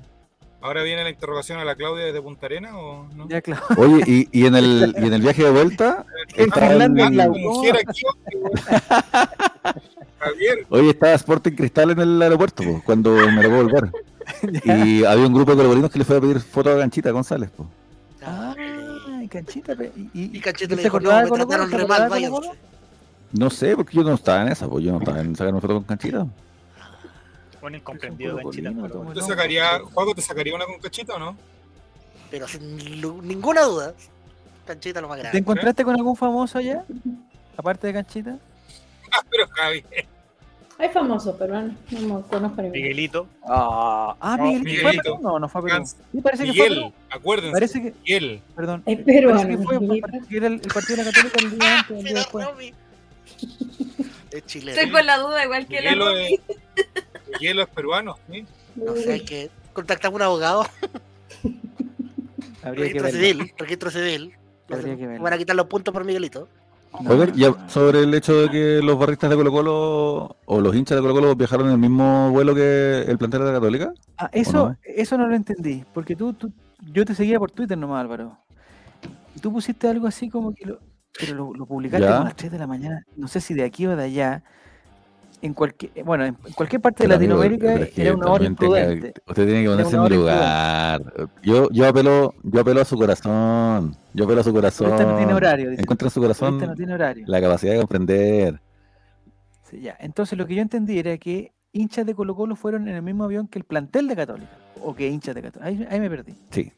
Ahora 0.63 0.83
viene 0.83 1.03
la 1.05 1.09
interrogación 1.11 1.59
a 1.59 1.65
la 1.65 1.75
Claudia 1.75 2.05
desde 2.05 2.21
Punta 2.21 2.45
Arena 2.45 2.77
o 2.79 3.09
no? 3.15 3.27
ya, 3.31 3.41
claro. 3.41 3.63
Oye, 3.79 4.03
y, 4.07 4.29
y 4.31 4.45
en 4.47 4.55
el 4.57 4.95
y 4.99 5.07
en 5.07 5.15
el 5.15 5.23
viaje 5.23 5.43
de 5.45 5.51
vuelta, 5.51 6.05
Finlandia, 6.35 7.07
el- 7.07 7.17
la- 7.17 7.29
mujer 7.29 7.77
aquí. 7.77 8.03
Javier, 10.19 10.67
Oye, 10.69 10.91
estaba 10.91 11.15
Sporting 11.15 11.53
Cristal 11.53 11.93
en 11.93 12.01
el 12.01 12.21
aeropuerto, 12.21 12.63
po, 12.63 12.83
cuando 12.85 13.13
me 13.13 13.43
tocó 13.43 13.57
volver. 13.57 13.91
Y 14.65 15.03
había 15.05 15.27
un 15.27 15.33
grupo 15.35 15.51
de 15.53 15.57
colombianos 15.57 15.91
que 15.91 15.99
le 15.99 16.05
fue 16.05 16.19
a 16.19 16.21
pedir 16.21 16.39
fotos 16.41 16.75
a 16.75 16.77
Ganchita 16.79 17.11
González. 17.11 17.51
Po. 17.51 17.67
Ah, 18.23 18.55
canchita. 19.29 19.73
Y, 19.73 20.01
y, 20.15 20.37
Y 20.37 20.41
Canchita 20.41 20.75
¿y 20.75 20.77
le 20.77 20.83
dijo, 20.85 21.01
no, 21.01 21.11
me 21.23 21.31
trataron 21.31 21.69
¿Se 21.71 21.77
re 21.79 21.87
mal. 21.87 22.09
No 23.33 23.49
sé, 23.51 23.77
porque 23.77 23.97
yo 23.97 24.03
no 24.03 24.15
estaba 24.15 24.43
en 24.43 24.49
esa, 24.49 24.69
pues 24.69 24.85
yo 24.85 24.93
no 24.93 24.99
estaba 24.99 25.21
en 25.21 25.37
sacarme 25.37 25.61
fotos 25.61 25.77
con 25.77 25.85
Canchita. 25.85 26.27
Un 27.63 27.75
incomprendido, 27.75 28.39
bueno. 28.43 29.13
¿te 29.13 29.21
sacaría, 29.21 29.81
Juaco, 29.93 30.15
te 30.15 30.23
sacaría 30.23 30.55
una 30.55 30.65
con 30.65 30.79
cachita 30.79 31.15
o 31.17 31.19
no? 31.19 31.37
Pero 32.31 32.49
sin 32.49 32.77
ninguna 33.23 33.63
duda, 33.63 33.93
Canchita 34.67 35.01
lo 35.01 35.09
más 35.09 35.17
¿Te 35.19 35.23
grande. 35.23 35.39
encontraste 35.39 35.85
con 35.85 35.95
algún 35.95 36.17
famoso 36.17 36.59
allá? 36.59 36.85
Aparte 37.57 37.87
de 37.87 37.93
Canchita. 37.93 38.37
Ah, 39.13 39.25
pero 39.29 39.49
Javier. 39.49 40.07
Hay 40.79 40.89
famosos 40.91 41.35
peruanos, 41.35 41.75
no 41.91 42.01
me 42.01 42.23
conozco 42.29 42.63
ninguno. 42.63 42.71
Miguelito. 42.71 43.27
Ah, 43.45 44.15
ah 44.21 44.37
Miguelito. 44.37 44.63
¿Fue 44.63 44.79
a 44.79 44.93
Miguelito. 44.93 45.03
Perú? 45.03 45.19
No, 45.21 45.39
no 45.41 45.49
fue 45.49 45.61
a 45.61 45.65
Perú. 45.65 45.85
Sí, 45.87 46.21
parece 46.21 46.45
que 46.45 46.53
fue 46.53 46.63
a 46.63 46.69
Perú. 46.69 46.75
Miguel, 46.77 46.95
acuérdense. 47.11 47.53
Parece 47.53 47.83
que, 47.83 47.95
Miguel. 48.05 48.43
perdón. 48.55 48.83
Es 48.87 48.99
Parece 49.01 49.21
peruano. 49.21 49.63
fue, 49.65 50.01
parece 50.01 50.29
que 50.29 50.37
era 50.37 50.47
el, 50.47 50.53
el 50.55 50.61
partido 50.61 50.97
de 50.97 51.05
la 51.05 51.11
Católica 51.13 51.41
el 51.41 51.59
día 51.59 51.79
antes, 51.81 52.29
Es 54.31 54.47
chileno. 54.47 54.79
Estoy 54.79 54.91
con 54.93 55.07
la 55.07 55.19
duda, 55.19 55.45
igual 55.45 55.67
que 55.67 55.81
la 55.81 55.91
Miguelo 55.91 56.07
Romy. 56.07 56.35
es, 56.35 56.41
Miguelo 57.41 57.63
es 57.63 57.69
peruano, 57.69 58.17
¿sí? 58.31 58.45
No 58.77 58.95
sé, 58.95 59.13
hay 59.15 59.21
que 59.25 59.51
contactar 59.73 60.11
a 60.13 60.15
un 60.15 60.23
abogado. 60.23 60.65
Habría 62.63 62.93
que 62.93 62.99
Registro 63.01 63.03
verlo. 63.03 63.19
civil. 63.19 63.53
Registro 63.59 63.91
civil. 63.91 64.35
Que. 64.69 65.19
Van 65.19 65.33
a 65.33 65.39
quitar 65.39 65.57
los 65.57 65.67
puntos 65.67 65.93
por 65.93 66.05
Miguelito. 66.05 66.49
No, 67.01 67.11
Oigan, 67.11 67.33
ya 67.35 67.69
sobre 67.69 68.03
el 68.03 68.13
hecho 68.15 68.43
de 68.43 68.51
que 68.51 68.81
los 68.83 68.99
barristas 68.99 69.31
de 69.31 69.37
Colo 69.37 69.53
Colo 69.53 70.37
o 70.45 70.61
los 70.61 70.75
hinchas 70.75 70.97
de 70.97 71.03
Colo 71.03 71.15
Colo 71.15 71.37
viajaron 71.37 71.67
en 71.67 71.73
el 71.73 71.79
mismo 71.79 72.31
vuelo 72.31 72.55
que 72.55 73.03
el 73.07 73.17
plantel 73.17 73.41
de 73.41 73.47
la 73.47 73.53
Católica. 73.53 73.93
Ah, 74.19 74.29
eso, 74.33 74.71
no? 74.71 74.77
eso 74.83 75.17
no 75.17 75.29
lo 75.29 75.37
entendí, 75.37 75.85
porque 75.95 76.17
tú, 76.17 76.33
tú, 76.33 76.53
yo 76.93 77.05
te 77.05 77.15
seguía 77.15 77.39
por 77.39 77.53
Twitter 77.53 77.79
nomás, 77.79 78.01
Álvaro. 78.01 78.37
Y 79.37 79.41
tú 79.41 79.53
pusiste 79.53 79.87
algo 79.87 80.09
así 80.09 80.29
como 80.29 80.53
que 80.53 80.67
lo, 80.67 80.81
pero 81.19 81.35
lo, 81.35 81.55
lo 81.55 81.67
publicaste 81.67 82.07
Ya. 82.07 82.21
a 82.21 82.25
las 82.25 82.37
3 82.37 82.53
de 82.53 82.59
la 82.59 82.67
mañana, 82.67 83.05
no 83.17 83.29
sé 83.29 83.41
si 83.41 83.55
de 83.55 83.65
aquí 83.65 83.87
o 83.87 83.97
de 83.97 84.05
allá, 84.05 84.43
en 85.43 85.55
cualquier, 85.55 86.05
bueno, 86.05 86.27
en 86.27 86.35
cualquier 86.55 86.83
parte 86.83 87.03
de 87.05 87.09
Pero, 87.09 87.19
Latinoamérica 87.19 87.89
era 87.97 88.15
una 88.15 88.31
hora 88.31 88.45
usted 88.51 89.47
tiene 89.47 89.63
que 89.63 89.69
ponerse 89.71 89.97
en 89.97 90.03
mi 90.03 90.09
lugar. 90.11 91.03
Yo, 91.43 91.69
yo 91.71 91.89
apelo, 91.89 92.35
yo 92.43 92.61
apelo 92.61 92.81
a 92.83 92.85
su 92.85 92.97
corazón. 92.99 93.97
Yo 94.13 94.25
apelo 94.25 94.43
a 94.43 94.45
su 94.45 94.53
corazón. 94.53 94.91
Esta 94.91 95.05
no 95.07 95.17
tiene 95.17 95.33
horario, 95.33 95.71
dice. 95.71 95.81
Encuentra 95.83 96.09
en 96.09 96.11
su 96.11 96.21
Esta 96.27 96.45
no 96.45 96.59
corazón 96.59 96.77
tiene 96.77 96.93
horario. 96.93 97.25
la 97.27 97.41
capacidad 97.41 97.73
de 97.73 97.79
comprender. 97.79 98.61
Sí, 99.63 99.81
ya. 99.81 99.97
Entonces 99.99 100.37
lo 100.39 100.47
que 100.47 100.57
yo 100.57 100.63
entendí 100.63 100.99
era 100.99 101.17
que 101.17 101.53
hinchas 101.73 102.05
de 102.05 102.15
Colo 102.15 102.35
Colo 102.35 102.55
fueron 102.55 102.87
en 102.89 102.97
el 102.97 103.03
mismo 103.03 103.25
avión 103.25 103.47
que 103.49 103.59
el 103.59 103.65
plantel 103.65 104.09
de 104.09 104.17
Católica, 104.17 104.51
o 104.83 104.95
que 104.95 105.09
hinchas 105.09 105.35
de 105.35 105.41
Católica. 105.41 105.67
Ahí, 105.69 105.87
ahí 105.91 106.01
me 106.01 106.11
perdí. 106.11 106.35
Sí. 106.51 106.71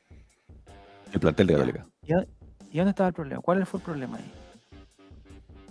El 1.13 1.19
plantel 1.19 1.49
de. 1.49 1.55
Católica. 1.55 1.87
¿Y, 2.07 2.13
dó- 2.13 2.27
y 2.73 2.79
dónde 2.79 2.91
estaba 2.91 3.09
el 3.09 3.15
problema? 3.15 3.41
¿Cuál 3.43 3.65
fue 3.67 3.79
el 3.79 3.85
problema 3.85 4.17
ahí? 4.17 4.33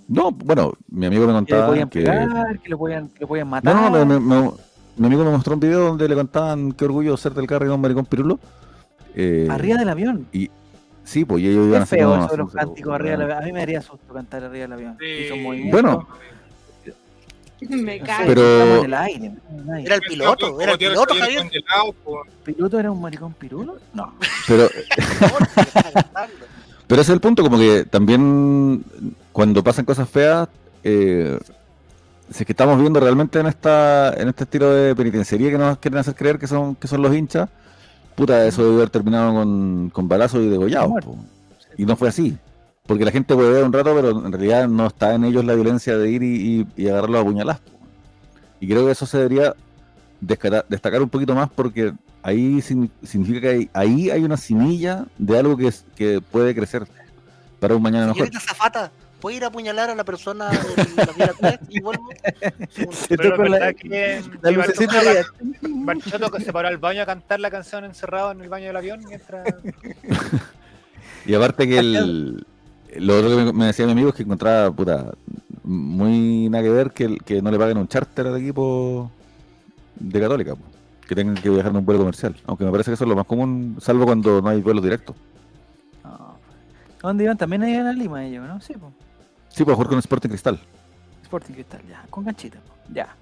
No, 0.08 0.32
bueno, 0.32 0.74
mi 0.90 1.06
amigo 1.06 1.22
me 1.26 1.28
Que 1.28 1.34
le 1.34 1.38
contaba 1.40 1.68
podían 1.68 1.90
que. 1.90 2.02
pegar, 2.02 2.60
que 2.60 2.70
lo 2.70 2.78
podían, 2.78 3.08
que 3.10 3.20
lo 3.22 3.28
podían 3.28 3.48
matar. 3.48 3.74
No, 3.76 3.90
no, 3.90 4.06
me- 4.06 4.20
me- 4.20 4.52
mi 4.98 5.08
amigo 5.08 5.24
me 5.24 5.32
mostró 5.32 5.54
un 5.54 5.60
video 5.62 5.80
donde 5.88 6.08
le 6.08 6.16
contaban 6.16 6.74
qué 6.74 6.86
orgullo 6.86 7.16
ser 7.18 7.34
del 7.34 7.48
carro 7.48 7.66
y 7.66 7.70
un 7.70 7.80
maricón 7.80 8.06
pirulo. 8.06 8.40
Eh, 9.16 9.48
Arriba 9.50 9.78
del 9.78 9.90
avión. 9.90 10.28
Sí, 11.04 11.26
pues 11.26 11.42
y 11.44 11.48
ellos 11.48 11.68
iban 11.68 11.84
Es 11.84 11.90
feo 11.90 12.10
haciendo- 12.14 12.26
eso 12.26 12.32
de 12.34 12.38
los 12.44 12.54
cánticos 12.54 12.94
arriba 12.94 13.12
del 13.12 13.22
avión. 13.24 13.38
A 13.38 13.42
mí 13.46 13.52
me 13.54 13.60
daría 13.60 13.82
susto 13.82 14.14
cantar 14.14 14.44
arriba 14.44 14.62
del 14.64 14.74
avión. 14.74 14.98
Movimientos, 15.42 15.72
Bueno. 15.82 16.08
Me 17.70 18.00
no 18.00 18.06
cago. 18.06 18.24
Pero- 18.28 18.42
estamos 18.42 18.78
en 18.80 18.86
el 18.86 18.94
aire, 18.96 19.26
en 19.28 19.60
el 19.60 19.70
aire. 19.70 19.86
Era 19.86 19.96
el 19.96 20.02
piloto, 20.02 20.62
era 20.62 20.72
el 20.74 20.78
piloto, 20.80 21.14
Javier. 21.16 21.50
¿Piloto 22.44 22.80
era 22.80 22.92
un 22.92 23.00
maricón 23.02 23.34
pirulo? 23.34 23.78
No. 23.94 24.14
Pero, 24.48 24.68
Pero 26.92 27.04
ese 27.04 27.14
es 27.14 27.16
el 27.16 27.22
punto, 27.22 27.42
como 27.42 27.58
que 27.58 27.86
también 27.86 28.84
cuando 29.32 29.64
pasan 29.64 29.86
cosas 29.86 30.10
feas, 30.10 30.50
eh, 30.84 31.40
si 32.30 32.44
es 32.44 32.46
que 32.46 32.52
estamos 32.52 32.78
viendo 32.82 33.00
realmente 33.00 33.40
en 33.40 33.48
esta 33.48 34.14
en 34.14 34.28
este 34.28 34.44
estilo 34.44 34.74
de 34.74 34.94
penitenciaría 34.94 35.52
que 35.52 35.58
nos 35.58 35.78
quieren 35.78 36.00
hacer 36.00 36.16
creer 36.16 36.38
que 36.38 36.48
son 36.48 36.76
que 36.76 36.90
son 36.90 37.02
los 37.02 37.16
hinchas, 37.16 37.48
puta, 38.14 38.46
eso 38.46 38.64
debe 38.64 38.76
haber 38.76 38.90
terminado 38.90 39.34
con, 39.34 39.90
con 39.92 40.10
balazos 40.10 40.42
y 40.42 40.50
degollados. 40.50 40.92
Y 41.78 41.86
no 41.86 41.96
fue 41.96 42.10
así. 42.10 42.38
Porque 42.86 43.06
la 43.06 43.12
gente 43.12 43.36
puede 43.36 43.54
ver 43.54 43.64
un 43.64 43.72
rato, 43.72 43.96
pero 43.96 44.26
en 44.26 44.30
realidad 44.34 44.68
no 44.68 44.88
está 44.88 45.16
en 45.16 45.24
ellos 45.24 45.46
la 45.46 45.56
violencia 45.56 45.98
de 45.98 46.12
ir 46.12 46.24
y, 46.24 46.68
y, 46.76 46.84
y 46.84 46.90
agarrarlo 46.90 47.20
a 47.20 47.24
puñalazos. 47.24 47.72
Y 48.60 48.68
creo 48.68 48.86
que 48.86 48.92
eso 48.92 49.06
se 49.06 49.18
debería 49.18 49.56
destacar 50.20 51.02
un 51.02 51.10
poquito 51.10 51.36
más 51.36 51.50
porque 51.50 51.94
ahí 52.24 52.62
signi- 52.62 52.90
significa 53.04 53.42
que 53.42 53.50
hay- 53.50 53.70
ahí 53.74 54.10
hay 54.10 54.24
una 54.24 54.38
semilla 54.38 55.06
de 55.18 55.38
algo 55.38 55.58
que, 55.58 55.68
es- 55.68 55.86
que 55.96 56.22
puede 56.22 56.54
crecer 56.56 56.88
para 57.60 57.76
un 57.76 57.82
mañana 57.82 58.08
mejor. 58.08 58.30
Zafata, 58.40 58.92
después 59.12 59.36
ir 59.36 59.44
a 59.44 59.48
apuñalar 59.48 59.90
a 59.90 59.96
la 59.96 60.04
persona 60.04 60.50
de 60.50 60.58
la 60.96 61.14
fila 61.14 61.34
tres 61.40 61.60
y 61.70 61.80
vuelvo. 61.80 62.10
Pero 63.10 63.38
la, 63.38 63.38
verdad 63.38 63.76
que 63.76 64.24
la 64.42 66.30
que 66.32 66.44
se 66.44 66.52
paró 66.54 66.68
al 66.68 66.78
baño 66.78 67.04
a 67.04 67.06
cantar 67.06 67.40
la 67.40 67.52
canción 67.52 67.86
encerrado 67.86 68.32
en 68.32 68.42
el 68.42 68.50
baño 68.50 68.68
del 68.68 68.78
avión 68.78 69.02
mientras. 69.08 69.48
Y 71.26 71.36
aparte 71.36 71.68
que 71.68 71.78
el, 71.78 72.46
lo 72.98 73.20
otro 73.20 73.30
que 73.46 73.54
me, 73.54 73.66
decía 73.68 73.86
mi 73.86 73.92
amigo 73.92 74.10
es 74.10 74.16
que 74.16 74.24
encontraba, 74.24 74.72
puta, 74.72 75.12
muy 75.64 76.50
nada 76.50 76.64
que 76.64 76.70
ver 76.72 76.92
que, 76.92 77.18
que 77.24 77.42
no 77.44 77.52
le 77.52 77.60
paguen 77.60 77.78
un 77.78 77.88
charter 77.88 78.26
al 78.28 78.38
equipo 78.38 79.12
de 80.00 80.20
Católica, 80.20 80.56
po. 80.56 80.64
Que 81.08 81.16
tengan 81.16 81.36
que 81.36 81.50
viajar 81.50 81.72
en 81.72 81.78
un 81.78 81.86
vuelo 81.86 82.00
comercial. 82.00 82.36
Aunque 82.46 82.64
me 82.66 82.72
parece 82.72 82.92
que 82.92 82.96
eso 82.96 83.04
es 83.04 83.10
lo 83.10 83.16
más 83.16 83.26
común, 83.26 83.78
salvo 83.82 84.06
cuando 84.06 84.42
no 84.42 84.50
hay 84.50 84.62
vuelos 84.62 84.84
directos. 84.84 85.16
No. 86.04 86.10
¿A 86.12 87.08
¿Dónde 87.08 87.24
iban? 87.26 87.38
También 87.38 87.68
iban 87.68 87.88
a 87.88 87.94
Lima 87.94 88.24
ellos, 88.26 88.48
¿no? 88.48 88.62
Sí, 88.62 88.74
pues. 88.80 88.94
Sí, 89.50 89.64
para 89.66 89.76
jugar 89.76 89.90
con 89.90 90.00
Sporting 90.00 90.30
Cristal. 90.30 90.60
Sporting 91.24 91.54
Cristal, 91.54 91.82
ya, 91.90 92.04
con 92.10 92.24
ganchita, 92.24 92.60
po, 92.60 92.74
ya. 92.94 93.16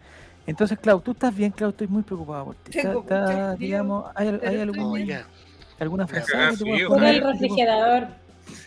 Entonces, 0.45 0.77
Clau, 0.79 0.99
tú 1.01 1.11
estás 1.11 1.35
bien, 1.35 1.51
Clau, 1.51 1.69
estoy 1.71 1.87
muy 1.87 2.01
preocupado 2.03 2.45
por 2.45 2.55
ti. 2.55 2.77
Está- 2.77 2.93
está, 2.99 3.55
digamos, 3.55 4.05
¿hay, 4.15 4.27
hay 4.45 4.59
algún- 4.59 5.05
ya. 5.05 5.25
alguna 5.79 6.07
frase 6.07 6.31
que 6.31 6.57
te 6.57 6.65
puedas 6.65 6.83
poner? 6.87 7.15
el 7.15 7.23
refrigerador. 7.23 8.07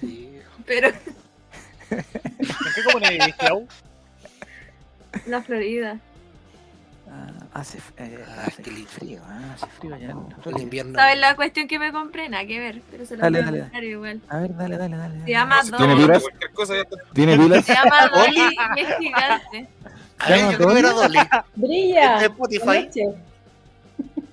Sí. 0.01 0.29
Pero 0.67 0.89
¿En 0.89 2.05
qué 3.01 3.09
vivís, 3.11 3.35
Clau? 3.37 3.67
la 5.27 5.43
Florida. 5.43 5.99
Ah, 7.15 7.27
hace, 7.61 7.79
eh, 7.99 8.25
Ah, 8.27 8.45
hace 8.47 8.63
qué 8.63 8.71
lindo. 8.71 8.89
frío, 8.91 9.21
ah, 9.27 9.53
hace 9.55 9.67
frío 9.67 9.95
allá. 9.95 10.11
en- 10.13 10.55
El 10.57 10.63
invierno. 10.63 10.99
¿Sabes 10.99 11.19
la 11.19 11.37
cuestión 11.37 11.69
que 11.69 11.79
me 11.79 11.93
compré? 11.93 12.29
Nada 12.31 12.47
que 12.47 12.59
ver, 12.59 12.81
pero 12.91 13.05
se 13.05 13.17
la 13.19 13.25
Dale, 13.25 13.43
voy 13.43 13.59
a 13.61 13.69
dale. 13.71 13.87
igual. 13.87 14.21
A 14.31 14.39
ver, 14.39 14.57
dale, 14.57 14.77
dale, 14.79 14.97
dale. 14.97 15.25
Se 15.25 15.31
llama 15.31 15.63
Dolly. 15.63 15.77
¿Tiene 15.77 15.97
pilas? 15.97 16.23
Ya. 16.23 16.85
¿Tiene 17.13 17.37
pilas? 17.37 17.65
Se 17.67 17.75
llama 17.75 18.09
Dolly 18.09 18.57
y 18.77 18.81
es 18.81 18.97
gigante. 18.99 19.69
A 20.19 20.29
ver, 20.31 20.51
yo 20.53 20.57
creo 20.57 20.69
que 20.73 20.79
era 20.79 20.91
Dolly. 20.93 21.19
Brilla. 21.57 22.19
De 22.19 22.25
Spotify. 22.27 22.77
Anoche. 22.79 23.05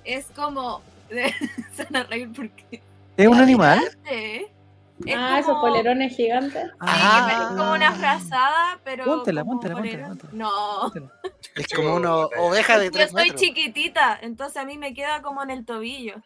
Es 0.04 0.26
como. 0.34 0.80
Se 1.76 1.84
van 1.84 1.96
a 1.96 2.02
reír 2.04 2.30
porque. 2.34 2.80
¿Es 3.16 3.26
un 3.28 3.38
animal? 3.38 3.80
¿eh? 4.10 4.46
Es 5.06 5.14
Ah, 5.16 5.38
esos 5.38 5.58
polerones 5.60 6.14
gigantes. 6.14 6.62
Sí, 6.64 6.76
Ah. 6.80 7.48
es 7.52 7.56
como 7.58 7.72
una 7.72 7.92
frazada, 7.92 8.78
pero. 8.84 9.04
Póntela, 9.04 9.44
póntela, 9.44 9.74
póntela. 9.76 10.16
No. 10.32 10.92
Es 11.56 11.68
como 11.74 11.94
una 11.96 12.16
oveja 12.16 12.78
de 12.78 12.86
Yo 12.86 12.90
3 12.92 13.06
estoy 13.06 13.22
metros. 13.30 13.40
chiquitita, 13.40 14.18
entonces 14.20 14.56
a 14.58 14.64
mí 14.64 14.76
me 14.78 14.92
queda 14.94 15.22
como 15.22 15.42
en 15.42 15.50
el 15.50 15.64
tobillo. 15.64 16.16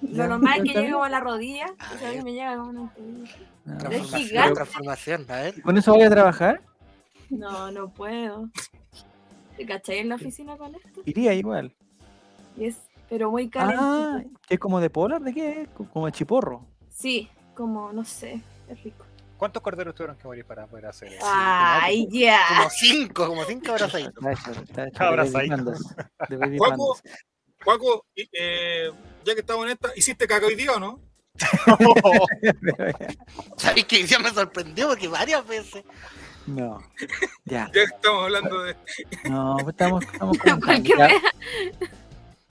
Lo 0.00 0.26
normal 0.26 0.58
es 0.58 0.72
que 0.72 0.78
llegue 0.80 0.92
como 0.92 1.04
a 1.04 1.08
la 1.08 1.20
rodilla, 1.20 1.66
A 1.78 1.92
entonces 1.92 2.02
a 2.02 2.08
mí 2.10 2.14
ver. 2.16 2.24
me 2.24 2.32
llega 2.32 2.56
como 2.56 2.70
en 2.70 2.78
el 2.78 2.90
tobillo. 2.90 3.36
No. 3.64 3.90
Es 3.90 4.14
gigante. 4.14 4.54
transformación, 4.54 5.26
a 5.30 5.36
ver. 5.36 5.62
¿Con 5.62 5.76
eso 5.78 5.92
voy 5.94 6.02
a 6.02 6.10
trabajar? 6.10 6.60
No, 7.30 7.70
no 7.70 7.88
puedo. 7.88 8.48
¿Te 9.56 9.64
cachai 9.66 9.98
en 9.98 10.08
la 10.10 10.16
oficina 10.16 10.56
con 10.56 10.74
esto? 10.74 11.00
Iría 11.04 11.32
igual. 11.34 11.74
Y 12.56 12.66
es, 12.66 12.76
pero 13.08 13.30
muy 13.30 13.48
calentito. 13.48 13.80
Ah, 13.82 14.22
¿es 14.48 14.58
como 14.58 14.80
de 14.80 14.90
polar? 14.90 15.22
¿De 15.22 15.32
qué 15.32 15.68
Como 15.92 16.06
de 16.06 16.12
chiporro. 16.12 16.66
Sí, 16.90 17.28
como, 17.54 17.92
no 17.92 18.04
sé, 18.04 18.40
es 18.68 18.82
rico. 18.82 19.04
¿Cuántos 19.36 19.62
corderos 19.62 19.94
tuvieron 19.94 20.16
que 20.16 20.26
morir 20.26 20.44
para 20.44 20.66
poder 20.66 20.86
hacer 20.86 21.12
eso? 21.12 21.24
Ay, 21.24 22.08
ya. 22.10 22.40
Como 22.48 22.70
5, 22.70 23.26
como 23.26 23.44
5 23.44 23.72
abrazaditos. 23.72 24.14
Está 24.14 24.32
hecho, 24.32 24.62
está 24.62 24.86
hecho. 24.86 24.92
Está 24.92 25.04
de 25.04 25.08
baby 25.08 25.08
abrazadito. 25.08 25.56
pandas, 25.56 25.96
de 26.28 26.36
baby 26.36 26.58
Juaco. 26.58 26.98
Juaco, 27.64 28.06
eh, 28.14 28.90
ya 29.24 29.34
que 29.34 29.40
estamos 29.40 29.66
en 29.66 29.72
esta, 29.72 29.90
¿hiciste 29.96 30.26
caca 30.26 30.46
hoy 30.46 30.54
día 30.54 30.72
o 30.72 30.80
no? 30.80 31.00
¿Sabéis 33.56 33.86
que 33.86 34.06
ya 34.06 34.18
me 34.18 34.30
sorprendió? 34.30 34.88
Porque 34.88 35.08
varias 35.08 35.46
veces. 35.46 35.84
no. 36.46 36.78
Ya. 37.44 37.70
Ya 37.74 37.82
estamos 37.82 38.24
hablando 38.24 38.62
de. 38.62 38.76
No, 39.28 39.56
pues 39.56 39.74
estamos, 39.74 40.04
estamos 40.04 40.38
con 40.42 40.60
Cualquier 40.60 40.98
ya, 40.98 41.08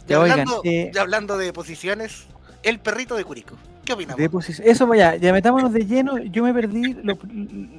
ya, 0.06 0.20
oigan, 0.20 0.41
hablando, 0.41 0.62
eh, 0.66 0.91
y 0.93 0.97
hablando 0.97 1.38
de 1.38 1.54
posiciones, 1.54 2.28
el 2.64 2.80
perrito 2.80 3.16
de 3.16 3.24
Curico. 3.24 3.56
¿Qué 3.86 3.93
opinamos? 3.93 4.17
de 4.17 4.31
posi- 4.31 4.61
Eso 4.63 4.88
vaya, 4.88 5.15
ya 5.17 5.34
metámonos 5.34 5.73
de 5.73 5.86
lleno. 5.86 6.17
Yo 6.17 6.43
me 6.43 6.53
perdí 6.53 6.93
lo- 7.03 7.17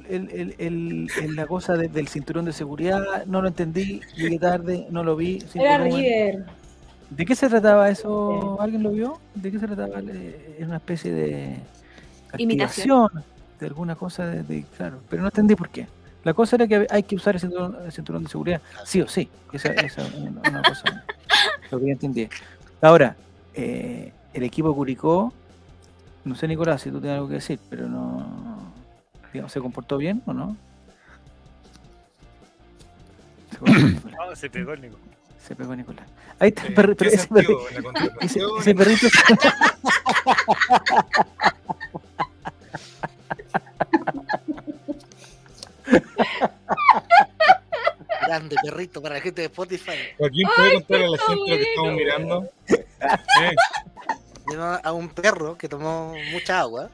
el, 0.09 0.29
el- 0.31 0.55
el- 0.59 1.09
el- 1.21 1.35
la 1.35 1.47
cosa 1.47 1.73
de- 1.73 1.87
del 1.87 2.07
cinturón 2.07 2.45
de 2.45 2.53
seguridad, 2.53 3.25
no 3.25 3.41
lo 3.41 3.47
entendí, 3.47 4.01
llegué 4.15 4.37
tarde, 4.39 4.87
no 4.91 5.03
lo 5.03 5.15
vi. 5.15 5.41
sin 5.41 5.61
Era. 5.61 5.77
River. 5.79 6.45
¿De 7.09 7.25
qué 7.25 7.35
se 7.35 7.47
trataba 7.49 7.89
eso? 7.89 8.59
¿Alguien 8.59 8.83
lo 8.83 8.91
vio? 8.91 9.19
¿De 9.35 9.51
qué 9.51 9.59
se 9.59 9.67
trataba? 9.67 9.99
Eh, 9.99 10.57
Es 10.59 10.67
una 10.67 10.77
especie 10.77 11.11
de 11.11 11.57
Imitación. 12.37 13.09
de 13.59 13.65
alguna 13.67 13.95
cosa 13.95 14.25
de, 14.27 14.43
de- 14.43 14.65
claro, 14.77 14.99
pero 15.09 15.21
no 15.21 15.29
entendí 15.29 15.55
por 15.55 15.69
qué. 15.69 15.87
La 16.23 16.33
cosa 16.33 16.55
era 16.55 16.67
que 16.67 16.87
hay 16.89 17.03
que 17.03 17.15
usar 17.15 17.35
el 17.35 17.41
cinturón, 17.41 17.77
el 17.85 17.91
cinturón 17.91 18.23
de 18.23 18.29
seguridad, 18.29 18.61
sí 18.83 19.01
o 19.01 19.07
sí. 19.07 19.29
Esa 19.53 19.69
esa 19.73 20.01
es 20.01 20.13
una, 20.15 20.41
una 20.49 20.61
cosa 20.63 21.05
lo 21.71 21.79
que 21.79 21.85
yo 21.85 21.91
entendí. 21.91 22.27
Ahora, 22.81 23.15
eh, 23.53 24.11
el 24.33 24.43
equipo 24.43 24.73
Curicó, 24.75 25.31
no 26.25 26.35
sé 26.35 26.47
Nicolás 26.47 26.81
si 26.81 26.91
tú 26.91 26.99
tienes 26.99 27.15
algo 27.15 27.29
que 27.29 27.35
decir, 27.35 27.59
pero 27.69 27.87
no, 27.87 28.73
digamos, 29.31 29.51
¿se 29.51 29.61
comportó 29.61 29.97
bien 29.97 30.21
o 30.25 30.33
no? 30.33 30.57
Se 33.51 33.57
comportó 33.59 33.87
Nicolás. 33.87 34.17
No, 34.29 34.35
se 34.35 34.49
pegó 34.49 34.73
el 34.73 34.81
Nico. 34.81 34.97
Se 35.39 35.55
pegó 35.55 35.75
Nicolás. 35.75 36.07
Ahí 36.39 36.49
está 36.49 36.63
el 36.63 36.71
eh, 36.71 36.75
perrito. 36.75 37.05
¿Qué 37.05 37.15
Ese, 38.21 38.75
perrito. 38.75 39.07
Grande 48.23 48.55
perrito 48.63 49.01
para 49.01 49.15
la 49.15 49.21
gente 49.21 49.41
de 49.41 49.47
Spotify. 49.47 49.91
Joaquín, 50.17 50.47
¿puede 50.55 50.69
Ay, 50.69 50.75
contarle 50.75 51.05
a 51.05 51.09
la 51.09 51.17
gente 51.19 51.51
lo 51.51 51.57
que 51.57 51.61
estamos 51.61 51.93
mirando? 51.93 52.49
Eh, 53.05 53.53
Vimos 54.47 54.79
a 54.83 54.91
un 54.93 55.09
perro 55.09 55.57
que 55.57 55.67
tomó 55.69 56.13
mucha 56.31 56.59
agua. 56.59 56.89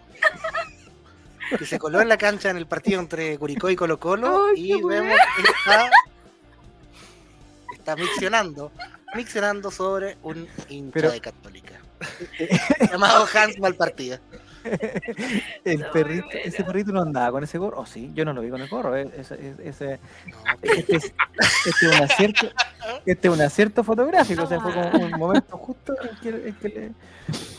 Que 1.57 1.65
se 1.65 1.77
coló 1.79 1.99
en 2.01 2.07
la 2.07 2.17
cancha 2.17 2.49
en 2.49 2.57
el 2.57 2.65
partido 2.65 2.99
entre 3.01 3.37
Curicó 3.37 3.69
y 3.69 3.75
Colo 3.75 3.99
Colo. 3.99 4.47
Ay, 4.55 4.71
y 4.71 4.81
vemos 4.81 5.17
que 5.35 5.41
está, 5.41 5.89
está 7.73 7.95
miccionando. 7.97 8.71
Miccionando 9.15 9.69
sobre 9.69 10.17
un 10.23 10.47
hincha 10.69 10.91
Pero- 10.93 11.11
de 11.11 11.19
Católica. 11.19 11.81
llamado 12.91 13.27
Hans 13.33 13.59
Malpartida. 13.59 14.19
El 15.65 15.85
perrito, 15.91 16.25
bueno. 16.27 16.41
ese 16.45 16.63
perrito 16.63 16.91
no 16.91 17.01
andaba 17.01 17.31
con 17.31 17.43
ese 17.43 17.57
gorro. 17.57 17.79
Oh, 17.79 17.85
sí, 17.85 18.11
yo 18.13 18.25
no 18.25 18.33
lo 18.33 18.41
vi 18.41 18.49
con 18.49 18.61
el 18.61 18.67
gorro. 18.69 18.95
eh, 18.95 19.09
Ese, 19.17 19.53
ese- 19.63 19.99
este, 20.61 20.95
es, 20.97 21.13
este 21.65 21.85
es 21.87 21.95
un 21.97 22.03
acierto, 22.03 22.47
este 23.05 23.27
es 23.27 23.33
un 23.33 23.41
acierto 23.41 23.83
fotográfico. 23.83 24.43
O 24.43 24.47
sea, 24.47 24.59
fue 24.59 24.73
como 24.73 25.05
un 25.05 25.11
momento 25.11 25.57
justo 25.57 25.93
en 26.01 26.17
que, 26.17 26.47
en 26.49 26.55
que 26.55 26.69
le, 26.69 26.91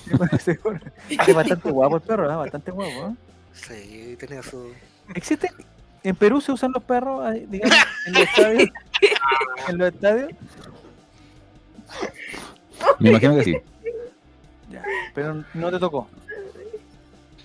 le 0.06 0.16
pone 0.18 0.30
ese 0.34 0.54
gorro. 0.54 0.80
Es 1.08 1.34
bastante 1.34 1.70
guapo 1.72 1.96
el 1.96 2.02
perro, 2.02 2.30
¿eh? 2.32 2.36
bastante 2.36 2.70
guapo. 2.70 3.08
¿eh? 3.08 3.14
sí, 3.52 4.16
tenía 4.18 4.42
su. 4.42 4.72
¿Existe? 5.14 5.50
¿En 6.04 6.16
Perú 6.16 6.40
se 6.40 6.50
usan 6.52 6.72
los 6.72 6.82
perros, 6.82 7.32
digamos, 7.48 7.76
en 8.06 8.12
los 8.14 8.22
estadios? 8.22 8.70
¿En 9.68 9.78
los 9.78 9.88
estadios? 9.94 10.30
Me 12.98 13.10
imagino 13.10 13.36
que 13.36 13.44
sí. 13.44 13.56
Ya, 14.70 14.82
pero 15.14 15.44
no 15.54 15.70
te 15.70 15.78
tocó. 15.78 16.08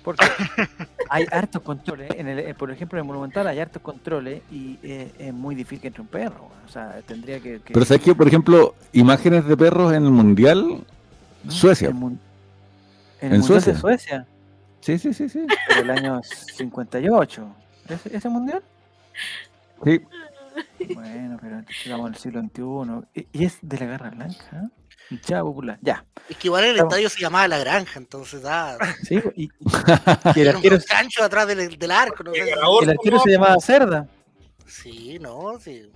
Porque 0.07 0.25
hay 1.09 1.25
hartos 1.33 1.61
controles. 1.61 2.09
En 2.15 2.29
el, 2.29 2.39
eh, 2.39 2.53
por 2.53 2.71
ejemplo, 2.71 2.97
en 2.97 3.03
el 3.03 3.07
Monumental 3.07 3.45
hay 3.45 3.59
hartos 3.59 3.81
controles 3.81 4.41
y 4.49 4.79
eh, 4.81 5.11
es 5.19 5.33
muy 5.33 5.53
difícil 5.53 5.81
que 5.81 5.87
entre 5.87 6.01
un 6.01 6.07
perro. 6.07 6.47
O 6.65 6.69
sea, 6.69 7.01
tendría 7.05 7.41
que. 7.41 7.59
que- 7.59 7.73
Pero 7.73 7.85
sabes 7.85 8.03
que, 8.03 8.15
por 8.15 8.25
ejemplo, 8.25 8.73
imágenes 8.93 9.45
de 9.45 9.57
perros 9.57 9.91
en 9.91 10.05
el 10.05 10.11
mundial, 10.11 10.81
¿no? 11.43 11.51
Suecia. 11.51 11.89
En, 11.89 11.97
mun- 11.97 12.19
en 13.19 13.27
En 13.27 13.33
el 13.33 13.39
Mundial 13.39 13.59
de 13.59 13.75
Suecia. 13.75 13.81
Suecia, 13.81 14.27
Sí, 14.79 14.97
sí, 14.97 15.13
sí, 15.13 15.27
sí. 15.27 15.45
del 15.75 15.89
año 15.89 16.21
58. 16.23 17.45
¿Ese, 17.89 18.15
ese 18.15 18.29
mundial? 18.29 18.63
Sí, 19.83 19.99
Bueno, 20.93 21.37
pero 21.41 21.59
estamos 21.59 22.07
en 22.07 22.13
el 22.13 22.19
siglo 22.19 22.41
XXI. 22.41 23.21
Y, 23.33 23.39
y 23.41 23.45
es 23.45 23.57
de 23.61 23.77
la 23.79 23.85
Garra 23.85 24.09
Blanca. 24.09 24.45
¿eh? 24.53 24.67
Hinchada 25.09 25.41
popular. 25.43 25.79
Ya. 25.81 26.05
Es 26.29 26.37
que 26.37 26.47
igual 26.47 26.63
el 26.65 26.71
Estamos- 26.71 26.93
estadio 26.93 27.09
se 27.09 27.21
llamaba 27.21 27.47
La 27.47 27.57
Granja, 27.59 27.97
entonces 27.99 28.43
ah, 28.45 28.77
Sí, 29.03 29.19
y, 29.35 29.43
y- 29.45 29.49
el 30.41 30.55
un 30.55 30.79
cancho 30.87 31.23
atrás 31.23 31.47
del, 31.47 31.77
del 31.77 31.91
arco. 31.91 32.23
No 32.23 32.33
sé 32.33 32.43
si- 32.43 32.49
Ganador, 32.49 32.83
el 32.83 32.89
arquero 32.91 33.19
se 33.19 33.31
llamaba 33.31 33.55
Cerda. 33.59 34.07
Sí, 34.65 35.17
no, 35.19 35.57
sí. 35.59 35.89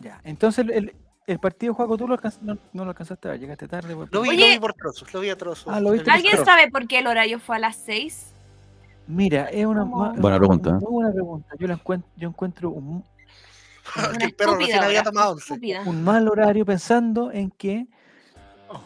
Ya. 0.00 0.20
Entonces 0.24 0.64
el, 0.64 0.70
el, 0.70 0.94
el 1.26 1.38
partido, 1.38 1.74
Juaco, 1.74 1.96
tú 1.98 2.08
lo 2.08 2.16
no, 2.42 2.58
no 2.72 2.84
lo 2.84 2.90
alcanzaste 2.90 3.28
a 3.28 3.32
ver, 3.32 3.40
llegaste 3.40 3.68
tarde. 3.68 3.94
Lo 4.10 4.22
vi, 4.22 4.28
Oye. 4.30 4.40
lo 4.40 4.52
vi 4.54 4.58
por 4.58 4.72
trozos, 4.74 5.12
lo 5.12 5.20
vi 5.20 5.30
a 5.30 5.36
trozos. 5.36 5.66
Ah, 5.72 5.80
lo 5.80 5.90
viste 5.90 6.04
por 6.06 6.14
¿Alguien 6.14 6.44
sabe 6.44 6.70
por 6.70 6.86
qué 6.86 7.00
el 7.00 7.06
horario 7.06 7.40
fue 7.40 7.56
a 7.56 7.58
las 7.58 7.76
6? 7.76 8.32
Mira, 9.08 9.44
es 9.50 9.64
una 9.66 9.84
Buena 9.84 10.38
pregunta, 10.38 10.70
Muy 10.72 10.82
¿eh? 10.82 10.86
buena 10.88 11.12
pregunta. 11.12 11.54
Yo 11.58 11.66
la 11.68 11.74
encuentro, 11.74 12.10
yo 12.16 12.28
encuentro 12.28 12.70
un, 12.70 13.04
El 14.20 14.34
perro 14.34 14.56
recién 14.56 14.82
había 14.82 15.02
tomado 15.02 15.32
once. 15.32 15.60
un 15.86 16.02
mal 16.04 16.28
horario 16.28 16.64
pensando 16.64 17.30
en 17.32 17.50
que 17.50 17.86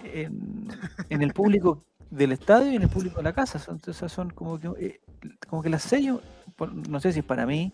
en, 0.05 0.69
en 1.09 1.23
el 1.23 1.33
público 1.33 1.85
del 2.11 2.33
estadio 2.33 2.71
y 2.73 2.77
en 2.77 2.83
el 2.83 2.89
público 2.89 3.17
de 3.19 3.23
la 3.23 3.33
casa. 3.33 3.59
Son- 3.59 3.77
Entonces 3.77 4.11
son 4.13 4.31
como 4.31 4.59
que, 4.59 4.69
eh, 4.79 5.01
como 5.49 5.63
que 5.63 5.69
las 5.71 5.83
sellos, 5.83 6.21
por- 6.57 6.73
no 6.75 7.01
sé 7.01 7.13
si 7.13 7.21
es 7.21 7.25
para 7.25 7.47
mí, 7.47 7.73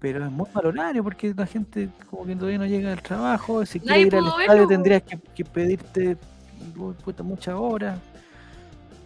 pero 0.00 0.24
es 0.24 0.30
muy 0.30 0.46
mal 0.54 0.66
horario 0.66 1.02
porque 1.04 1.32
la 1.36 1.46
gente 1.46 1.88
como 2.10 2.26
que 2.26 2.34
todavía 2.36 2.58
no 2.58 2.66
llega 2.66 2.92
al 2.92 3.02
trabajo. 3.02 3.64
Si 3.64 3.80
quiere 3.80 4.00
ir 4.00 4.16
al 4.16 4.26
estadio 4.26 4.48
verlo, 4.48 4.66
tendrías 4.68 5.02
que, 5.02 5.18
que 5.18 5.44
pedirte 5.44 6.16
puta, 7.04 7.22
muchas 7.22 7.54
horas. 7.54 7.98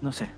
No 0.01 0.13
sé. 0.13 0.29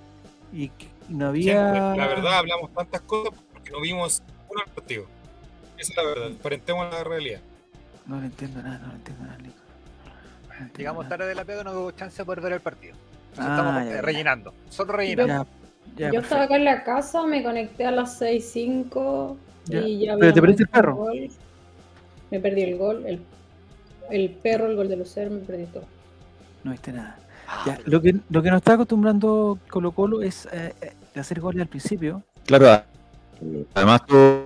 Y, 0.53 0.71
no 1.09 1.33
Sí, 1.33 1.51
había. 1.51 1.71
pues, 1.71 1.99
La 1.99 2.07
verdad, 2.09 2.39
hablamos 2.39 2.73
tantas 2.73 3.01
cosas 3.03 3.33
porque 3.53 3.71
no 3.71 3.81
vimos 3.81 4.23
uno 4.49 4.63
partido. 4.75 5.05
Esa 5.81 5.93
es 5.93 5.97
la 5.97 6.03
verdad. 6.05 6.31
Aparentemos 6.39 6.91
la 6.93 7.05
realidad. 7.05 7.41
No 8.07 8.21
le 8.21 8.27
entiendo 8.27 8.63
nada, 8.63 8.79
no 8.79 8.89
le 8.89 8.95
entiendo 8.97 9.25
nada, 9.25 9.39
Nico. 9.39 9.55
No 10.47 10.53
entiendo 10.53 10.79
Llegamos 10.79 11.05
nada. 11.05 11.17
tarde 11.17 11.29
de 11.29 11.35
la 11.35 11.45
pega, 11.45 11.65
no 11.65 11.73
hubo 11.73 11.91
chance 11.93 12.19
de 12.19 12.25
poder 12.25 12.41
ver 12.43 12.53
el 12.53 12.61
partido. 12.61 12.95
Entonces 13.31 13.47
Ah, 13.53 13.57
estamos 13.57 13.75
ya, 13.85 13.91
eh, 13.91 13.95
ya. 13.95 14.03
rellenando, 14.03 14.55
solo 14.69 14.93
rellenando. 14.93 15.33
Ya, 15.35 15.39
ya, 15.39 15.45
Yo 15.45 15.97
perfecto. 15.97 16.21
estaba 16.21 16.43
acá 16.45 16.57
en 16.57 16.65
la 16.65 16.85
casa, 16.85 17.27
me 17.27 17.43
conecté 17.43 17.87
a 17.87 17.91
las 17.93 18.21
6.05 18.21 19.37
Ya. 19.67 19.81
y 19.81 20.01
ya 20.01 20.17
Pero 20.19 20.33
te 20.35 20.41
perdiste 20.41 20.63
el 20.65 20.69
perro. 20.69 20.97
gol. 20.97 21.31
Me 22.31 22.41
perdí 22.41 22.63
el 22.63 22.77
gol, 22.79 23.07
el, 23.07 23.21
el 24.11 24.31
perro, 24.31 24.67
el 24.67 24.77
gol 24.77 24.89
de 24.89 24.97
Lucero, 24.97 25.31
me 25.31 25.41
perdí 25.41 25.65
todo. 25.67 25.85
No 26.65 26.73
viste 26.73 26.93
nada. 26.93 27.19
Ah, 27.49 27.63
Ya, 27.67 27.79
lo 27.87 28.01
que, 28.03 28.17
lo 28.29 28.43
que 28.43 28.51
nos 28.51 28.59
está 28.59 28.75
acostumbrando 28.75 29.59
Colo 29.71 29.93
Colo 29.93 30.23
es 30.23 30.47
eh, 30.53 30.75
eh, 30.83 31.19
hacer 31.19 31.41
goles 31.41 31.63
al 31.63 31.69
principio. 31.69 32.23
Claro, 32.45 32.83
además 33.75 34.05
tú, 34.07 34.15
tú- 34.15 34.45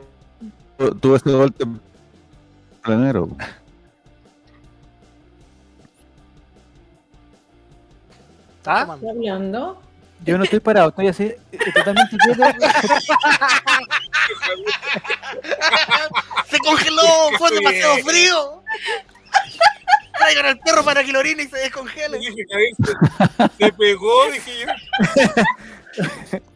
tuvo 0.76 1.16
ese 1.16 1.30
gol 1.30 1.52
tempranero. 1.52 3.28
¿Ah? 8.66 8.80
tomando. 8.80 9.06
¿Está 9.06 9.10
hablando? 9.10 9.82
Yo 10.24 10.38
no 10.38 10.44
estoy 10.44 10.60
parado, 10.60 10.88
estoy 10.88 11.08
así, 11.08 11.34
totalmente 11.74 12.16
quieto. 12.16 12.42
¡Se 16.48 16.58
congeló! 16.60 17.02
¡Fue 17.36 17.50
demasiado 17.50 17.96
frío! 17.98 18.62
Traigan 20.16 20.46
al 20.46 20.58
perro 20.60 20.82
para 20.82 21.04
que 21.04 21.12
lo 21.12 21.18
orine 21.18 21.42
y 21.42 21.48
se 21.48 21.58
descongele. 21.58 22.20
Se, 23.58 23.72
pegó, 23.72 24.30
dije 24.32 24.52
yo. 24.60 24.68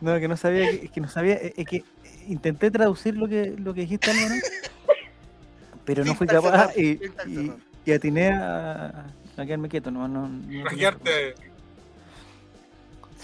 No, 0.00 0.18
que 0.20 0.26
no 0.28 0.36
sabía, 0.36 0.70
que, 0.70 0.88
que 0.88 1.00
no 1.00 1.08
sabía, 1.08 1.34
eh, 1.36 1.64
que 1.64 1.82
intenté 2.28 2.70
traducir 2.70 3.16
lo 3.16 3.28
que, 3.28 3.54
lo 3.58 3.74
que 3.74 3.82
dijiste, 3.82 4.10
Álvaro, 4.10 4.34
pero 5.84 6.04
no 6.04 6.14
fui 6.14 6.26
capaz 6.26 6.76
y, 6.76 7.00
y, 7.26 7.52
y 7.84 7.92
atiné 7.92 8.32
a, 8.32 9.06
a 9.36 9.44
quedarme 9.44 9.68
quieto, 9.68 9.90
no, 9.90 10.08
no, 10.08 10.28
no. 10.28 10.64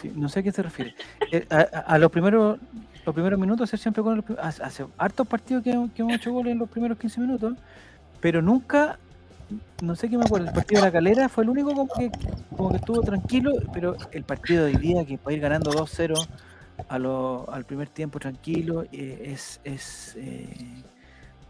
Sí, 0.01 0.11
no 0.14 0.28
sé 0.28 0.40
a 0.40 0.42
qué 0.42 0.53
se 0.53 0.62
refiere. 0.62 0.94
Eh, 1.30 1.46
a, 1.51 1.57
a- 1.59 1.80
a 1.80 1.98
los 1.98 2.11
primeros 2.11 2.59
los 3.07 3.14
primeros 3.14 3.40
minutos, 3.40 3.68
hacer 3.68 3.78
siempre 3.78 4.03
con 4.03 4.16
los 4.16 4.24
hace, 4.38 4.62
hace 4.62 4.86
hartos 4.98 5.26
partidos 5.26 5.64
que, 5.64 5.70
que 5.94 6.03
hemos 6.03 6.16
hecho 6.16 6.32
goles 6.32 6.53
en 6.53 6.59
los 6.59 6.68
primeros 6.68 6.98
15 6.98 7.18
minutos, 7.22 7.55
pero 8.20 8.42
nunca, 8.42 8.98
no 9.82 9.96
sé 9.96 10.11
qué 10.11 10.18
me 10.18 10.24
acuerdo, 10.24 10.48
el 10.48 10.53
partido 10.53 10.82
de 10.82 10.86
la 10.88 10.92
calera 10.92 11.28
fue 11.30 11.44
el 11.44 11.51
único 11.51 11.70
como 11.74 11.88
que, 11.94 12.11
como 12.55 12.70
que 12.70 12.76
estuvo 12.76 13.01
tranquilo, 13.01 13.53
pero 13.72 13.96
el 14.12 14.22
partido 14.24 14.66
de 14.66 14.72
hoy 14.72 14.76
día, 14.78 15.05
que 15.07 15.16
para 15.16 15.34
ir 15.34 15.40
ganando 15.40 15.70
2-0 15.72 16.26
a 16.89 16.99
lo- 16.99 17.47
al 17.53 17.64
primer 17.64 17.89
tiempo 17.89 18.18
tranquilo, 18.18 18.85
eh, 18.93 19.31
es, 19.33 19.61
es 19.64 20.14
eh, 20.16 20.49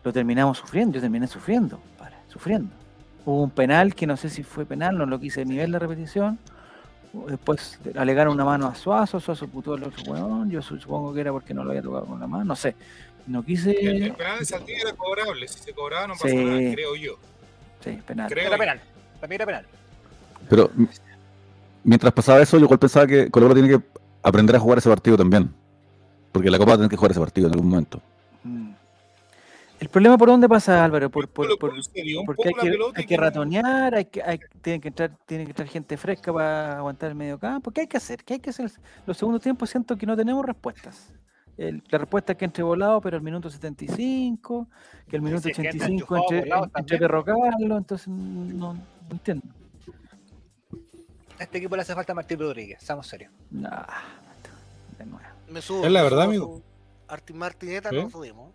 lo 0.04 0.12
terminamos 0.12 0.58
sufriendo, 0.58 0.94
yo 0.94 1.00
terminé 1.00 1.26
sufriendo, 1.26 1.80
sufriendo. 2.28 2.70
Hubo 3.24 3.42
un 3.42 3.50
penal 3.50 3.94
que 3.94 4.06
no 4.06 4.16
sé 4.16 4.30
si 4.30 4.42
fue 4.42 4.64
penal, 4.64 4.96
no 4.96 5.06
lo 5.06 5.18
quise 5.20 5.44
ni 5.44 5.56
ver 5.56 5.68
la 5.68 5.78
repetición. 5.78 6.38
Después 7.28 7.78
alegaron 7.96 8.34
una 8.34 8.44
mano 8.44 8.66
a 8.68 8.74
Suazo, 8.74 9.18
Suazo 9.20 9.48
putó 9.48 9.74
al 9.74 9.82
otro 9.84 10.02
weón, 10.12 10.48
yo 10.50 10.62
su- 10.62 10.78
supongo 10.78 11.12
que 11.12 11.20
era 11.20 11.32
porque 11.32 11.52
no 11.52 11.64
lo 11.64 11.70
había 11.70 11.82
tocado 11.82 12.06
con 12.06 12.20
la 12.20 12.26
mano, 12.26 12.44
no 12.44 12.56
sé. 12.56 12.74
No 13.26 13.42
quise. 13.42 13.72
el 13.72 14.12
penal 14.14 14.38
de 14.38 14.44
Saldivia 14.44 14.82
era 14.82 14.92
cobrable. 14.94 15.46
Si 15.46 15.58
se 15.58 15.72
cobraba, 15.72 16.06
no 16.06 16.14
pasa 16.14 16.28
Sí. 16.28 16.36
nada, 16.36 16.72
creo 16.72 16.96
yo. 16.96 17.18
Sí, 17.84 17.98
penal. 18.06 18.28
Creo 18.30 18.46
Era 18.46 18.56
yo. 18.56 18.58
penal. 18.60 18.80
También 19.20 19.40
era 19.42 19.46
penal. 19.46 19.66
Pero 20.48 20.70
mientras 21.84 22.12
pasaba 22.12 22.40
eso, 22.40 22.56
yo 22.58 22.64
igual 22.64 22.78
pensaba 22.78 23.06
que 23.06 23.30
Colo 23.30 23.46
Colo 23.48 23.54
tiene 23.60 23.68
que 23.78 23.84
aprender 24.22 24.56
a 24.56 24.60
jugar 24.60 24.78
ese 24.78 24.88
partido 24.88 25.16
también. 25.16 25.50
Porque 26.32 26.50
la 26.50 26.58
Copa 26.58 26.70
va 26.70 26.74
a 26.74 26.78
tener 26.78 26.90
que 26.90 26.96
jugar 26.96 27.10
ese 27.12 27.20
partido 27.20 27.48
en 27.48 27.54
algún 27.54 27.70
momento. 27.70 28.00
El 29.80 29.88
problema 29.88 30.18
por 30.18 30.28
dónde 30.28 30.46
pasa, 30.46 30.84
Álvaro, 30.84 31.08
por, 31.10 31.26
por, 31.28 31.46
por- 31.58 31.70
porque 32.26 32.48
hay 32.48 32.54
que, 32.54 32.68
hay 32.96 33.06
que 33.06 33.16
ratonear, 33.16 33.94
hay 33.94 34.04
que, 34.04 34.22
hay, 34.22 34.38
tiene 34.60 34.78
que 34.78 34.88
entrar, 34.88 35.10
tiene 35.24 35.44
que 35.44 35.50
entrar 35.52 35.68
gente 35.68 35.96
fresca 35.96 36.32
para 36.34 36.76
aguantar 36.76 37.08
el 37.08 37.14
medio 37.14 37.38
campo. 37.38 37.70
¿Qué 37.70 37.80
hay 37.82 37.86
que 37.86 37.96
hacer? 37.96 38.22
¿Qué 38.22 38.34
hay 38.34 38.40
que 38.40 38.50
hacer? 38.50 38.70
Los 39.06 39.16
segundos 39.16 39.40
tiempos 39.42 39.70
siento 39.70 39.96
que 39.96 40.04
no 40.04 40.14
tenemos 40.16 40.44
respuestas. 40.44 41.12
El- 41.56 41.82
la 41.88 41.96
respuesta 41.98 42.32
es 42.32 42.38
que 42.38 42.44
entre 42.44 42.62
volado, 42.62 43.00
pero 43.00 43.16
el 43.16 43.22
minuto 43.22 43.48
75, 43.48 44.68
que 45.08 45.16
el 45.16 45.22
minuto 45.22 45.48
sí, 45.48 45.52
que 45.54 45.62
entra 45.68 45.86
85 45.86 46.16
enchufado 46.16 46.24
entre, 46.44 46.80
entre. 46.80 46.98
Perro 46.98 47.24
Carlos, 47.24 47.78
entonces 47.78 48.08
no, 48.08 48.74
no 48.74 48.80
entiendo. 49.10 49.46
A 51.40 51.44
este 51.44 51.56
equipo 51.56 51.74
le 51.74 51.80
hace 51.80 51.94
falta 51.94 52.12
Martín 52.12 52.38
Rodríguez, 52.38 52.82
seamos 52.82 53.06
serios. 53.06 53.32
Nah, 53.50 53.86
de 54.98 55.06
nuevo. 55.06 55.24
Me 55.48 55.62
subo. 55.62 55.86
Es 55.86 55.90
la 55.90 56.02
verdad, 56.02 56.24
subo 56.24 56.28
amigo. 56.28 56.62
Arti 57.08 57.32
Martineta 57.32 57.88
¿Sí? 57.88 57.96
no 57.96 58.10
subimos. 58.10 58.50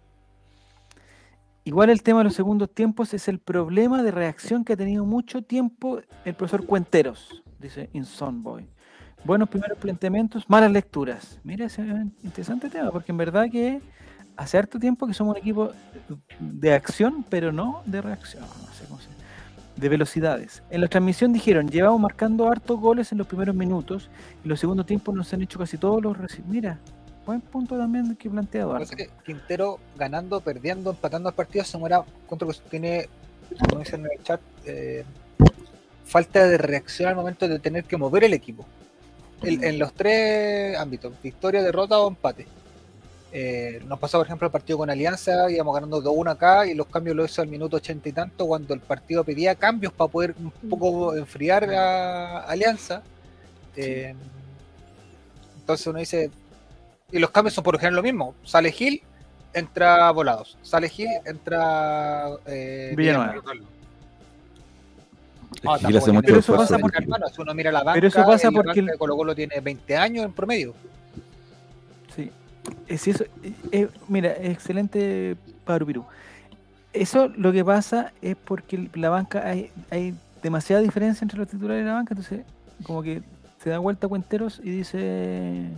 Igual 1.64 1.90
el 1.90 2.04
tema 2.04 2.20
de 2.20 2.26
los 2.26 2.36
segundos 2.36 2.70
tiempos 2.72 3.12
es 3.16 3.28
el 3.28 3.40
problema 3.40 4.04
de 4.04 4.12
reacción 4.12 4.64
que 4.64 4.74
ha 4.74 4.78
tenido 4.78 5.04
mucho 5.04 5.42
tiempo 5.42 6.00
el 6.26 6.36
profesor 6.36 6.64
Cuenteros, 6.68 7.42
dice 7.58 7.90
Insonboy. 7.94 8.70
Buenos 9.24 9.50
primeros 9.50 9.80
planteamientos, 9.80 10.48
malas 10.48 10.72
lecturas. 10.72 11.40
Mira, 11.44 11.66
ese 11.66 11.82
es 11.82 11.92
un 11.92 12.16
interesante 12.22 12.70
tema, 12.70 12.92
porque 12.92 13.12
en 13.12 13.18
verdad 13.18 13.50
que 13.52 13.82
hace 14.38 14.60
harto 14.60 14.78
tiempo 14.78 15.08
que 15.08 15.16
somos 15.16 15.34
un 15.34 15.42
equipo 15.42 15.72
de 16.40 16.72
acción, 16.72 17.26
pero 17.32 17.52
no 17.52 17.82
de 17.88 18.00
reacción. 18.00 18.44
No 18.44 18.74
sé 18.74 18.86
cómo 18.88 19.02
se 19.02 19.15
de 19.76 19.90
velocidades. 19.90 20.64
En 20.70 20.82
la 20.82 20.88
transmisión 20.88 21.34
dijeron, 21.34 21.70
llevamos 21.70 22.00
marcando 22.00 22.50
hartos 22.50 22.80
goles 22.80 23.12
en 23.12 23.18
los 23.18 23.28
primeros 23.28 23.56
minutos 23.56 24.10
y 24.44 24.48
los 24.48 24.60
segundos 24.60 24.86
tiempos 24.86 25.14
nos 25.14 25.34
han 25.34 25.42
hecho 25.42 25.60
casi 25.60 25.78
todos 25.78 26.02
los 26.02 26.16
Mira, 26.48 26.80
buen 27.26 27.42
punto 27.42 27.78
también 27.78 28.16
que 28.16 28.30
plantea 28.30 28.62
Eduardo. 28.62 28.86
que 28.96 29.10
Quintero 29.26 29.80
ganando, 29.98 30.40
perdiendo, 30.42 30.92
empatando 30.92 31.30
el 31.30 31.36
partido 31.36 31.66
se 31.66 31.78
muera 31.78 32.04
contra 32.28 32.48
que 32.48 32.70
tiene, 32.70 33.10
como 33.60 33.80
dicen 33.80 34.06
en 34.06 34.12
el 34.18 34.24
chat, 34.24 34.40
eh, 34.66 35.04
falta 36.06 36.48
de 36.48 36.58
reacción 36.58 37.10
al 37.10 37.16
momento 37.16 37.48
de 37.48 37.60
tener 37.60 37.84
que 37.84 37.98
mover 37.98 38.24
el 38.24 38.34
equipo. 38.34 38.66
En 39.42 39.78
los 39.78 39.94
tres 39.94 40.78
ámbitos, 40.78 41.14
victoria, 41.22 41.62
derrota 41.62 42.00
o 42.00 42.08
empate. 42.08 42.48
Eh, 43.38 43.82
nos 43.86 44.00
pasó, 44.00 44.18
por 44.18 44.26
ejemplo, 44.28 44.46
el 44.48 44.52
partido 44.54 44.78
con 44.78 44.90
Alianza, 44.90 45.52
íbamos 45.52 45.76
ganando 45.76 46.02
2-1 46.02 46.32
acá 46.32 46.66
y 46.66 46.74
los 46.74 46.88
cambios 46.88 47.18
lo 47.18 47.26
hizo 47.26 47.42
al 47.42 47.50
minuto 47.50 47.76
80 47.76 48.08
y 48.08 48.12
tanto, 48.14 48.48
cuando 48.48 48.74
el 48.74 48.80
partido 48.80 49.26
pedía 49.26 49.56
cambios 49.56 49.92
para 49.92 50.10
poder 50.10 50.36
un 50.40 50.70
poco 50.70 51.14
enfriar 51.18 51.70
a 51.74 52.40
Alianza. 52.46 53.04
Eh, 53.76 54.16
entonces 55.60 55.86
uno 55.86 56.00
dice, 56.00 56.32
y 57.12 57.20
los 57.20 57.30
cambios 57.30 57.54
son 57.54 57.66
por 57.66 57.76
ejemplo 57.76 57.98
lo 57.98 58.04
mismo. 58.04 58.36
Sale 58.46 58.72
Gil, 58.72 59.02
entra 59.54 60.10
Volados. 60.12 60.58
Sale 60.62 60.88
Gil, 60.88 61.10
entra 61.26 62.30
eh, 62.46 62.94
Villanueva. 62.96 63.36
Ah, 65.68 65.78
pero 65.82 65.98
eso 66.00 66.22
esfuerzo 66.40 66.56
pasa 66.56 66.78
porque-. 66.78 67.04
Hermano, 67.04 67.28
si 67.28 67.42
uno 67.42 67.54
mira 67.54 67.70
la 67.70 67.80
banca, 67.84 67.96
Pero 67.96 68.08
eso 68.08 68.26
pasa 68.26 68.50
porque 68.50 68.80
el- 68.80 68.98
Colo 68.98 69.18
Colo 69.18 69.36
tiene 69.36 69.60
20 69.60 69.98
años 69.98 70.24
en 70.24 70.32
promedio. 70.32 70.74
Sí, 72.98 73.12
eso, 73.12 73.24
eh, 73.44 73.54
eh, 73.72 73.88
mira, 74.08 74.32
excelente 74.40 75.36
Pablo 75.66 75.86
Pirú. 75.86 76.06
Eso 76.94 77.28
lo 77.36 77.52
que 77.52 77.64
pasa 77.66 78.14
es 78.22 78.36
porque 78.36 78.90
la 78.94 79.10
banca 79.10 79.46
hay, 79.46 79.70
hay 79.92 80.14
demasiada 80.42 80.82
diferencia 80.82 81.26
entre 81.26 81.40
los 81.40 81.48
titulares 81.48 81.84
de 81.84 81.90
la 81.90 81.96
banca, 81.96 82.14
entonces 82.14 82.46
como 82.84 83.02
que 83.04 83.22
se 83.62 83.70
da 83.70 83.80
vuelta 83.80 84.06
a 84.06 84.10
Cuenteros 84.10 84.62
y 84.64 84.70
dice 84.70 85.70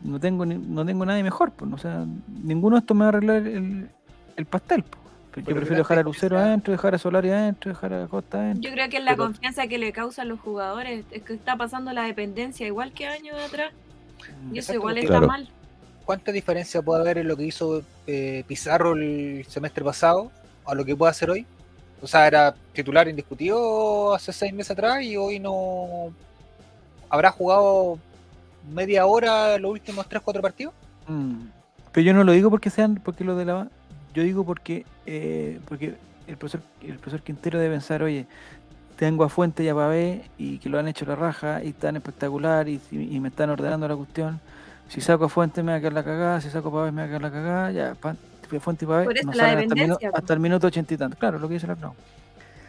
no 0.00 0.18
tengo 0.18 0.44
ni- 0.46 0.58
no 0.58 0.84
tengo 0.84 1.04
nadie 1.04 1.22
mejor, 1.22 1.52
pues, 1.52 1.70
o 1.72 1.78
sea, 1.78 2.04
ninguno 2.42 2.76
de 2.76 2.80
estos 2.80 2.96
me 2.96 3.00
va 3.02 3.06
a 3.06 3.08
arreglar 3.10 3.36
el, 3.46 3.88
el 4.36 4.46
pastel. 4.46 4.82
pues. 4.82 5.00
Yo 5.36 5.42
Pero 5.44 5.56
prefiero 5.58 5.76
dejar 5.82 5.98
a 5.98 6.02
Lucero 6.02 6.36
sea- 6.36 6.46
adentro, 6.46 6.72
dejar 6.72 6.94
a 6.94 6.98
Solari 6.98 7.30
adentro, 7.30 7.68
dejar 7.70 7.92
a 7.94 8.06
Costa 8.08 8.38
adentro. 8.38 8.68
Yo 8.68 8.74
creo 8.74 8.88
que 8.88 8.96
es 8.96 9.04
la 9.04 9.12
Pero- 9.12 9.24
confianza 9.24 9.66
que 9.68 9.78
le 9.78 9.92
causan 9.92 10.28
los 10.28 10.40
jugadores. 10.40 11.04
Es 11.12 11.22
que 11.22 11.34
está 11.34 11.56
pasando 11.56 11.92
la 11.92 12.02
dependencia 12.02 12.66
igual 12.66 12.90
que 12.92 13.06
años 13.06 13.36
atrás. 13.40 13.72
Y 14.52 14.58
eso 14.58 14.72
Exacto, 14.72 14.74
igual 14.74 14.98
está 14.98 15.08
Claro. 15.08 15.26
mal. 15.28 15.48
¿Cuánta 16.10 16.32
diferencia 16.32 16.82
puede 16.82 17.02
haber 17.02 17.18
en 17.18 17.28
lo 17.28 17.36
que 17.36 17.44
hizo 17.44 17.84
eh, 18.08 18.42
Pizarro 18.48 18.94
el 18.94 19.46
semestre 19.48 19.84
pasado 19.84 20.32
a 20.64 20.74
lo 20.74 20.84
que 20.84 20.96
puede 20.96 21.12
hacer 21.12 21.30
hoy? 21.30 21.46
O 22.02 22.08
sea, 22.08 22.26
era 22.26 22.52
titular 22.72 23.06
indiscutido 23.06 24.12
hace 24.12 24.32
seis 24.32 24.52
meses 24.52 24.72
atrás 24.72 25.04
y 25.04 25.16
hoy 25.16 25.38
no 25.38 26.12
habrá 27.08 27.30
jugado 27.30 28.00
media 28.74 29.06
hora 29.06 29.56
los 29.58 29.70
últimos 29.70 30.08
tres, 30.08 30.20
cuatro 30.20 30.42
partidos. 30.42 30.74
Mm. 31.06 31.44
Pero 31.92 32.04
yo 32.04 32.12
no 32.12 32.24
lo 32.24 32.32
digo 32.32 32.50
porque 32.50 32.70
sean, 32.70 32.96
porque 32.96 33.22
lo 33.22 33.36
de 33.36 33.44
la 33.44 33.68
yo 34.12 34.24
digo 34.24 34.42
porque 34.42 34.84
eh, 35.06 35.60
porque 35.68 35.94
el 36.26 36.36
profesor, 36.36 36.60
el 36.82 36.98
profesor 36.98 37.22
Quintero 37.22 37.60
debe 37.60 37.76
pensar, 37.76 38.02
oye, 38.02 38.26
tengo 38.96 39.22
a 39.22 39.28
Fuente 39.28 39.62
y 39.62 39.68
a 39.68 39.76
Pavé 39.76 40.24
y 40.38 40.58
que 40.58 40.68
lo 40.70 40.80
han 40.80 40.88
hecho 40.88 41.04
la 41.04 41.14
raja 41.14 41.62
y 41.62 41.68
están 41.68 41.94
espectacular 41.94 42.68
y 42.68 42.80
me 42.90 43.28
están 43.28 43.50
ordenando 43.50 43.86
la 43.86 43.94
cuestión. 43.94 44.40
Si 44.90 45.00
saco 45.00 45.24
a 45.24 45.28
Fuente 45.28 45.62
me 45.62 45.72
va 45.72 45.78
a 45.78 45.80
quedar 45.80 45.92
la 45.94 46.04
cagada, 46.04 46.40
si 46.40 46.50
saco 46.50 46.68
a 46.68 46.72
Pavé 46.72 46.92
me 46.92 47.00
va 47.02 47.04
a 47.04 47.08
quedar 47.08 47.22
la 47.22 47.30
cagada, 47.30 47.70
ya, 47.70 47.94
pa- 47.94 48.16
Fuente 48.60 48.84
y 48.84 48.88
Pavé 48.88 49.04
Por 49.04 49.16
eso 49.16 49.26
no 49.26 49.32
la 49.32 49.44
salen 49.44 49.58
hasta 49.58 49.62
el, 49.62 49.68
minu- 49.70 49.74
dependencia, 49.78 50.10
po. 50.10 50.16
hasta 50.18 50.34
el 50.34 50.40
minuto 50.40 50.66
ochenta 50.66 50.94
y 50.94 50.96
tanto. 50.96 51.16
Claro, 51.16 51.38
lo 51.38 51.46
que 51.48 51.54
dice 51.54 51.66
la 51.68 51.74
Arnau. 51.74 51.94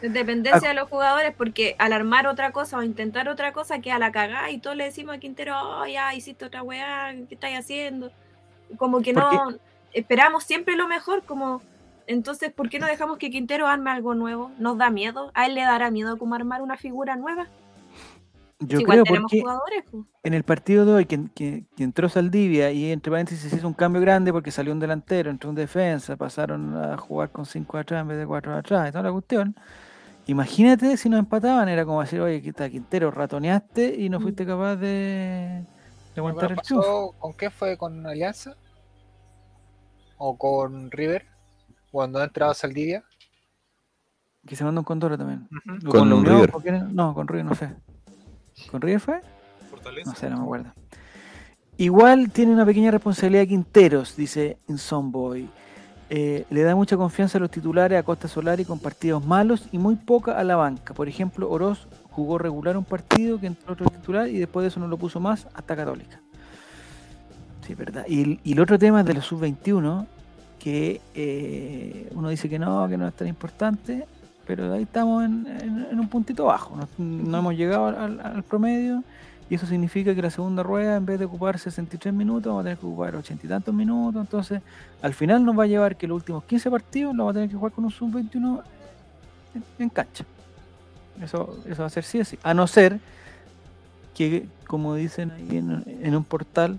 Dependencia 0.02 0.70
de 0.70 0.74
los 0.76 0.90
jugadores, 0.90 1.34
porque 1.36 1.76
al 1.78 1.94
armar 1.94 2.26
otra 2.28 2.52
cosa 2.52 2.78
o 2.78 2.84
intentar 2.84 3.28
otra 3.30 3.54
cosa 3.54 3.80
queda 3.82 4.00
la 4.00 4.12
cagada 4.12 4.50
y 4.50 4.58
todos 4.60 4.76
le 4.76 4.86
decimos 4.86 5.16
a 5.16 5.20
Quintero, 5.20 5.56
oh, 5.60 5.86
ya 5.86 6.14
hiciste 6.16 6.46
otra 6.46 6.64
weá, 6.64 7.14
¿qué 7.28 7.36
estáis 7.36 7.60
haciendo? 7.60 8.12
Como 8.78 9.02
que 9.02 9.14
no 9.14 9.54
esperamos 9.94 10.44
siempre 10.44 10.76
lo 10.76 10.88
mejor, 10.88 11.24
como 11.24 11.62
entonces, 12.08 12.52
¿por 12.52 12.68
qué 12.70 12.80
no 12.80 12.88
dejamos 12.88 13.18
que 13.20 13.30
Quintero 13.30 13.68
arme 13.68 13.92
algo 13.92 14.16
nuevo? 14.16 14.52
¿Nos 14.58 14.78
da 14.78 14.90
miedo? 14.90 15.32
¿A 15.36 15.46
él 15.46 15.54
le 15.56 15.62
dará 15.62 15.92
miedo 15.92 16.18
como 16.18 16.34
armar 16.36 16.62
una 16.64 16.78
figura 16.78 17.16
nueva? 17.16 17.48
Yo 18.62 18.78
Si 18.78 18.84
igual 18.84 18.98
creo 18.98 19.04
tenemos 19.06 19.32
porque 19.32 19.42
jugadores. 19.42 19.84
pues. 19.92 20.04
en 20.24 20.34
el 20.36 20.44
partido 20.44 20.86
de 20.86 20.94
hoy 20.94 21.06
que, 21.06 21.20
que- 21.34 21.66
que 21.76 21.84
entró 21.84 22.08
Saldivia 22.10 22.72
y 22.72 22.92
entre 22.92 23.12
paréntesis 23.12 23.50
se 23.50 23.56
hizo 23.58 23.68
un 23.68 23.74
cambio 23.74 24.00
grande 24.02 24.32
porque 24.32 24.52
salió 24.52 24.72
un 24.72 24.80
delantero, 24.80 25.32
entró 25.32 25.50
un 25.50 25.56
defensa, 25.56 26.16
pasaron 26.16 26.78
a 26.78 26.96
jugar 26.98 27.32
con 27.32 27.46
cinco 27.46 27.78
atrás 27.78 28.02
en 28.02 28.08
vez 28.10 28.18
de 28.20 28.28
cuatro 28.28 28.56
atrás 28.56 28.88
y 28.88 28.92
toda 28.92 29.04
la 29.06 29.12
cuestión. 29.12 29.56
Imagínate 30.28 30.96
si 30.98 31.10
nos 31.10 31.20
empataban, 31.20 31.68
era 31.70 31.84
como 31.86 32.02
decir, 32.02 32.22
oye, 32.22 32.42
quita 32.42 32.70
Quintero, 32.70 33.10
ratoneaste 33.10 33.96
y 34.00 34.10
no 34.10 34.20
Mm. 34.20 34.22
fuiste 34.22 34.46
capaz 34.46 34.76
de, 34.76 35.66
de 36.14 36.18
aguantar 36.18 36.52
el 36.52 36.58
pasó- 36.58 37.16
¿Con 37.18 37.34
qué 37.34 37.50
fue? 37.50 37.76
¿Con 37.78 38.06
Alianza? 38.06 38.56
¿O 40.18 40.38
con 40.38 40.92
River? 40.92 41.26
Cuando 41.92 42.20
ha 42.20 42.26
entrado 42.26 42.54
Saldivia. 42.54 43.04
Que 44.46 44.56
se 44.56 44.64
mandó 44.64 44.82
un 44.82 44.86
Condoro 44.86 45.18
también. 45.18 45.48
¿O 45.88 45.90
Con? 45.92 46.26
River. 46.26 46.52
¿Con 46.52 46.62
quién? 46.62 46.96
No, 46.96 47.14
con 47.16 47.28
River 47.28 47.46
no 47.46 47.56
sé. 47.56 47.76
¿Con 48.70 48.82
River 48.82 49.00
fue? 49.00 49.22
Fortaleza. 49.70 50.10
No 50.10 50.16
sé, 50.16 50.30
no 50.30 50.38
me 50.38 50.44
acuerdo. 50.44 50.74
Igual 51.78 52.30
tiene 52.32 52.52
una 52.54 52.66
pequeña 52.66 52.92
responsabilidad 52.92 53.48
Quinteros, 53.48 54.16
dice 54.16 54.58
Insomboy. 54.68 55.50
Eh, 56.10 56.46
le 56.50 56.64
da 56.64 56.76
mucha 56.76 56.98
confianza 56.98 57.38
a 57.38 57.42
los 57.42 57.50
titulares 57.50 57.98
a 57.98 58.04
Costa 58.04 58.28
Solari 58.28 58.66
con 58.66 58.80
partidos 58.80 59.26
malos 59.26 59.68
y 59.72 59.78
muy 59.78 59.96
poca 59.96 60.38
a 60.38 60.44
la 60.44 60.58
banca. 60.58 60.94
Por 60.94 61.08
ejemplo, 61.08 61.50
Oroz 61.50 61.88
jugó 62.12 62.38
regular 62.38 62.76
un 62.76 62.84
partido 62.84 63.40
que 63.40 63.48
entró 63.48 63.74
otro 63.74 63.90
titular 63.90 64.28
y 64.28 64.38
después 64.38 64.64
de 64.64 64.68
eso 64.68 64.80
no 64.82 64.88
lo 64.90 64.98
puso 64.98 65.20
más 65.22 65.48
hasta 65.54 65.76
Católica. 65.76 66.20
Sí, 67.66 67.76
verdad. 67.76 68.06
Y, 68.08 68.22
el- 68.24 68.40
y 68.44 68.52
el 68.54 68.60
otro 68.60 68.78
tema 68.78 69.00
es 69.00 69.06
de 69.06 69.14
los 69.14 69.26
sub-21, 69.26 70.06
que 70.60 71.00
eh, 71.16 72.10
uno 72.14 72.28
dice 72.30 72.50
que 72.50 72.60
no, 72.60 72.88
que 72.90 72.98
no 72.98 73.08
es 73.08 73.14
tan 73.14 73.28
importante, 73.28 74.06
pero 74.56 74.74
ahí 74.74 74.84
estamos 74.84 75.24
en, 75.24 75.88
un 75.98 76.10
puntito 76.10 76.44
bajo. 76.44 76.78
No, 76.98 77.38
hemos 77.38 77.56
llegado 77.56 77.88
al, 77.88 78.44
promedio 78.44 79.02
y 79.50 79.56
eso 79.56 79.66
significa 79.66 80.14
que 80.14 80.22
la 80.22 80.30
segunda 80.30 80.62
rueda, 80.62 80.98
en 80.98 81.06
vez 81.06 81.20
de 81.20 81.24
ocupar 81.24 81.58
63 81.58 82.14
minutos, 82.14 82.50
vamos 82.50 82.60
a 82.60 82.64
tener 82.66 82.78
que 82.78 82.86
ocupar 82.86 83.16
80 83.16 83.46
y 83.46 83.50
tantos 83.50 83.74
minutos. 83.74 84.20
Entonces, 84.22 84.62
al 85.02 85.14
final 85.14 85.46
nos 85.46 85.58
va 85.58 85.64
a 85.64 85.68
llevar 85.68 85.96
que 85.96 86.06
los 86.06 86.18
últimos 86.18 86.44
15 86.44 86.70
partidos 86.70 87.16
los 87.16 87.20
vamos 87.20 87.32
a 87.32 87.34
tener 87.36 87.50
que 87.50 87.56
jugar 87.56 87.72
con 87.72 87.86
un 87.86 87.92
sub-21 87.92 88.62
en, 89.80 89.90
cancha. 89.90 90.26
Eso, 91.22 91.58
eso 91.66 91.82
va 91.84 91.88
a 91.88 91.90
ser 91.90 92.04
sí 92.04 92.20
o 92.20 92.26
sí. 92.26 92.38
A 92.44 92.54
no 92.54 92.68
ser 92.68 93.00
que, 94.14 94.48
como 94.68 94.96
dicen 94.96 95.32
ahí 95.32 95.58
en, 95.60 95.86
en 95.86 96.14
un 96.14 96.26
portal, 96.26 96.78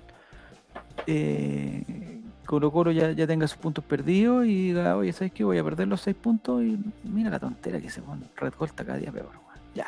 eh, 1.07 2.12
Colo 2.53 2.71
Colo 2.71 2.91
ya, 2.91 3.13
ya 3.13 3.27
tenga 3.27 3.49
sus 3.49 3.57
puntos 3.57 3.83
perdidos 3.83 4.45
y 4.45 4.67
diga, 4.69 4.95
oye, 4.95 5.11
¿sabes 5.15 5.33
qué? 5.33 5.43
Voy 5.43 5.57
a 5.57 5.65
perder 5.65 5.89
los 5.89 6.03
6 6.03 6.15
puntos 6.15 6.63
y 6.63 6.79
mira 7.03 7.31
la 7.31 7.39
tontera 7.39 7.81
que 7.81 7.89
se 7.89 8.03
pone. 8.03 8.27
Red 8.37 8.53
Gold 8.59 8.73
está 8.73 8.85
cada 8.85 8.99
día 8.99 9.11
peor. 9.11 9.31
Ya. 9.75 9.87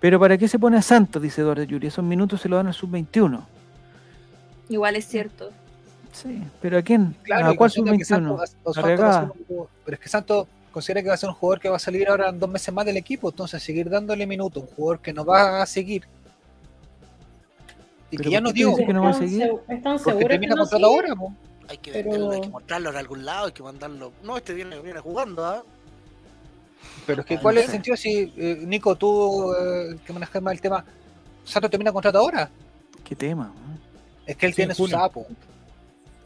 Pero 0.00 0.18
¿para 0.18 0.36
qué 0.36 0.48
se 0.48 0.58
pone 0.58 0.76
a 0.76 0.82
Santos? 0.82 1.22
Dice 1.22 1.40
Eduardo 1.42 1.62
Yuri. 1.62 1.86
Esos 1.86 2.04
minutos 2.04 2.40
se 2.40 2.48
lo 2.48 2.56
dan 2.56 2.66
al 2.66 2.74
sub-21. 2.74 3.40
Igual 4.70 4.96
es 4.96 5.06
cierto. 5.06 5.52
Sí, 6.10 6.42
pero 6.60 6.78
¿a 6.78 6.82
quién? 6.82 7.14
Claro, 7.22 7.44
¿A 7.44 7.48
cuál 7.50 7.70
considera 7.70 7.96
que 7.96 8.04
Santos 8.04 8.40
sub-21? 8.40 8.40
va- 8.40 8.46
Santos 8.48 8.76
La 8.76 8.82
va 8.82 8.88
a 8.88 8.90
ser 8.90 8.98
regada. 8.98 9.22
un 9.38 9.44
jugador- 9.46 9.68
Pero 9.84 9.94
es 9.94 10.00
que 10.00 10.08
Santos 10.08 10.46
considera 10.72 11.02
que 11.02 11.08
va 11.10 11.14
a 11.14 11.16
ser 11.16 11.28
un 11.28 11.36
jugador 11.36 11.60
que 11.60 11.68
va 11.68 11.76
a 11.76 11.78
salir 11.78 12.08
ahora 12.08 12.28
en 12.30 12.40
dos 12.40 12.50
meses 12.50 12.74
más 12.74 12.84
del 12.86 12.96
equipo, 12.96 13.28
entonces 13.30 13.62
seguir 13.62 13.88
dándole 13.88 14.26
minutos, 14.26 14.64
un 14.64 14.68
jugador 14.74 14.98
que 14.98 15.12
no 15.12 15.24
va 15.24 15.62
a 15.62 15.66
seguir. 15.66 16.02
Y 18.10 18.16
que 18.16 18.30
ya 18.30 18.38
¿por 18.38 18.48
no 18.48 18.52
dice 18.52 18.84
que 18.84 18.92
no 18.92 19.02
va 19.02 19.08
a 19.10 19.10
¿Están 19.12 19.28
seguir? 19.28 19.46
segu- 19.46 19.60
¿Están 19.68 19.82
porque 19.82 19.98
seguros 19.98 20.18
que 20.22 20.28
termina 20.28 20.54
no 20.56 20.62
contrato 20.62 20.86
ahora, 20.86 21.14
po. 21.14 21.32
Hay 21.70 21.78
que 21.78 21.92
Pero- 21.92 22.10
venderlo, 22.10 22.30
hay 22.32 22.40
que 22.40 22.48
mostrarlo 22.48 22.90
en 22.90 22.96
algún 22.96 23.24
lado, 23.24 23.46
hay 23.46 23.52
que 23.52 23.62
mandarlo. 23.62 24.12
No, 24.24 24.36
este 24.36 24.52
viene, 24.54 24.78
viene 24.80 24.98
jugando, 25.00 25.44
¿ah? 25.46 25.62
Pero 27.06 27.20
es 27.20 27.26
que 27.26 27.38
¿cuál 27.38 27.58
es 27.58 27.66
el 27.66 27.70
sentido 27.70 27.96
si, 27.96 28.32
eh, 28.36 28.62
Nico, 28.66 28.96
tú 28.96 29.52
eh, 29.54 29.96
que 30.04 30.12
manejas 30.12 30.42
más 30.42 30.52
el 30.54 30.60
tema, 30.60 30.84
Santos 31.44 31.70
termina 31.70 31.92
contrato 31.92 32.18
ahora? 32.18 32.50
¿Qué 33.04 33.14
tema? 33.14 33.52
Es 34.26 34.36
que 34.36 34.46
él 34.46 34.52
Sí, 34.52 34.56
tiene 34.56 34.72
en 34.72 34.76
su 34.76 34.88
sapo. 34.88 35.26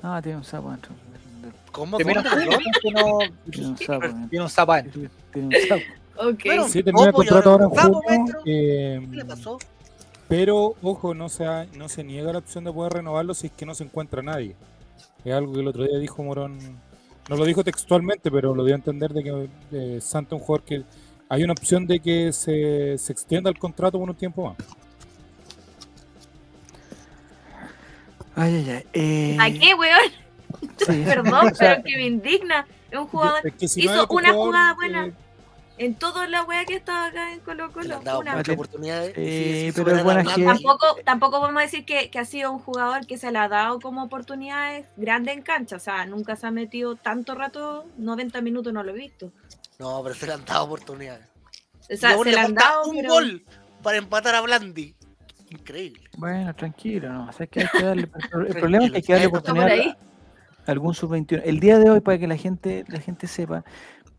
Ah, 0.03 0.21
tiene 0.23 0.39
un 0.39 0.45
sapo 0.45 0.71
dentro. 0.71 0.93
¿Cómo? 1.73 1.97
Termina 1.99 2.23
no- 2.23 2.31
Tiene 2.81 3.03
un 3.03 3.77
sapo. 3.79 4.07
tiene 4.31 4.45
un 4.45 4.51
sapo 4.51 4.73
adentro. 4.73 5.03
Tiene 5.33 5.49
un 5.49 5.69
sapo. 5.69 5.83
Ok. 6.31 6.41
Bueno, 6.45 6.69
Sí, 6.69 6.83
termina 6.83 7.07
el 7.07 7.13
¿cómo? 7.13 7.23
¿Y 7.25 7.27
contrato 7.27 7.51
ahora 7.51 7.65
en 7.65 7.71
junio. 7.71 8.01
maestro? 8.07 8.41
eh, 8.47 9.07
¿Qué 9.11 9.17
le 9.17 9.25
pasó? 9.25 9.59
pero, 10.29 10.75
ojo, 10.83 11.13
no 11.15 11.29
se, 11.29 11.45
ha- 11.45 11.67
no 11.77 11.89
se 11.89 12.03
niega 12.05 12.33
la 12.33 12.39
opción 12.39 12.65
de 12.65 12.73
poder 12.73 12.95
renovarlo 12.95 13.35
si 13.35 13.49
es 13.49 13.53
que 13.53 13.67
no 13.67 13.75
se 13.75 13.85
encuentra 13.85 14.23
nadie. 14.23 14.55
Es 15.25 15.33
algo 15.33 15.53
que 15.53 15.61
el 15.61 15.69
otro 15.69 15.85
día 15.85 15.99
dijo 15.99 16.23
Morón. 16.23 16.59
No 17.29 17.37
lo 17.37 17.45
dijo 17.45 17.65
textualmente, 17.65 18.31
pero 18.31 18.55
lo 18.55 18.65
dio 18.65 18.75
a 18.75 18.77
entender 18.77 19.13
de 19.13 19.23
que 19.25 19.49
eh, 19.73 19.99
Santa 20.01 20.35
es 20.37 20.41
un 20.43 20.47
jugador 20.47 20.65
que 20.67 20.83
hay 21.29 21.43
una 21.43 21.53
opción 21.55 21.87
de 21.87 21.99
que 22.01 22.33
se, 22.33 22.99
se 22.99 23.13
extienda 23.13 23.49
el 23.49 23.59
contrato 23.59 23.99
por 23.99 24.11
un 24.11 24.15
tiempo 24.17 24.45
más. 24.49 24.57
Ay, 28.37 28.55
ay, 28.57 28.71
ay. 28.71 28.85
Eh, 28.93 29.37
¿A 29.41 29.51
qué, 29.51 29.75
weón? 29.75 30.11
sí. 30.79 31.03
Perdón, 31.07 31.49
O 31.53 31.55
sea, 31.55 31.77
pero 31.77 31.85
que 31.85 31.97
me 31.97 32.07
indigna. 32.07 32.67
Es 32.91 32.99
un 32.99 33.07
jugador. 33.07 33.41
Es 33.47 33.55
que 33.55 33.69
si 33.69 33.81
hizo 33.85 34.03
otro 34.03 34.17
una 34.17 34.33
jugador, 34.33 34.47
jugada 34.47 34.75
buena. 34.75 35.07
eh, 35.07 35.13
En 35.77 35.97
toda 35.97 36.29
la 36.29 36.45
wea 36.45 36.65
que 36.65 36.77
estaba 36.77 37.07
acá 37.07 37.33
en 37.33 37.41
Colo 37.41 37.73
Colo. 37.73 37.97
han 37.97 38.05
dado 38.05 38.21
Una. 38.21 38.37
muchas 38.37 38.55
oportunidades. 38.55 39.13
Eh, 39.17 39.73
pero 39.75 40.05
buena 40.05 40.25
gente. 40.25 40.45
Tampoco, 40.45 40.87
tampoco 41.05 41.41
podemos 41.41 41.63
decir 41.63 41.85
que, 41.85 42.11
que 42.11 42.19
ha 42.21 42.25
sido 42.25 42.53
un 42.53 42.61
jugador 42.61 43.07
que 43.07 43.19
se 43.19 43.33
le 43.33 43.39
ha 43.39 43.49
dado 43.49 43.81
como 43.81 44.05
oportunidades 44.05 44.87
grandes 44.97 45.35
en 45.37 45.43
cancha. 45.43 45.77
O 45.77 45.81
sea, 45.81 46.07
nunca 46.07 46.37
se 46.37 46.47
ha 46.47 46.53
metido 46.53 46.95
tanto 46.95 47.35
rato, 47.35 47.87
90 47.99 48.41
minutos 48.41 48.73
no 48.73 48.85
lo 48.85 48.91
he 48.93 48.95
visto. 48.95 49.33
No, 49.79 50.01
pero 50.03 50.15
se 50.15 50.27
le 50.27 50.35
han 50.35 50.45
dado 50.45 50.65
oportunidades. 50.65 51.27
O 51.91 51.97
sea, 51.97 52.17
se 52.17 52.31
le 52.31 52.39
han 52.39 52.55
dado, 52.55 52.85
un 52.85 52.97
pero- 52.97 53.09
gol 53.13 53.45
para 53.83 53.99
empatar 53.99 54.35
a 54.37 54.41
Blandi. 54.41 54.95
Increíble. 55.51 56.03
Bueno, 56.17 56.55
tranquilo, 56.55 57.13
no. 57.13 57.29
o 57.29 57.33
sea, 57.33 57.47
que 57.47 57.61
hay 57.61 57.69
que 57.69 57.83
darle, 57.83 58.09
el 58.33 58.47
el 58.47 58.55
problema 58.55 58.85
es 58.87 58.91
que 58.91 58.97
hay 58.97 59.03
que 59.03 59.13
darle 59.13 59.27
oportunidad 59.27 59.97
algún 60.67 60.95
sub-21. 60.95 61.43
El 61.45 61.61
día 61.61 61.79
de 61.79 61.91
hoy, 61.91 62.01
para 62.01 62.19
que 62.19 62.27
la 62.27 62.37
gente, 62.37 62.85
la 62.89 63.01
gente 63.01 63.27
sepa, 63.27 63.65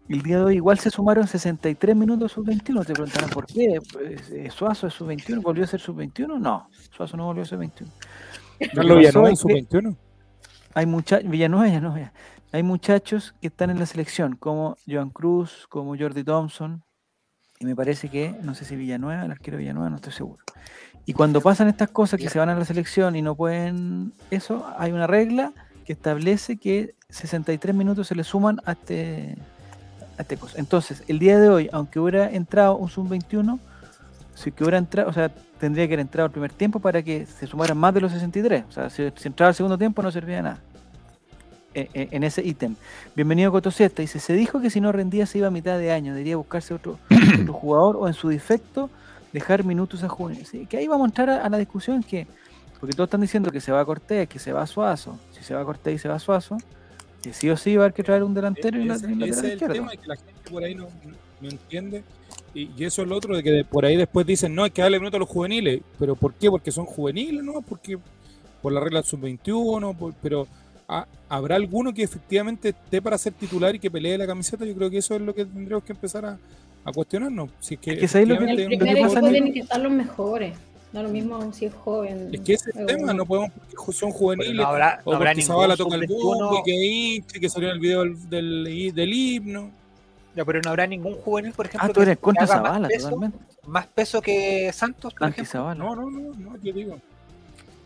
el 0.07 0.21
día 0.21 0.37
de 0.37 0.43
hoy 0.43 0.55
igual 0.55 0.77
se 0.77 0.89
sumaron 0.89 1.27
63 1.27 1.95
minutos 1.95 2.33
sub-21. 2.33 2.85
Te 2.85 2.93
preguntarán 2.93 3.29
por 3.29 3.45
qué. 3.45 3.79
Pues, 3.91 4.29
eh, 4.31 4.49
¿Suazo 4.51 4.87
es 4.87 4.93
sub-21? 4.93 5.41
¿Volvió 5.41 5.63
a 5.63 5.67
ser 5.67 5.79
sub-21? 5.79 6.39
No, 6.39 6.69
Suazo 6.91 7.17
no 7.17 7.25
volvió 7.25 7.43
a 7.43 7.45
ser 7.45 7.57
21. 7.57 7.91
Lo 7.91 8.67
que 8.67 8.75
Carlos 8.75 8.97
Villanueva 8.99 9.31
es 9.31 9.39
su 9.39 9.47
que 9.47 9.53
21. 9.53 9.97
hay 10.73 10.85
muchachos, 10.85 11.29
Villanueva, 11.29 11.67
ya 11.67 11.81
no, 11.81 11.97
ya. 11.97 12.13
hay 12.51 12.63
muchachos 12.63 13.35
que 13.41 13.47
están 13.47 13.69
en 13.69 13.79
la 13.79 13.85
selección, 13.85 14.35
como 14.35 14.77
Joan 14.87 15.09
Cruz, 15.09 15.65
como 15.69 15.97
Jordi 15.97 16.23
Thompson, 16.23 16.83
y 17.59 17.65
me 17.65 17.75
parece 17.75 18.09
que, 18.09 18.35
no 18.43 18.53
sé 18.53 18.65
si 18.65 18.75
Villanueva, 18.75 19.25
el 19.25 19.31
arquero 19.31 19.57
Villanueva, 19.57 19.89
no 19.89 19.95
estoy 19.95 20.13
seguro. 20.13 20.43
Y 21.05 21.13
cuando 21.13 21.41
pasan 21.41 21.67
estas 21.67 21.89
cosas 21.89 22.19
que 22.19 22.29
se 22.29 22.39
van 22.39 22.49
a 22.49 22.55
la 22.55 22.65
selección 22.65 23.15
y 23.15 23.21
no 23.21 23.35
pueden 23.35 24.13
eso, 24.31 24.65
hay 24.77 24.91
una 24.91 25.07
regla 25.07 25.53
que 25.85 25.93
establece 25.93 26.57
que 26.57 26.95
63 27.09 27.75
minutos 27.75 28.07
se 28.07 28.15
le 28.15 28.23
suman 28.23 28.59
a 28.65 28.71
este, 28.71 29.37
Entonces, 30.55 31.03
el 31.07 31.19
día 31.19 31.39
de 31.39 31.49
hoy, 31.49 31.69
aunque 31.71 31.99
hubiera 31.99 32.29
entrado 32.29 32.77
un 32.77 32.89
sub-21, 32.89 33.59
si 34.33 34.51
que 34.51 34.63
hubiera 34.63 34.77
entrado, 34.77 35.09
o 35.09 35.13
sea, 35.13 35.29
tendría 35.59 35.87
que 35.87 35.93
haber 35.93 36.01
entrado 36.01 36.25
el 36.27 36.31
primer 36.31 36.51
tiempo 36.51 36.79
para 36.79 37.01
que 37.01 37.25
se 37.25 37.47
sumaran 37.47 37.77
más 37.77 37.93
de 37.93 38.01
los 38.01 38.11
63. 38.11 38.65
O 38.69 38.71
sea, 38.71 38.89
si, 38.89 39.03
si 39.15 39.27
entraba 39.27 39.49
el 39.49 39.55
segundo 39.55 39.77
tiempo 39.77 40.01
no 40.01 40.11
servía 40.11 40.37
de 40.37 40.41
nada. 40.43 40.59
E- 41.73 41.89
e- 41.93 42.07
En 42.11 42.23
ese 42.23 42.41
ítem. 42.45 42.75
Bienvenido 43.15 43.51
Cotosieta. 43.51 44.01
Dice, 44.01 44.19
se 44.19 44.33
dijo 44.33 44.61
que 44.61 44.69
si 44.69 44.79
no 44.79 44.91
rendía 44.91 45.25
se 45.25 45.39
iba 45.39 45.47
a 45.47 45.51
mitad 45.51 45.77
de 45.77 45.91
año. 45.91 46.13
Debería 46.13 46.37
buscarse 46.37 46.73
otro, 46.73 46.97
otro 47.41 47.53
jugador 47.53 47.97
o 47.97 48.07
en 48.07 48.13
su 48.13 48.29
defecto 48.29 48.89
dejar 49.33 49.63
minutos 49.65 50.03
a. 50.03 50.09
Sí, 50.45 50.65
que 50.67 50.77
ahí 50.77 50.87
vamos 50.87 51.05
a 51.05 51.09
entrar 51.09 51.29
a, 51.29 51.45
a 51.45 51.49
la 51.49 51.57
discusión 51.57 52.01
que, 52.03 52.27
porque 52.79 52.95
todos 52.95 53.07
están 53.07 53.21
diciendo 53.21 53.51
que 53.51 53.59
se 53.59 53.71
va 53.71 53.81
a 53.81 53.85
Cortés, 53.85 54.29
que 54.29 54.39
se 54.39 54.53
va 54.53 54.61
a 54.61 54.67
Suazo. 54.67 55.19
Si 55.31 55.43
se 55.43 55.53
va 55.53 55.61
a 55.61 55.65
Cortés 55.65 55.95
y 55.95 55.97
se 55.99 56.07
va 56.07 56.15
a 56.15 56.19
Suazo, 56.19 56.57
que 57.29 57.33
sí 57.33 57.49
o 57.49 57.57
sí 57.57 57.75
va 57.75 57.83
a 57.83 57.85
haber 57.85 57.93
que 57.93 58.03
traer 58.03 58.23
un 58.23 58.33
delantero 58.33 58.77
y 58.79 58.81
un, 58.87 58.91
Ese, 58.91 59.11
y 59.11 59.23
ese 59.23 59.29
es 59.31 59.37
el 59.43 59.51
izquierdo. 59.53 59.73
tema 59.73 59.91
que 59.91 60.07
la 60.07 60.15
gente 60.15 60.33
por 60.51 60.63
ahí 60.63 60.75
no, 60.75 60.87
no 61.41 61.49
entiende. 61.49 62.03
Y, 62.53 62.69
y 62.77 62.85
eso 62.85 63.01
es 63.01 63.07
lo 63.07 63.17
otro, 63.17 63.35
de 63.35 63.43
que 63.43 63.51
de- 63.51 63.65
por 63.65 63.83
ahí 63.85 63.95
después 63.97 64.25
dicen, 64.25 64.53
no, 64.55 64.63
hay 64.63 64.71
que 64.71 64.81
darle 64.81 64.99
minutos 64.99 65.17
a 65.17 65.19
los 65.19 65.29
juveniles. 65.29 65.81
¿Pero 65.99 66.15
por 66.15 66.33
qué? 66.35 66.49
Porque 66.49 66.71
son 66.71 66.85
juveniles, 66.85 67.43
¿no? 67.43 67.61
Porque 67.61 67.97
por 68.61 68.71
la 68.71 68.79
regla 68.79 69.01
sub-21, 69.03 69.95
por- 69.97 70.13
pero 70.21 70.47
ah, 70.87 71.05
¿habrá 71.29 71.55
alguno 71.55 71.93
que 71.93 72.03
efectivamente 72.03 72.69
esté 72.69 73.01
para 73.01 73.17
ser 73.17 73.33
titular 73.33 73.75
y 73.75 73.79
que 73.79 73.89
pelee 73.91 74.17
la 74.17 74.27
camiseta? 74.27 74.63
Yo 74.65 74.75
creo 74.75 74.89
que 74.89 74.99
eso 74.99 75.15
es 75.15 75.21
lo 75.21 75.33
que 75.33 75.45
tendríamos 75.45 75.83
que 75.83 75.93
empezar 75.93 76.25
a, 76.25 76.37
a 76.85 76.91
cuestionarnos. 76.91 77.49
Si 77.59 77.73
es 77.73 77.79
que, 77.79 77.91
Es 77.93 77.99
que 77.99 78.07
¿sabes 78.07 78.27
lo 78.29 78.37
que- 78.37 78.43
En 78.43 78.49
el 78.51 78.59
efectivamente 78.59 78.85
lo 78.85 78.95
es 78.95 79.03
un 79.05 79.09
primer 79.09 79.21
pasa 79.21 79.31
tienen 79.33 79.53
que 79.53 79.59
estar 79.61 79.79
los 79.81 79.91
mejores. 79.91 80.55
No 80.95 81.03
lo 81.03 81.09
mismo 81.09 81.51
si 81.53 81.65
es 81.65 81.73
joven. 81.73 82.29
Es 82.31 82.39
que 82.39 82.53
ese 82.53 82.69
es 82.69 82.75
el 82.77 82.85
tema, 82.85 83.13
no 83.13 83.25
podemos 83.25 83.51
porque 83.51 83.75
son 83.93 84.09
Pero 84.09 84.17
juveniles. 84.19 84.55
no 84.55 84.65
habrá, 84.67 85.01
no 85.05 85.11
o 85.11 85.15
habrá 85.15 85.31
porque 85.31 85.41
ningún 85.41 85.47
Zavala 85.55 85.75
toca 85.75 85.95
el 85.95 86.07
sub-21, 86.07 86.23
bombo 86.23 86.59
y 86.59 86.63
que 86.63 86.71
hinche, 86.85 87.39
que 87.41 87.49
salió 87.49 87.67
en 87.67 87.73
el 87.73 87.79
video 87.81 88.01
del, 88.03 88.29
del, 88.29 88.93
del 88.95 89.13
himno. 89.13 89.69
ya, 90.35 90.45
pero 90.45 90.61
no 90.63 90.69
habrá 90.69 90.87
ningún 90.87 91.15
juvenil, 91.15 91.51
por 91.51 91.65
ejemplo, 91.65 91.89
Ah, 91.89 91.93
tú 91.93 92.01
eres 92.01 92.15
que 92.17 92.21
contra 92.21 92.43
haga 92.45 92.55
más 92.55 92.63
Zavala, 92.63 92.87
peso, 92.87 93.09
totalmente. 93.09 93.37
más 93.67 93.87
peso 93.87 94.21
que 94.21 94.71
Santos, 94.71 95.13
por 95.13 95.27
ejemplo, 95.29 95.41
Anti-Zavala. 95.41 95.75
No, 95.83 95.95
no, 95.97 96.09
no, 96.09 96.33
no, 96.33 96.57
yo 96.63 96.71
digo. 96.73 96.97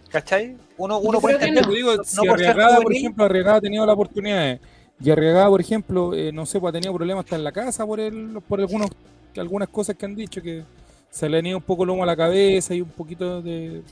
¿cachai? 0.10 0.56
Uno, 0.78 1.02
Yo 1.02 1.10
uno 1.10 1.20
puede 1.22 1.36
entender, 1.36 1.66
Yo 1.66 1.72
digo, 1.72 1.96
no 1.96 2.04
si 2.04 2.28
Arriagada, 2.28 2.80
por 2.82 2.94
ejemplo, 2.94 3.26
Arriagada 3.26 3.58
ha 3.58 3.62
tenido 3.62 3.86
la 3.86 3.94
oportunidad 3.94 4.38
de- 4.42 4.60
y 5.02 5.10
Arriagada, 5.12 5.48
por 5.50 5.62
ejemplo, 5.62 6.14
eh, 6.14 6.32
no 6.32 6.46
sé, 6.46 6.60
pues 6.60 6.70
ha 6.70 6.74
tenido 6.74 6.94
problemas 6.94 7.24
hasta 7.26 7.36
en 7.38 7.44
la 7.44 7.52
casa 7.52 7.86
por 7.86 8.00
el, 8.00 8.40
por 8.48 8.60
algunos, 8.60 8.90
algunas 9.38 9.70
cosas 9.70 9.96
que 9.96 10.06
han 10.06 10.16
dicho 10.16 10.42
que 10.42 10.64
se 11.12 11.28
le 11.30 11.40
han 11.40 11.46
ido 11.46 11.58
un 11.58 11.64
poco 11.64 11.84
el 11.84 11.90
humo 11.90 12.04
a 12.04 12.06
la 12.06 12.16
cabeza 12.16 12.74
y 12.74 12.82
un 12.82 12.90
poquito 12.90 13.42
de 13.42 13.84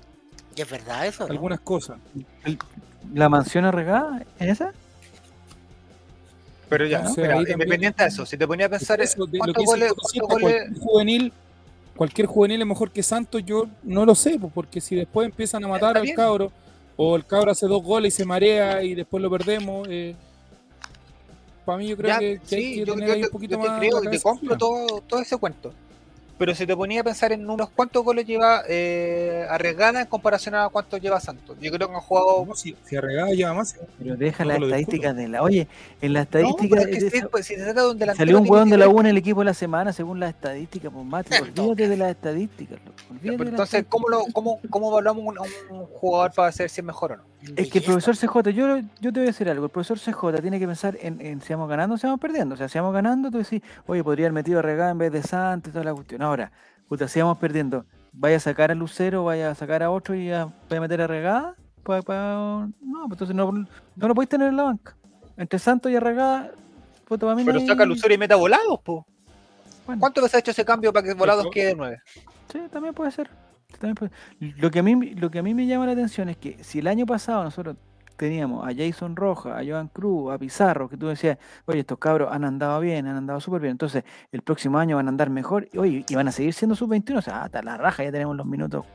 ¿Y 0.56 0.62
es 0.62 0.70
verdad 0.70 1.06
eso? 1.08 1.26
no? 1.26 1.32
algunas 1.32 1.60
cosas. 1.60 1.98
¿La 3.14 3.30
mansión 3.30 3.66
arregada? 3.66 4.24
¿En 4.40 4.50
esa? 4.50 4.74
Pero 6.70 6.86
ya, 6.86 7.02
No 7.04 7.42
independiente 7.42 8.04
de 8.04 8.10
eso, 8.10 8.26
si 8.26 8.38
te 8.38 8.46
ponía 8.46 8.66
a 8.66 8.70
pensar, 8.70 9.00
Eso 9.02 9.26
de 9.26 9.38
lo 9.38 9.46
¿cuántos 9.46 9.56
que 9.56 9.62
dice 9.62 9.72
goles, 9.72 9.94
Potosí, 9.94 10.20
cuántos 10.20 10.42
goles- 10.42 10.58
cualquier 10.64 10.80
juvenil, 10.84 11.34
cualquier 11.96 12.28
juvenil 12.28 12.62
es 12.62 12.68
mejor 12.68 12.92
que 12.92 13.04
Santos, 13.04 13.44
yo 13.46 13.68
no 13.84 14.06
lo 14.06 14.16
sé, 14.16 14.38
pues, 14.40 14.52
porque 14.54 14.82
si 14.82 14.96
después 14.96 15.26
empiezan 15.30 15.64
a 15.64 15.68
matar 15.70 15.98
al 15.98 16.14
cabro, 16.14 16.52
o 16.98 17.16
el 17.16 17.26
cabro 17.26 17.52
hace 17.52 17.68
dos 17.68 17.82
goles 17.84 18.14
y 18.14 18.18
se 18.18 18.26
marea 18.26 18.84
y 18.84 18.96
después 18.96 19.24
lo 19.24 19.30
perdemos, 19.30 19.88
para 21.66 21.78
mí 21.78 21.88
yo 21.88 21.96
creo 21.96 22.10
Ya, 22.10 22.20
que, 22.20 22.40
que 22.48 22.56
hay 22.56 22.64
sí, 22.64 22.74
que 22.80 22.86
yo, 22.86 22.94
tener 22.96 23.08
yo 23.10 23.14
ahí 23.14 23.24
un 23.24 23.30
poquito 23.30 23.56
yo 23.56 23.62
te 23.62 23.68
más 23.70 23.80
creo 23.80 23.92
la 23.92 23.98
y 24.00 24.02
te 24.02 24.06
cabeza 24.08 24.24
compro 24.24 24.58
todo, 24.58 25.02
todo 25.08 25.20
ese 25.22 25.38
cuento. 25.38 25.74
Pero 26.38 26.54
si 26.54 26.68
te 26.68 26.76
ponía 26.76 27.02
a 27.02 27.04
pensar 27.04 27.32
en 27.32 27.50
unos 27.50 27.70
cuántos 27.72 28.04
goles 28.04 28.26
lleva 28.28 28.62
eh, 28.70 29.46
Arriagada 29.50 30.02
en 30.02 30.08
comparación 30.08 30.54
a 30.56 30.70
cuántos 30.70 31.02
lleva 31.02 31.20
Santos. 31.20 31.58
Yo 31.60 31.72
creo 31.72 31.88
que 31.88 31.96
han 31.96 32.02
jugado. 32.02 32.46
No, 32.46 32.56
si, 32.56 32.76
si 32.86 32.96
Arregada 32.96 33.30
lleva 33.32 33.54
más, 33.56 33.76
Pero 33.98 34.16
deja 34.16 34.44
No 34.44 34.52
las 34.52 34.62
estadísticas 34.62 35.16
de 35.16 35.28
la. 35.30 35.42
Oye, 35.42 35.68
en 36.02 36.14
la 36.14 36.20
No, 36.20 36.24
estadística. 36.24 36.76
pero 36.76 36.82
es 36.90 36.98
que 36.98 37.04
de- 37.06 37.10
si, 37.12 37.22
pues, 37.28 37.46
si 37.48 37.56
se 37.56 37.64
trata 37.64 37.82
de 37.82 37.90
un 37.92 37.98
delantero. 37.98 38.26
salió 38.26 38.40
un 38.40 38.50
hueón 38.50 38.70
de 38.70 38.78
la 38.78 38.88
U 38.88 39.00
en 39.00 39.08
el 39.08 39.18
equipo 39.18 39.42
de 39.42 39.46
la 39.46 39.54
semana 39.56 39.92
según 39.94 40.20
las 40.20 40.30
estadísticas, 40.30 40.92
pues 40.94 41.06
Mati. 41.06 41.34
Olvídate 41.42 41.90
de 41.90 41.98
las 41.98 42.12
estadísticas. 42.12 42.78
olvídate 43.10 43.20
pero 43.22 43.38
de 43.38 43.38
las 43.46 43.50
entonces, 43.50 43.86
¿cómo, 43.90 44.08
lo, 44.10 44.24
cómo, 44.32 44.60
¿cómo 44.70 44.90
evaluamos 44.92 45.24
un, 45.26 45.38
a 45.40 45.42
un 45.74 45.86
jugador 45.88 46.32
para 46.34 46.52
saber 46.52 46.70
si 46.70 46.82
es 46.82 46.86
mejor 46.86 47.14
o 47.14 47.18
no? 47.18 47.24
Es 47.56 47.70
que 47.70 47.78
el 47.80 47.84
profesor 47.86 48.16
CJ, 48.18 48.50
yo, 48.52 48.78
yo 49.00 49.14
te 49.14 49.20
voy 49.20 49.22
a 49.22 49.26
decir 49.32 49.50
algo, 49.50 49.66
el 49.66 49.72
profesor 49.72 50.00
CJ 50.00 50.42
tiene 50.42 50.60
que 50.60 50.68
pensar 50.68 50.98
en, 51.02 51.22
en 51.22 51.40
si 51.42 51.54
vamos 51.54 51.70
ganando 51.70 51.96
o 51.96 51.98
si 51.98 52.08
vamos 52.08 52.20
perdiendo. 52.20 52.56
O 52.56 52.58
sea, 52.58 52.68
si 52.68 52.78
vamos 52.80 52.94
ganando, 52.94 53.30
tú 53.32 53.38
decís, 53.38 53.62
oye, 53.86 54.04
podría 54.04 54.26
haber 54.26 54.34
metido 54.34 54.60
a 54.60 54.62
Regada 54.64 54.92
en 54.92 54.98
vez 54.98 55.12
de 55.12 55.22
Santos 55.24 55.70
y 55.70 55.74
toda 55.74 55.86
la 55.86 55.94
cuestión. 55.94 56.22
Ahora, 56.24 56.52
puta, 56.90 57.08
si 57.08 57.20
vamos 57.22 57.38
perdiendo, 57.38 57.86
vaya 58.12 58.38
a 58.38 58.40
sacar 58.40 58.72
a 58.72 58.76
Lucero, 58.76 59.24
vaya 59.24 59.52
a 59.52 59.56
sacar 59.56 59.84
a 59.84 59.92
otro 59.92 60.16
y 60.16 60.32
a, 60.32 60.46
vaya 60.46 60.78
a 60.78 60.82
meter 60.82 61.02
a 61.02 61.08
Regada. 61.08 61.56
Pa- 61.84 62.02
pa- 62.02 62.68
no, 62.82 63.02
pues 63.08 63.12
entonces 63.14 63.36
no, 63.36 63.52
no 63.52 64.08
lo 64.08 64.16
podéis 64.16 64.30
tener 64.30 64.50
en 64.50 64.58
la 64.58 64.64
banca. 64.64 64.96
Entre 65.38 65.60
Santos 65.60 65.92
y 65.92 65.96
Arregada, 65.96 66.52
puta, 67.06 67.26
para 67.28 67.36
mí 67.36 67.44
no 67.44 67.48
Pero 67.52 67.60
hay- 67.60 67.68
saca 67.68 67.84
a 67.84 67.86
Lucero 67.86 68.14
y 68.14 68.18
meta 68.18 68.36
volados, 68.36 68.80
po. 68.84 69.06
bueno, 69.86 70.00
¿Cuántas 70.00 70.24
veces 70.24 70.36
ha 70.36 70.40
hecho 70.40 70.52
ese 70.52 70.66
cambio 70.66 70.92
para 70.92 71.06
que 71.08 71.14
volados 71.14 71.48
quede 71.52 71.68
de 71.68 71.76
nueve? 71.76 71.98
Sí, 72.52 72.60
también 72.72 72.94
puede 72.96 73.12
ser. 73.12 73.30
Lo, 74.58 74.72
que 74.72 74.80
a 74.80 74.84
mí, 74.84 74.96
lo 75.16 75.30
que 75.30 75.40
a 75.40 75.44
mí 75.44 75.54
me 75.54 75.66
llama 75.66 75.86
la 75.86 75.92
atención 75.92 76.30
es 76.30 76.38
que 76.38 76.64
si 76.64 76.80
el 76.80 76.88
año 76.88 77.06
pasado 77.06 77.44
nosotros 77.44 77.76
teníamos 78.16 78.68
a 78.68 78.72
Jason 78.76 79.16
Roja, 79.16 79.60
a 79.60 79.64
Joan 79.66 79.90
Cruz, 79.90 80.34
a 80.34 80.38
Pizarro, 80.40 80.90
que 80.90 80.98
tú 80.98 81.08
decías, 81.08 81.38
oye, 81.66 81.80
estos 81.80 82.00
cabros 82.00 82.30
han 82.32 82.44
andado 82.44 82.80
bien, 82.80 83.06
han 83.08 83.16
andado 83.16 83.40
súper 83.40 83.62
bien, 83.62 83.72
entonces 83.72 84.04
el 84.32 84.42
próximo 84.42 84.80
año 84.80 84.96
van 84.96 85.06
a 85.08 85.10
andar 85.10 85.30
mejor, 85.30 85.68
y, 85.72 85.78
oye, 85.78 86.06
y 86.08 86.16
van 86.16 86.28
a 86.28 86.32
seguir 86.32 86.54
siendo 86.54 86.76
sub-21, 86.76 87.18
o 87.20 87.22
sea, 87.22 87.44
hasta 87.44 87.62
la 87.62 87.78
raja, 87.78 88.04
ya 88.04 88.12
tenemos 88.12 88.36
los 88.36 88.46
minutos. 88.46 88.86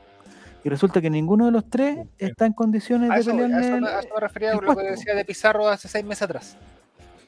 Y 0.65 0.69
resulta 0.69 0.99
que 1.01 1.09
ninguno 1.09 1.45
de 1.45 1.51
los 1.51 1.69
tres 1.69 1.99
está 2.17 2.45
en 2.45 2.53
condiciones 2.53 3.11
A 3.11 3.15
de 3.15 3.19
eso, 3.21 3.31
a 3.31 3.33
eso 3.33 3.43
el- 3.45 3.81
me, 3.81 3.87
a 3.87 3.99
eso 3.99 4.09
me 4.13 4.19
refería 4.19 4.53
con 4.53 4.65
lo 4.65 4.75
que 4.75 4.83
decía 4.83 5.13
de 5.13 5.23
Pizarro 5.25 5.67
hace 5.69 5.87
seis 5.87 6.03
meses 6.05 6.23
atrás. 6.23 6.57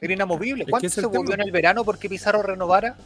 Era 0.00 0.12
inamovible. 0.12 0.62
Es 0.62 0.66
que 0.66 0.70
¿Cuánto 0.70 0.88
se 0.88 1.06
volvió 1.06 1.34
en 1.34 1.40
el 1.42 1.52
verano 1.52 1.84
porque 1.84 2.08
Pizarro 2.08 2.42
renovara? 2.42 2.96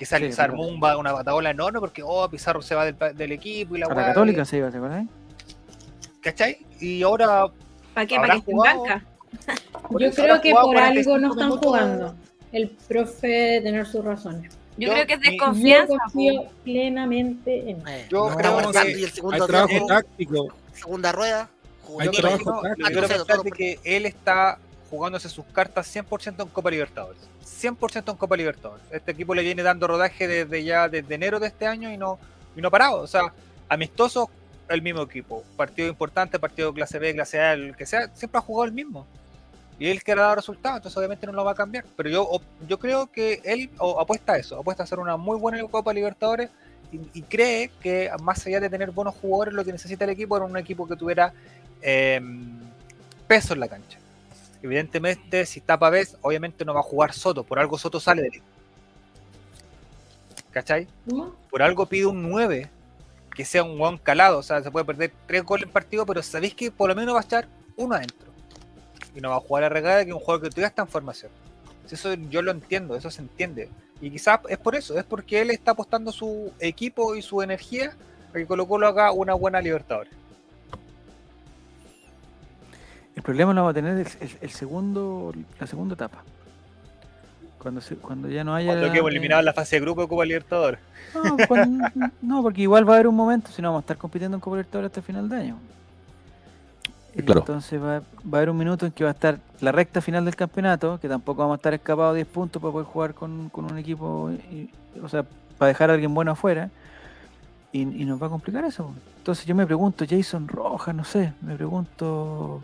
Que 0.00 0.06
sale, 0.06 0.28
Sí, 0.28 0.32
se 0.32 0.40
armó 0.40 0.66
un 0.66 0.82
una 0.82 1.12
batabola 1.12 1.50
enorme 1.50 1.78
porque, 1.78 2.02
oh, 2.02 2.26
Pizarro 2.30 2.62
se 2.62 2.74
va 2.74 2.90
del, 2.90 3.32
equipo 3.32 3.76
y 3.76 3.80
la 3.80 3.86
católica 3.86 4.46
se 4.46 4.56
iba, 4.56 4.70
¿te 4.70 4.78
acuerdas? 4.78 5.04
¿Cachai? 6.22 6.56
Y 6.80 7.02
ahora 7.02 7.48
¿Para 7.92 8.06
qué? 8.06 8.16
¿Habrá 8.16 8.28
¿Para 8.28 8.40
que 8.40 8.50
esté 8.50 8.54
banca? 8.54 9.04
Yo 10.00 10.10
creo 10.10 10.40
que 10.40 10.52
por 10.52 10.60
algo 10.60 10.72
45 10.72 11.18
no 11.18 11.30
están 11.32 11.50
jugando. 11.50 12.14
El 12.50 12.70
profe 12.88 13.60
tener 13.62 13.86
sus 13.86 14.02
razones. 14.02 14.50
Yo, 14.78 14.88
Yo- 14.88 14.94
creo 14.94 15.06
que 15.06 15.12
es 15.12 15.20
mi- 15.20 15.24
Yo 15.26 15.30
desconfianza. 15.32 15.94
confío 15.98 16.44
plenamente 16.64 17.58
en 17.70 17.86
él. 17.86 17.88
Eh, 17.88 18.06
Yo 18.08 18.30
está 18.30 18.36
creo 18.38 18.56
que 18.72 18.90
y 18.92 18.94
el 18.94 19.04
hay 19.04 19.10
segundo 19.10 19.46
trabajo 19.46 19.68
tiempo, 19.68 19.86
táctico. 19.86 20.48
segunda 20.72 21.12
rueda, 21.12 21.50
Hay 21.98 22.08
trabajo 22.08 22.62
táctico. 22.62 22.88
yo 22.90 23.42
de 23.42 23.50
que 23.50 23.78
él 23.84 24.06
está 24.06 24.58
jugándose 24.90 25.28
sus 25.28 25.44
cartas 25.46 25.94
100% 25.94 26.42
en 26.42 26.48
Copa 26.48 26.70
Libertadores. 26.70 27.20
100% 27.44 28.10
en 28.10 28.16
Copa 28.16 28.36
Libertadores. 28.36 28.84
Este 28.90 29.12
equipo 29.12 29.34
le 29.34 29.42
viene 29.42 29.62
dando 29.62 29.86
rodaje 29.86 30.26
desde 30.26 30.64
ya 30.64 30.88
desde 30.88 31.14
enero 31.14 31.38
de 31.38 31.46
este 31.46 31.66
año 31.66 31.92
y 31.92 31.96
no, 31.96 32.18
y 32.56 32.60
no 32.60 32.70
parado. 32.70 33.00
O 33.00 33.06
sea, 33.06 33.32
amistoso, 33.68 34.28
el 34.68 34.82
mismo 34.82 35.02
equipo. 35.02 35.44
Partido 35.56 35.88
importante, 35.88 36.38
partido 36.38 36.72
clase 36.74 36.98
B, 36.98 37.14
clase 37.14 37.40
A, 37.40 37.52
el 37.52 37.76
que 37.76 37.86
sea, 37.86 38.08
siempre 38.14 38.38
ha 38.38 38.42
jugado 38.42 38.66
el 38.66 38.72
mismo. 38.72 39.06
Y 39.78 39.88
él 39.88 40.02
que 40.02 40.12
ha 40.12 40.16
dado 40.16 40.34
resultados, 40.34 40.76
entonces 40.76 40.98
obviamente 40.98 41.26
no 41.26 41.32
lo 41.32 41.44
va 41.44 41.52
a 41.52 41.54
cambiar. 41.54 41.84
Pero 41.96 42.10
yo, 42.10 42.40
yo 42.68 42.78
creo 42.78 43.10
que 43.10 43.40
él 43.44 43.70
apuesta 43.98 44.34
a 44.34 44.38
eso, 44.38 44.58
apuesta 44.58 44.82
a 44.82 44.84
hacer 44.84 44.98
una 44.98 45.16
muy 45.16 45.38
buena 45.38 45.62
Copa 45.68 45.92
Libertadores 45.94 46.50
y, 46.92 47.22
cree 47.22 47.70
que 47.80 48.10
más 48.20 48.44
allá 48.46 48.58
de 48.58 48.68
tener 48.68 48.90
buenos 48.90 49.14
jugadores, 49.14 49.54
lo 49.54 49.64
que 49.64 49.70
necesita 49.72 50.04
el 50.04 50.10
equipo 50.10 50.36
era 50.36 50.44
un 50.44 50.56
equipo 50.56 50.88
que 50.88 50.96
tuviera 50.96 51.32
eh, 51.80 52.20
peso 53.28 53.54
en 53.54 53.60
la 53.60 53.68
cancha. 53.68 53.99
Evidentemente, 54.62 55.46
si 55.46 55.60
está 55.60 55.78
Pavés, 55.78 56.16
obviamente 56.20 56.64
no 56.64 56.74
va 56.74 56.80
a 56.80 56.84
jugar 56.84 57.12
Soto, 57.12 57.44
por 57.44 57.58
algo 57.58 57.78
Soto 57.78 57.98
sale 57.98 58.22
del. 58.22 58.42
¿Cachai? 60.50 60.88
Por 61.50 61.62
algo 61.62 61.86
pide 61.86 62.06
un 62.06 62.28
9, 62.28 62.68
que 63.34 63.44
sea 63.44 63.62
un 63.62 63.78
buen 63.78 63.98
calado, 63.98 64.38
o 64.38 64.42
sea, 64.42 64.62
se 64.62 64.70
puede 64.70 64.84
perder 64.84 65.12
tres 65.26 65.44
goles 65.44 65.66
en 65.66 65.72
partido, 65.72 66.04
pero 66.04 66.22
sabéis 66.22 66.54
que 66.54 66.70
por 66.70 66.88
lo 66.88 66.94
menos 66.94 67.14
va 67.14 67.20
a 67.20 67.22
estar 67.22 67.48
uno 67.76 67.94
adentro. 67.94 68.28
Y 69.14 69.20
no 69.20 69.30
va 69.30 69.36
a 69.36 69.40
jugar 69.40 69.64
a 69.64 69.68
regada 69.68 70.04
que 70.04 70.12
un 70.12 70.20
jugador 70.20 70.42
que 70.42 70.50
todavía 70.50 70.68
está 70.68 70.82
en 70.82 70.88
formación. 70.88 71.30
Eso 71.90 72.14
yo 72.14 72.42
lo 72.42 72.50
entiendo, 72.50 72.94
eso 72.96 73.10
se 73.10 73.22
entiende. 73.22 73.68
Y 74.00 74.10
quizás 74.10 74.40
es 74.48 74.58
por 74.58 74.74
eso, 74.74 74.98
es 74.98 75.04
porque 75.04 75.40
él 75.40 75.50
está 75.50 75.72
apostando 75.72 76.12
su 76.12 76.52
equipo 76.58 77.16
y 77.16 77.22
su 77.22 77.42
energía 77.42 77.96
para 78.28 78.40
que 78.40 78.46
Colo 78.46 78.66
Colo 78.66 78.86
haga 78.86 79.12
una 79.12 79.34
buena 79.34 79.60
Libertadores. 79.60 80.12
El 83.20 83.24
problema 83.24 83.52
lo 83.52 83.64
va 83.64 83.70
a 83.70 83.74
tener 83.74 83.98
el, 83.98 84.06
el- 84.20 84.36
el 84.40 84.50
segundo, 84.50 85.30
la 85.58 85.66
segunda 85.66 85.92
etapa. 85.94 86.22
Cuando, 87.58 87.82
se- 87.82 87.96
cuando 87.96 88.28
ya 88.30 88.42
no 88.44 88.54
haya. 88.54 88.68
Cuando 88.68 88.90
quedemos 88.90 89.10
eh, 89.10 89.12
eliminados 89.12 89.44
la 89.44 89.52
fase 89.52 89.76
de 89.76 89.80
grupo 89.82 90.00
de 90.00 90.08
Copa 90.08 90.24
Libertadores. 90.24 90.80
No, 91.14 91.36
cuando- 91.46 91.86
no, 92.22 92.42
porque 92.42 92.62
igual 92.62 92.88
va 92.88 92.92
a 92.92 92.96
haber 92.96 93.08
un 93.08 93.14
momento, 93.14 93.50
si 93.50 93.60
no 93.60 93.68
vamos 93.68 93.80
a 93.80 93.82
estar 93.82 93.98
compitiendo 93.98 94.38
en 94.38 94.40
Copa 94.40 94.56
Libertadores 94.56 94.88
hasta 94.88 95.00
el 95.00 95.04
final 95.06 95.28
de 95.28 95.36
año. 95.36 95.58
Claro. 97.26 97.40
Entonces 97.40 97.78
va, 97.82 97.98
va 98.00 98.02
a 98.32 98.36
haber 98.36 98.48
un 98.48 98.56
minuto 98.56 98.86
en 98.86 98.92
que 98.92 99.04
va 99.04 99.10
a 99.10 99.12
estar 99.12 99.38
la 99.60 99.70
recta 99.72 100.00
final 100.00 100.24
del 100.24 100.34
campeonato, 100.36 100.98
que 100.98 101.08
tampoco 101.10 101.42
vamos 101.42 101.56
a 101.56 101.58
estar 101.58 101.74
escapados 101.74 102.14
10 102.14 102.26
puntos 102.26 102.62
para 102.62 102.72
poder 102.72 102.86
jugar 102.86 103.12
con, 103.12 103.50
con 103.50 103.70
un 103.70 103.76
equipo, 103.76 104.30
y- 104.50 104.70
o 105.02 105.08
sea, 105.10 105.26
para 105.58 105.68
dejar 105.68 105.90
a 105.90 105.92
alguien 105.92 106.14
bueno 106.14 106.32
afuera, 106.32 106.70
y, 107.72 107.82
y 107.82 108.04
nos 108.06 108.22
va 108.22 108.28
a 108.28 108.30
complicar 108.30 108.64
eso. 108.64 108.94
Entonces 109.18 109.44
yo 109.44 109.54
me 109.54 109.66
pregunto, 109.66 110.06
Jason 110.08 110.48
Rojas, 110.48 110.94
no 110.94 111.04
sé, 111.04 111.34
me 111.42 111.54
pregunto, 111.56 112.62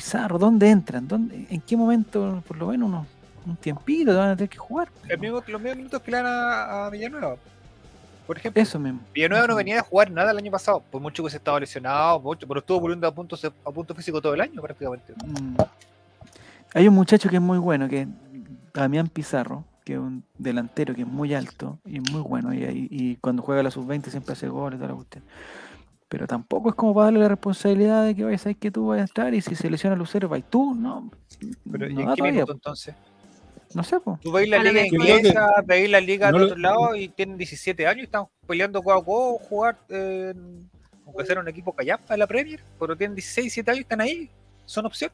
Pizarro, 0.00 0.38
¿dónde 0.38 0.68
entran? 0.68 1.08
¿Dónde, 1.08 1.46
¿En 1.48 1.58
qué 1.62 1.74
momento, 1.74 2.42
por 2.46 2.58
lo 2.58 2.66
menos, 2.66 2.86
unos, 2.90 3.06
un 3.46 3.56
tiempito, 3.56 4.14
van 4.14 4.28
a 4.32 4.36
tener 4.36 4.50
que 4.50 4.58
jugar? 4.58 4.88
Mismo, 5.18 5.42
los 5.46 5.60
mismos 5.62 5.76
minutos 5.78 6.02
que 6.02 6.10
le 6.10 6.18
dan 6.18 6.26
a, 6.26 6.84
a 6.86 6.90
Villanueva. 6.90 7.36
Por 8.26 8.36
ejemplo, 8.36 8.60
Eso 8.62 8.78
mismo. 8.78 9.00
Villanueva 9.14 9.46
no 9.46 9.54
venía 9.56 9.80
a 9.80 9.82
jugar 9.82 10.10
nada 10.10 10.32
el 10.32 10.36
año 10.36 10.50
pasado, 10.50 10.82
por 10.90 11.00
mucho 11.00 11.24
que 11.24 11.30
se 11.30 11.38
estaba 11.38 11.58
lesionado, 11.58 12.20
mucho, 12.20 12.46
pero 12.46 12.60
estuvo 12.60 12.78
volviendo 12.78 13.06
a 13.08 13.14
punto, 13.14 13.38
a 13.64 13.70
punto 13.70 13.94
físico 13.94 14.20
todo 14.20 14.34
el 14.34 14.40
año 14.42 14.60
prácticamente. 14.60 15.14
Mm. 15.24 15.56
Hay 16.74 16.88
un 16.88 16.94
muchacho 16.94 17.30
que 17.30 17.36
es 17.36 17.42
muy 17.42 17.56
bueno, 17.56 17.88
que 17.88 18.02
es 18.02 18.08
Damián 18.74 19.08
Pizarro, 19.08 19.64
que 19.82 19.94
es 19.94 19.98
un 19.98 20.24
delantero 20.36 20.94
que 20.94 21.02
es 21.02 21.08
muy 21.08 21.32
alto 21.32 21.78
y 21.86 22.00
muy 22.00 22.20
bueno. 22.20 22.52
Y, 22.52 22.58
y- 22.64 22.88
y 22.90 23.16
cuando 23.16 23.40
juega 23.42 23.62
la 23.62 23.70
sub-20 23.70 24.10
siempre 24.10 24.34
hace 24.34 24.46
goles 24.48 24.78
toda 24.78 24.90
la 24.90 24.96
cuestión. 24.96 25.24
Pero 26.08 26.26
tampoco 26.26 26.68
es 26.70 26.74
como 26.76 26.94
para 26.94 27.06
darle 27.06 27.20
la 27.20 27.28
responsabilidad 27.28 28.04
de 28.04 28.14
que 28.14 28.24
vayas 28.24 28.46
a 28.46 28.54
que 28.54 28.70
tú 28.70 28.86
vayas 28.86 29.02
a 29.02 29.04
estar 29.06 29.34
y 29.34 29.40
si 29.40 29.56
se 29.56 29.68
lesiona 29.68 29.96
Lucero, 29.96 30.28
vais 30.28 30.44
tú. 30.48 30.74
No, 30.74 31.10
Pero 31.70 31.88
¿y 31.88 31.94
no 31.94 32.00
en 32.02 32.06
da 32.06 32.12
qué 32.14 32.16
todavía, 32.18 32.32
minuto 32.32 32.52
entonces? 32.52 32.94
No 33.74 33.82
sé, 33.82 33.98
pues. 33.98 34.20
Tú 34.20 34.30
veis 34.30 34.48
la 34.48 34.56
A 34.60 34.62
lo 34.62 34.70
liga 34.70 34.86
inglesa, 34.86 35.46
veis 35.66 35.90
la 35.90 36.00
liga 36.00 36.30
No 36.30 36.38
de 36.38 36.44
lo- 36.44 36.50
otro 36.52 36.58
lado 36.60 36.94
y 36.96 37.08
tienen 37.08 37.36
17 37.36 37.86
años 37.86 38.02
y 38.02 38.04
están 38.04 38.26
peleando 38.46 38.80
codo 38.82 38.94
a 38.94 39.04
codo 39.04 39.38
jugar, 39.38 39.78
eh, 39.88 40.32
aunque 41.04 41.26
sea 41.26 41.40
un 41.40 41.48
equipo 41.48 41.72
callapa 41.72 42.14
en 42.14 42.20
la 42.20 42.26
Premier, 42.28 42.60
pero 42.78 42.96
tienen 42.96 43.16
16, 43.16 43.44
17 43.46 43.70
años 43.72 43.78
y 43.80 43.82
están 43.82 44.00
ahí, 44.00 44.30
son 44.64 44.86
opción. 44.86 45.10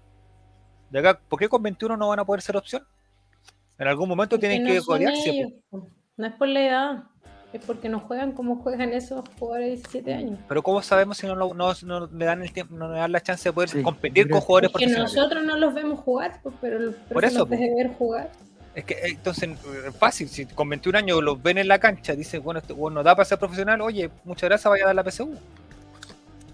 De 0.90 0.98
acá, 0.98 1.18
¿por 1.26 1.38
qué 1.38 1.48
con 1.48 1.62
21 1.62 1.96
no 1.96 2.08
van 2.08 2.20
a 2.20 2.24
poder 2.26 2.42
ser 2.42 2.56
opción? 2.58 2.84
En 3.78 3.88
algún 3.88 4.10
momento 4.10 4.38
tienen 4.38 4.62
no 4.62 4.68
que 4.68 4.82
codearse. 4.82 5.58
po. 5.70 5.88
No 6.18 6.26
es 6.26 6.34
por 6.34 6.46
la 6.48 6.60
edad, 6.66 7.04
es 7.58 7.64
porque 7.64 7.88
no 7.88 8.00
juegan 8.00 8.32
como 8.32 8.56
juegan 8.56 8.92
esos 8.92 9.22
jugadores 9.38 9.66
de 9.68 9.76
17 9.76 10.14
años. 10.14 10.38
Pero 10.48 10.62
¿cómo 10.62 10.82
sabemos 10.82 11.18
si 11.18 11.26
no, 11.26 11.34
no, 11.36 11.52
no 11.54 12.06
le 12.06 12.24
dan 12.24 12.42
el 12.42 12.52
tiempo, 12.52 12.74
no 12.74 12.90
le 12.92 12.98
dan 12.98 13.12
la 13.12 13.20
chance 13.20 13.48
de 13.48 13.52
poder 13.52 13.68
Sí, 13.68 13.82
competir 13.82 14.28
con 14.30 14.40
jugadores 14.40 14.70
Porque 14.70 14.84
profesionales? 14.86 15.14
nosotros 15.16 15.44
no 15.44 15.56
los 15.56 15.74
vemos 15.74 16.00
jugar, 16.00 16.40
pues, 16.42 16.54
pero 16.60 16.78
el 16.78 16.94
Por 16.94 17.24
eso, 17.24 17.40
los 17.40 17.48
pues. 17.48 17.60
ver 17.60 17.88
jugar. 17.94 18.30
Es 18.74 18.84
que 18.86 18.94
eh, 18.94 19.00
entonces 19.08 19.50
es 19.86 19.96
fácil, 19.96 20.28
si 20.28 20.46
con 20.46 20.68
21 20.68 20.96
años 20.98 21.22
los 21.22 21.42
ven 21.42 21.58
en 21.58 21.68
la 21.68 21.78
cancha, 21.78 22.14
dicen, 22.14 22.42
bueno, 22.42 22.60
este 22.60 22.72
bueno, 22.72 22.96
no 22.96 23.02
da 23.02 23.14
para 23.14 23.26
ser 23.26 23.38
profesional, 23.38 23.80
oye, 23.82 24.10
muchas 24.24 24.48
gracias, 24.48 24.70
vaya 24.70 24.84
a 24.84 24.86
dar 24.86 24.96
la 24.96 25.04
PSU. 25.10 25.34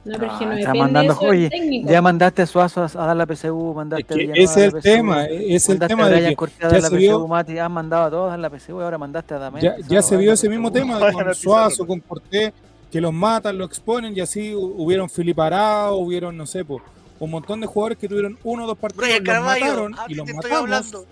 No, 0.09 0.19
pero 0.19 0.33
es 0.33 0.39
que 0.39 0.45
Ah, 0.45 0.49
no 0.49 0.57
está 0.59 0.75
mandando, 0.75 1.13
eso 1.13 1.23
oye. 1.23 1.83
Ya 1.85 2.03
mandaste 2.03 2.43
a 2.43 2.47
Suazo 2.47 2.83
a, 2.83 2.85
a 2.87 3.07
dar 3.07 3.17
la 3.17 3.27
PSU, 3.27 3.75
mandaste 3.75 4.03
Es 4.03 4.11
a 4.11 4.15
que 4.15 4.21
Villanueva 4.21 4.45
ese 4.53 4.67
es 4.67 4.73
la 4.73 4.79
el 4.79 4.83
tema, 4.83 5.25
es 5.27 5.69
el 5.69 5.79
tema 5.79 6.09
de 6.09 6.35
que 6.37 6.37
ya 6.61 6.69
dar 6.69 6.83
la 6.83 6.89
se 6.89 6.97
vio- 6.97 7.19
PSU, 7.19 7.29
Mati, 7.29 7.59
han 7.59 7.73
mandado 7.73 8.05
a 8.05 8.11
todos 8.11 8.33
a 8.33 8.37
la 8.37 8.49
PSU 8.51 8.81
y 8.81 8.83
ahora 8.85 8.99
mandaste 8.99 9.35
a 9.35 9.39
Damián. 9.39 9.75
Ya, 9.89 10.03
se 10.03 10.17
vio 10.17 10.33
ese 10.33 10.49
mismo 10.49 10.73
tema 10.73 10.99
con. 11.13 11.35
Suazo, 11.35 11.87
con 11.87 12.01
Cortés, 12.01 12.53
que 12.91 13.01
los 13.01 13.13
matan, 13.13 13.59
lo 13.59 13.65
exponen 13.65 14.17
y 14.17 14.21
así 14.21 14.53
hu- 14.53 14.75
hubieron 14.79 15.11
Filiparados, 15.11 15.99
hubieron, 16.01 16.37
no 16.37 16.47
sé, 16.47 16.65
po, 16.65 16.81
un 17.21 17.31
montón 17.31 17.61
de 17.61 17.67
jugadores 17.67 17.99
que 17.99 18.09
tuvieron 18.09 18.39
uno 18.45 18.65
o 18.65 18.67
dos 18.67 18.79
partidos, 18.79 19.05
Brian 19.07 19.25
los 19.25 19.35
Carvalho, 19.35 19.65
mataron 19.67 19.95
ah, 19.99 20.05
y 20.09 20.15
los 20.15 20.27
matamos. 20.33 21.07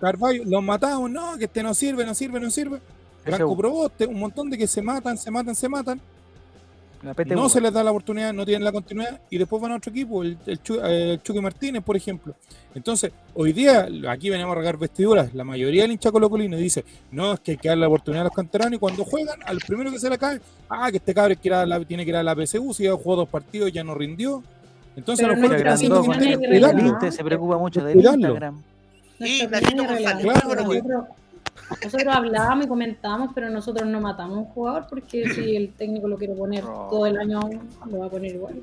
Carvalho, 0.00 0.42
los 0.46 0.62
matamos, 0.62 1.10
no, 1.10 1.36
que 1.38 1.44
este 1.44 1.62
no 1.62 1.74
sirve, 1.74 2.04
no 2.04 2.14
sirve, 2.14 2.40
no 2.40 2.50
sirve. 2.50 2.80
Branco 3.24 3.46
PSU. 3.48 3.56
Proboste, 3.56 4.06
un 4.06 4.18
montón 4.20 4.50
de 4.50 4.58
que 4.58 4.66
se 4.66 4.82
matan, 4.82 5.16
se 5.16 5.30
matan, 5.30 5.54
se 5.54 5.68
matan. 5.68 6.00
La 7.04 7.14
PTU. 7.14 7.34
No 7.34 7.48
se 7.48 7.60
les 7.60 7.72
da 7.72 7.84
la 7.84 7.90
oportunidad, 7.90 8.32
no 8.32 8.44
tienen 8.44 8.64
la 8.64 8.72
continuidad 8.72 9.20
y 9.30 9.38
después 9.38 9.60
van 9.60 9.72
a 9.72 9.76
otro 9.76 9.90
equipo, 9.90 10.22
el, 10.22 10.38
el, 10.46 10.62
Chu- 10.62 10.80
eh, 10.84 11.12
el 11.12 11.22
Chucky 11.22 11.40
Martínez, 11.40 11.82
por 11.82 11.96
ejemplo. 11.96 12.34
Entonces, 12.74 13.12
hoy 13.34 13.52
día, 13.52 13.86
aquí 14.08 14.30
venimos 14.30 14.52
a 14.56 14.58
regar 14.58 14.76
vestiduras. 14.78 15.32
La 15.34 15.44
mayoría 15.44 15.82
del 15.82 15.92
hincha 15.92 16.10
colocolino 16.10 16.56
dice: 16.56 16.84
No, 17.12 17.34
es 17.34 17.40
que 17.40 17.52
hay 17.52 17.56
que 17.58 17.68
dar 17.68 17.78
la 17.78 17.86
oportunidad 17.88 18.22
a 18.22 18.24
los 18.24 18.32
canteranos 18.34 18.74
y 18.76 18.78
cuando 18.78 19.04
juegan, 19.04 19.38
al 19.46 19.58
primero 19.58 19.90
que 19.92 19.98
se 19.98 20.08
le 20.10 20.18
cae, 20.18 20.40
ah, 20.68 20.90
que 20.90 20.96
este 20.96 21.14
cabrón 21.14 21.38
la- 21.68 21.84
tiene 21.84 22.04
que 22.04 22.10
ir 22.10 22.16
a 22.16 22.22
la 22.22 22.34
PSU, 22.34 22.72
si 22.74 22.84
ya 22.84 22.92
jugó 22.92 23.16
dos 23.16 23.28
partidos 23.28 23.70
ya 23.72 23.84
no 23.84 23.94
rindió. 23.94 24.42
Entonces, 24.96 25.24
Pero 25.26 25.32
a 25.32 25.36
lo 25.36 25.42
mejor 25.42 25.62
que 25.62 25.68
haciendo 25.68 26.02
se 27.12 27.24
preocupa 27.24 27.58
mucho 27.58 27.80
Cuidarlo. 27.80 28.28
Instagram. 28.28 28.62
Y 29.20 29.46
Nachito 29.46 29.82
opinión 29.82 31.06
nosotros, 31.82 32.14
hablábamos 32.14 32.66
y 32.66 32.68
comentábamos, 32.68 33.30
pero 33.34 33.50
nosotros 33.50 33.88
no 33.88 34.00
matamos 34.00 34.36
a 34.36 34.40
un 34.40 34.46
jugador 34.46 34.86
porque 34.88 35.28
si 35.30 35.56
el 35.56 35.72
técnico 35.72 36.08
lo 36.08 36.16
quiere 36.16 36.34
poner 36.34 36.64
No. 36.64 36.88
todo 36.90 37.06
el 37.06 37.18
año, 37.18 37.40
lo 37.86 37.98
va 37.98 38.06
a 38.06 38.10
poner 38.10 38.34
igual. 38.34 38.62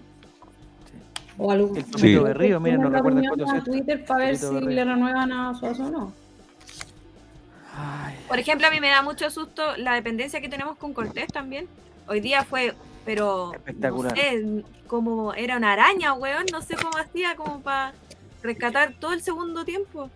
O 1.38 1.52
algo. 1.52 1.76
El 1.76 1.84
Sí. 1.86 1.92
Tomito 1.92 2.24
Berrío, 2.24 2.60
miren, 2.60 2.82
no 2.82 2.90
cuánto 3.02 3.50
a. 3.50 3.64
Twitter 3.64 4.06
para 4.06 4.26
ver 4.26 4.38
si 4.38 4.54
le 4.62 4.86
renuevan 4.86 5.32
a 5.32 5.54
Suazo 5.56 5.86
o 5.86 5.90
no. 5.90 6.14
Ay, 7.76 8.16
Por 8.28 8.38
ejemplo, 8.38 8.68
a 8.68 8.72
mí 8.72 8.80
me 8.80 8.90
da 8.90 9.02
mucho 9.02 9.30
susto 9.30 9.76
la 9.78 9.94
dependencia 9.96 10.42
que 10.42 10.50
tenemos 10.50 10.78
con 10.78 10.94
Cortés 10.94 11.28
también. 11.32 11.68
Hoy 12.08 12.20
día 12.20 12.44
fue, 12.44 12.74
pero 13.06 13.54
Espectacular. 13.54 14.12
no 14.16 14.22
sé, 14.22 14.64
como 14.88 15.34
era 15.34 15.56
una 15.58 15.72
araña, 15.72 16.14
weón, 16.14 16.46
no 16.52 16.62
sé 16.62 16.76
cómo 16.76 16.98
hacía 16.98 17.36
como 17.38 17.62
para 17.62 17.94
rescatar 18.44 18.94
todo 19.00 19.14
el 19.14 19.22
segundo 19.22 19.64
tiempo. 19.64 20.10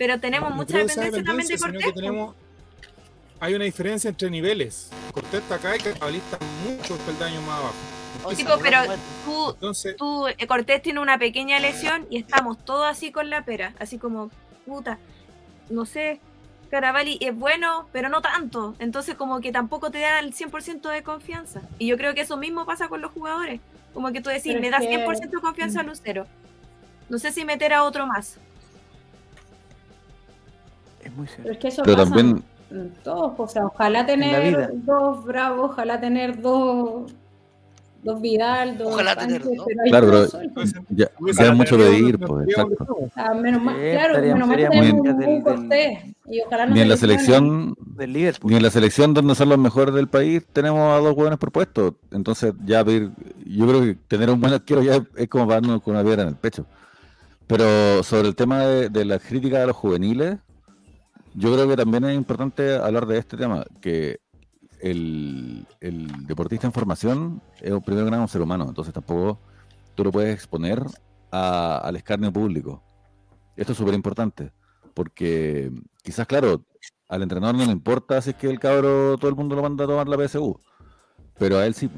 Pero 0.00 0.18
tenemos 0.18 0.48
No 0.48 0.56
mucha 0.56 0.78
dependencia 0.78 1.22
también 1.22 1.46
de 1.46 1.58
Cortés. 1.58 1.84
que 1.84 1.92
tenemos, 1.92 2.34
hay 3.38 3.52
una 3.54 3.64
diferencia 3.66 4.08
entre 4.08 4.30
niveles. 4.30 4.88
Cortés 5.12 5.42
está 5.42 5.56
acá 5.56 5.76
y 5.76 5.78
Cabalista 5.78 6.38
mucho 6.66 6.96
peldaños 7.04 7.42
más 7.42 7.58
abajo. 7.58 8.34
Tipo, 8.34 8.52
pero 8.62 8.78
tú, 9.26 9.50
Entonces, 9.50 9.96
tú, 9.98 10.26
eh, 10.26 10.46
Cortés 10.46 10.80
tiene 10.80 11.00
una 11.00 11.18
pequeña 11.18 11.60
lesión 11.60 12.06
y 12.08 12.16
estamos 12.16 12.56
todos 12.64 12.86
así 12.88 13.12
con 13.12 13.28
la 13.28 13.44
pera, 13.44 13.74
así 13.78 13.98
como, 13.98 14.30
puta, 14.64 14.96
no 15.68 15.84
sé, 15.84 16.18
Caravalli 16.70 17.18
es 17.20 17.36
bueno, 17.36 17.86
pero 17.92 18.08
no 18.08 18.22
tanto, 18.22 18.74
entonces 18.78 19.16
como 19.16 19.42
que 19.42 19.52
tampoco 19.52 19.90
te 19.90 19.98
da 20.00 20.18
el 20.20 20.32
100% 20.32 20.88
de 20.88 21.02
confianza. 21.02 21.60
Y 21.78 21.88
yo 21.88 21.98
creo 21.98 22.14
que 22.14 22.22
eso 22.22 22.38
mismo 22.38 22.64
pasa 22.64 22.88
con 22.88 23.02
los 23.02 23.12
jugadores, 23.12 23.60
como 23.92 24.10
que 24.12 24.22
tú 24.22 24.30
decís, 24.30 24.58
me 24.58 24.70
das 24.70 24.80
que- 24.80 24.88
100% 24.88 25.36
de 25.36 25.42
confianza 25.42 25.80
a 25.80 25.82
Mm. 25.82 25.86
Lucero. 25.88 26.26
No 27.10 27.18
sé 27.18 27.32
si 27.32 27.44
meter 27.44 27.74
a 27.74 27.82
otro 27.84 28.06
más. 28.06 28.38
Es 31.10 31.16
muy 31.16 31.26
Pero 31.26 31.36
serio. 31.36 31.52
es 31.52 31.58
que 31.58 31.68
eso 31.68 31.82
Pero 31.84 31.96
pasa 31.98 32.14
también- 32.14 32.42
en 32.70 32.90
todos. 33.02 33.32
O 33.36 33.48
sea, 33.48 33.66
ojalá 33.66 34.06
tener 34.06 34.84
dos 34.84 35.24
Bravos, 35.24 35.70
ojalá 35.72 36.00
tener 36.00 36.40
dos, 36.40 37.12
dos 38.02 38.20
Vidal, 38.22 38.78
dos 38.78 38.94
Ojalá 38.94 39.14
Sánchez, 39.14 39.42
tener 39.42 39.58
pero 39.66 39.84
Claro, 39.90 40.06
pero- 40.30 40.42
entonces, 40.42 40.80
Ya, 40.88 41.10
ya 41.36 41.44
es 41.46 41.54
mucho 41.54 41.76
pedir, 41.76 42.18
pues, 42.18 42.48
exacto. 42.48 42.84
por. 42.86 43.10
Ah, 43.16 43.34
menos 43.34 43.60
mal, 43.62 43.76
claro, 43.76 44.20
menos 44.22 44.48
mal 44.48 44.56
que 44.56 44.68
tenemos 44.68 45.02
bien 45.02 45.14
un 45.14 45.18
del- 45.18 45.42
Cortés. 45.42 45.98
Y 46.26 46.40
ojalá 46.42 46.66
no 46.66 46.74
Ni 46.76 46.80
en 46.80 46.88
la 46.88 46.96
selección, 46.96 47.74
Del 47.96 48.12
Liverpool. 48.12 48.50
ni 48.52 48.56
en 48.56 48.62
la 48.62 48.70
selección 48.70 49.12
donde 49.14 49.34
son 49.34 49.48
los 49.48 49.58
mejores 49.58 49.92
del 49.92 50.06
país, 50.06 50.46
tenemos 50.52 50.78
a 50.78 51.00
dos 51.00 51.16
hueones 51.16 51.38
propuestos. 51.40 51.94
Entonces, 52.12 52.54
ya 52.64 52.84
pedir, 52.84 53.10
yo 53.44 53.66
creo 53.66 53.80
que 53.82 53.96
tener 54.06 54.30
un 54.30 54.40
buen 54.40 54.52
arquero 54.54 54.80
ya 54.80 54.94
es, 54.94 55.02
es 55.16 55.28
como 55.28 55.46
darnos 55.46 55.82
con 55.82 55.94
una 55.94 56.04
piedra 56.04 56.22
en 56.22 56.28
el 56.28 56.36
pecho. 56.36 56.66
Pero 57.48 58.02
sobre 58.04 58.28
el 58.28 58.36
tema 58.36 58.60
de, 58.64 58.88
de 58.90 59.04
la 59.04 59.18
crítica 59.18 59.58
de 59.58 59.66
los 59.66 59.76
juveniles, 59.76 60.36
yo 61.34 61.52
creo 61.52 61.68
que 61.68 61.76
también 61.76 62.04
es 62.04 62.16
importante 62.16 62.76
hablar 62.76 63.06
de 63.06 63.18
este 63.18 63.36
tema, 63.36 63.64
que 63.80 64.20
el, 64.80 65.66
deportista 66.26 66.66
en 66.66 66.72
formación 66.72 67.42
es 67.60 67.72
un 67.72 67.82
nada 67.86 68.22
un 68.22 68.28
ser 68.28 68.42
humano, 68.42 68.66
entonces 68.68 68.92
tampoco 68.94 69.38
tú 69.94 70.04
lo 70.04 70.12
puedes 70.12 70.34
exponer 70.34 70.82
a- 71.30 71.78
al 71.78 71.96
escarnio 71.96 72.32
público. 72.32 72.82
Esto 73.56 73.72
es 73.72 73.78
súper 73.78 73.94
importante, 73.94 74.52
porque 74.94 75.70
quizás, 76.02 76.26
claro, 76.26 76.64
al 77.08 77.22
entrenador 77.22 77.56
no 77.56 77.64
le 77.64 77.72
importa 77.72 78.20
si 78.22 78.30
es 78.30 78.36
que 78.36 78.48
el 78.48 78.58
cabro 78.58 79.18
todo 79.18 79.28
el 79.28 79.36
mundo 79.36 79.54
lo 79.54 79.62
manda 79.62 79.84
a 79.84 79.88
tomar 79.88 80.08
la 80.08 80.16
PSU, 80.16 80.58
pero 81.38 81.58
a 81.58 81.66
él 81.66 81.74
sí. 81.74 81.90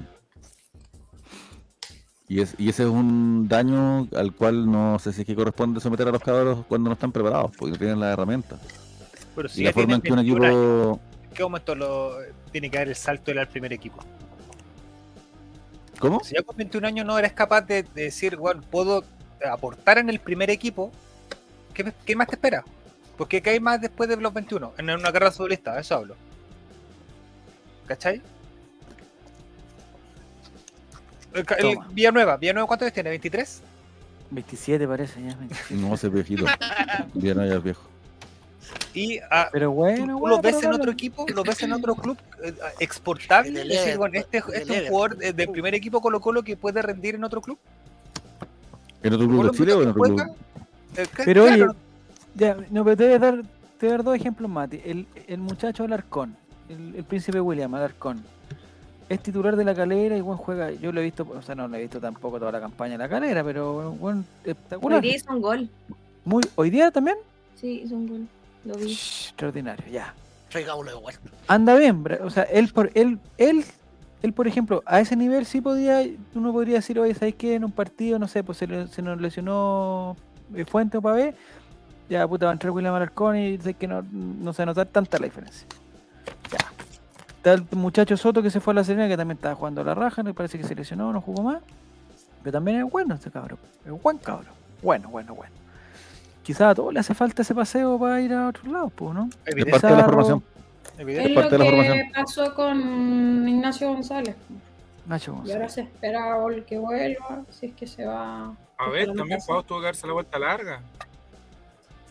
Y, 2.29 2.41
es, 2.41 2.55
y 2.59 2.71
ese 2.71 2.85
es 2.85 2.89
un 2.89 3.47
daño 3.47 4.09
al 4.17 4.35
cual 4.35 4.71
no 4.71 4.99
sé 4.99 5.13
si 5.13 5.21
es 5.21 5.27
que 5.27 5.37
corresponde 5.37 5.81
someter 5.81 6.09
a 6.09 6.13
los 6.13 6.23
cabros 6.23 6.65
cuando 6.67 6.89
no 6.89 6.95
están 6.95 7.13
preparados, 7.13 7.51
porque 7.57 7.73
no 7.73 7.79
tienen 7.79 8.01
las 8.01 8.15
herramientas. 8.15 8.59
Pero 9.35 9.49
si 9.49 9.61
Y 9.61 9.65
ya 9.65 9.71
la 9.71 9.75
forma 9.75 9.95
en 9.97 10.01
tienes 10.03 10.25
que 10.25 10.33
un 10.33 10.41
21 10.41 10.45
años, 10.47 10.99
equipo... 10.99 11.01
¿en 11.25 11.31
qué 11.35 11.43
momento 11.43 11.75
lo, 11.75 12.17
tiene 12.51 12.71
que 12.71 12.79
dar 12.79 12.89
el 12.89 12.97
salto 12.97 13.25
del 13.31 13.39
al 13.39 13.49
primer 13.49 13.73
equipo? 13.73 14.05
¿Cómo? 15.99 16.21
Si 16.25 16.35
ya 16.35 16.43
con 16.43 16.57
21 16.57 16.87
años 16.87 17.07
no 17.07 17.19
eres 17.19 17.33
capaz 17.33 17.63
de, 17.63 17.83
de 17.85 18.03
decir, 18.05 18.37
bueno, 18.37 18.61
puedo 18.71 19.05
aportar 19.51 19.99
en 19.99 20.11
el 20.11 20.19
primer 20.19 20.51
equipo, 20.51 20.91
¿qué, 21.75 21.93
qué 22.05 22.17
más 22.17 22.27
te 22.29 22.35
espera? 22.35 22.65
Porque 23.17 23.41
¿qué 23.43 23.51
hay 23.51 23.61
más 23.61 23.81
después 23.81 24.09
de 24.09 24.17
los 24.17 24.33
21? 24.33 24.75
En 24.79 24.91
una 24.91 25.13
carrera 25.13 25.31
futbolista, 25.31 25.79
eso 25.79 25.95
hablo. 25.95 26.17
¿Cachai? 27.87 28.21
El, 31.33 31.45
ca- 31.47 31.55
el 31.55 31.75
Toma. 31.75 31.89
Villanueva, 31.93 32.37
¿Villanueva 32.37 32.67
cuántos 32.67 32.87
años 32.87 32.95
tiene? 32.95 33.19
¿23? 33.19 33.61
27 34.31 34.89
parece 34.89 35.23
ya. 35.23 35.35
27. 35.37 35.75
No 35.75 35.97
sé, 35.97 36.09
viejito. 36.09 36.45
Ya 37.15 37.33
es 37.33 37.63
viejo. 37.63 37.91
Y 38.94 39.19
ah, 39.31 39.49
Pero 39.53 39.70
bueno, 39.70 40.15
tú 40.15 40.20
bueno, 40.20 40.36
lo 40.36 40.43
ves 40.43 40.55
pero 40.57 40.66
en 40.66 40.70
no- 40.70 40.77
otro 40.77 40.90
equipo, 40.93 41.27
lo 41.35 41.44
ves 41.44 41.62
en 41.62 41.73
otro 41.73 41.94
club 41.94 42.19
eh, 42.44 42.55
exportable. 42.78 43.49
En 43.49 43.57
el 43.57 43.69
decir, 43.69 43.97
bueno, 43.97 44.19
este, 44.19 44.39
este 44.39 44.62
es 44.62 44.69
un 44.70 44.86
jugador 44.89 45.16
eh, 45.23 45.32
del 45.32 45.49
primer 45.49 45.74
equipo 45.74 46.01
Colo 46.01 46.20
Colo 46.20 46.43
que 46.43 46.57
puede 46.57 46.82
rendir 46.82 47.15
en 47.15 47.24
otro 47.24 47.40
club. 47.40 47.59
¿En 49.03 49.12
otro 49.15 49.27
club 49.27 49.51
de 49.51 49.57
Chile 49.57 49.73
o 49.73 49.82
en 49.82 49.89
otro 49.89 50.03
club? 50.03 50.20
eh, 50.97 51.07
Pero 51.24 51.44
oye, 51.44 51.57
claro, 51.57 51.74
Ya, 52.35 52.57
no, 52.70 52.85
pero 52.85 52.97
te 52.97 53.05
voy 53.07 53.15
a 53.15 53.19
dar, 53.19 53.43
te 53.78 53.86
voy 53.86 53.89
a 53.89 53.97
dar 53.97 54.05
dos 54.05 54.16
ejemplos, 54.16 54.51
Mati. 54.51 54.81
El, 54.85 55.07
el 55.27 55.39
muchacho 55.39 55.85
Alarcón, 55.85 56.36
el, 56.69 56.94
el 56.97 57.05
príncipe 57.05 57.40
William 57.40 57.74
Alarcón, 57.74 58.23
es 59.09 59.20
titular 59.23 59.57
de 59.57 59.65
la 59.65 59.74
calera 59.74 60.16
y 60.16 60.20
buen 60.20 60.39
juega. 60.39 60.70
Yo 60.70 60.93
lo 60.93 61.01
he 61.01 61.05
visto, 61.05 61.27
o 61.35 61.43
sea, 61.43 61.55
no 61.55 61.66
lo 61.66 61.77
he 61.77 61.81
visto 61.82 61.99
tampoco 62.01 62.39
toda 62.39 62.53
la 62.53 62.61
campaña 62.61 62.93
de 62.93 62.99
la 62.99 63.09
calera, 63.09 63.43
pero 63.43 63.97
Hoy 64.01 64.24
espectacular. 64.44 65.01
día 65.03 65.16
hizo 65.16 65.32
un 65.32 65.40
gol. 65.43 65.69
Muy, 66.24 66.43
¿Hoy 66.55 66.70
día 66.70 66.90
también? 66.90 67.16
Sí, 67.61 67.82
hizo 67.85 67.94
un 67.97 68.07
gol. 68.07 68.28
Lo 68.64 68.74
vi. 68.74 68.94
Shh, 68.94 69.28
extraordinario, 69.28 69.86
ya. 69.90 70.14
Traigámoslo 70.51 70.90
de 70.93 70.98
vuelta. 70.98 71.30
Anda 71.48 71.76
bien, 71.76 72.05
o 72.22 72.30
sea, 72.30 72.43
él 72.44 72.70
por 72.72 72.90
él, 72.94 73.18
él, 73.39 73.64
él 74.22 74.32
por 74.32 74.47
ejemplo, 74.47 74.82
a 74.84 75.01
ese 75.01 75.16
nivel 75.16 75.47
sí 75.47 75.60
podía, 75.60 76.02
uno 76.34 76.52
podría 76.52 76.76
decir, 76.76 76.98
oye, 77.01 77.14
¿sabes 77.14 77.34
qué? 77.34 77.55
En 77.55 77.64
un 77.64 77.72
partido, 77.72 78.18
no 78.18 78.28
sé, 78.28 78.44
pues 78.44 78.59
se, 78.59 78.86
se 78.89 79.02
nos 79.02 79.20
lesionó 79.20 80.16
eh, 80.55 80.64
Fuente 80.66 80.98
o 80.98 81.02
Pavé, 81.02 81.34
ya 82.10 82.28
puta 82.28 82.47
va 82.47 82.52
a 82.52 82.55
entrar 82.55 82.70
William 82.70 82.94
Alarcón 82.94 83.39
y 83.39 83.59
sé 83.59 83.74
que 83.74 83.89
no, 83.89 84.02
no 84.10 84.52
se 84.52 84.62
va 84.62 84.64
a 84.64 84.66
notar 84.66 84.86
tanta 84.86 85.18
la 85.18 85.24
diferencia. 85.24 85.66
Ya. 86.51 86.59
Está 87.36 87.55
el 87.55 87.64
muchacho 87.72 88.16
Soto 88.16 88.43
que 88.43 88.51
se 88.51 88.60
fue 88.60 88.72
a 88.72 88.76
la 88.76 88.84
Serena, 88.84 89.09
que 89.09 89.16
también 89.16 89.36
estaba 89.36 89.55
jugando 89.55 89.80
a 89.80 89.84
la 89.84 89.94
raja, 89.94 90.22
me 90.22 90.34
parece 90.34 90.59
que 90.59 90.64
se 90.64 90.74
lesionó, 90.74 91.12
no 91.12 91.20
jugó 91.20 91.43
más. 91.43 91.62
Pero 92.43 92.52
también 92.52 92.84
es 92.84 92.90
bueno 92.90 93.14
este 93.14 93.30
cabrón, 93.30 93.59
es 93.86 94.02
buen 94.02 94.18
cabrón. 94.18 94.52
Bueno, 94.82 95.09
bueno, 95.09 95.34
bueno. 95.34 95.61
Quizás 96.43 96.62
a 96.73 96.74
todos 96.74 96.93
le 96.93 97.01
hace 97.01 97.14
falta 97.14 97.43
ese 97.43 97.55
paseo 97.55 97.98
para 97.98 98.20
ir 98.20 98.32
a 98.32 98.48
otros 98.48 98.66
lados, 98.66 98.93
pues, 98.94 99.14
¿no? 99.14 99.28
Es 99.47 99.52
evidente- 99.55 99.70
parte 99.73 99.86
de 99.89 99.97
la 99.97 100.05
formación. 100.05 100.43
evidente. 100.98 101.28
Es 101.31 101.35
parte 101.36 101.59
lo 101.59 101.64
de 101.64 101.70
la 101.70 101.70
que 101.70 101.77
formación. 101.89 102.12
pasó 102.12 102.55
con 102.55 103.48
Ignacio 103.48 103.89
González. 103.89 104.36
Nacho 105.06 105.31
Y 105.32 105.35
González. 105.35 105.56
ahora 105.56 105.69
se 105.69 105.81
espera 105.82 106.36
Gol 106.36 106.64
que 106.64 106.78
vuelva, 106.78 107.43
si 107.51 107.66
es 107.66 107.74
que 107.74 107.86
se 107.86 108.05
va. 108.06 108.55
A 108.78 108.89
ver, 108.89 109.01
es 109.02 109.06
que 109.09 109.12
la 109.12 109.19
también. 109.19 109.40
Pau 109.47 109.62
tuvo 109.62 109.81
que 109.81 109.85
darse 109.86 110.06
la 110.06 110.12
vuelta 110.14 110.39
larga. 110.39 110.81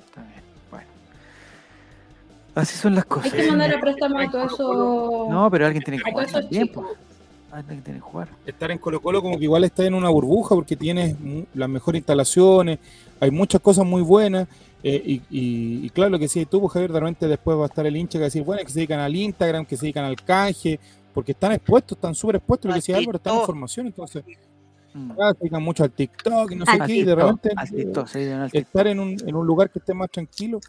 Está 0.06 0.22
bien, 0.22 0.42
bueno. 0.70 0.88
Así 2.56 2.78
son 2.78 2.96
las 2.96 3.04
Hay 3.06 3.10
cosas. 3.10 3.34
que 3.34 3.48
mandar 3.50 3.74
a 3.76 3.80
préstamo 3.80 4.20
a 4.20 4.30
todo 4.32 4.46
eso. 4.46 5.28
No, 5.30 5.50
pero 5.52 5.66
alguien 5.66 5.84
tiene 5.84 6.02
que 6.02 6.10
a 6.10 6.14
todos 6.14 6.26
esos 6.28 6.42
también, 6.42 6.68
chicos. 6.68 6.86
Que 7.84 8.00
jugar. 8.00 8.30
estar 8.46 8.72
en 8.72 8.78
Colo 8.78 9.02
Colo 9.02 9.22
como 9.22 9.38
que 9.38 9.44
igual 9.44 9.64
está 9.64 9.86
en 9.86 9.94
una 9.94 10.10
burbuja 10.10 10.56
porque 10.56 10.76
tienes 10.76 11.16
las 11.54 11.70
mejores 11.70 12.00
instalaciones, 12.00 12.80
hay 13.20 13.32
muchas 13.32 13.62
cosas 13.62 13.86
muy 13.86 14.02
buenas 14.02 14.48
eh, 14.84 15.02
y, 15.06 15.14
y- 15.30 15.86
y 15.86 15.90
claro 15.92 16.10
lo 16.12 16.20
que 16.20 16.28
sí 16.28 16.46
tú, 16.46 16.60
pues, 16.62 16.74
Javier, 16.74 16.92
de 16.92 17.00
repente 17.00 17.28
después 17.28 17.58
va 17.58 17.64
a 17.64 17.68
estar 17.68 17.86
el 17.86 17.96
hincha 17.96 18.14
que 18.14 18.20
va 18.20 18.26
a 18.26 18.28
decir, 18.28 18.44
bueno, 18.44 18.64
que 18.64 18.70
se 18.70 18.80
dedican 18.80 19.00
al 19.00 19.16
Instagram, 19.16 19.66
que 19.66 19.76
se 19.78 19.82
dedican 19.84 20.06
al 20.06 20.16
canje, 20.16 20.80
porque 21.14 21.34
están 21.34 21.52
expuestos, 21.52 21.98
están 21.98 22.16
súper 22.16 22.38
expuestos, 22.38 22.70
lo 22.70 22.74
que 22.74 22.78
decía 22.80 22.98
Álvaro, 22.98 23.18
están 23.18 23.34
en 23.36 23.46
formación, 23.46 23.88
entonces 23.88 24.24
Mm. 24.94 25.12
ah, 25.22 25.32
se 25.32 25.40
dedican 25.40 25.64
mucho 25.64 25.84
al 25.86 25.92
TikTok 25.92 26.52
y 26.52 26.56
no 26.56 26.66
sé 26.66 26.72
Al 26.72 26.86
qué, 26.86 26.96
y 26.96 27.04
de 27.04 27.16
repente 27.16 27.50
estar 28.60 28.88
en 28.88 29.00
un, 29.00 29.16
en 29.26 29.36
un 29.36 29.48
lugar 29.48 29.70
que 29.70 29.80
esté 29.80 29.94
más 29.94 30.10
tranquilo. 30.12 30.60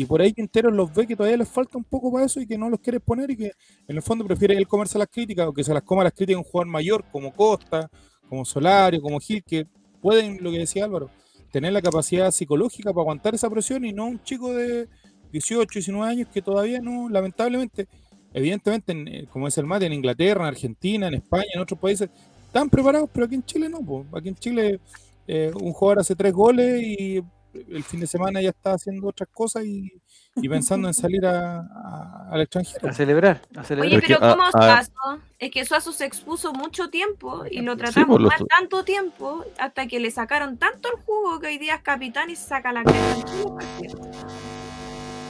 Y 0.00 0.06
por 0.06 0.22
ahí 0.22 0.32
Quintero 0.32 0.70
los 0.70 0.90
ve 0.94 1.06
que 1.06 1.14
todavía 1.14 1.36
les 1.36 1.48
falta 1.48 1.76
un 1.76 1.84
poco 1.84 2.10
para 2.10 2.24
eso 2.24 2.40
y 2.40 2.46
que 2.46 2.56
no 2.56 2.70
los 2.70 2.80
quiere 2.80 3.00
poner 3.00 3.30
y 3.32 3.36
que 3.36 3.52
en 3.86 3.96
el 3.96 4.00
fondo 4.00 4.24
prefiere 4.24 4.56
él 4.56 4.66
comerse 4.66 4.98
las 4.98 5.08
críticas 5.08 5.46
o 5.46 5.52
que 5.52 5.62
se 5.62 5.74
las 5.74 5.82
coma 5.82 6.02
las 6.02 6.14
críticas 6.14 6.38
un 6.38 6.50
jugador 6.50 6.68
mayor 6.68 7.04
como 7.12 7.34
Costa, 7.34 7.90
como 8.26 8.46
Solario, 8.46 9.02
como 9.02 9.20
Gil, 9.20 9.44
que 9.44 9.66
pueden, 10.00 10.42
lo 10.42 10.50
que 10.50 10.60
decía 10.60 10.86
Álvaro, 10.86 11.10
tener 11.52 11.74
la 11.74 11.82
capacidad 11.82 12.30
psicológica 12.30 12.94
para 12.94 13.02
aguantar 13.02 13.34
esa 13.34 13.50
presión 13.50 13.84
y 13.84 13.92
no 13.92 14.06
un 14.06 14.22
chico 14.22 14.54
de 14.54 14.88
18, 15.32 15.68
19 15.70 16.10
años 16.10 16.28
que 16.32 16.40
todavía 16.40 16.80
no, 16.80 17.10
lamentablemente, 17.10 17.86
evidentemente, 18.32 18.92
en, 18.92 19.06
eh, 19.06 19.26
como 19.30 19.48
es 19.48 19.58
el 19.58 19.66
mate, 19.66 19.84
en 19.84 19.92
Inglaterra, 19.92 20.44
en 20.44 20.48
Argentina, 20.48 21.08
en 21.08 21.14
España, 21.14 21.44
en 21.52 21.60
otros 21.60 21.78
países, 21.78 22.08
están 22.46 22.70
preparados, 22.70 23.10
pero 23.12 23.26
aquí 23.26 23.34
en 23.34 23.44
Chile 23.44 23.68
no. 23.68 23.84
po. 23.84 24.06
Aquí 24.14 24.30
en 24.30 24.36
Chile 24.36 24.80
eh, 25.26 25.52
un 25.60 25.74
jugador 25.74 26.00
hace 26.00 26.16
tres 26.16 26.32
goles 26.32 26.82
y 26.82 27.22
el 27.52 27.82
fin 27.84 28.00
de 28.00 28.06
semana 28.06 28.40
ya 28.40 28.50
está 28.50 28.74
haciendo 28.74 29.08
otras 29.08 29.28
cosas 29.32 29.64
y, 29.64 29.92
y 30.36 30.48
pensando 30.48 30.86
en 30.88 30.94
salir 30.94 31.26
a- 31.26 31.60
a- 31.60 32.28
al 32.30 32.40
extranjero. 32.42 32.88
A 32.88 32.92
celebrar, 32.92 33.40
a 33.56 33.64
celebrar. 33.64 33.88
Oye, 33.92 34.00
Pero 34.00 34.14
es 34.14 34.20
que, 34.20 34.28
¿cómo 34.28 34.42
ah, 34.44 34.50
ah, 34.54 34.84
Suazo? 34.84 35.22
Es 35.38 35.50
que 35.50 35.64
Suazo 35.64 35.92
se 35.92 36.04
expuso 36.04 36.52
mucho 36.52 36.90
tiempo 36.90 37.44
y 37.50 37.60
lo 37.60 37.72
Sí, 37.72 37.78
tratamos 37.78 38.08
pues, 38.18 38.20
los- 38.22 38.30
mal 38.40 38.46
tanto 38.48 38.84
tiempo 38.84 39.44
hasta 39.58 39.86
que 39.88 39.98
le 40.00 40.10
sacaron 40.10 40.56
tanto 40.58 40.88
el 40.96 41.02
jugo 41.02 41.40
que 41.40 41.48
hoy 41.48 41.58
día 41.58 41.76
es 41.76 41.82
capitán 41.82 42.30
y 42.30 42.36
se 42.36 42.46
saca 42.48 42.72
la 42.72 42.84
crema. 42.84 43.58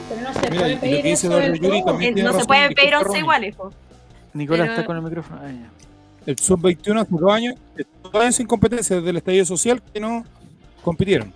Pero 0.09 0.21
no 0.21 0.33
se 0.33 0.39
Mira, 0.49 0.61
puede 0.61 0.77
pedir 0.77 1.07
eso 1.07 1.29
del 1.29 1.59
Yuri 1.59 1.77
Eh, 1.79 1.83
No 1.83 1.97
se 1.97 2.23
razón, 2.23 2.47
puede 2.47 2.59
disculpa, 2.67 2.81
pedir 2.81 2.95
once 2.95 3.05
Ronnie. 3.07 3.19
iguales. 3.21 3.55
po. 3.55 3.71
Nicolás 4.33 4.61
pero- 4.67 4.73
está 4.73 4.85
con 4.85 4.95
el 4.97 5.01
micrófono. 5.03 5.41
Ah. 5.43 5.51
El 6.25 6.37
sub-21 6.37 7.01
hace 7.01 7.15
dos 7.17 7.33
años, 7.33 7.55
dos 8.03 8.15
años 8.15 8.35
sin 8.35 8.45
competencia 8.45 8.95
desde 8.97 9.09
el 9.09 9.17
estadio 9.17 9.43
social 9.45 9.81
que 9.91 9.99
no 9.99 10.23
compitieron. 10.83 11.33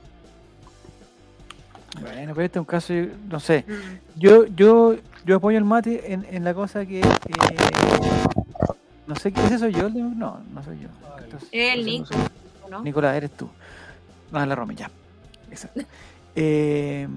Bueno, 2.02 2.34
pero 2.34 2.46
este 2.46 2.60
es 2.60 2.62
un 2.62 2.66
caso, 2.66 2.94
yo- 2.94 3.06
no 3.30 3.40
sé. 3.40 3.66
Mm. 3.68 4.20
Yo, 4.20 4.46
yo, 4.48 4.96
yo 5.26 5.36
apoyo 5.38 5.58
al 5.58 5.64
mate 5.66 6.14
en, 6.14 6.26
en 6.30 6.44
la 6.44 6.54
cosa 6.54 6.86
que. 6.86 7.00
eh, 7.00 7.06
no 9.08 9.16
sé, 9.16 9.30
¿ese 9.36 9.60
soy 9.60 9.72
yo? 9.74 9.88
el 9.88 9.94
de- 9.94 10.02
No, 10.02 10.40
no 10.54 10.64
soy 10.64 10.80
yo. 10.80 10.90
Entonces, 11.24 11.50
El 11.52 11.80
no 11.82 11.86
Nico, 11.86 12.06
soy- 12.06 12.18
¿no? 12.70 12.82
Nicolás, 12.84 13.16
eres 13.16 13.32
tú. 13.32 13.50
No, 14.32 14.46
la 14.46 14.56
Romy, 14.56 14.76
ya. 14.76 14.90
Esa. 15.52 15.70
Eh, 16.38 17.08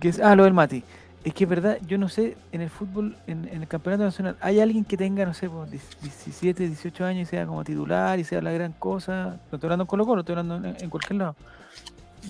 ¿qué 0.00 0.08
es? 0.08 0.18
Ah, 0.18 0.34
lo 0.34 0.42
del 0.42 0.52
Mati. 0.52 0.82
Es 1.22 1.32
que 1.34 1.44
es 1.44 1.50
verdad, 1.50 1.78
yo 1.86 1.98
no 1.98 2.08
sé, 2.08 2.36
en 2.50 2.62
el 2.62 2.68
fútbol, 2.68 3.14
en, 3.28 3.46
en 3.46 3.62
el 3.62 3.68
campeonato 3.68 4.02
nacional, 4.02 4.36
¿hay 4.40 4.58
alguien 4.58 4.84
que 4.84 4.96
tenga, 4.96 5.24
no 5.24 5.32
sé, 5.32 5.48
pues, 5.48 5.70
17, 5.70 6.66
18 6.66 7.04
años 7.04 7.28
y 7.28 7.30
sea 7.30 7.46
como 7.46 7.62
titular 7.62 8.18
y 8.18 8.24
sea 8.24 8.40
la 8.42 8.50
gran 8.50 8.72
cosa? 8.72 9.36
No 9.52 9.56
estoy 9.56 9.66
hablando 9.68 9.84
en 9.84 9.86
Colo 9.86 10.04
Colo, 10.04 10.20
estoy 10.22 10.32
hablando 10.36 10.56
en, 10.68 10.76
en 10.82 10.90
cualquier 10.90 11.16
lado. 11.20 11.36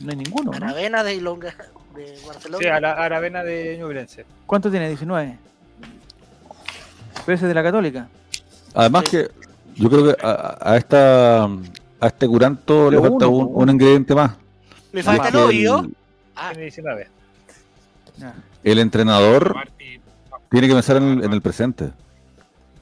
No 0.03 0.11
hay 0.11 0.17
ninguno, 0.17 0.51
¿no? 0.53 0.57
Aravena 0.57 1.03
de 1.03 1.15
Ilonga, 1.15 1.55
de 1.95 2.19
Barcelona. 2.27 2.59
Sí, 2.63 2.67
a 2.69 2.81
la 2.81 2.93
Aravena 2.93 3.43
de 3.43 3.77
Ñublense. 3.79 4.25
¿Cuánto 4.47 4.71
tiene? 4.71 4.89
19. 4.89 5.39
Pero 7.27 7.35
ese 7.35 7.45
es 7.45 7.49
de 7.49 7.55
la 7.55 7.63
Católica. 7.63 8.09
Además 8.75 9.05
Sí. 9.07 9.11
que 9.11 9.31
yo 9.75 9.91
creo 9.91 10.05
que 10.05 10.17
a, 10.25 10.59
a 10.61 10.77
esta 10.77 11.45
a 11.45 12.07
este 12.07 12.27
curanto 12.27 12.91
le 12.91 12.99
falta 12.99 13.27
uno, 13.27 13.47
un, 13.49 13.69
ingrediente 13.69 14.15
más. 14.15 14.33
Me 14.93 15.01
y 15.01 15.03
falta 15.03 15.29
el 15.29 15.35
el, 15.51 15.97
Ah, 16.35 16.51
Tiene 16.53 16.63
19. 16.63 17.09
Ya, 18.17 18.35
el 18.65 18.79
entrenador 18.79 19.55
tiene 20.51 20.67
que 20.69 20.73
pensar 20.75 20.97
en 20.97 21.03
el, 21.19 21.25
en 21.25 21.33
el 21.33 21.43
presente. 21.43 21.91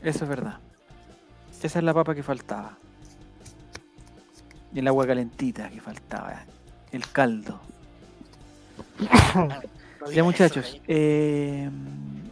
eso 0.03 0.25
es 0.25 0.29
verdad. 0.29 0.59
Esa 1.63 1.79
es 1.81 1.85
la 1.85 1.93
papa 1.93 2.15
que 2.15 2.23
faltaba. 2.23 2.77
Y 4.73 4.79
el 4.79 4.87
agua 4.87 5.07
calentita 5.07 5.69
que 5.71 5.81
faltaba. 5.81 6.45
El 6.93 7.07
caldo. 7.09 7.61
no 9.35 9.49
Ya 10.13 10.23
muchachos, 10.25 10.81
eh, 10.89 11.69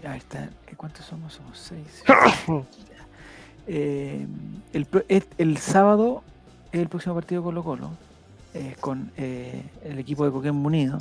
a 0.07 0.17
está- 0.17 0.49
¿cuántos 0.77 1.05
somos? 1.05 1.35
Somos 1.35 1.59
seis. 1.59 2.03
Eh, 3.69 4.25
el, 4.73 4.87
el, 5.09 5.27
el 5.39 5.57
sábado 5.59 6.23
es 6.71 6.81
el 6.81 6.89
próximo 6.89 7.17
partido 7.17 7.43
Colo 7.43 7.65
Colo, 7.65 7.91
es 8.55 8.77
con 8.77 9.11
eh, 9.17 9.61
el 9.83 9.99
equipo 9.99 10.25
de 10.25 10.31
Coquimbo 10.31 10.69
Unido. 10.69 10.99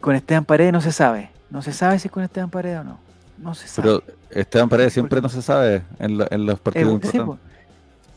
Con 0.00 0.14
Esteban 0.16 0.46
Paredes 0.46 0.72
no 0.72 0.80
se 0.80 0.92
sabe, 0.92 1.28
no 1.50 1.60
se 1.60 1.74
sabe 1.74 1.98
si 1.98 2.08
es 2.08 2.12
con 2.12 2.22
Esteban 2.22 2.48
Paredes 2.48 2.80
o 2.80 2.84
no, 2.84 2.98
no 3.36 3.54
se 3.54 3.68
sabe. 3.68 4.00
Pero 4.00 4.02
Esteban 4.30 4.70
Paredes 4.70 4.94
siempre 4.94 5.20
no 5.20 5.28
se 5.28 5.42
sabe 5.42 5.82
en, 5.98 6.16
la- 6.16 6.28
en 6.30 6.46
los 6.46 6.56
Eh, 6.56 6.60
partidos 6.62 6.88
sí, 6.88 6.94
importantes. 7.18 7.53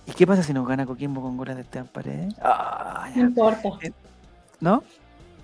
¿Y 0.08 0.12
qué 0.14 0.26
pasa 0.26 0.42
si 0.44 0.54
nos 0.54 0.68
gana 0.68 0.86
Coquimbo 0.86 1.22
con 1.22 1.38
goles 1.38 1.56
de 1.56 1.62
Esteban 1.64 1.88
Paredes? 1.88 2.34
Ah, 2.42 3.10
No 3.16 3.22
importa. 3.24 3.70
¿No? 4.60 4.84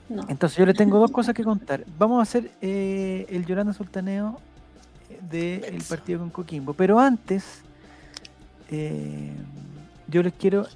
No. 0.10 0.24
Entonces 0.28 0.58
yo 0.58 0.66
le 0.66 0.74
tengo 0.74 1.00
dos 1.00 1.12
cosas 1.12 1.34
que 1.36 1.44
contar. 1.44 1.84
Vamos 1.98 2.20
a 2.20 2.24
hacer 2.24 2.52
eh, 2.62 3.26
el 3.30 3.46
Yolanda 3.46 3.74
Sultaneo 3.74 4.40
del 5.30 5.82
partido 5.88 6.20
con 6.20 6.30
Coquimbo. 6.30 6.74
Pero 6.74 7.00
antes, 7.00 7.62
eh, 8.70 9.32
yo 10.08 10.22
les 10.24 10.34
quiero 10.34 10.68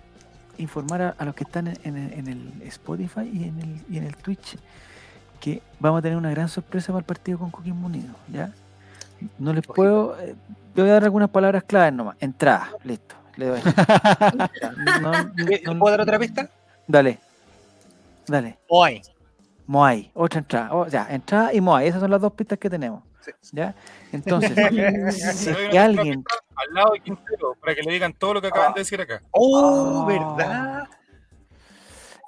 informar 0.58 1.02
a, 1.02 1.10
a 1.18 1.26
los 1.26 1.36
que 1.36 1.44
están 1.44 1.68
en, 1.68 1.78
en 1.84 1.98
el- 1.98 2.14
en 2.14 2.28
el 2.28 2.62
Spotify 2.68 3.30
y 3.32 3.44
en 3.46 3.60
el, 3.60 3.82
y 3.90 3.98
en 3.98 4.04
el 4.06 4.16
Twitch 4.16 4.58
que 5.40 5.62
vamos 5.80 6.00
a 6.00 6.02
tener 6.02 6.18
una 6.18 6.32
gran 6.32 6.50
sorpresa 6.50 6.88
para 6.88 7.00
el 7.00 7.06
partido 7.06 7.38
con 7.38 7.52
Coquimbo 7.52 7.86
Unido. 7.88 8.14
¿ya? 8.32 8.52
No 9.38 9.54
les 9.54 9.66
puedo... 9.68 10.20
eh, 10.20 10.36
voy 10.76 10.90
a 10.90 10.94
dar 10.94 11.04
algunas 11.04 11.30
palabras 11.30 11.64
claves 11.64 11.94
nomás. 11.94 12.18
Entrada, 12.20 12.70
listo. 12.84 13.16
Le 13.38 13.46
doy. 13.46 13.62
No- 15.02 15.12
no- 15.74 15.80
¿Puedo 15.80 15.92
dar 15.92 16.02
otra 16.02 16.20
pista? 16.20 16.50
Dale. 16.88 17.20
Dale. 18.28 18.58
Hoy. 18.68 19.02
Moai, 19.68 20.10
otra 20.14 20.40
entrada. 20.40 20.74
O 20.74 20.90
sea, 20.90 21.08
entrada 21.10 21.54
y 21.54 21.62
Moai, 21.62 21.88
esas 21.88 22.02
son 22.02 22.12
las 22.12 22.22
dos 22.22 22.34
pistas 22.34 22.58
que 22.58 22.70
tenemos. 22.70 23.04
Sí. 23.22 23.32
¿Ya? 23.52 23.76
Entonces, 24.12 24.52
si 25.36 25.50
es 25.50 25.58
que 25.72 25.78
alguien. 25.80 26.24
al 26.56 26.74
lado 26.74 26.94
de 26.94 27.00
Quintero 27.02 27.56
para 27.60 27.76
que 27.76 27.84
le 27.84 27.92
digan 27.92 28.14
todo 28.14 28.36
lo 28.36 28.42
que 28.42 28.48
acaban 28.48 28.74
de 28.74 28.80
decir 28.82 29.00
acá. 29.02 29.22
Oh, 29.32 30.04
Ah. 30.04 30.06
¿verdad? 30.08 30.84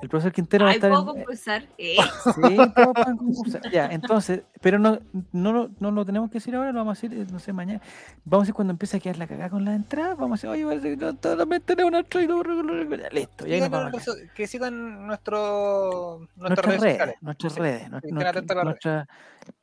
El 0.02 0.08
profesor 0.08 0.32
Quintero 0.32 0.64
va 0.64 0.70
a 0.70 0.72
Ay, 0.72 0.78
estar 0.78 0.92
puedo 0.92 1.02
en. 1.02 1.08
concursar. 1.18 1.64
Eh, 1.78 1.98
Sí, 2.24 2.56
todos 2.74 2.94
pueden 2.94 3.18
concursar. 3.18 3.70
Ya, 3.70 3.88
entonces, 3.88 4.44
pero 4.62 4.80
no, 4.80 4.98
no, 5.34 5.52
lo- 5.52 5.70
no 5.80 5.92
lo 5.92 6.06
tenemos 6.06 6.30
que 6.30 6.36
decir 6.36 6.56
ahora, 6.56 6.72
lo 6.72 6.80
vamos 6.80 6.98
a 6.98 7.02
decir, 7.02 7.20
eh, 7.20 7.26
no 7.30 7.38
sé, 7.40 7.52
mañana. 7.52 7.82
Vamos 8.24 8.44
a 8.44 8.46
decir 8.46 8.54
cuando 8.56 8.72
empiece 8.72 8.96
a 8.96 9.00
quedar 9.02 9.18
la 9.18 9.28
cagada 9.28 9.50
con 9.50 9.66
las 9.66 9.76
entradas, 9.76 10.18
vamos 10.18 10.42
a 10.44 10.48
decir, 10.48 10.50
oye, 10.66 10.66
parece 10.80 10.98
que 10.98 11.06
no, 11.06 11.18
solamente 11.22 11.76
tenemos 11.76 11.90
una 11.90 12.00
entrada 12.00 12.24
y 12.24 12.28
no- 12.30 12.96
ya, 12.96 13.10
Listo, 13.10 13.46
y 13.48 13.52
ahí 13.54 13.60
nos 13.60 13.68
Sigan 13.68 13.72
vamos 13.72 13.88
a 13.88 13.92
nuestro- 13.92 14.16
quedar. 14.16 14.34
que 14.34 14.48
sigan 14.48 15.08
nuestro, 15.08 16.20
nuestras 16.38 16.38
Nuestras 16.38 16.66
redes 16.66 16.82
redes, 16.82 16.94
sociales. 16.94 17.16
nuestras 17.22 17.54
Sí, 17.54 17.60
redes, 17.60 17.82
que 18.02 18.64
nuestra, 18.64 19.08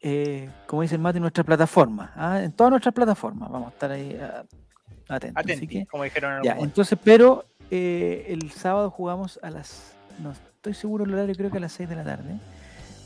eh, 0.02 0.50
como 0.66 0.82
dice 0.82 0.94
el 0.96 1.00
Mati, 1.00 1.18
nuestra 1.18 1.44
plataforma, 1.44 2.12
¿ah? 2.14 2.42
en 2.42 2.52
todas 2.52 2.70
nuestras 2.72 2.94
plataformas, 2.94 3.50
vamos 3.50 3.68
a 3.68 3.70
estar 3.70 3.90
ahí 3.90 4.18
ah, 4.20 4.44
atentos. 5.08 5.44
Así 5.50 5.66
que, 5.66 5.86
como 5.86 6.04
dijeron 6.04 6.36
en 6.38 6.42
Ya, 6.42 6.56
entonces, 6.58 6.98
pero 7.02 7.46
eh, 7.70 8.26
el 8.28 8.50
sábado 8.50 8.90
jugamos 8.90 9.40
a 9.42 9.48
las, 9.50 9.95
no 10.22 10.32
estoy 10.32 10.74
seguro 10.74 11.04
el 11.04 11.14
horario, 11.14 11.34
creo 11.34 11.50
que 11.50 11.58
a 11.58 11.60
las 11.60 11.72
6 11.72 11.88
de 11.88 11.96
la 11.96 12.04
tarde, 12.04 12.38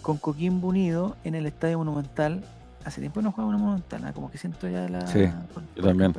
con 0.02 0.16
Coquimbo 0.18 0.68
Unido 0.68 1.16
en 1.24 1.34
el 1.34 1.46
Estadio 1.46 1.78
Monumental. 1.78 2.42
Hace 2.84 3.00
tiempo 3.00 3.20
no 3.20 3.30
jugaba 3.32 3.48
una 3.50 3.58
Monumental, 3.58 4.04
¿ah? 4.06 4.12
como 4.12 4.30
que 4.30 4.38
siento 4.38 4.68
ya 4.68 4.88
la... 4.88 5.06
Sí, 5.06 5.24
por- 5.52 5.62
yo 5.62 5.82
por 5.82 5.84
también. 5.84 6.14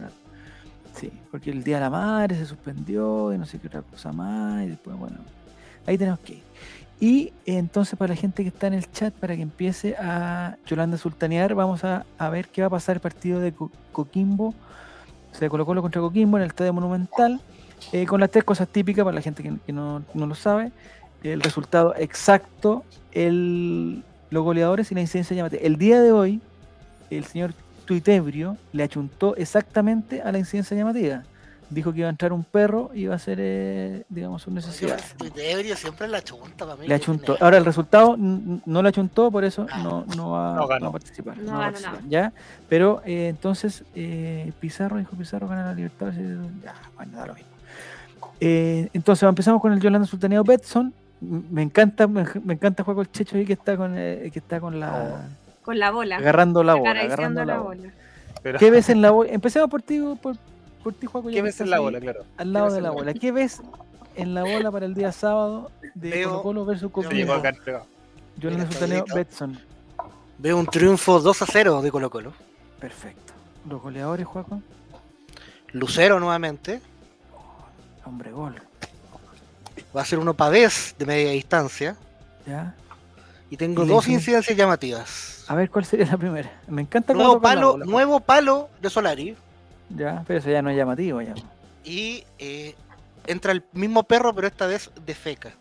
Sí, 0.95 1.11
porque 1.31 1.49
el 1.49 1.63
Día 1.63 1.77
de 1.77 1.81
la 1.81 1.89
Madre 1.89 2.35
se 2.35 2.45
suspendió 2.45 3.33
y 3.33 3.37
no 3.37 3.45
sé 3.45 3.57
qué 3.59 3.67
otra 3.67 3.81
cosa 3.81 4.11
más, 4.11 4.63
y 4.63 4.67
después, 4.69 4.95
bueno, 4.97 5.17
ahí 5.87 5.97
tenemos 5.97 6.19
que 6.19 6.33
ir. 6.33 6.43
Y 6.99 7.33
entonces 7.47 7.97
para 7.97 8.13
la 8.13 8.19
gente 8.19 8.43
que 8.43 8.49
está 8.49 8.67
en 8.67 8.73
el 8.73 8.91
chat, 8.91 9.11
para 9.13 9.35
que 9.35 9.41
empiece 9.41 9.95
a 9.97 10.57
Yolanda 10.67 10.97
Sultanear, 10.97 11.55
vamos 11.55 11.83
a, 11.83 12.05
a 12.19 12.29
ver 12.29 12.49
qué 12.49 12.61
va 12.61 12.67
a 12.67 12.69
pasar 12.69 12.97
el 12.97 12.99
partido 13.01 13.39
de 13.39 13.53
Co- 13.53 13.71
Coquimbo, 13.91 14.49
o 14.49 15.35
sea, 15.35 15.49
Colo 15.49 15.65
Colo 15.65 15.81
contra 15.81 15.99
Coquimbo 16.01 16.37
en 16.37 16.43
el 16.43 16.49
Estadio 16.49 16.73
Monumental, 16.73 17.41
eh, 17.91 18.05
con 18.05 18.19
las 18.19 18.31
tres 18.31 18.43
cosas 18.43 18.67
típicas 18.67 19.03
para 19.03 19.15
la 19.15 19.21
gente 19.21 19.43
que, 19.43 19.53
que 19.65 19.73
no, 19.73 20.03
no 20.13 20.27
lo 20.27 20.35
sabe, 20.35 20.71
el 21.23 21.41
resultado 21.41 21.93
exacto, 21.97 22.83
el, 23.11 24.03
los 24.29 24.43
goleadores 24.43 24.91
y 24.91 24.95
la 24.95 25.01
incidencia 25.01 25.35
llamativa. 25.35 25.61
El 25.61 25.77
día 25.77 26.01
de 26.01 26.11
hoy, 26.11 26.41
el 27.09 27.25
señor 27.25 27.53
Tuitebrio 27.85 28.57
le 28.71 28.83
achuntó 28.83 29.35
exactamente 29.35 30.21
a 30.21 30.31
la 30.31 30.39
incidencia 30.39 30.75
llamativa. 30.75 31.23
dijo 31.69 31.91
que 31.91 31.99
iba 31.99 32.07
a 32.07 32.11
entrar 32.11 32.33
un 32.33 32.43
perro 32.43 32.91
y 32.93 33.01
iba 33.01 33.13
a 33.13 33.15
hacer, 33.17 33.37
eh, 33.41 34.03
digamos, 34.09 34.41
su 34.43 34.51
necesidad. 34.51 34.99
Ebrio 35.35 35.75
siempre 35.75 36.07
la 36.07 36.21
chunta 36.21 36.65
para 36.65 36.75
mí. 36.75 36.87
Le 36.87 36.95
achuntó. 36.95 37.37
Ahora 37.39 37.57
el 37.57 37.65
resultado 37.65 38.15
no 38.17 38.81
le 38.81 38.89
achuntó, 38.89 39.29
por 39.31 39.43
eso 39.43 39.67
no, 39.83 40.05
no, 40.15 40.31
va, 40.31 40.55
No 40.55 40.67
va 40.67 40.75
a 40.75 40.91
participar. 40.91 41.37
No 41.37 41.53
va 41.53 41.67
a 41.67 41.71
participar. 41.71 41.99
¿ya? 42.07 42.33
Pero 42.69 43.01
eh, 43.05 43.27
entonces 43.27 43.83
eh, 43.95 44.51
Pizarro 44.59 44.97
dijo 44.97 45.15
Pizarro 45.15 45.47
gana 45.47 45.65
la 45.65 45.73
libertad. 45.73 46.13
Ya, 46.63 46.75
bueno, 46.95 47.17
da 47.17 47.27
lo 47.27 47.33
mismo. 47.33 47.50
Eh, 48.41 48.89
entonces 48.93 49.27
empezamos 49.29 49.61
con 49.61 49.71
el 49.71 49.79
Yolanda 49.79 50.07
Sultaneo 50.07 50.43
Betson. 50.43 50.93
Me 51.21 51.61
encanta, 51.61 52.07
me, 52.07 52.25
me 52.43 52.55
encanta 52.55 52.83
jugar 52.83 52.95
con 52.95 53.05
el 53.05 53.11
Checho 53.11 53.37
ahí 53.37 53.45
que 53.45 53.53
está 53.53 53.77
con, 53.77 53.93
eh, 53.95 54.29
que 54.33 54.39
está 54.39 54.59
con 54.59 54.79
la 54.79 55.27
Con 55.61 55.77
la 55.77 55.91
bola. 55.91 56.17
agarrando 56.17 56.63
la 56.63 56.73
bola, 56.73 56.91
agarrando 57.01 57.45
la 57.45 57.53
la 57.53 57.59
bola. 57.61 57.81
bola. 57.81 57.93
Pero, 58.41 58.57
¿Qué 58.57 58.71
ves 58.71 58.89
en 58.89 59.01
la 59.03 59.11
bola? 59.11 59.31
Empecemos 59.31 59.69
por 59.69 59.83
ti, 59.83 60.01
por, 60.19 60.35
por 60.83 60.93
ti, 60.93 61.05
Juaco. 61.05 61.27
¿Qué 61.27 61.35
que 61.35 61.41
ves 61.43 61.61
en 61.61 61.69
la 61.69 61.79
bola, 61.79 61.99
claro? 61.99 62.25
Al 62.37 62.51
lado 62.51 62.71
de 62.71 62.81
la 62.81 62.89
la 62.89 62.93
bola. 62.95 63.13
¿Qué 63.13 63.31
ves 63.31 63.61
en 64.15 64.33
la 64.33 64.43
bola 64.43 64.71
para 64.71 64.87
el 64.87 64.95
día 64.95 65.11
sábado 65.11 65.69
de 65.93 66.09
Veo- 66.09 66.29
Colo 66.29 66.41
Colo 66.41 66.65
versus 66.65 66.91
entregado. 67.05 67.85
Yolanda 68.37 68.67
Pablito. 68.79 69.15
Betson. 69.15 69.59
Veo 70.39 70.57
un 70.57 70.65
triunfo 70.65 71.19
2 71.19 71.41
a 71.43 71.45
0 71.45 71.81
de 71.83 71.91
Colo 71.91 72.09
Colo. 72.09 72.33
Perfecto. 72.79 73.33
Los 73.69 73.79
goleadores, 73.79 74.25
Juaco. 74.25 74.59
Lucero 75.73 76.19
nuevamente. 76.19 76.81
Hombre 78.11 78.31
gol. 78.31 78.55
Va 79.95 80.01
a 80.01 80.05
ser 80.05 80.19
uno 80.19 80.33
Pavés 80.33 80.95
de 80.99 81.05
media 81.05 81.31
distancia. 81.31 81.95
¿Ya? 82.45 82.75
Y 83.49 83.55
tengo 83.55 83.83
¿Y 83.83 83.87
la 83.87 83.93
dos 83.93 84.03
incidencia? 84.07 84.13
incidencias 84.33 84.57
llamativas. 84.57 85.45
A 85.47 85.55
ver 85.55 85.69
cuál 85.69 85.85
sería 85.85 86.05
la 86.07 86.17
primera. 86.17 86.51
Me 86.67 86.81
encanta 86.81 87.13
Nuevo 87.13 87.39
palo, 87.41 87.71
bola, 87.73 87.85
nuevo 87.85 88.19
palo 88.19 88.69
de 88.81 88.89
Solari. 88.89 89.35
Ya, 89.89 90.23
pero 90.27 90.39
eso 90.39 90.49
ya 90.49 90.61
no 90.61 90.69
es 90.69 90.75
llamativo 90.77 91.21
ya. 91.21 91.33
Y 91.85 92.25
eh, 92.37 92.75
entra 93.27 93.53
el 93.53 93.63
mismo 93.71 94.03
perro, 94.03 94.33
pero 94.33 94.47
esta 94.47 94.67
vez 94.67 94.91
de 95.05 95.15
feca. 95.15 95.51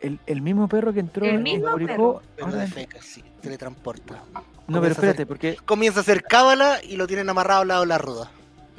El, 0.00 0.18
el 0.26 0.42
mismo 0.42 0.68
perro 0.68 0.92
que 0.92 1.00
entró 1.00 1.24
El 1.24 1.36
en 1.36 1.42
mismo 1.42 1.70
Curicó, 1.72 2.22
Pero 2.36 2.46
ahora 2.48 2.58
de 2.60 2.66
feca, 2.68 2.98
sí. 3.02 3.22
Teletransporta. 3.40 4.14
No, 4.14 4.32
pero 4.34 4.44
comienza 4.66 4.90
espérate, 4.92 5.16
hacer- 5.22 5.26
porque 5.26 5.56
Comienza 5.64 6.00
a 6.00 6.02
hacer 6.02 6.22
cábala 6.22 6.78
y 6.82 6.96
lo 6.96 7.06
tienen 7.06 7.28
amarrado 7.30 7.62
al 7.62 7.68
lado 7.68 7.80
de 7.82 7.86
la 7.86 7.98
rueda. 7.98 8.30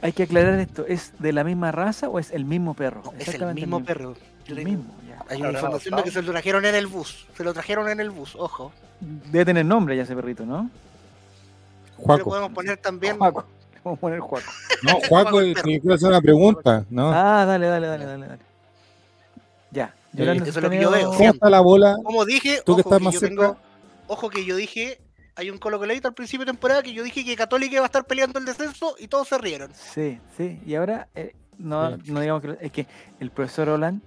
Hay 0.01 0.11
que 0.13 0.23
aclarar 0.23 0.59
esto. 0.59 0.85
¿Es 0.87 1.13
de 1.19 1.31
la 1.33 1.43
misma 1.43 1.71
raza 1.71 2.09
o 2.09 2.19
es 2.19 2.31
el 2.31 2.45
mismo 2.45 2.73
perro? 2.73 3.01
No, 3.05 3.13
es 3.19 3.27
el 3.33 3.53
mismo 3.53 3.83
perro. 3.83 4.15
Yo 4.45 4.55
El 4.55 4.65
mismo, 4.65 4.93
ya. 5.07 5.23
Hay 5.29 5.37
una 5.39 5.47
¿Habrá 5.49 5.59
información 5.59 5.95
de 5.97 6.03
que 6.03 6.11
se 6.11 6.21
lo 6.21 6.31
trajeron 6.31 6.65
en 6.65 6.75
el 6.75 6.87
bus. 6.87 7.27
Se 7.37 7.43
lo 7.43 7.53
trajeron 7.53 7.89
en 7.89 7.99
el 7.99 8.09
bus, 8.09 8.35
ojo. 8.35 8.71
Debe 8.99 9.45
tener 9.45 9.65
nombre 9.65 9.95
ya 9.95 10.03
ese 10.03 10.15
perrito, 10.15 10.45
¿no? 10.45 10.63
Le 11.97 12.03
Juaco. 12.03 12.29
podemos 12.29 12.51
poner 12.51 12.77
también. 12.77 13.17
Juaco. 13.17 13.45
Le 13.73 13.79
Vamos 13.83 13.97
a 13.97 14.01
poner 14.01 14.19
Juaco. 14.19 14.45
No, 14.83 14.93
Juaco, 15.07 15.39
te 15.41 15.53
quiero 15.79 15.93
hacer 15.93 16.09
una 16.09 16.21
pregunta. 16.21 16.85
¿no? 16.89 17.11
Ah, 17.13 17.45
dale, 17.45 17.67
dale, 17.67 17.87
dale, 17.87 18.05
dale, 18.05 18.27
dale. 18.27 18.41
Ya. 19.71 19.93
Yolanda 20.13 20.43
eso 20.45 20.59
es 20.59 20.63
lo 20.63 20.69
que 20.69 20.81
yo 20.81 20.91
veo. 20.91 21.13
¿Cómo 21.13 21.29
está 21.31 21.49
la 21.49 21.61
bola? 21.61 21.95
Como 22.03 22.25
dije, 22.25 22.61
Tú 22.65 22.75
que 22.75 22.81
ojo, 22.81 22.89
estás 22.89 22.97
que 22.99 23.03
más 23.05 23.13
yo 23.13 23.19
cerca. 23.19 23.35
tengo- 23.35 23.57
ojo 24.07 24.29
que 24.29 24.43
yo 24.45 24.55
dije, 24.55 24.99
hay 25.41 25.49
un 25.49 25.57
colocoladito 25.57 26.07
al 26.07 26.13
principio 26.13 26.45
de 26.45 26.51
temporada 26.51 26.83
que 26.83 26.93
yo 26.93 27.03
dije 27.03 27.25
que 27.25 27.35
Católica 27.35 27.73
iba 27.75 27.83
a 27.83 27.87
estar 27.87 28.05
peleando 28.05 28.37
el 28.39 28.45
descenso 28.45 28.95
y 28.99 29.07
todos 29.07 29.27
se 29.27 29.37
rieron. 29.37 29.71
Sí, 29.73 30.19
sí. 30.37 30.61
Y 30.65 30.75
ahora, 30.75 31.07
eh, 31.15 31.35
no, 31.57 31.97
Sí. 31.97 32.11
no 32.11 32.19
digamos 32.19 32.41
que. 32.43 32.57
Es 32.61 32.71
que 32.71 32.87
el 33.19 33.31
profesor 33.31 33.69
Olan 33.69 34.01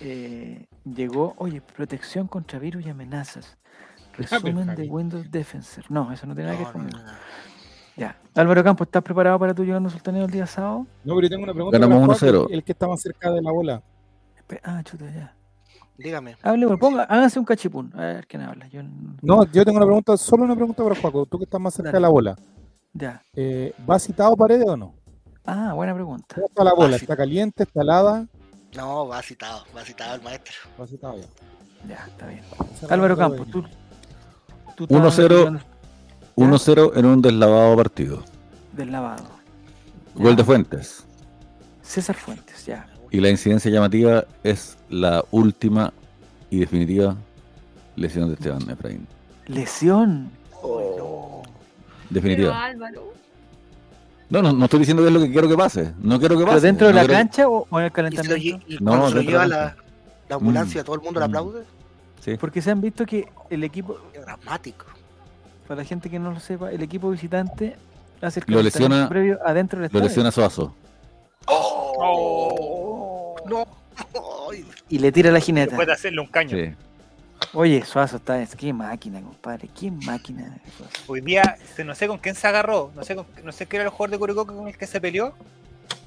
eh, 0.00 0.66
llegó. 0.84 1.34
Oye, 1.38 1.60
protección 1.60 2.26
contra 2.26 2.58
virus 2.58 2.84
y 2.86 2.90
amenazas. 2.90 3.56
Resumen 4.16 4.74
de. 4.74 4.84
Windows 4.88 5.30
Defensor. 5.30 5.84
No, 5.90 6.10
eso 6.12 6.26
no 6.26 6.34
tiene 6.34 6.50
nada 6.50 6.58
que 6.58 6.64
ver 6.64 6.74
no, 6.74 6.80
conmigo. 6.80 6.98
no, 6.98 7.12
no. 7.12 7.18
Ya. 7.96 8.18
Álvaro 8.34 8.62
Campos, 8.64 8.86
¿estás 8.88 9.02
preparado 9.02 9.38
para 9.38 9.54
tu 9.54 9.64
Yolanda 9.64 9.88
Sultaneo 9.90 10.24
el 10.24 10.30
día 10.30 10.46
sábado? 10.46 10.86
No, 11.04 11.14
pero 11.14 11.22
yo 11.22 11.28
tengo 11.30 11.44
una 11.44 11.52
pregunta. 11.54 11.78
Ganamos 11.78 12.06
para 12.06 12.18
Juaco, 12.32 12.46
1-0. 12.48 12.54
El 12.54 12.64
que 12.64 12.72
está 12.72 12.88
más 12.88 13.00
cerca 13.00 13.30
de 13.30 13.40
la 13.42 13.50
bola. 13.50 13.82
Espe- 14.38 14.60
Ah, 14.64 14.82
chuta, 14.84 15.04
ya. 15.14 15.34
Dígame. 15.98 16.36
Hable, 16.42 16.76
ponga, 16.76 17.04
háganse 17.04 17.38
un 17.38 17.44
cachipún. 17.44 17.92
A 17.94 18.00
ver 18.00 18.26
quién 18.26 18.42
habla. 18.42 18.66
Yo, 18.68 18.82
no- 18.82 19.16
No, 19.22 19.44
yo 19.52 19.64
tengo 19.64 19.78
una 19.78 19.86
pregunta, 19.86 20.16
solo 20.16 20.44
una 20.44 20.54
pregunta 20.54 20.82
para 20.82 20.94
Juaco. 21.00 21.26
Tú 21.26 21.38
que 21.38 21.44
estás 21.44 21.60
más 21.60 21.74
cerca 21.74 21.88
Dale. 21.90 21.96
de 21.98 22.02
la 22.02 22.08
bola. 22.08 22.36
Ya. 22.92 23.22
Eh, 23.34 23.72
¿Va 23.88 23.98
citado 23.98 24.36
Paredes 24.36 24.66
o 24.68 24.76
no? 24.76 24.94
Ah, 25.44 25.72
buena 25.74 25.94
pregunta. 25.94 26.34
¿Cómo 26.34 26.46
está 26.48 26.64
la 26.64 26.72
bola? 26.74 26.90
Básico. 26.92 27.12
¿Está 27.12 27.16
caliente? 27.16 27.62
¿Está 27.62 27.82
helada? 27.82 28.26
No, 28.76 29.06
va 29.08 29.22
citado, 29.22 29.64
va 29.76 29.82
citado 29.84 30.14
el 30.16 30.22
maestro. 30.22 30.54
Va 30.80 30.86
citado 30.86 31.16
ya. 31.18 31.26
Ya, 31.88 32.06
está 32.08 32.26
bien. 32.26 32.42
Álvaro 32.90 33.16
Campos, 33.16 33.46
tú. 33.50 33.62
tú 34.76 34.86
1-0. 34.88 35.08
estabas 35.08 35.16
Yolanda- 35.18 35.64
1-0 36.36 36.92
en 36.96 37.06
un 37.06 37.22
deslavado 37.22 37.76
partido. 37.76 38.22
Del 38.72 38.92
lavado. 38.92 39.24
Gol 40.14 40.36
de. 40.36 40.44
Fuentes. 40.44 41.04
César 41.82 42.16
Fuentes, 42.16 42.66
ya. 42.66 42.86
Y 43.10 43.20
la 43.20 43.28
incidencia 43.30 43.70
llamativa 43.70 44.24
es 44.42 44.76
la 44.90 45.24
última 45.30 45.92
y 46.50 46.58
definitiva 46.60 47.16
lesión 47.96 48.28
de 48.28 48.34
Esteban 48.34 48.68
Efraín. 48.68 49.06
Lesión. 49.46 50.30
Pero 50.62 51.42
Definitiva. 52.10 52.64
Álvaro. 52.64 53.12
No, 54.28 54.42
no, 54.42 54.52
no 54.52 54.64
estoy 54.64 54.80
diciendo 54.80 55.02
que 55.02 55.08
es 55.08 55.14
lo 55.14 55.20
que 55.20 55.30
quiero 55.30 55.48
que 55.48 55.56
pase. 55.56 55.92
No 56.00 56.18
quiero 56.18 56.36
que 56.36 56.42
¿Pero 56.44 56.54
pase. 56.56 56.66
dentro 56.66 56.86
de 56.88 56.92
no 56.92 56.96
la 57.00 57.06
quiero 57.06 57.18
cancha 57.18 57.48
o, 57.48 57.66
o 57.70 57.80
en 57.80 57.84
el 57.86 57.90
Y, 57.90 57.94
se 57.94 58.02
lo 58.02 58.36
lle- 58.36 58.60
calentamiento? 58.60 58.66
y 58.68 58.74
No, 58.78 58.90
cuando 58.90 59.08
se 59.08 59.14
lo 59.14 59.20
lleva 59.22 59.46
la, 59.46 59.56
la 59.56 59.76
la 60.28 60.34
ambulancia, 60.36 60.82
Mm. 60.82 60.84
todo 60.84 60.96
el 60.96 61.02
mundo 61.02 61.20
le 61.20 61.26
Mm. 61.26 61.30
aplaude. 61.30 61.62
Sí. 62.20 62.36
Porque 62.40 62.60
se 62.60 62.70
han 62.72 62.80
visto 62.80 63.06
que 63.06 63.28
el 63.50 63.62
equipo, 63.62 63.98
Qué 64.12 64.18
dramático. 64.20 64.86
para 65.68 65.82
la 65.82 65.84
gente 65.84 66.10
que 66.10 66.18
no 66.18 66.32
lo 66.32 66.40
sepa, 66.40 66.72
el 66.72 66.82
equipo 66.82 67.08
visitante 67.10 67.76
hace 68.20 68.40
el 68.40 68.46
Lo 68.48 68.56
calentamiento 68.58 68.62
lesiona- 68.96 69.08
previo 69.08 69.38
adentro 69.44 69.78
del 69.78 69.82
Lo 69.84 69.86
estadio. 69.86 70.04
lesiona 70.08 70.30
Suazo. 70.32 70.74
No. 73.48 73.66
Y 74.88 74.98
le 74.98 75.10
tira 75.10 75.30
la 75.30 75.40
jineta. 75.40 75.70
Después 75.70 75.86
de 75.86 75.92
hacerle 75.94 76.20
un 76.20 76.26
caño. 76.28 76.56
Sí. 76.56 76.72
Oye, 77.52 77.84
Suazo 77.84 78.16
está. 78.16 78.40
es- 78.40 78.54
Qué 78.54 78.72
máquina, 78.72 79.20
compadre. 79.20 79.68
Qué 79.78 79.90
máquina. 79.90 80.56
Suazo. 80.76 80.92
Hoy 81.06 81.20
día, 81.20 81.56
se- 81.74 81.84
no 81.84 81.94
sé 81.94 82.06
con 82.06 82.18
quién 82.18 82.34
se 82.34 82.46
agarró, 82.46 82.92
no 82.94 83.02
sé, 83.04 83.16
con- 83.16 83.26
no 83.42 83.52
sé 83.52 83.66
qué 83.66 83.76
era 83.76 83.84
el 83.84 83.90
jugador 83.90 84.10
de 84.12 84.18
Curicó 84.18 84.46
con 84.46 84.68
el 84.68 84.76
que 84.76 84.86
se 84.86 85.00
peleó. 85.00 85.34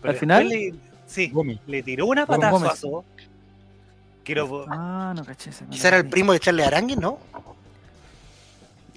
pero 0.02 0.12
¿Al 0.14 0.18
final? 0.18 0.48
Le, 0.48 0.74
sí, 1.08 1.28
Gómez. 1.30 1.60
le 1.68 1.84
tiró 1.84 2.06
una 2.06 2.26
patada 2.26 2.56
a. 2.56 2.60
Suazo. 2.60 3.04
Quiero, 4.24 4.66
Ah, 4.70 5.14
no 5.16 5.26
caché 5.26 5.50
Quizá 5.70 5.88
era 5.90 5.98
el 5.98 6.08
primo 6.08 6.34
de 6.34 6.40
Charles 6.40 6.68
Arangui, 6.68 6.96
¿no? 6.96 7.18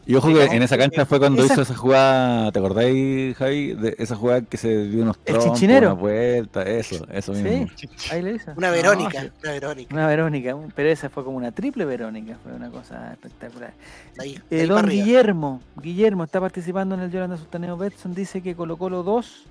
Y 0.04 0.16
ojo 0.16 0.28
que 0.34 0.44
en 0.46 0.62
esa 0.62 0.76
cancha 0.76 1.06
fue 1.06 1.20
cuando 1.20 1.44
esa- 1.44 1.52
hizo 1.54 1.62
esa 1.62 1.76
jugada, 1.76 2.50
¿te 2.50 2.58
acordáis, 2.58 3.36
Javi? 3.36 3.74
De 3.74 3.94
esa 3.98 4.16
jugada 4.16 4.40
que 4.42 4.56
se 4.56 4.84
dio 4.88 5.02
unos 5.04 5.16
El 5.24 5.34
trompos, 5.38 5.62
una 5.62 5.92
vuelta, 5.92 6.62
eso, 6.64 7.06
eso 7.12 7.32
mismo. 7.32 7.68
Sí, 7.76 7.88
ahí 8.10 8.20
le 8.20 8.32
hizo. 8.32 8.50
Una 8.56 8.70
Verónica, 8.72 9.30
una 9.42 9.52
Verónica. 9.52 9.94
Una 9.94 10.06
Verónica, 10.08 10.56
pero 10.74 10.88
esa 10.88 11.08
fue 11.08 11.22
como 11.24 11.36
una 11.36 11.52
triple 11.52 11.84
Verónica, 11.84 12.36
fue 12.42 12.52
una 12.52 12.68
cosa 12.68 13.12
espectacular. 13.12 13.74
Ahí, 14.18 14.40
Eh, 14.50 14.66
don. 14.66 14.86
Guillermo, 14.88 15.60
Guillermo 15.80 16.24
está 16.24 16.40
participando 16.40 16.96
en 16.96 17.02
el 17.02 17.10
Yolanda 17.12 17.36
Sultaneo 17.36 17.76
Betson, 17.76 18.12
dice 18.12 18.42
que 18.42 18.56
Colo 18.56 18.76
Colo 18.76 19.04
2 19.04 19.44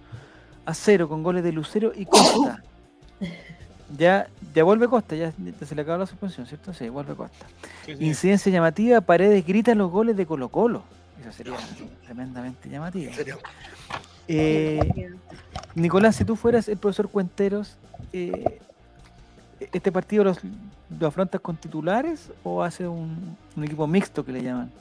a 0.65 0.73
0 0.73 1.07
con 1.07 1.23
goles 1.23 1.43
de 1.43 1.53
Lucero 1.53 1.93
y 1.95 2.05
Costa. 2.05 2.61
Ya, 3.97 4.27
ya 4.53 4.63
vuelve 4.63 4.87
Costa, 4.87 5.15
ya, 5.15 5.33
se 5.65 5.75
le 5.75 5.81
acabó 5.81 5.99
la 5.99 6.05
suspensión, 6.05 6.45
¿cierto? 6.45 6.73
Sí, 6.73 6.89
vuelve 6.89 7.15
Costa. 7.15 7.45
sí, 7.85 7.95
sí. 7.97 8.05
Incidencia 8.05 8.51
llamativa, 8.51 9.01
Paredes 9.01 9.45
grita 9.45 9.75
los 9.75 9.91
goles 9.91 10.15
de 10.15 10.25
Colo 10.25 10.49
Colo. 10.49 10.83
Eso 11.21 11.31
sería 11.31 11.53
tremendamente 12.05 12.69
llamativo. 12.69 13.09
En 13.09 13.15
serio. 13.15 13.37
Eh, 14.27 15.11
Nicolás, 15.75 16.15
si 16.15 16.25
tú 16.25 16.35
fueras 16.35 16.67
el 16.67 16.77
profesor 16.77 17.09
Cuenteros, 17.09 17.77
eh, 18.13 18.59
¿este 19.59 19.91
partido 19.91 20.23
los, 20.23 20.39
lo 20.99 21.07
afrontas 21.07 21.41
con 21.41 21.57
titulares 21.57 22.31
o 22.43 22.63
hace 22.63 22.87
un, 22.87 23.37
un 23.55 23.63
equipo 23.63 23.85
mixto 23.87 24.25
que 24.25 24.31
le 24.31 24.41
llaman? 24.41 24.71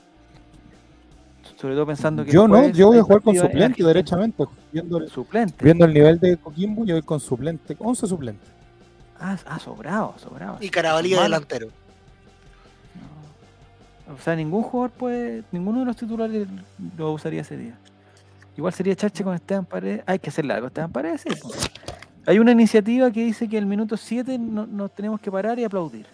Sobre 1.55 1.75
todo 1.75 1.85
pensando 1.85 2.25
que. 2.25 2.31
Yo 2.31 2.47
no, 2.47 2.69
yo 2.69 2.87
voy 2.87 2.97
a 2.99 3.03
jugar 3.03 3.21
con 3.21 3.35
suplente 3.35 3.83
derechamente. 3.83 4.45
Viendo 4.71 4.97
el, 4.97 5.09
Suplente. 5.09 5.63
viendo 5.63 5.85
el 5.85 5.93
nivel 5.93 6.19
de 6.19 6.37
Coquimbo, 6.37 6.85
yo 6.85 6.95
voy 6.95 7.03
con 7.03 7.19
suplente. 7.19 7.75
11 7.77 8.07
suplentes. 8.07 8.49
Ah, 9.23 9.37
ah, 9.45 9.59
sobrado, 9.59 10.15
sobrado. 10.17 10.57
Y 10.59 10.69
Carabalí 10.69 11.11
delantero. 11.11 11.67
No. 14.07 14.15
O 14.15 14.17
sea, 14.17 14.35
ningún 14.35 14.63
jugador 14.63 14.91
puede, 14.91 15.43
ninguno 15.51 15.81
de 15.81 15.85
los 15.85 15.95
titulares 15.95 16.47
lo 16.97 17.11
usaría 17.11 17.41
ese 17.41 17.55
día. 17.55 17.77
Igual 18.57 18.73
sería 18.73 18.95
Charche 18.95 19.23
con 19.23 19.33
Esteban 19.35 19.65
Paredes. 19.65 20.03
Hay 20.05 20.19
que 20.19 20.29
hacer 20.29 20.51
algo, 20.51 20.67
Esteban 20.67 20.91
Paredes, 20.91 21.21
sí, 21.21 21.29
po. 21.35 21.51
Hay 22.25 22.39
una 22.39 22.51
iniciativa 22.51 23.09
que 23.11 23.23
dice 23.23 23.47
que 23.47 23.57
el 23.57 23.65
minuto 23.65 23.95
7 23.95 24.37
no- 24.37 24.65
nos 24.67 24.93
tenemos 24.93 25.19
que 25.21 25.31
parar 25.31 25.57
y 25.59 25.63
aplaudir. 25.63 26.05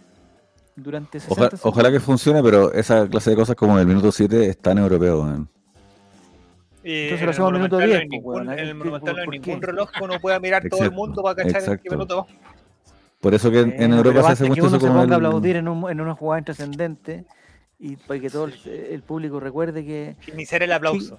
Durante 0.75 1.19
60 1.19 1.33
Oja- 1.33 1.49
segundos. 1.57 1.65
ojalá 1.65 1.91
que 1.91 1.99
funcione, 1.99 2.43
pero 2.43 2.71
esa 2.73 3.07
clase 3.09 3.31
de 3.31 3.35
cosas 3.35 3.55
como 3.55 3.79
el 3.79 3.87
minuto 3.87 4.11
7 4.11 4.47
es 4.49 4.57
tan 4.57 4.77
europeo. 4.77 5.23
man. 5.23 5.47
Entonces 6.83 7.19
en 7.19 7.19
lo 7.19 7.23
el 7.23 7.29
hacemos 7.31 7.47
al 7.47 7.53
minuto 7.57 7.75
Monumental 7.75 7.79
no 7.79 7.85
10, 7.87 7.99
hay 7.99 8.07
pues, 8.07 8.11
ningún- 8.11 8.33
weón, 8.35 8.51
En 8.53 8.59
el 8.59 8.67
¿qué- 8.67 8.73
Monumental 8.75 9.15
no 9.15 9.21
hay 9.21 9.27
ningún 9.39 9.61
reloj 9.61 9.91
que 9.91 10.03
uno 10.03 10.19
pueda 10.21 10.39
mirar 10.39 10.63
todo 10.69 10.83
el 10.83 10.91
mundo 10.91 11.23
para 11.23 11.43
cachar 11.43 11.63
en 11.73 11.77
qué 11.79 11.89
minuto. 11.89 12.27
Por 13.19 13.33
eso 13.33 13.49
que 13.51 13.61
en, 13.61 13.81
en 13.81 13.93
Europa 13.93 14.13
se 14.13 14.19
hace 14.19 14.27
basta 14.29 14.43
que 14.43 14.49
mucho 14.49 14.61
uno 14.61 14.69
eso 14.69 14.79
se 14.79 14.87
como 14.87 15.01
ponga 15.01 15.15
a 15.15 15.17
el- 15.19 15.25
aplaudir 15.25 15.55
en, 15.55 15.67
un, 15.67 15.89
en 15.89 16.01
una 16.01 16.13
jugada 16.15 16.41
trascendente 16.43 17.25
y 17.79 17.95
para 17.95 18.19
que 18.19 18.29
todo 18.29 18.45
el, 18.45 18.53
el 18.67 19.01
público 19.01 19.39
recuerde 19.39 19.85
que 19.85 20.15
Iniciar 20.31 20.63
el 20.63 20.71
aplauso. 20.71 21.17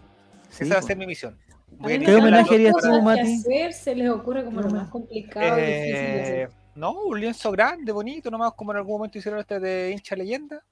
Sí, 0.48 0.64
Esa 0.64 0.74
va 0.74 0.80
a 0.80 0.82
ser 0.82 0.96
mi 0.96 1.06
misión. 1.06 1.36
Voy 1.78 1.92
a 1.94 1.98
¿Qué 1.98 2.14
homenaje 2.16 2.54
harías 2.54 2.74
tú, 2.80 3.02
Mati? 3.02 3.20
hacer 3.20 3.72
se 3.72 3.94
les 3.94 4.10
ocurre 4.10 4.44
como 4.44 4.60
lo 4.62 4.68
No, 4.68 4.76
más 4.76 4.88
complicado, 4.88 5.56
difícil 5.56 6.12
de 6.12 6.20
hacer. 6.22 6.48
Eh, 6.48 6.48
no, 6.76 6.92
un 7.02 7.20
lienzo 7.20 7.50
grande, 7.50 7.92
bonito, 7.92 8.30
nomás 8.30 8.52
como 8.54 8.70
en 8.72 8.78
algún 8.78 8.94
momento 8.98 9.18
hicieron 9.18 9.40
este 9.40 9.60
de 9.60 9.90
hincha 9.92 10.16
leyenda. 10.16 10.62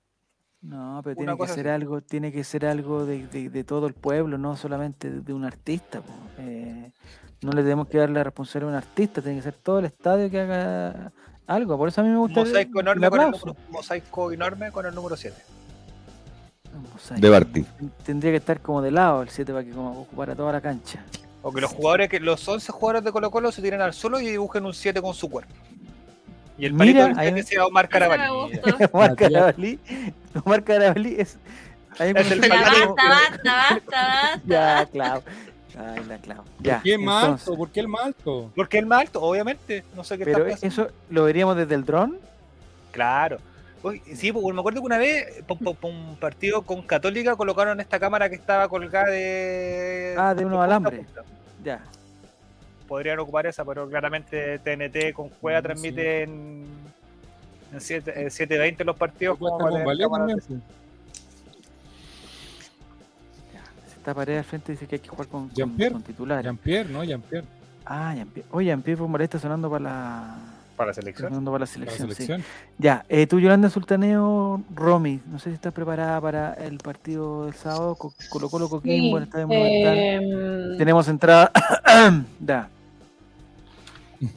No, 0.62 1.00
pero 1.04 1.20
Una 1.20 1.36
tiene 1.36 1.38
que 1.46 1.52
ser 1.54 1.68
así. 1.68 1.74
algo, 1.74 2.00
tiene 2.00 2.32
que 2.32 2.42
ser 2.44 2.66
algo 2.66 3.04
de, 3.04 3.26
de- 3.26 3.50
de 3.50 3.64
todo 3.64 3.86
el 3.86 3.94
pueblo, 3.94 4.38
no 4.38 4.56
solamente 4.56 5.10
de, 5.10 5.20
de 5.20 5.32
un 5.32 5.44
artista. 5.44 6.02
Eh, 6.38 6.90
no 7.42 7.52
le 7.52 7.62
tenemos 7.62 7.88
que 7.88 7.98
dar 7.98 8.10
la 8.10 8.24
responsabilidad 8.24 8.74
a 8.74 8.78
un 8.78 8.82
artista, 8.84 9.20
tiene 9.22 9.36
que 9.38 9.42
ser 9.42 9.54
todo 9.54 9.78
el 9.80 9.86
estadio 9.86 10.30
que 10.30 10.40
haga 10.40 11.12
algo. 11.46 11.76
Por 11.78 11.88
eso 11.88 12.00
a 12.00 12.04
mí 12.04 12.10
me 12.10 12.16
gusta 12.18 12.40
el- 12.40 12.46
mosaico 12.48 12.80
el 12.80 12.86
enorme, 12.86 13.08
con 13.10 13.20
el 13.20 13.30
número, 13.30 13.56
mosaico 13.70 14.32
enorme 14.32 14.70
con 14.72 14.86
el 14.86 14.94
número 14.94 15.16
7. 15.16 15.36
Un 16.74 16.82
mosaico. 16.92 17.20
De 17.22 17.30
Barty. 17.30 17.62
Ten- 17.62 17.92
Tendría 18.04 18.32
que 18.32 18.36
estar 18.38 18.60
como 18.60 18.82
de 18.82 18.90
lado 18.90 19.22
el 19.22 19.28
7 19.28 19.52
para 19.52 19.64
que 19.64 19.70
como 19.70 20.00
ocupara 20.02 20.34
toda 20.34 20.52
la 20.52 20.60
cancha. 20.60 21.04
O 21.42 21.52
que 21.52 21.60
los 21.60 21.70
jugadores, 21.70 22.08
que 22.08 22.18
los 22.20 22.46
11 22.48 22.72
jugadores 22.72 23.04
de 23.04 23.12
Colo 23.12 23.30
Colo 23.30 23.52
se 23.52 23.62
tiren 23.62 23.80
al 23.80 23.92
suelo 23.94 24.18
y 24.20 24.26
dibujen 24.26 24.66
un 24.66 24.74
7 24.74 25.00
con 25.00 25.14
su 25.14 25.30
cuerpo. 25.30 25.52
Y 26.58 26.64
el 26.66 26.72
Mira, 26.72 26.78
palito 26.78 27.02
del 27.08 27.18
ahí 27.18 27.26
7 27.28 27.32
me- 27.34 27.42
sea 27.44 27.66
Omar 27.66 27.88
Carabalí. 27.88 28.22
Omar. 28.92 29.14
Carabalí, 29.14 29.78
Omar 30.44 30.64
Carabalí 30.64 31.16
es. 31.18 31.38
el 32.00 32.14
palito. 32.14 32.38
basta, 32.40 33.08
basta, 33.08 33.42
basta, 33.44 33.82
basta. 33.86 34.40
Ya, 34.46 34.86
Clau. 34.90 35.22
Ay, 35.76 36.04
la 36.08 36.16
Clau. 36.18 36.42
Ya, 36.60 36.74
¿Por 36.76 36.82
qué 36.84 36.94
el 36.94 36.98
más 37.00 37.24
entonces, 37.24 37.48
alto? 37.48 37.58
¿Por 37.58 37.70
qué 37.70 37.80
el 37.80 37.88
más 37.88 38.06
alto? 38.06 38.50
Porque 38.56 38.78
el 38.78 38.86
más 38.86 39.00
alto, 39.02 39.22
obviamente. 39.22 39.84
No 39.94 40.04
sé 40.04 40.16
qué 40.16 40.24
Pero 40.24 40.38
está 40.46 40.60
pensando. 40.60 40.84
eso 40.84 40.94
lo 41.10 41.24
veríamos 41.24 41.56
desde 41.56 41.74
el 41.74 41.84
dron. 41.84 42.18
Claro. 42.92 43.38
Uy, 43.82 44.00
sí, 44.14 44.32
porque 44.32 44.52
me 44.54 44.60
acuerdo 44.60 44.80
que 44.80 44.86
una 44.86 44.96
vez, 44.98 45.44
para 45.46 45.76
un 45.82 46.16
partido 46.18 46.62
con 46.62 46.82
Católica, 46.82 47.36
colocaron 47.36 47.78
esta 47.80 48.00
cámara 48.00 48.28
que 48.30 48.36
estaba 48.36 48.68
colgada 48.68 49.10
de. 49.10 50.14
Ah, 50.16 50.34
de 50.34 50.44
unos 50.46 50.60
alambres. 50.64 51.06
Ya. 51.62 51.82
Podrían 52.88 53.18
ocupar 53.18 53.46
esa, 53.46 53.64
pero 53.64 53.88
claramente 53.88 54.58
TNT 54.60 55.12
con 55.12 55.28
Juega 55.40 55.58
Mm, 55.58 55.62
sí. 55.62 55.66
transmite 55.66 56.22
en, 56.22 56.64
en 57.74 57.80
siete- 57.80 58.12
en 58.22 58.30
720 58.30 58.84
los 58.84 58.96
partidos. 58.96 59.36
como 59.38 59.58
para 59.58 59.84
con 59.84 60.40
está 64.06 64.14
pared 64.14 64.38
al 64.38 64.44
frente 64.44 64.70
dice 64.72 64.86
que 64.86 64.94
hay 64.96 65.00
que 65.00 65.08
jugar 65.08 65.26
con, 65.26 65.48
con, 65.48 65.76
con 65.76 66.02
titulares. 66.02 66.44
Jean-Pierre, 66.44 66.88
¿no? 66.90 67.02
Jean-Pierre. 67.02 67.44
Ah, 67.84 68.14
Jean-Pierre. 68.14 68.48
Oye, 68.52 68.66
Jean-Pierre 68.68 68.98
Pombalé 68.98 69.24
está 69.24 69.40
sonando 69.40 69.68
para 69.68 69.82
la, 69.82 70.36
para 70.76 70.86
la 70.86 70.90
está 70.92 71.02
selección. 71.02 71.28
sonando 71.30 71.50
para 71.50 71.64
la 71.64 71.70
para 71.72 71.84
la 71.86 72.14
selección. 72.14 72.40
sí. 72.40 72.44
Ya, 72.78 73.04
eh, 73.08 73.26
tú, 73.26 73.40
Yolanda 73.40 73.68
Sultaneo, 73.68 74.62
Romy, 74.72 75.20
no 75.26 75.40
sé 75.40 75.50
si 75.50 75.54
estás 75.54 75.72
preparada 75.72 76.20
para 76.20 76.52
el 76.54 76.78
partido 76.78 77.46
del 77.46 77.54
sábado, 77.54 77.96
Co- 77.96 78.14
Colo 78.30 78.48
Colo 78.48 78.68
el 79.18 79.24
Estadio 79.24 79.48
Monumental. 79.48 79.98
em, 79.98 80.78
Tenemos 80.78 81.08
entrada. 81.08 81.50
ya. 82.40 82.68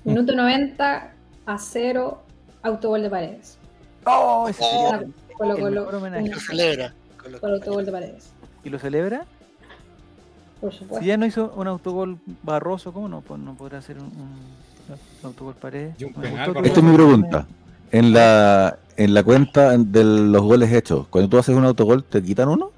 Minuto 0.04 0.36
90 0.36 1.12
a 1.46 1.58
0, 1.60 2.24
autogol 2.64 3.04
de 3.04 3.10
paredes. 3.12 3.58
Oh, 4.06 4.48
ese 4.50 4.64
sería 4.64 4.96
Ah, 4.96 5.04
Colo 5.38 5.58
Colo. 5.60 5.92
Lo 5.92 6.40
celebra. 6.40 6.94
Con 7.22 7.32
lo- 7.34 7.40
por 7.40 7.52
autogol 7.52 7.86
de 7.86 7.92
paredes. 7.92 8.32
¿Y 8.64 8.70
lo 8.70 8.80
celebra? 8.80 9.26
Por 10.62 10.74
supuesto. 10.74 11.00
Si 11.00 11.06
ya 11.06 11.18
no 11.18 11.26
hizo 11.26 11.54
un 11.56 11.68
autogol 11.68 12.18
barroso, 12.44 12.92
¿cómo 12.94 13.08
no, 13.08 13.22
pues 13.22 13.40
no 13.40 13.54
podrá 13.56 13.78
hacer 13.80 13.98
un, 13.98 14.06
un- 14.06 14.12
un 14.90 15.26
autogol 15.26 15.56
pared? 15.56 15.92
Y 15.98 16.04
un 16.06 16.12
Me 16.14 16.22
penal 16.24 16.32
gustó 16.32 16.54
barroso. 16.54 16.62
tu- 16.62 16.68
Esta 16.68 16.80
es 16.80 16.86
mi 16.86 16.94
pregunta. 16.96 17.48
En 17.92 18.14
la, 18.14 18.78
en 18.98 19.14
la 19.14 19.24
cuenta 19.24 19.78
de 19.78 20.04
los 20.04 20.42
goles 20.44 20.72
hechos, 20.72 21.08
cuando 21.08 21.30
tú 21.30 21.38
haces 21.38 21.56
un 21.56 21.66
autogol, 21.66 22.04
¿te 22.04 22.22
quitan 22.22 22.50
uno? 22.50 22.72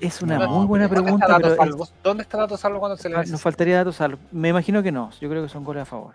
Es 0.00 0.20
una 0.20 0.38
No, 0.38 0.48
muy 0.50 0.66
buena 0.66 0.88
pero 0.88 1.00
¿Dónde 1.02 1.18
pregunta, 1.18 1.26
está 1.26 1.36
pero 1.36 1.48
Dato 1.50 1.62
es- 1.62 1.68
Salvo? 1.70 1.88
¿Dónde 2.02 2.22
está 2.24 2.38
Dato 2.38 2.56
Salvo 2.58 2.78
cuando 2.80 2.96
se 2.96 3.08
le 3.08 3.14
ah, 3.14 3.18
nos 3.18 3.26
necesita? 3.28 3.42
faltaría 3.42 3.76
datos 3.78 4.00
al- 4.02 4.18
Me 4.32 4.48
imagino 4.50 4.82
que 4.82 4.92
no. 4.92 5.10
Yo 5.20 5.30
creo 5.30 5.42
que 5.42 5.48
son 5.48 5.64
goles 5.64 5.82
a 5.82 5.86
favor. 5.86 6.14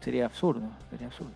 Sería 0.00 0.26
absurdo. 0.26 0.62
Sería 0.90 1.06
absurdo. 1.08 1.30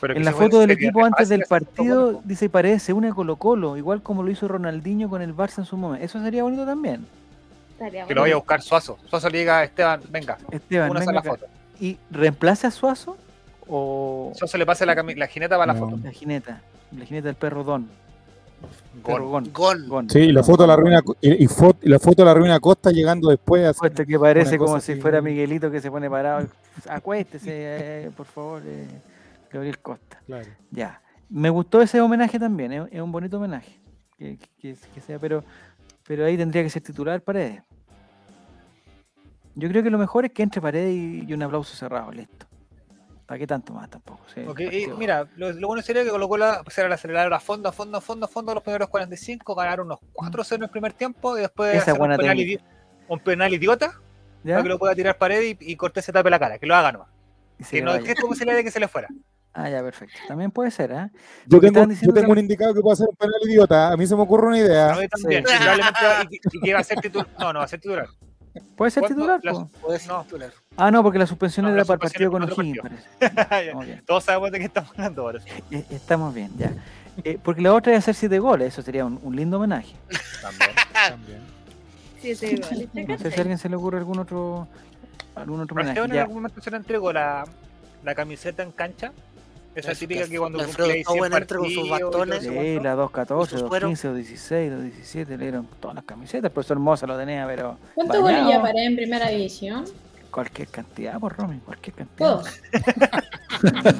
Pero 0.00 0.14
En 0.14 0.24
la 0.24 0.32
foto 0.32 0.60
del 0.60 0.70
equipo 0.70 1.04
antes 1.04 1.28
fácil 1.28 1.38
del 1.40 1.48
partido 1.48 2.20
dice 2.24 2.48
Paredes 2.48 2.82
se 2.84 2.92
une 2.92 3.08
a 3.08 3.12
Colo 3.12 3.36
Colo, 3.36 3.76
igual 3.76 4.02
como 4.02 4.22
lo 4.22 4.30
hizo 4.30 4.46
Ronaldinho 4.46 5.08
con 5.10 5.22
el 5.22 5.34
Barça 5.34 5.58
en 5.58 5.64
su 5.64 5.76
momento. 5.76 6.04
Eso 6.04 6.22
sería 6.22 6.42
bonito 6.44 6.64
también. 6.64 7.04
Estaría 7.72 8.06
Que 8.06 8.14
lo 8.14 8.20
vaya 8.22 8.34
a 8.34 8.38
buscar 8.38 8.62
Suazo. 8.62 8.98
Suazo 9.08 9.28
le 9.28 9.38
diga 9.38 9.58
a 9.58 9.64
Esteban, 9.64 10.00
venga, 10.10 10.38
Esteban, 10.50 10.90
una 10.90 11.00
venga 11.00 11.20
acá. 11.20 11.30
foto. 11.30 11.46
¿Y 11.80 11.98
reemplace 12.10 12.66
a 12.66 12.70
Suazo 12.70 13.16
o 13.66 14.32
Suazo 14.36 14.56
le 14.58 14.66
pase 14.66 14.86
la, 14.86 14.94
cami- 14.96 15.16
la 15.16 15.26
jineta 15.26 15.56
para 15.58 15.72
la 15.72 15.78
No. 15.78 15.86
foto. 15.90 16.00
la 16.02 16.10
jineta? 16.12 16.60
La 16.96 17.04
jineta 17.04 17.26
del 17.26 17.34
perro 17.36 17.64
Don. 17.64 17.88
Gon. 19.04 19.52
Gon. 19.52 19.88
Gon. 19.88 20.10
Sí, 20.10 20.18
y 20.20 20.32
la 20.32 20.42
foto 20.42 20.62
de 20.64 20.66
la 20.68 20.76
ruina 20.76 21.00
y, 21.20 21.44
y 21.44 21.46
fo- 21.46 21.76
y 21.82 21.88
la 21.88 21.98
foto 22.00 22.22
de 22.22 22.26
la 22.26 22.34
ruina 22.34 22.58
Costa 22.58 22.90
llegando 22.90 23.28
después 23.30 23.76
Puesto 23.78 24.04
que 24.04 24.18
parece 24.18 24.58
como 24.58 24.80
si 24.80 24.96
fuera 24.96 25.20
Miguelito 25.22 25.70
que 25.70 25.80
se 25.80 25.90
pone 25.90 26.10
parado. 26.10 26.46
Acuéstese, 26.88 27.48
eh, 27.52 28.10
por 28.16 28.26
favor, 28.26 28.62
eh, 28.66 28.86
Gabriel 29.50 29.78
Costa. 29.80 30.20
claro. 30.26 30.48
Ya. 30.70 31.02
Me 31.30 31.50
gustó 31.50 31.82
ese 31.82 32.00
homenaje 32.00 32.38
también, 32.38 32.72
es, 32.72 32.88
es 32.90 33.00
un 33.02 33.12
bonito 33.12 33.36
homenaje. 33.36 33.78
Que, 34.16 34.38
que- 34.58 34.74
que 34.94 35.00
sea, 35.00 35.18
pero, 35.18 35.44
pero 36.06 36.24
ahí 36.24 36.36
tendría 36.38 36.62
que 36.62 36.70
ser 36.70 36.82
titular 36.82 37.20
Paredes. 37.22 37.62
Yo 39.54 39.68
creo 39.68 39.82
que 39.82 39.90
lo 39.90 39.98
mejor 39.98 40.24
es 40.24 40.32
que 40.32 40.42
entre 40.42 40.60
Paredes 40.60 40.94
y, 40.94 41.24
y 41.26 41.32
un 41.34 41.42
aplauso 41.42 41.74
cerrado, 41.76 42.10
listo. 42.12 42.46
¿Para 43.26 43.38
qué 43.40 43.46
tanto 43.46 43.74
más 43.74 43.90
tampoco? 43.90 44.20
sí, 44.32 44.40
y 44.40 44.86
mira, 44.96 45.28
lo, 45.36 45.52
lo 45.52 45.66
bueno 45.66 45.82
sería 45.82 46.02
que 46.02 46.08
colocó 46.08 46.38
la, 46.38 46.62
pusiera 46.62 46.86
el 46.86 46.92
acelerador 46.94 47.34
a 47.34 47.40
fondo, 47.40 47.68
a 47.68 47.72
fondo, 47.72 47.98
a 47.98 48.00
fondo, 48.00 48.24
a 48.24 48.28
fondo 48.28 48.54
los 48.54 48.62
primeros 48.62 48.88
45, 48.88 49.54
ganaron 49.54 49.86
unos 49.86 49.98
4-0 50.14 50.54
en 50.54 50.62
el 50.62 50.70
primer 50.70 50.94
tiempo 50.94 51.36
y 51.36 51.42
después 51.42 51.74
Esa 51.74 51.92
hacer 51.92 52.00
un 52.00 52.08
penal, 53.20 53.48
un 53.48 53.54
idiota 53.54 53.92
¿Ya? 54.44 54.54
para 54.54 54.62
que 54.62 54.68
lo 54.70 54.78
pueda 54.78 54.94
tirar 54.94 55.18
pared 55.18 55.42
y, 55.42 55.72
y 55.72 55.76
Cortés 55.76 56.06
se 56.06 56.12
tape 56.12 56.30
la 56.30 56.38
cara, 56.38 56.58
que 56.58 56.64
lo 56.66 56.74
haga 56.74 56.92
nomás. 56.92 57.08
Que 57.68 57.82
no 57.82 57.92
es 57.94 58.14
como 58.18 58.34
se 58.34 58.46
le 58.46 58.64
que 58.64 58.70
se 58.70 58.80
le 58.80 58.88
fuera. 58.88 59.08
Ah, 59.54 59.68
ya, 59.68 59.82
perfecto. 59.82 60.18
También 60.28 60.50
puede 60.50 60.70
ser, 60.70 60.92
¿ah? 60.92 61.10
Yo 61.46 61.58
tengo, 61.58 61.84
yo 61.90 62.12
tengo 62.12 62.30
un 62.32 62.38
indicado 62.38 62.74
que 62.74 62.80
puede 62.80 62.92
hacer 62.94 63.08
un 63.08 63.16
penal 63.16 63.40
idiota. 63.44 63.92
A 63.92 63.96
mí 63.96 64.06
se 64.06 64.14
me 64.14 64.22
ocurre 64.22 64.46
una 64.48 64.58
idea. 64.58 64.92
A 64.92 64.96
mí 65.00 65.08
también. 65.08 65.44
Sí. 65.46 66.38
y 66.52 66.60
que- 66.60 66.74
va 66.74 66.80
a 66.80 66.84
ser 66.84 67.00
titular. 67.00 67.26
No, 67.38 67.52
no 67.52 67.58
va 67.60 67.64
a 67.64 67.68
ser 67.68 67.80
titular. 67.80 68.06
¿Puede 68.76 68.90
ser 68.90 69.04
titular? 69.04 69.40
La-? 69.42 69.66
Puede 69.80 69.98
ser 69.98 70.08
No. 70.12 70.22
titular. 70.24 70.52
Ah, 70.76 70.90
no, 70.90 71.02
porque 71.02 71.18
la 71.18 71.26
suspensión 71.26 71.64
No, 71.64 71.70
era 71.70 71.78
la 71.78 71.84
para 71.84 71.94
el 71.96 72.00
partido 72.00 72.30
con 72.30 72.42
O'Higgins. 72.44 72.80
Todos 74.06 74.24
sabemos 74.24 74.52
de 74.52 74.58
qué 74.58 74.64
estamos 74.66 74.90
hablando 74.92 75.22
ahora. 75.22 75.40
Eh, 75.70 75.84
Estamos 75.90 76.34
bien, 76.34 76.50
ya. 76.56 76.72
Eh, 77.24 77.38
porque 77.42 77.60
la 77.60 77.74
otra 77.74 77.92
es 77.94 77.98
hacer 77.98 78.14
siete 78.14 78.38
goles, 78.38 78.68
eso 78.74 78.82
sería 78.82 79.04
un, 79.04 79.18
un 79.22 79.34
lindo 79.34 79.56
homenaje. 79.56 79.96
También. 80.40 80.70
También. 80.92 81.40
Sí, 82.22 82.34
sí, 82.36 82.46
igual. 82.46 82.88
¿Te 82.92 83.04
No 83.06 83.18
sé 83.18 83.30
si 83.32 83.38
a 83.38 83.40
alguien 83.40 83.58
se 83.58 83.68
le 83.68 83.76
ocurre 83.76 83.98
algún 83.98 84.18
otro 84.20 84.68
algún 85.34 85.60
otro 85.60 85.76
A 85.76 85.80
homenaje. 85.82 86.00
En 86.00 86.18
algún 86.18 86.36
momento 86.36 86.60
se 86.60 86.70
le 86.70 86.76
entregó 86.76 87.12
la, 87.12 87.44
la 88.04 88.14
camiseta 88.14 88.62
en 88.62 88.70
cancha. 88.72 89.12
Esa 89.78 89.92
Eso, 89.92 90.00
típica 90.00 90.24
que 90.24 90.30
que 90.30 90.38
cuando 90.38 90.58
cumplía 90.64 90.86
100 90.92 91.04
Owen 91.08 91.32
entra 91.32 91.58
con 91.58 91.70
sus 91.70 91.88
partidos 91.88 92.10
bastones. 92.10 92.42
eso, 92.42 92.50
Sí, 92.52 92.80
la 92.82 92.94
214, 92.94 93.56
Esos 93.56 93.68
fueron- 93.68 93.90
215, 93.92 94.08
216, 94.08 94.70
217, 94.72 95.36
le 95.38 95.44
dieron 95.44 95.68
todas 95.80 95.94
las 95.94 96.04
camisetas. 96.04 96.44
El 96.44 96.50
profesor 96.50 96.78
Moza 96.80 97.06
lo 97.06 97.16
tenía, 97.16 97.46
pero 97.46 97.78
¿Cuántos 97.94 98.20
goles 98.20 98.42
ya 98.48 98.60
paré 98.60 98.84
en 98.86 98.96
primera 98.96 99.28
división? 99.28 99.84
cualquier 100.30 100.68
cantidad, 100.68 101.18
por 101.18 101.36
Romy, 101.36 101.58
cualquier 101.60 101.94
cantidad. 101.96 102.28
Todos. 102.36 102.48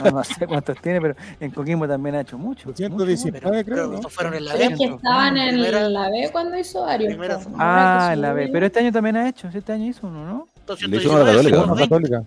No, 0.05 0.11
no 0.13 0.23
sé 0.25 0.47
cuántos 0.47 0.81
tiene, 0.81 1.01
pero 1.01 1.17
en 1.41 1.51
Coquimbo 1.51 1.89
también 1.89 2.15
ha 2.15 2.21
hecho 2.21 2.39
mucho. 2.39 2.69
mucho 2.69 2.83
gol. 2.91 2.99
219 2.99 3.65
creo, 3.65 3.75
Pero 3.77 3.89
¿no? 3.89 3.95
estos 3.97 4.13
fueron 4.13 4.35
en 4.35 4.45
la 4.45 4.53
Pero 4.53 4.65
es 4.65 4.71
B. 4.71 4.77
que 4.77 4.85
estaban 4.95 5.37
en 5.37 5.49
Primera- 5.55 5.89
la 5.89 6.11
B 6.11 6.29
cuando 6.31 6.57
hizo 6.59 6.83
varios. 6.83 7.09
primera- 7.13 7.39
po. 7.41 7.51
Ah, 7.59 8.11
en 8.13 8.21
la 8.21 8.33
B. 8.35 8.51
Pero 8.53 8.67
este 8.67 8.79
año 8.81 8.93
también 8.93 9.17
ha 9.17 9.29
hecho, 9.29 9.49
este 9.53 9.73
año 9.73 9.87
hizo 9.87 10.07
uno, 10.07 10.25
¿no? 10.25 10.49
Le 10.87 10.97
hizo 10.99 11.13
una 11.13 11.25
Católica, 11.25 11.57
¿no? 11.67 11.75
Católica. 11.75 12.23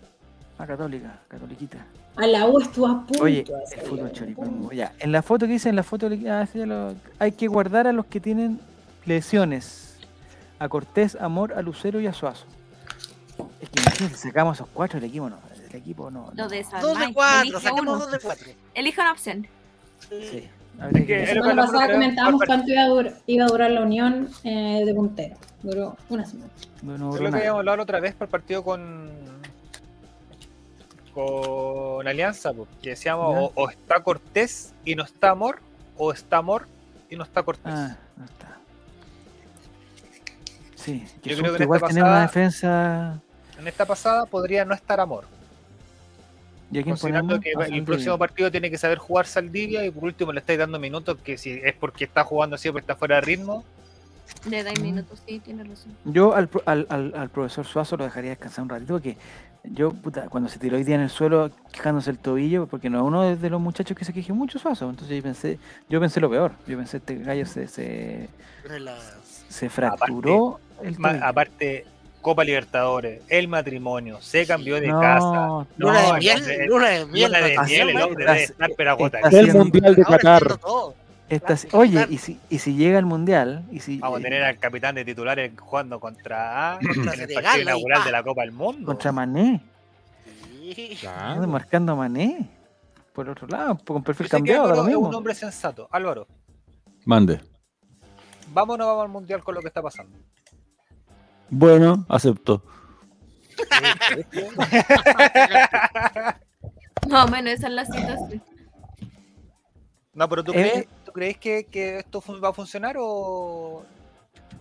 Católica. 0.68 1.08
Ah, 1.16 1.20
Católica, 1.28 1.28
Catoliquita. 1.28 1.86
A 2.18 2.28
la 2.28 2.46
U 2.48 2.60
estuvo 2.60 2.88
a 2.88 3.06
punto. 3.06 3.24
Oye, 3.24 3.44
de 3.44 3.54
el 3.76 3.88
fútbol 3.88 4.12
choripán. 4.12 4.70
Ya, 4.72 4.94
en 5.00 5.12
la 5.12 5.22
foto 5.22 5.46
que 5.48 5.54
dice, 5.54 5.70
en 5.70 5.76
la 5.76 5.84
foto 5.84 6.08
ah, 6.30 6.46
sí, 6.52 6.60
ya 6.60 6.66
lo- 6.66 6.94
hay 7.20 7.32
que 7.32 7.48
guardar 7.48 7.88
a 7.88 7.94
los 7.94 8.06
que 8.06 8.20
tienen 8.20 8.60
lesiones. 9.06 9.88
A 10.60 10.70
Cortés, 10.70 11.16
Amor, 11.20 11.54
a 11.54 11.62
Lucero 11.64 12.00
y 12.00 12.06
a 12.08 12.14
Suazo. 12.14 12.46
Es 13.60 13.70
que 13.70 13.82
imagínense, 13.82 14.18
sacamos 14.18 14.58
esos 14.58 14.68
cuatro 14.72 15.00
del 15.00 15.10
equipo, 15.10 15.28
no. 15.30 15.38
El 15.70 15.76
equipo 15.76 16.12
no. 16.12 16.26
no. 16.28 16.44
Dos 16.44 16.52
de 16.52 16.60
esas. 16.60 16.82
Dos 16.82 16.94
de 17.00 17.08
Mike, 17.08 17.14
cuatro, 17.14 17.60
uno. 17.82 17.98
dos 17.98 18.12
de 18.12 18.20
cuatro. 18.20 18.48
Elija 18.76 19.02
una 19.02 19.12
opción. 19.14 19.48
Sí, 20.10 20.48
Es 20.94 21.06
que 21.06 21.20
La 21.20 21.26
semana 21.28 21.66
pasada 21.66 21.92
comentábamos 21.92 22.42
cuánto 22.46 22.72
iba 22.72 22.84
a, 22.84 22.88
dur- 22.90 23.14
iba 23.26 23.46
a 23.46 23.48
durar 23.48 23.72
la 23.72 23.82
unión 23.82 24.30
eh, 24.44 24.84
de 24.86 24.94
puntero. 24.94 25.36
Duró 25.64 25.96
una 26.10 26.26
semana. 26.26 26.50
no, 26.84 26.98
no 26.98 27.10
Es 27.10 27.12
duró 27.16 27.24
lo 27.24 27.32
que 27.32 27.38
habíamos 27.38 27.60
hablado 27.60 27.78
la 27.78 27.84
otra 27.84 28.00
vez 28.00 28.14
por 28.14 28.26
el 28.28 28.32
partido 28.32 28.64
con 28.64 29.10
con 31.14 32.08
Alianza, 32.08 32.54
po, 32.54 32.68
que 32.82 32.90
decíamos 32.92 33.52
o, 33.56 33.62
o 33.62 33.70
está 33.70 34.02
Cortés 34.02 34.74
y 34.86 34.96
no 34.96 35.04
está 35.04 35.32
Amor, 35.32 35.60
o 35.98 36.12
está 36.12 36.38
Amor 36.38 36.68
y 37.10 37.16
no 37.16 37.24
está 37.24 37.44
Cortés. 37.44 37.74
Ah, 37.76 37.98
no 38.18 38.26
está. 38.26 38.58
Sí, 40.76 41.06
que 41.22 41.30
Yo 41.32 41.38
creo 41.38 41.52
que 41.52 41.58
en 41.58 41.64
igual 41.64 41.78
esta 41.78 41.88
tenemos 41.90 42.10
una 42.10 42.26
pasada- 42.26 42.28
defensa. 42.28 43.22
En 43.60 43.68
esta 43.68 43.86
pasada 43.86 44.26
podría 44.26 44.66
no 44.66 44.74
estar 44.74 45.00
Amor, 45.00 45.26
¿Y 46.72 46.80
a 46.80 46.84
quién 46.84 46.96
considerando 46.96 47.40
que 47.40 47.50
A 47.50 47.52
el 47.52 47.58
Saldivia. 47.60 47.86
próximo 47.86 48.18
partido 48.18 48.50
tiene 48.50 48.72
que 48.72 48.78
saber 48.78 48.98
jugar 48.98 49.28
Saldivia 49.28 49.86
y 49.86 49.92
por 49.92 50.06
último 50.06 50.32
le 50.34 50.40
estáis 50.40 50.58
dando 50.58 50.80
minutos 50.80 51.18
que 51.24 51.38
si 51.38 51.52
es 51.64 51.76
porque 51.76 52.06
está 52.06 52.24
jugando 52.24 52.56
así 52.56 52.70
o 52.70 52.72
porque 52.72 52.84
está 52.86 52.96
fuera 52.96 53.16
de 53.16 53.22
ritmo, 53.22 53.64
Le 54.50 54.64
dais 54.64 54.80
minutos, 54.80 55.22
sí, 55.28 55.40
tiene 55.40 55.64
razón. 55.66 55.96
Yo 56.06 56.34
al, 56.34 56.50
al, 56.66 56.88
al, 56.90 57.14
al 57.16 57.30
profesor 57.30 57.66
Suazo 57.66 57.98
lo 57.98 58.06
dejaría 58.06 58.30
descansar 58.32 58.64
un 58.64 58.70
ratito 58.70 58.94
porque 58.94 59.18
yo, 59.64 59.92
puta, 59.92 60.28
cuando 60.30 60.50
se 60.50 60.60
tiró 60.60 60.78
hoy 60.78 60.84
día 60.84 60.96
en 60.96 61.02
el 61.02 61.10
suelo 61.10 61.52
quejándose 61.72 62.10
el 62.12 62.18
tobillo, 62.18 62.68
porque 62.68 62.90
no 62.90 63.00
es 63.00 63.04
uno 63.04 63.36
de- 63.36 63.50
los 63.50 63.62
muchachos 63.62 63.96
que 63.96 64.06
se 64.06 64.14
quejó 64.14 64.34
mucho 64.34 64.58
Suazo, 64.60 64.90
entonces 64.90 65.16
yo 65.18 65.24
pensé, 65.24 65.60
yo 65.90 66.00
pensé 66.00 66.20
lo 66.20 66.30
peor, 66.30 66.52
yo 66.68 66.78
pensé 66.78 66.98
este 66.98 67.16
gallo 67.18 67.46
se, 67.46 67.68
se, 67.68 68.28
se 69.50 69.70
fracturó 69.70 70.60
el 70.84 70.98
Ma- 71.00 71.10
tobillo. 71.10 71.26
aparte, 71.26 71.86
Copa 72.22 72.44
Libertadores, 72.44 73.22
el 73.30 73.48
matrimonio, 73.48 74.20
se 74.22 74.46
cambió 74.46 74.80
de 74.80 74.88
No, 74.88 75.00
casa. 75.00 75.68
Luna 75.78 76.02
No, 76.08 76.14
de 76.14 76.20
miel, 76.20 76.68
luna 76.68 76.90
de 76.90 77.06
miel. 77.08 77.26
luna 77.32 77.40
de 77.48 77.60
miel, 77.66 77.90
el 77.90 78.02
hombre 78.02 78.26
debe 78.26 78.44
estar 78.44 78.70
pero 78.78 78.98
El 79.32 79.54
Mundial 79.56 79.96
de 79.96 80.04
Qatar. 80.04 80.58
todo. 80.60 80.96
Oye, 81.74 82.06
y 82.10 82.18
si, 82.18 82.40
y 82.50 82.60
si 82.60 82.76
llega 82.76 83.00
el 83.00 83.06
mundial, 83.06 83.66
y 83.72 83.80
si 83.80 83.98
Vamos 84.00 84.18
a 84.18 84.20
eh, 84.20 84.24
tener 84.24 84.44
al 84.44 84.60
capitán 84.60 84.96
de 84.96 85.06
titulares 85.06 85.52
jugando 85.60 86.00
contra 86.00 86.78
en 86.82 86.90
el 86.90 87.06
partido 87.34 87.62
inaugural 87.62 88.04
de 88.04 88.12
la 88.12 88.24
Copa 88.24 88.42
del 88.42 88.52
Mundo. 88.52 88.86
contra 88.86 89.12
Mané, 89.12 89.62
Sí. 90.76 90.98
Claro. 91.02 91.48
marcando 91.48 91.94
a 91.94 91.96
Mané, 91.96 92.50
por 93.14 93.30
otro 93.30 93.48
lado, 93.48 93.78
con 93.86 94.04
perfil 94.04 94.30
cambiado, 94.30 94.64
lo 94.68 94.74
Álvaro 94.74 94.90
es 94.90 94.96
un 94.96 95.02
mismo. 95.04 95.18
hombre 95.18 95.34
sensato. 95.36 95.88
Álvaro, 95.92 96.28
Mande. 97.06 97.42
¿vamos 98.54 98.76
o 98.76 98.78
no 98.78 98.88
vamos 98.88 99.04
al 99.04 99.10
mundial 99.10 99.44
con 99.44 99.56
lo 99.56 99.62
que 99.62 99.68
está 99.70 99.82
pasando? 99.82 100.18
Bueno, 101.50 102.06
acepto. 102.10 102.62
Más 107.10 107.28
o 107.28 107.32
menos 107.32 107.54
esa 107.54 107.68
es 107.68 107.74
la 107.74 107.86
situación. 107.86 108.44
No, 110.14 110.28
pero 110.30 110.44
¿tú 110.44 110.52
Eh, 110.52 110.56
crees, 110.56 110.78
eh. 110.78 110.88
¿Tú 111.12 111.14
crees 111.14 111.38
que, 111.38 111.66
que 111.66 112.00
esto 112.00 112.24
va 112.42 112.50
a 112.50 112.54
funcionar 112.54 112.96
o 112.98 113.84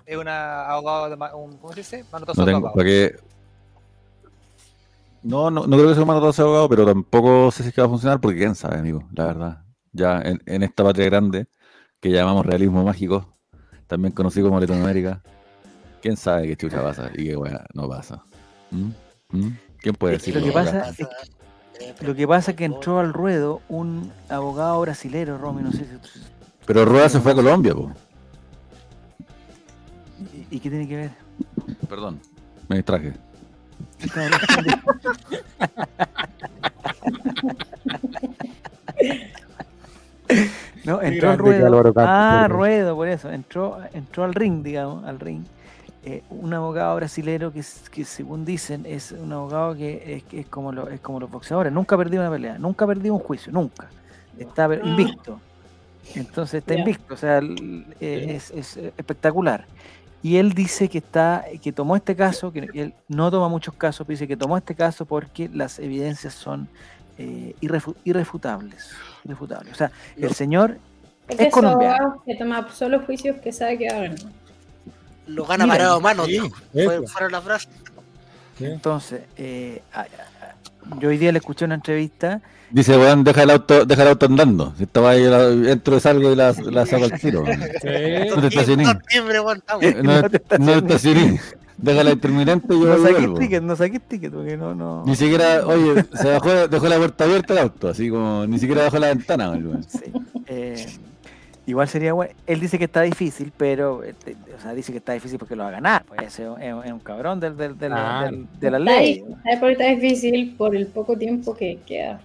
es 0.04 0.16
una 0.16 0.66
abogado 0.66 1.08
de 1.08 1.14
un, 1.36 1.56
¿cómo 1.58 1.72
se 1.72 1.80
dice? 1.80 2.04
Manotazo 2.10 2.40
No 2.40 2.44
tengo, 2.44 2.58
abogado. 2.58 2.84
que... 2.84 3.16
No, 5.22 5.50
no, 5.50 5.66
no 5.66 5.76
creo 5.76 5.88
que 5.88 5.94
sea 5.94 6.02
un 6.02 6.08
manotazo 6.08 6.42
de 6.42 6.48
abogado, 6.48 6.68
pero 6.68 6.86
tampoco 6.86 7.50
sé 7.52 7.62
si 7.62 7.68
es 7.68 7.74
que 7.74 7.80
va 7.80 7.86
a 7.86 7.90
funcionar 7.90 8.20
porque 8.20 8.38
quién 8.38 8.56
sabe, 8.56 8.78
amigo, 8.78 9.04
la 9.14 9.26
verdad. 9.26 9.64
Ya 9.92 10.20
en, 10.22 10.42
en 10.46 10.62
esta 10.64 10.82
patria 10.82 11.06
grande, 11.06 11.46
que 12.00 12.10
llamamos 12.10 12.44
realismo 12.44 12.82
mágico, 12.82 13.36
también 13.86 14.12
conocido 14.12 14.48
como 14.48 14.58
Latinoamérica, 14.58 15.22
quién 16.02 16.16
sabe 16.16 16.48
qué 16.48 16.56
chucha 16.56 16.82
pasa 16.82 17.10
y 17.14 17.26
qué 17.28 17.36
weá 17.36 17.64
no 17.74 17.88
pasa. 17.88 18.24
¿Mm? 18.70 18.90
¿Mm? 19.30 19.58
¿Quién 19.78 19.94
puede 19.94 20.14
que 20.14 20.18
decirlo? 20.18 20.40
lo 20.40 20.46
que 20.46 20.52
pasa 20.52 20.88
es 20.88 22.02
Lo 22.02 22.14
que 22.16 22.26
pasa 22.26 22.50
es 22.50 22.56
que 22.56 22.64
entró 22.64 22.98
al 22.98 23.12
ruedo 23.12 23.60
un 23.68 24.12
abogado 24.28 24.80
brasilero, 24.80 25.38
Romy, 25.38 25.62
no 25.62 25.70
sé 25.70 25.84
si... 25.84 26.39
Pero 26.72 26.84
Rueda 26.84 27.08
se 27.08 27.18
fue 27.18 27.32
a 27.32 27.34
Colombia, 27.34 27.74
po. 27.74 27.90
¿Y, 30.32 30.54
y 30.54 30.60
qué 30.60 30.70
tiene 30.70 30.86
que 30.86 30.94
ver? 30.96 31.10
Perdón, 31.88 32.20
me 32.68 32.76
distraje. 32.76 33.12
No, 40.84 41.02
entró 41.02 41.36
ruedo. 41.36 41.92
Ah, 41.96 42.46
ruedo, 42.48 42.94
por 42.96 43.08
eso. 43.08 43.30
Entró, 43.30 43.78
entró 43.92 44.24
al 44.24 44.34
ring, 44.34 44.62
digamos, 44.62 45.04
al 45.04 45.18
ring. 45.20 45.42
eh, 46.02 46.22
un 46.30 46.54
abogado 46.54 46.96
brasilero 46.96 47.52
que, 47.52 47.62
que 47.90 48.04
según 48.06 48.46
dicen 48.46 48.86
es 48.86 49.12
un 49.12 49.32
abogado 49.34 49.74
que 49.74 50.14
es, 50.16 50.22
que 50.22 50.40
es 50.40 50.46
como 50.46 50.72
lo- 50.72 50.88
es 50.88 50.98
como 51.00 51.20
los 51.20 51.30
boxeadores, 51.30 51.70
nunca 51.70 51.94
ha 51.94 51.98
perdido 51.98 52.22
una 52.22 52.30
pelea, 52.30 52.56
nunca 52.58 52.86
ha 52.86 52.88
perdido 52.88 53.12
un 53.14 53.20
juicio, 53.20 53.52
nunca. 53.52 53.88
Está 54.38 54.64
Ah. 54.64 54.76
invicto. 54.82 55.38
Entonces 56.14 56.54
está 56.60 56.74
invicto, 56.74 57.14
o 57.14 57.16
sea, 57.16 57.38
el- 57.38 57.86
eh, 58.00 58.26
es, 58.36 58.50
es, 58.50 58.76
eh, 58.76 58.92
espectacular. 58.96 59.66
Y 60.22 60.36
él 60.36 60.52
dice 60.52 60.88
que 60.88 60.98
está, 60.98 61.44
que 61.62 61.72
tomó 61.72 61.96
este 61.96 62.14
caso, 62.14 62.52
que 62.52 62.68
él 62.74 62.94
no 63.08 63.30
toma 63.30 63.48
muchos 63.48 63.74
casos, 63.74 64.06
pero 64.06 64.14
dice 64.16 64.28
que 64.28 64.36
tomó 64.36 64.56
este 64.56 64.74
caso 64.74 65.06
porque 65.06 65.48
las 65.52 65.78
evidencias 65.78 66.34
son 66.34 66.68
eh, 67.16 67.54
irrefu- 67.60 67.96
irrefutables. 68.04 68.90
Irrefutables. 69.24 69.72
O 69.72 69.76
sea, 69.76 69.90
el 70.16 70.32
señor 70.34 70.78
Es 71.28 71.38
Es 71.38 71.52
colombiano. 71.52 72.22
que 72.26 72.34
toma 72.34 72.66
solo 72.72 73.00
juicios 73.00 73.36
que 73.36 73.52
sabe 73.52 73.78
que 73.78 73.86
va. 73.92 74.14
Lo 75.26 75.44
gana 75.46 75.64
Mira, 75.64 75.76
parado 75.76 76.00
mano, 76.00 76.24
sí, 76.24 76.36
eso. 76.36 76.50
Fue, 76.72 77.06
fueron 77.06 77.32
las 77.32 77.44
frases. 77.44 77.68
Entonces, 78.58 79.22
eh, 79.36 79.80
yo 81.00 81.08
hoy 81.08 81.18
día 81.18 81.32
le 81.32 81.38
escuché 81.38 81.64
una 81.64 81.74
entrevista. 81.76 82.40
Dice, 82.70 82.96
weón, 82.96 83.24
deja 83.24 83.42
el 83.42 83.50
auto, 83.50 83.84
deja 83.84 84.02
el 84.02 84.08
auto 84.08 84.26
andando. 84.26 84.72
Si 84.76 84.84
estaba 84.84 85.10
ahí, 85.10 85.24
la- 85.24 85.48
entro 85.72 85.96
y 85.96 86.00
salgo 86.00 86.32
y 86.32 86.36
la, 86.36 86.52
la 86.70 86.86
saco 86.86 87.04
al 87.04 87.18
tiro. 87.20 87.44
Sí. 87.46 87.88
No 88.34 88.40
te 88.40 88.46
estacioné. 88.48 88.84
Eh, 89.80 90.02
No, 90.02 90.20
No 90.22 90.26
estacioné. 90.26 90.76
estacioné. 90.76 91.40
Déjala 91.78 92.10
intermitente 92.10 92.74
y 92.74 92.80
yo 92.80 92.86
No 92.86 93.02
saqué 93.02 93.28
ticket, 93.40 93.62
no 93.62 93.74
saqué 93.74 94.00
ticket, 94.00 94.32
porque 94.32 94.56
no, 94.56 94.74
no. 94.74 95.02
Ni 95.06 95.16
siquiera, 95.16 95.66
oye, 95.66 96.04
se 96.12 96.30
bajó, 96.30 96.68
dejó 96.68 96.88
la 96.88 96.98
puerta 96.98 97.24
abierta 97.24 97.54
el 97.54 97.58
auto, 97.60 97.88
así 97.88 98.10
como, 98.10 98.46
ni 98.46 98.58
siquiera 98.58 98.82
bajó 98.84 98.98
la 98.98 99.08
ventana, 99.08 99.50
weón. 99.50 99.82
Sí. 99.88 100.12
Eh, 100.46 100.86
igual 101.66 101.88
sería 101.88 102.12
bueno. 102.12 102.32
Él 102.46 102.60
dice 102.60 102.78
que 102.78 102.84
está 102.84 103.02
difícil, 103.02 103.52
pero, 103.56 104.02
este, 104.02 104.36
o 104.56 104.60
sea, 104.60 104.74
dice 104.74 104.92
que 104.92 104.98
está 104.98 105.12
difícil 105.12 105.38
porque 105.38 105.56
lo 105.56 105.62
va 105.62 105.68
a 105.68 105.72
ganar. 105.72 106.04
Pues 106.04 106.38
es, 106.38 106.46
un- 106.46 106.60
es 106.60 106.72
un- 106.74 106.84
es 106.84 106.92
un 106.92 107.00
cabrón 107.00 107.38
del, 107.40 107.56
del- 107.56 107.78
del- 107.78 107.90
Claro. 107.92 108.30
del- 108.30 108.46
de 108.58 108.70
la 108.70 108.78
Está 108.78 108.90
ley. 109.00 109.12
ahí, 109.12 109.34
¿sabes 109.44 109.58
por 109.58 109.68
qué 109.68 109.72
está 109.72 109.86
difícil? 110.00 110.54
Por 110.56 110.74
el 110.76 110.86
poco 110.86 111.16
tiempo 111.16 111.54
que 111.54 111.78
queda. 111.86 112.20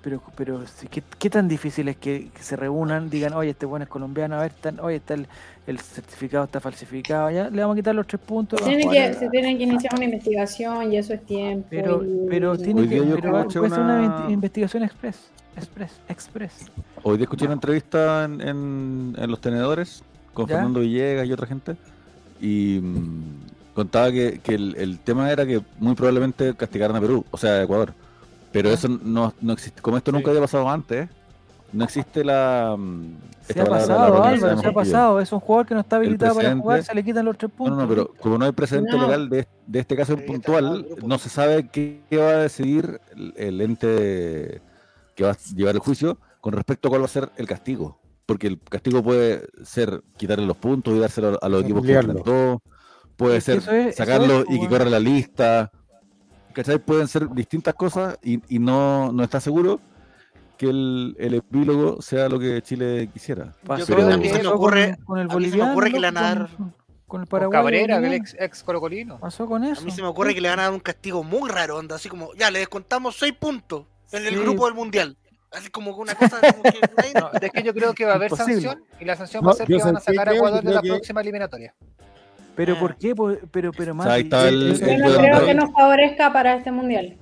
Pero, 0.00 0.22
pero 0.36 0.62
¿qué, 0.90 1.02
qué 1.18 1.28
tan 1.28 1.48
difícil 1.48 1.88
es 1.88 1.96
que, 1.96 2.28
que 2.32 2.42
se 2.42 2.54
reúnan, 2.54 3.10
digan, 3.10 3.34
oye, 3.34 3.50
este 3.50 3.66
bueno 3.66 3.82
es 3.82 3.88
colombiano, 3.90 4.36
a 4.36 4.42
ver, 4.42 4.52
tan- 4.52 4.78
oye, 4.78 4.96
está 4.96 5.14
el, 5.14 5.26
el 5.66 5.78
certificado 5.80 6.44
está 6.44 6.60
falsificado, 6.60 7.28
ya 7.30 7.50
le 7.50 7.60
vamos 7.60 7.74
a 7.74 7.78
quitar 7.78 7.94
los 7.96 8.06
tres 8.06 8.22
puntos. 8.24 8.62
Tiene, 8.64 8.88
que, 8.88 9.00
a- 9.00 9.12
se 9.12 9.28
tiene 9.28 9.58
que 9.58 9.64
iniciar 9.64 9.92
una 9.96 10.04
investigación 10.04 10.92
y 10.92 10.96
eso 10.98 11.12
es 11.12 11.26
tiempo. 11.26 11.66
Pero, 11.68 12.04
y- 12.04 12.26
pero 12.30 12.56
tiene 12.56 12.88
que 12.88 12.96
pero 13.20 13.50
ser 13.50 13.62
una 13.62 13.76
una- 13.80 14.06
inve- 14.28 14.32
investigación 14.32 14.84
express. 14.84 15.30
Express, 15.58 16.00
express. 16.08 16.70
Hoy 17.02 17.16
día 17.16 17.24
escuché 17.24 17.44
una 17.44 17.54
entrevista 17.54 18.24
en, 18.24 18.40
en- 18.40 19.14
en 19.18 19.30
Los 19.30 19.40
Tenedores 19.40 20.02
con 20.34 20.46
¿Ya? 20.46 20.54
Fernando 20.56 20.80
Villegas 20.80 21.26
y 21.26 21.32
otra 21.32 21.46
gente 21.46 21.76
y 22.40 22.78
mm, 22.80 23.74
contaba 23.74 24.10
que, 24.12 24.38
que 24.42 24.54
el, 24.54 24.76
el 24.76 24.98
tema 25.00 25.30
era 25.30 25.44
que 25.44 25.60
muy 25.80 25.94
probablemente 25.94 26.54
castigaran 26.54 26.96
a 26.96 27.00
Perú, 27.00 27.24
o 27.30 27.36
sea, 27.36 27.52
a 27.54 27.62
Ecuador. 27.62 27.92
Pero 28.52 28.68
Ya. 28.68 28.74
eso 28.76 28.88
no, 28.88 29.34
no 29.40 29.52
existe, 29.52 29.82
como 29.82 29.96
esto 29.96 30.12
nunca 30.12 30.26
Sí. 30.26 30.30
había 30.30 30.40
pasado 30.42 30.68
antes, 30.70 31.08
no 31.72 31.84
existe 31.84 32.24
la... 32.24 32.76
mm, 32.78 33.16
Se 33.48 33.60
ha 33.60 33.66
pasado, 33.66 34.22
Álvaro, 34.24 34.60
se 34.60 34.66
ha 34.66 34.72
pasado. 34.72 35.20
Es 35.20 35.32
un 35.32 35.40
jugador 35.40 35.66
que 35.66 35.74
no 35.74 35.80
está 35.80 35.96
habilitado 35.96 36.34
para 36.36 36.56
jugar, 36.56 36.82
se 36.84 36.94
le 36.94 37.02
quitan 37.04 37.24
los 37.24 37.36
tres 37.36 37.50
puntos. 37.52 37.76
no, 37.76 37.82
no, 37.82 37.88
pero 37.88 38.14
como 38.20 38.38
no 38.38 38.44
hay 38.46 38.52
precedente 38.52 38.96
No. 38.96 39.02
legal 39.02 39.28
de, 39.28 39.46
de 39.66 39.78
este 39.80 39.96
caso 39.96 40.16
puntual, 40.16 40.86
no 41.04 41.18
se 41.18 41.28
sabe 41.28 41.66
qué, 41.68 42.00
qué 42.08 42.16
va 42.16 42.30
a 42.30 42.36
decidir 42.42 43.00
el, 43.14 43.34
el 43.36 43.60
ente 43.60 44.60
que 45.18 45.24
va 45.24 45.32
a 45.32 45.36
llevar 45.56 45.74
el 45.74 45.80
juicio 45.80 46.16
con 46.40 46.52
respecto 46.52 46.86
a 46.86 46.90
cuál 46.90 47.00
va 47.00 47.06
a 47.06 47.08
ser 47.08 47.28
el 47.36 47.46
castigo. 47.48 48.00
Porque 48.24 48.46
el 48.46 48.60
castigo 48.60 49.02
puede 49.02 49.48
ser 49.64 50.04
quitarle 50.16 50.46
los 50.46 50.56
puntos 50.56 50.94
y 50.94 50.98
dárselo 51.00 51.36
a 51.42 51.48
los 51.48 51.64
equipos 51.64 51.84
que 51.84 51.92
enfrentó, 51.94 52.62
puede 53.16 53.38
Es 53.38 53.44
ser 53.44 53.58
es- 53.68 53.96
sacarlo 53.96 54.40
es, 54.42 54.46
y 54.50 54.60
que 54.60 54.68
corra 54.68 54.84
la 54.84 55.00
lista. 55.00 55.72
¿Cachai? 56.52 56.78
Pueden 56.78 57.08
ser 57.08 57.28
distintas 57.30 57.74
cosas 57.74 58.16
y, 58.22 58.40
y 58.54 58.60
no, 58.60 59.10
no 59.12 59.24
está 59.24 59.40
seguro 59.40 59.80
que 60.56 60.66
el, 60.66 61.16
el 61.18 61.34
epílogo 61.34 62.00
sea 62.00 62.28
lo 62.28 62.38
que 62.38 62.62
Chile 62.62 63.10
quisiera. 63.12 63.54
Pasó, 63.66 63.86
creo 63.92 64.06
que 64.08 64.14
a 64.14 64.16
mí 64.16 64.28
pasó 64.28 64.36
se 64.36 64.42
me 64.42 64.48
con- 64.50 64.58
ocurre- 64.58 64.96
con, 65.04 65.18
el 65.18 65.22
a 65.22 65.24
mí 65.24 65.30
se 65.30 65.34
me 65.34 65.34
boliviano, 65.34 65.72
ocurre 65.72 65.90
que 65.92 66.00
le 66.00 66.06
loco, 66.10 66.14
van 66.14 66.24
a 66.24 66.28
dar- 66.28 66.48
con, 66.56 66.56
con 66.56 66.66
el 66.68 66.74
Con 67.06 67.26
Paraguay. 67.26 67.58
Cabrera, 67.60 67.86
que 67.86 68.06
el 68.06 68.10
boliviano. 68.12 68.24
ex, 68.24 68.36
ex 68.38 68.62
colocolino. 68.62 69.18
Pasó 69.18 69.46
con 69.48 69.64
eso. 69.64 69.82
A 69.82 69.84
mí 69.84 69.90
se 69.90 70.00
me 70.00 70.06
ocurre 70.08 70.32
que 70.32 70.40
le 70.40 70.48
van 70.48 70.60
a 70.60 70.62
dar 70.64 70.72
un 70.72 70.80
castigo 70.80 71.24
muy 71.24 71.48
raro, 71.50 71.76
onda, 71.76 71.96
así 71.96 72.08
como, 72.08 72.32
ya, 72.34 72.50
le 72.52 72.60
descontamos 72.60 73.16
seis 73.18 73.32
puntos 73.32 73.84
en 74.12 74.26
el 74.26 74.34
Sí. 74.34 74.40
grupo 74.40 74.66
del 74.66 74.74
mundial. 74.74 75.16
Así 75.50 75.70
como 75.70 75.96
una 75.96 76.14
cosa 76.14 76.38
como 76.40 76.62
que 76.62 76.70
No, 77.20 77.30
es 77.40 77.50
que 77.52 77.62
yo 77.62 77.72
creo 77.72 77.94
que 77.94 78.04
va 78.04 78.12
a 78.12 78.14
haber 78.16 78.30
Imposible. 78.30 78.60
sanción 78.60 78.84
y 79.00 79.04
la 79.06 79.16
sanción 79.16 79.42
No, 79.42 79.48
va 79.48 79.52
a 79.52 79.56
ser 79.56 79.66
que 79.66 79.76
van 79.78 79.96
a 79.96 80.00
sacar 80.00 80.28
a 80.28 80.34
Ecuador 80.34 80.62
de 80.62 80.72
la 80.74 80.82
que- 80.82 80.88
próxima 80.88 81.20
eliminatoria. 81.22 81.74
Pero 82.54 82.74
Ah. 82.74 82.80
¿por 82.80 82.96
qué? 82.96 83.14
Pero, 83.50 83.72
pero, 83.72 83.94
sea, 84.02 84.12
ahí 84.12 84.24
Mati, 84.24 84.36
está 84.36 84.48
el- 84.48 84.78
Yo 84.78 84.86
el- 84.86 84.98
no 85.00 85.06
el- 85.08 85.16
creo 85.16 85.46
que 85.46 85.54
nos 85.54 85.72
favorezca 85.72 86.32
para 86.32 86.54
este 86.56 86.70
mundial. 86.72 87.16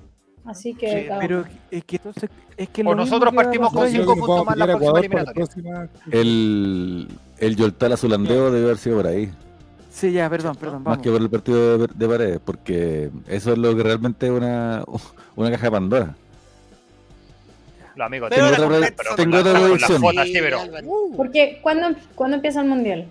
Así 0.45 0.73
que. 0.73 1.03
Sí, 1.03 1.09
pero 1.19 1.43
es 1.71 1.83
que 1.83 1.97
entonces 1.97 2.29
es 2.55 2.69
que 2.69 2.81
O 2.81 2.95
nosotros 2.95 3.33
partimos 3.33 3.71
con 3.71 3.83
ahí. 3.85 3.93
Yo 3.93 3.99
cinco 4.01 4.13
creo 4.13 4.15
que 4.15 4.19
puntos 4.21 4.35
vamos 4.35 4.47
a 4.47 4.49
más 4.51 4.57
la 4.57 4.65
próxima 4.77 4.99
eliminatoria. 4.99 5.33
próxima. 5.45 5.89
El, 6.11 7.07
el 7.37 7.55
Yoltal 7.55 7.91
Azulandeo 7.93 8.51
debe 8.51 8.65
haber 8.65 8.77
sido 8.77 8.97
por 8.97 9.07
ahí. 9.07 9.29
Sí, 9.89 10.11
ya, 10.11 10.29
perdón, 10.29 10.55
perdón, 10.55 10.83
Más 10.83 10.99
que 10.99 11.09
por 11.11 11.21
el 11.21 11.29
partido 11.29 11.77
de, 11.79 11.87
de 11.93 12.07
paredes, 12.07 12.39
porque 12.43 13.09
eso 13.27 13.51
es 13.53 13.57
lo 13.57 13.75
que 13.75 13.83
realmente 13.83 14.27
es 14.27 14.31
una, 14.31 14.83
una 15.35 15.51
caja 15.51 15.65
de 15.67 15.71
Pandora. 15.71 16.15
Los 17.97 18.05
amigos 18.05 18.29
Pero 18.29 18.51
Tengo 18.51 18.53
otra 18.63 18.67
pre- 18.67 18.75
competición- 18.87 19.15
tengo 19.15 19.31
con 19.31 19.39
otra 19.39 19.53
la- 19.53 19.59
con 19.59 19.69
la 19.71 19.77
predicción. 20.21 20.43
pero- 20.45 20.59
Álvaro. 20.61 20.87
Porque, 21.17 21.59
¿cuándo, 21.63 21.87
¿cuándo 22.15 22.35
empieza 22.35 22.61
el 22.61 22.67
mundial? 22.67 23.07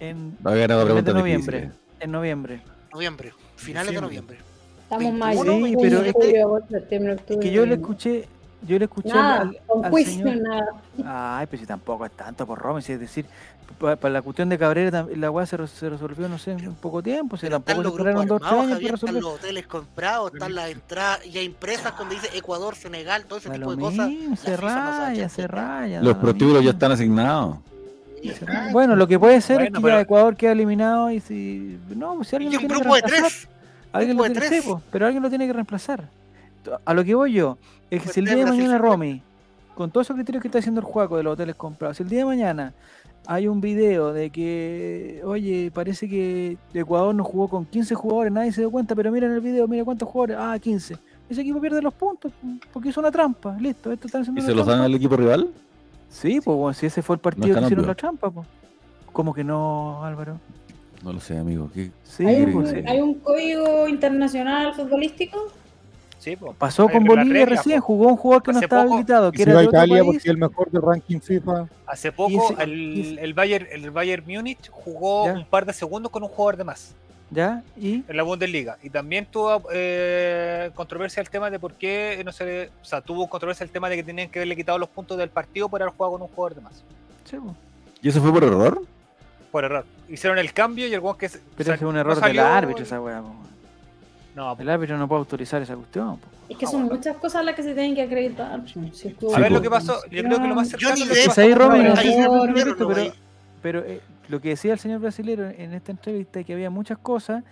En, 0.00 0.36
en 0.44 1.04
de 1.04 1.14
noviembre. 1.14 1.70
En 2.00 2.10
noviembre. 2.12 2.60
Noviembre, 2.92 3.32
finales 3.56 3.94
de 3.94 4.00
Diciembre. 4.00 4.36
noviembre. 4.36 4.38
Estamos 4.82 5.04
en 5.04 5.18
21, 5.20 5.52
mayo, 5.54 5.66
Sí, 5.66 5.76
pero 5.80 5.98
es 6.02 6.14
que- 6.14 7.32
Es 7.32 7.38
que 7.38 7.50
yo 7.50 7.62
le 7.64 7.66
noviembre. 7.66 7.74
escuché, 7.74 8.28
yo 8.66 8.78
le 8.78 8.84
escuché 8.84 9.08
Nada, 9.08 9.40
al, 9.40 9.58
con 9.66 9.84
al 9.86 9.90
juicio, 9.90 10.22
señor. 10.28 10.36
nada. 10.42 11.38
Ay, 11.38 11.46
pero 11.48 11.60
si 11.60 11.66
tampoco 11.66 12.04
es 12.04 12.12
tanto 12.12 12.46
por 12.46 12.58
Romy, 12.58 12.82
si 12.82 12.92
es 12.92 13.00
decir, 13.00 13.24
pa- 13.78 13.96
para, 13.96 14.12
la 14.14 14.22
cuestión 14.22 14.48
de 14.48 14.58
Cabrera, 14.58 15.06
la 15.16 15.30
weá 15.30 15.44
se, 15.46 15.56
re- 15.56 15.66
se 15.68 15.88
resolvió, 15.90 16.28
no 16.28 16.38
sé, 16.38 16.52
en 16.52 16.74
poco 16.74 17.02
tiempo, 17.02 17.36
si 17.36 17.48
tampoco 17.48 17.78
se 17.78 17.82
los 17.82 17.92
grupos 17.92 17.98
esperaron 18.10 18.28
dos 18.28 18.40
tres 18.40 18.48
armados, 18.50 18.64
años 18.66 18.74
Javier, 18.74 18.90
para 18.90 18.94
están 18.96 19.14
resolver. 19.14 19.22
los 19.22 19.34
hoteles 19.34 19.66
comprados, 19.66 20.32
están 20.34 20.54
las 20.54 20.70
entradas 20.70 21.24
ya 21.24 21.42
impresas 21.42 21.98
donde 21.98 22.14
dice 22.16 22.28
Ecuador, 22.36 22.74
Senegal, 22.76 23.24
todo 23.26 23.38
ese 23.38 23.48
Da 23.48 23.54
tipo 23.56 23.74
de 23.76 23.82
cosas. 23.82 24.08
mismo, 24.08 24.36
se 24.36 24.50
no 24.50 24.56
a 24.56 24.60
raya, 25.08 25.28
se 25.28 25.48
Los 26.00 26.14
lo 26.14 26.20
prostíbulos 26.20 26.64
ya 26.64 26.70
están 26.70 26.92
asignados. 26.92 27.56
Bueno, 28.72 28.94
lo 28.94 29.08
que 29.08 29.18
puede 29.18 29.40
ser 29.40 29.56
Bueno, 29.56 29.68
es 29.68 29.74
que 29.74 29.82
pero- 29.82 29.96
ya 29.96 30.00
Ecuador 30.00 30.36
queda 30.36 30.52
eliminado 30.52 31.10
y 31.10 31.20
si. 31.20 31.78
No, 31.96 32.16
pues 32.16 32.28
si 32.28 32.36
alguien 32.36 32.52
Y 32.52 32.54
lo 32.54 32.60
tiene 32.60 32.74
que 32.74 32.78
de 32.84 32.90
reemplazar. 32.90 33.20
tres. 33.30 33.48
Alguien 33.92 34.16
lo 34.16 34.22
tiene, 34.24 34.40
tres. 34.40 34.64
po, 34.64 34.82
pero 34.90 35.06
alguien 35.06 35.22
lo 35.22 35.28
tiene 35.28 35.46
que 35.46 35.52
reemplazar. 35.52 36.08
A 36.84 36.94
lo 36.94 37.04
que 37.04 37.14
voy 37.14 37.32
yo 37.32 37.58
es 37.90 37.98
que 38.00 38.04
Pues 38.04 38.14
si 38.14 38.20
el 38.20 38.26
día 38.26 38.36
de 38.36 38.46
mañana. 38.46 38.78
Romy, 38.78 39.22
con 39.74 39.90
todos 39.90 40.06
esos 40.06 40.14
criterios 40.14 40.40
que 40.40 40.48
está 40.48 40.60
haciendo 40.60 40.80
el 40.80 40.86
juego 40.86 41.16
de 41.16 41.24
los 41.24 41.32
hoteles 41.32 41.56
comprados, 41.56 41.96
si 41.96 42.04
el 42.04 42.08
día 42.08 42.20
de 42.20 42.24
mañana 42.26 42.72
hay 43.26 43.46
un 43.48 43.60
video 43.60 44.12
de 44.12 44.30
que, 44.30 45.20
oye, 45.24 45.70
parece 45.72 46.08
que 46.08 46.56
Ecuador 46.74 47.14
no 47.14 47.24
jugó 47.24 47.48
con 47.48 47.64
15 47.64 47.94
jugadores, 47.94 48.32
nadie 48.32 48.52
se 48.52 48.60
dio 48.62 48.70
cuenta, 48.70 48.94
pero 48.94 49.10
miren 49.12 49.32
el 49.32 49.40
video, 49.40 49.68
mira 49.68 49.84
cuántos 49.84 50.08
jugadores, 50.08 50.36
ah, 50.40 50.58
15. 50.58 50.96
Ese 51.30 51.40
equipo 51.40 51.60
pierde 51.60 51.80
los 51.80 51.94
puntos 51.94 52.32
porque 52.72 52.88
hizo 52.90 53.00
una 53.00 53.10
trampa, 53.10 53.56
listo, 53.58 53.92
esto 53.92 54.06
están 54.06 54.22
haciendo 54.22 54.40
¿Y 54.40 54.44
se 54.44 54.54
los 54.54 54.66
dan 54.66 54.80
al 54.80 54.94
equipo 54.94 55.16
rival? 55.16 55.48
Sí, 56.10 56.40
pues 56.44 56.56
bueno, 56.56 56.74
si 56.74 56.86
ese 56.86 57.00
fue 57.00 57.16
el 57.16 57.20
partido 57.20 57.44
que 57.46 57.50
están 57.52 57.64
hicieron 57.64 57.86
la 57.86 57.94
trampa, 57.94 58.30
pues. 58.30 58.46
¿Cómo 59.12 59.32
que 59.32 59.44
no, 59.44 60.04
Álvaro? 60.04 60.38
No 61.02 61.12
lo 61.12 61.20
sé, 61.20 61.38
amigo. 61.38 61.70
¿Qué- 61.72 61.90
Sí, 62.04 62.24
¿Hay 62.26 62.44
creo 62.44 62.58
un, 62.58 62.64
que 62.64 62.70
sí. 62.70 62.84
hay 62.86 63.00
un 63.00 63.14
código 63.14 63.88
internacional 63.88 64.74
futbolístico? 64.74 65.38
Sí, 66.22 66.36
po. 66.36 66.52
Pasó 66.54 66.88
con 66.88 67.02
Bolivia 67.02 67.44
recién, 67.46 67.80
po. 67.80 67.86
jugó 67.86 68.06
un 68.10 68.16
jugador 68.16 68.42
que 68.44 68.52
no 68.52 68.60
estaba 68.60 68.82
poco- 68.84 68.94
habilitado, 68.94 69.32
que 69.32 69.42
era 69.42 69.52
de 69.54 69.58
a 69.58 69.60
otro 69.62 69.70
Italia 69.70 69.94
país. 69.96 70.04
porque 70.04 70.18
es 70.18 70.26
el 70.26 70.36
mejor 70.38 70.70
del 70.70 70.82
ranking 70.82 71.18
FIFA. 71.20 71.68
Hace 71.84 72.12
poco 72.12 72.52
ese- 72.52 72.62
el, 72.62 73.18
el 73.20 73.34
Bayern, 73.34 73.66
el 73.72 73.90
Bayern 73.90 74.24
Múnich 74.24 74.70
jugó 74.70 75.26
Ya. 75.26 75.32
un 75.32 75.44
par 75.44 75.66
de 75.66 75.72
segundos 75.72 76.12
con 76.12 76.22
un 76.22 76.28
jugador 76.28 76.56
de 76.58 76.62
más 76.64 76.94
¿Ya? 77.32 77.64
¿Y? 77.76 78.04
en 78.06 78.16
la 78.16 78.22
Bundesliga. 78.22 78.78
Y 78.84 78.90
también 78.90 79.26
tuvo 79.26 79.62
eh, 79.72 80.70
controversia 80.76 81.20
el 81.20 81.28
tema 81.28 81.50
de 81.50 81.58
por 81.58 81.72
qué 81.74 82.22
no 82.24 82.30
se 82.30 82.44
le- 82.44 82.66
O 82.68 82.84
sea, 82.84 83.00
tuvo 83.00 83.26
controversia 83.26 83.64
el 83.64 83.70
tema 83.70 83.88
de 83.88 83.96
que 83.96 84.04
tenían 84.04 84.28
que 84.30 84.38
haberle 84.38 84.54
quitado 84.54 84.78
los 84.78 84.88
puntos 84.90 85.18
del 85.18 85.28
partido 85.30 85.68
por 85.68 85.82
haber 85.82 85.92
jugado 85.92 86.12
con 86.12 86.22
un 86.22 86.28
jugador 86.28 86.54
de 86.54 86.60
más. 86.60 86.84
Sí. 87.24 87.36
¿Y 88.00 88.08
eso 88.10 88.20
fue 88.22 88.32
por 88.32 88.44
error? 88.44 88.80
Por 89.50 89.64
error. 89.64 89.84
Hicieron 90.08 90.38
el 90.38 90.52
cambio 90.52 90.86
y 90.86 90.94
el 90.94 91.02
que. 91.18 91.28
se- 91.28 91.40
Pero 91.56 91.66
sal- 91.66 91.74
ese 91.74 91.84
es 91.84 91.88
un 91.88 91.94
no 91.94 92.00
error 92.00 92.14
del 92.14 92.22
salió- 92.22 92.46
árbitro 92.46 92.84
esa 92.84 93.00
weá. 93.00 93.22
No. 94.34 94.56
El 94.58 94.68
árbitro 94.70 94.96
no 94.96 95.06
puede 95.08 95.20
autorizar 95.20 95.60
esa 95.62 95.74
cuestión. 95.76 96.16
po. 96.18 96.26
Es 96.48 96.56
que 96.56 96.64
Ah, 96.66 96.68
son 96.68 96.82
bueno. 96.82 96.96
muchas 96.96 97.16
cosas 97.18 97.44
las 97.44 97.54
que 97.54 97.62
se 97.62 97.74
tienen 97.74 97.94
que 97.94 98.02
acreditar. 98.02 98.62
Si 98.92 99.08
estuvo 99.08 99.34
A 99.34 99.38
ver 99.38 99.48
po. 99.48 99.54
lo 99.54 99.62
que 99.62 99.70
pasó. 99.70 99.96
Yo 100.10 100.22
creo 100.22 100.40
que 100.40 100.48
lo 100.48 100.54
más 100.54 100.68
cercano. 100.68 100.94
Ahí 101.36 101.54
Robin, 101.54 101.86
ahí 101.86 102.26
Por- 102.26 102.48
se 102.48 102.64
Pero, 102.64 102.76
pero, 102.88 102.94
ahí. 103.00 103.12
pero 103.62 103.78
eh, 103.80 104.00
lo 104.28 104.40
que 104.40 104.50
decía 104.50 104.72
el 104.72 104.78
señor 104.78 105.00
brasilero 105.00 105.48
en 105.48 105.74
esta 105.74 105.92
entrevista 105.92 106.40
es 106.40 106.46
que 106.46 106.52
había 106.54 106.70
muchas 106.70 106.98
cosas 106.98 107.44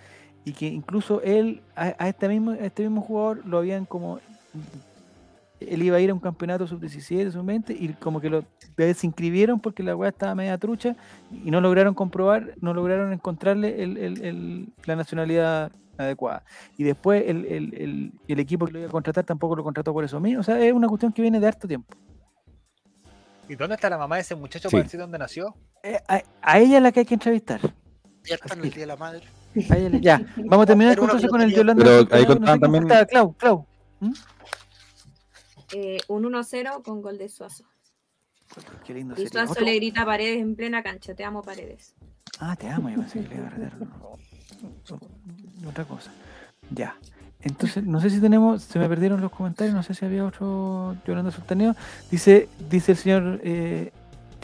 y 0.44 0.52
que 0.52 0.66
incluso 0.66 1.20
él, 1.22 1.60
a, 1.76 1.94
a 1.98 2.08
este, 2.08 2.28
mismo, 2.28 2.52
a 2.52 2.56
este 2.56 2.82
mismo 2.82 3.02
jugador, 3.02 3.42
lo 3.46 3.58
habían 3.58 3.84
como. 3.84 4.18
Él 5.60 5.82
iba 5.82 5.96
a 5.96 6.00
ir 6.00 6.10
a 6.10 6.14
un 6.14 6.20
campeonato 6.20 6.66
sub-17, 6.66 7.30
sub-20 7.32 7.76
y 7.78 7.88
como 7.94 8.20
que 8.20 8.30
lo 8.30 8.44
desinscribieron 8.76 9.60
porque 9.60 9.82
la 9.82 9.94
weá 9.94 10.08
estaba 10.10 10.34
media 10.34 10.56
trucha 10.58 10.96
y 11.30 11.50
no 11.50 11.60
lograron 11.60 11.94
comprobar, 11.94 12.54
no 12.60 12.72
lograron 12.74 13.12
encontrarle 13.12 13.82
el- 13.82 13.96
el- 13.98 14.22
el- 14.24 14.68
la 14.86 14.96
nacionalidad 14.96 15.70
adecuada. 15.98 16.42
Y 16.78 16.84
después 16.84 17.22
el, 17.26 17.44
el- 17.44 17.74
el- 17.74 18.12
el 18.26 18.40
equipo 18.40 18.64
que 18.66 18.72
lo 18.72 18.78
iba 18.78 18.88
a 18.88 18.90
contratar 18.90 19.24
tampoco 19.24 19.54
lo 19.54 19.62
contrató 19.62 19.92
por 19.92 20.02
eso 20.02 20.18
mismo. 20.18 20.40
O 20.40 20.42
sea, 20.42 20.58
es 20.58 20.72
una 20.72 20.88
cuestión 20.88 21.12
que 21.12 21.20
viene 21.20 21.38
de 21.38 21.46
harto 21.46 21.68
tiempo. 21.68 21.94
¿Y 23.48 23.54
dónde 23.54 23.74
está 23.74 23.90
la 23.90 23.98
mamá 23.98 24.14
de 24.16 24.22
ese 24.22 24.34
muchacho 24.34 24.68
Sí. 24.70 24.76
para 24.76 24.84
decir 24.84 24.98
dónde 25.00 25.18
nació? 25.18 25.54
Eh, 25.82 25.98
a, 26.08 26.22
a 26.40 26.58
ella 26.58 26.76
es 26.78 26.82
la 26.82 26.92
que 26.92 27.00
hay 27.00 27.06
que 27.06 27.14
entrevistar. 27.14 27.60
Ya 28.24 28.36
está 28.36 28.54
en 28.54 28.60
el 28.64 28.70
Día 28.70 28.80
de 28.80 28.86
la 28.86 28.96
Madre. 28.96 29.22
A 29.68 29.76
ella 29.76 29.88
le- 29.90 30.00
ya, 30.00 30.22
vamos 30.46 30.62
a 30.64 30.66
terminar 30.66 30.96
entonces 30.98 31.28
con 31.28 31.40
el 31.42 31.52
Yolanda. 31.52 31.84
Pero 31.84 31.96
ahí 32.16 32.22
no 32.22 32.28
sé 32.32 32.36
contaban 32.36 32.60
también- 32.60 32.88
Clau, 33.10 33.32
Clau. 33.34 33.66
Eh, 35.72 35.98
un 36.08 36.24
1-0 36.24 36.82
con 36.82 37.02
gol 37.02 37.18
de 37.18 37.28
Suazo. 37.28 37.64
Qué 38.84 38.94
lindo 38.94 39.14
Y. 39.20 39.28
Suazo 39.28 39.52
Otro- 39.52 39.64
le 39.64 39.74
grita 39.76 40.02
a 40.02 40.06
Paredes 40.06 40.40
en 40.40 40.56
plena 40.56 40.82
cancha. 40.82 41.14
Te 41.14 41.24
amo, 41.24 41.42
Paredes. 41.42 41.94
Ah, 42.40 42.56
te 42.56 42.68
amo, 42.68 42.88
yo 42.90 42.96
pensé 42.96 43.22
que 43.22 43.28
le 43.28 43.36
iba 43.36 43.46
a 43.46 43.50
retar. 43.50 43.72
Otra 45.68 45.84
cosa. 45.84 46.10
Ya. 46.70 46.96
Entonces, 47.42 47.84
no 47.84 48.00
sé 48.00 48.10
si 48.10 48.20
tenemos, 48.20 48.62
se 48.62 48.78
me 48.78 48.88
perdieron 48.88 49.20
los 49.20 49.30
comentarios, 49.30 49.74
no 49.74 49.82
sé 49.82 49.94
si 49.94 50.04
había 50.04 50.26
otro 50.26 50.94
Yolanda 51.06 51.30
Sultaneo. 51.30 51.74
Dice, 52.10 52.48
dice 52.68 52.92
el 52.92 52.98
señor 52.98 53.40
eh, 53.42 53.92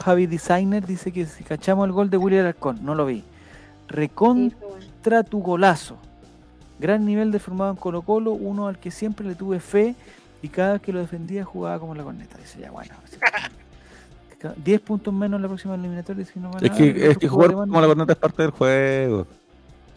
Javi 0.03 0.27
Designer, 0.27 0.87
dice 0.87 1.13
que 1.13 1.27
si 1.27 1.45
cachamos 1.45 1.85
el 1.87 1.93
gol 1.93 2.09
de 2.09 2.17
William 2.17 2.41
Alarcón, 2.43 2.79
no 2.83 2.95
lo 2.95 3.05
vi. 3.05 3.23
Recontra 3.89 5.25
tu 5.25 5.41
golazo. 5.43 5.99
Gran 6.79 7.05
nivel 7.05 7.33
de 7.33 7.39
formado 7.39 7.71
en 7.71 7.77
Colo 7.77 8.03
Colo, 8.03 8.33
uno 8.33 8.67
al 8.69 8.79
que 8.79 8.91
siempre 8.91 9.27
le 9.27 9.35
tuve 9.35 9.61
fe 9.61 9.95
y 10.43 10.49
cada 10.49 10.75
vez 10.75 10.83
que 10.83 10.93
lo 10.93 11.01
defendía 11.01 11.45
jugaba 11.45 11.79
como 11.81 11.95
la 11.95 12.05
corneta. 12.05 12.37
Dice 12.39 12.61
ya, 12.61 12.71
bueno. 12.71 12.95
así 13.05 13.17
que- 14.41 14.49
10 14.65 14.81
puntos 14.83 15.13
menos 15.13 15.39
en 15.39 15.43
la 15.43 15.49
próxima 15.49 15.75
eliminatoria. 15.75 16.25
dice, 16.25 16.39
no 16.39 16.51
Es 16.61 16.71
que, 16.71 17.11
es 17.11 17.19
que 17.19 17.27
jugar 17.29 17.53
como 17.53 17.81
la 17.81 17.87
corneta 17.87 18.13
es 18.13 18.19
parte 18.19 18.43
del 18.43 18.51
juego. 18.53 19.27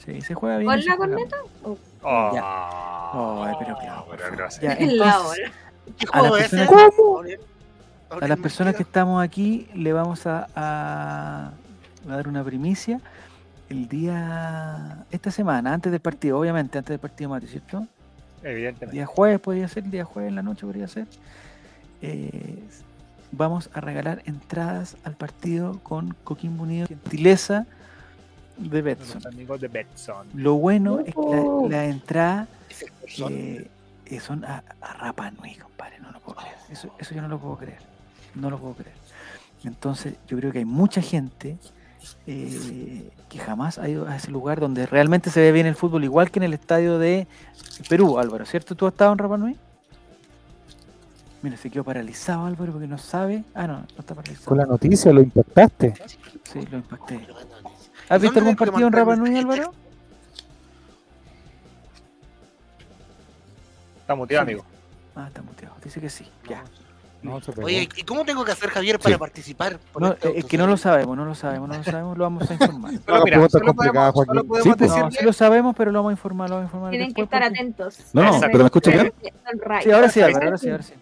Sí, 0.04 0.22
se 0.22 0.34
juega 0.34 0.58
bien. 0.58 0.72
¿Con 0.72 0.86
la 0.86 0.98
corneta? 0.98 1.36
mal. 1.64 1.78
Oh, 2.02 3.44
Ay, 3.46 3.56
pero 3.60 3.78
claro, 3.78 4.06
por 4.06 4.12
pero 4.16 4.24
favor. 4.24 4.38
gracias. 4.38 4.64
Ya, 4.64 4.74
En 4.86 4.98
la 4.98 5.06
entonces, 5.06 5.40
hora. 5.40 5.52
¿Qué 5.98 6.06
A 6.12 6.22
las 6.22 6.32
personas- 6.32 6.70
Gabriel? 6.70 7.40
a 7.42 8.14
Gabriel 8.14 8.30
las 8.30 8.40
personas 8.40 8.76
que 8.76 8.84
estamos 8.84 9.24
aquí 9.24 9.68
le 9.76 9.94
vamos 9.94 10.26
a, 10.26 10.48
a- 10.56 11.52
a 12.08 12.16
dar 12.16 12.28
una 12.28 12.44
primicia 12.44 13.00
el 13.70 13.88
día, 13.88 15.06
esta 15.12 15.30
semana, 15.32 15.74
antes 15.74 15.92
del 15.92 16.02
partido, 16.02 16.40
obviamente, 16.40 16.78
antes 16.80 16.90
del 16.90 17.00
partido 17.00 17.30
Mati, 17.30 17.46
¿cierto? 17.48 17.86
El 18.44 18.52
Evidentemente. 18.52 18.96
día 18.96 19.06
jueves 19.06 19.40
podría 19.40 19.68
ser, 19.68 19.84
el 19.84 19.92
día 19.92 20.06
jueves 20.06 20.30
en 20.30 20.36
la 20.36 20.44
noche 20.44 20.66
podría 20.66 20.88
ser. 20.88 21.08
Eh, 22.02 22.60
vamos 23.32 23.70
a 23.74 23.82
regalar 23.82 24.22
entradas 24.26 24.96
al 25.04 25.16
partido 25.16 25.80
con 25.84 26.16
Coquimbo 26.24 26.64
Unido, 26.64 26.88
gentileza 26.88 27.66
de 28.58 28.82
Betson. 28.82 29.26
Amigos 29.28 29.62
de 29.62 29.68
Betson. 29.68 30.28
Lo 30.34 30.56
bueno 30.56 31.00
es 31.00 31.14
que 31.14 31.22
la, 31.70 31.70
la 31.70 31.86
entrada 31.86 32.48
eh, 33.30 33.68
eh, 34.06 34.20
son 34.20 34.44
a, 34.46 34.64
a 34.82 34.94
Rapa 34.94 35.32
Nui, 35.32 35.56
compadre, 35.56 36.00
no 36.00 36.12
lo 36.12 36.20
puedo 36.20 36.38
creer. 36.40 36.56
Eso, 36.70 36.94
eso 37.00 37.16
yo 37.16 37.22
no 37.22 37.28
lo 37.28 37.40
puedo 37.40 37.58
creer. 37.58 37.80
No 38.36 38.50
lo 38.50 38.58
puedo 38.60 38.74
creer. 38.76 38.96
Entonces, 39.64 40.16
yo 40.28 40.38
creo 40.38 40.52
que 40.52 40.60
hay 40.60 40.66
mucha 40.66 41.02
gente 41.02 41.58
eh, 42.28 43.10
que 43.30 43.40
jamás 43.40 43.78
ha 43.78 43.88
ido 43.90 44.08
a 44.08 44.16
ese 44.16 44.32
lugar 44.32 44.60
donde 44.60 44.86
realmente 44.86 45.30
se 45.30 45.42
ve 45.42 45.52
bien 45.52 45.66
el 45.68 45.76
fútbol, 45.76 46.04
igual 46.04 46.32
que 46.32 46.40
en 46.40 46.44
el 46.44 46.54
estadio 46.54 47.00
de 47.00 47.28
Perú, 47.90 48.18
Álvaro, 48.20 48.46
¿cierto? 48.46 48.76
¿Tú 48.76 48.86
has 48.88 48.94
estado 48.94 49.12
en 49.14 49.18
Rapa 49.18 49.38
Nui? 49.38 49.56
Mira, 51.42 51.56
se 51.56 51.70
quedó 51.70 51.84
paralizado 51.86 52.46
Álvaro 52.46 52.74
porque 52.74 52.88
no 52.88 52.98
sabe. 52.98 53.44
Ah, 53.54 53.66
no, 53.66 53.78
no 53.80 53.86
está 54.00 54.14
paralizado. 54.14 54.46
Con 54.48 54.58
la 54.58 54.66
noticia 54.66 55.14
lo 55.14 55.22
impactaste. 55.22 55.94
Sí, 56.52 56.66
lo 56.70 56.78
impacté. 56.78 57.26
¿Has 58.10 58.22
visto 58.22 58.36
¿Dónde 58.36 58.52
algún 58.52 58.56
partido 58.56 58.88
en 58.88 58.94
Rapa 58.94 59.16
Nui? 59.16 59.38
Álvaro? 59.38 59.74
Está 64.02 64.16
muteado, 64.16 64.46
Sí. 64.46 64.52
amigo. 64.52 64.66
Ah, 65.16 65.26
está 65.28 65.42
muteado. 65.42 65.76
Dice 65.84 66.02
que 66.02 66.10
sí. 66.10 66.26
Ya. 66.50 66.64
No. 67.22 67.38
Oye, 67.64 67.90
¿y 67.98 68.04
cómo 68.04 68.24
tengo 68.24 68.46
que 68.46 68.54
hacer, 68.54 68.70
Javier, 68.70 68.98
para 68.98 69.16
Sí. 69.16 69.20
participar? 69.20 69.78
No, 70.00 70.14
este 70.14 70.40
es 70.40 70.46
que 70.46 70.58
no 70.58 70.68
lo 70.68 70.78
sabemos, 70.78 71.18
no 71.18 71.26
lo 71.26 71.36
sabemos, 71.36 71.68
no 71.68 71.76
lo 71.78 71.84
sabemos, 71.84 72.18
lo 72.18 72.24
vamos 72.24 72.50
a 72.50 72.54
informar. 72.54 72.94
Solo, 73.06 73.24
mira, 73.26 73.50
solo 73.50 73.74
podemos, 73.74 73.96
solo 73.96 74.12
Joaquín. 74.14 74.48
podemos 74.48 74.64
Sí, 74.64 74.70
pues. 74.70 74.80
decir 74.90 75.04
No, 75.04 75.12
sí 75.12 75.26
lo 75.26 75.34
sabemos, 75.34 75.76
pero 75.78 75.92
lo 75.92 76.00
vamos 76.00 76.12
a 76.12 76.14
informar, 76.14 76.50
lo 76.50 76.56
vamos 76.56 76.68
a 76.68 76.70
informar. 76.70 76.92
Tienen 76.92 77.14
que 77.14 77.22
estar 77.22 77.42
porque- 77.42 77.60
atentos. 77.60 77.98
No, 78.14 78.24
no, 78.24 78.40
pero 78.40 78.60
me 78.60 78.66
escuchas 78.66 78.94
bien. 78.94 79.14
Sí, 79.84 79.92
ahora 79.92 80.10
sí, 80.10 80.22
Álvaro, 80.22 80.46
ahora 80.46 80.58
sí, 80.58 80.70
ahora 80.70 80.84
sí. 80.84 80.94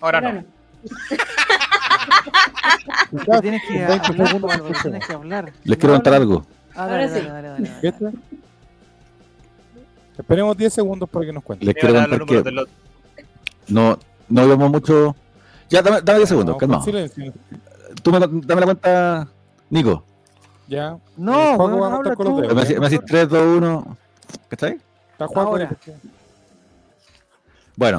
Ahora 0.00 0.20
no. 0.20 0.44
tienes 3.40 3.62
que 3.66 3.86
20 3.86 4.06
hablar, 4.06 4.38
tienes 4.82 5.06
que 5.06 5.12
hablar. 5.12 5.52
Les 5.64 5.76
quiero 5.78 5.94
contar 5.94 6.14
algo. 6.14 6.46
Ah, 6.76 6.84
Ahora 6.84 7.08
sí. 7.08 7.26
Esperemos 10.16 10.56
10 10.56 10.72
segundos 10.72 11.08
para 11.08 11.26
que 11.26 11.32
nos 11.32 11.42
cuente. 11.42 11.64
Les 11.64 11.74
quiero 11.74 11.94
contar 11.94 12.24
que. 12.24 12.64
No, 13.68 13.98
no 14.28 14.48
vemos 14.48 14.70
mucho. 14.70 15.16
Ya, 15.68 15.82
dame, 15.82 16.00
dame 16.02 16.18
10 16.20 16.28
segundos, 16.28 16.56
calma. 16.56 16.82
silencio. 16.82 17.32
Tú 18.02 18.12
me, 18.12 18.20
dame 18.20 18.60
la 18.60 18.66
cuenta, 18.66 19.28
Nico. 19.70 20.04
Ya. 20.66 20.98
No, 21.16 21.56
weón, 21.56 21.82
va 21.82 21.88
a 21.88 21.96
habla 21.96 22.16
con 22.16 22.26
los 22.26 22.36
tú. 22.36 22.40
dedos. 22.42 22.80
Me 22.80 22.88
decís 22.88 23.00
3, 23.06 23.28
2, 23.28 23.56
1. 23.58 23.96
¿Cachai? 24.48 24.78
Está 25.12 25.26
jugando. 25.26 25.50
Ahora. 25.52 25.76
Bueno, 27.76 27.96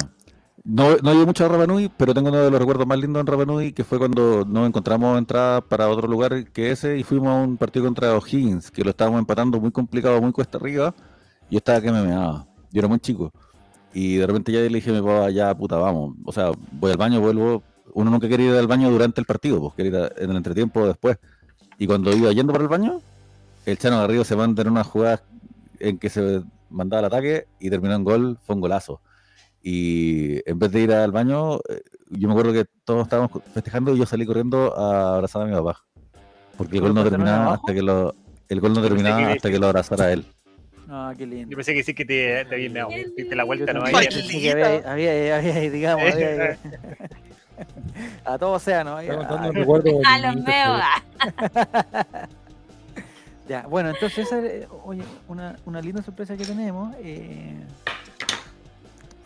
no, 0.62 0.96
no 0.98 1.10
he 1.10 1.14
ido 1.14 1.26
mucho 1.26 1.44
a 1.44 1.48
Rapanui, 1.48 1.90
pero 1.96 2.12
tengo 2.12 2.28
uno 2.28 2.38
de 2.38 2.50
los 2.50 2.60
recuerdos 2.60 2.86
más 2.86 2.98
lindos 2.98 3.20
en 3.20 3.26
Rapanui, 3.26 3.72
que 3.72 3.82
fue 3.82 3.98
cuando 3.98 4.44
nos 4.44 4.68
encontramos 4.68 5.16
entrada 5.16 5.62
para 5.62 5.88
otro 5.88 6.06
lugar 6.06 6.44
que 6.52 6.70
ese 6.70 6.98
y 6.98 7.02
fuimos 7.02 7.30
a 7.30 7.42
un 7.42 7.56
partido 7.56 7.86
contra 7.86 8.16
O'Higgins, 8.16 8.70
que 8.70 8.84
lo 8.84 8.90
estábamos 8.90 9.20
empatando 9.20 9.58
muy 9.58 9.70
complicado, 9.70 10.20
muy 10.20 10.32
cuesta 10.32 10.58
arriba, 10.58 10.94
y 11.48 11.54
yo 11.54 11.58
estaba 11.58 11.80
que 11.80 11.90
me 11.90 12.02
meaba. 12.02 12.46
Yo 12.70 12.78
era 12.78 12.88
muy 12.88 13.00
chico. 13.00 13.32
Y 13.92 14.16
de 14.16 14.26
repente 14.26 14.52
ya 14.52 14.60
le 14.60 14.68
dije 14.68 14.90
a 14.90 14.94
mi 14.94 15.00
papá, 15.00 15.30
ya 15.30 15.54
puta, 15.54 15.76
vamos. 15.76 16.14
O 16.24 16.32
sea, 16.32 16.52
voy 16.72 16.92
al 16.92 16.96
baño, 16.96 17.20
vuelvo. 17.20 17.62
Uno 17.92 18.10
nunca 18.10 18.28
quería 18.28 18.50
ir 18.50 18.56
al 18.56 18.66
baño 18.68 18.90
durante 18.90 19.20
el 19.20 19.26
partido, 19.26 19.60
pues 19.60 19.74
quería 19.74 20.06
ir 20.06 20.12
en 20.18 20.30
el 20.30 20.36
entretiempo 20.36 20.86
después. 20.86 21.18
Y 21.78 21.86
cuando 21.86 22.14
iba 22.14 22.32
yendo 22.32 22.52
para 22.52 22.62
el 22.62 22.68
baño, 22.68 23.00
el 23.66 23.78
Chano 23.78 23.98
Garrido 23.98 24.24
se 24.24 24.36
manda 24.36 24.62
en 24.62 24.70
una 24.70 24.84
jugada 24.84 25.22
en 25.80 25.98
que 25.98 26.08
se 26.08 26.42
mandaba 26.68 27.00
el 27.00 27.06
ataque 27.06 27.46
y 27.58 27.70
terminó 27.70 27.94
en 27.94 28.04
gol, 28.04 28.38
fue 28.44 28.54
un 28.54 28.60
golazo. 28.60 29.00
Y 29.62 30.48
en 30.48 30.58
vez 30.58 30.70
de 30.72 30.80
ir 30.80 30.92
al 30.92 31.10
baño, 31.10 31.56
eh, 31.68 31.82
yo 32.10 32.28
me 32.28 32.34
acuerdo 32.34 32.52
que 32.52 32.66
todos 32.84 33.02
estábamos 33.02 33.30
festejando 33.52 33.94
y 33.94 33.98
yo 33.98 34.06
salí 34.06 34.24
corriendo 34.24 34.76
a 34.78 35.14
abrazar 35.16 35.42
a 35.42 35.46
mi 35.46 35.52
papá. 35.52 35.84
Porque 36.56 36.76
el 36.76 36.82
¿Pero 36.82 36.94
gol 36.94 37.02
no 37.02 37.10
terminaba 37.10 37.42
abajo? 37.44 37.54
hasta 37.54 37.74
que 37.74 37.82
lo, 37.82 38.14
el 38.48 38.60
gol 38.60 38.72
no 38.74 38.82
terminaba 38.82 39.32
hasta 39.32 39.50
que 39.50 39.58
lo 39.58 39.66
abrazara 39.66 40.12
él. 40.12 40.24
Ah, 40.92 41.14
qué 41.16 41.24
lindo. 41.24 41.48
Yo 41.50 41.56
pensé 41.56 41.72
que 41.72 41.84
sí 41.84 41.94
que 41.94 42.04
te, 42.04 42.44
te 42.46 42.68
meado, 42.68 42.90
diste 43.16 43.36
la 43.36 43.44
vuelta, 43.44 43.72
¿no? 43.72 43.84
Había, 43.84 44.00
había, 44.90 45.36
había, 45.36 45.70
digamos, 45.70 46.12
había- 46.12 46.58
a 48.24 48.38
todo 48.38 48.52
océano. 48.52 48.96
había- 48.96 49.12
Está 49.12 49.28
contando 49.28 49.48
ah, 49.50 49.52
recuerdo 49.52 49.90
A 50.04 50.18
los 50.18 50.36
meos. 50.42 50.80
Ya, 53.48 53.62
bueno, 53.62 53.90
entonces 53.90 54.26
esa 54.26 54.38
es, 54.46 54.68
oye, 54.84 55.02
una, 55.26 55.56
una 55.64 55.80
linda 55.80 56.02
sorpresa 56.02 56.36
que 56.36 56.44
tenemos. 56.44 56.94
eh, 57.00 57.56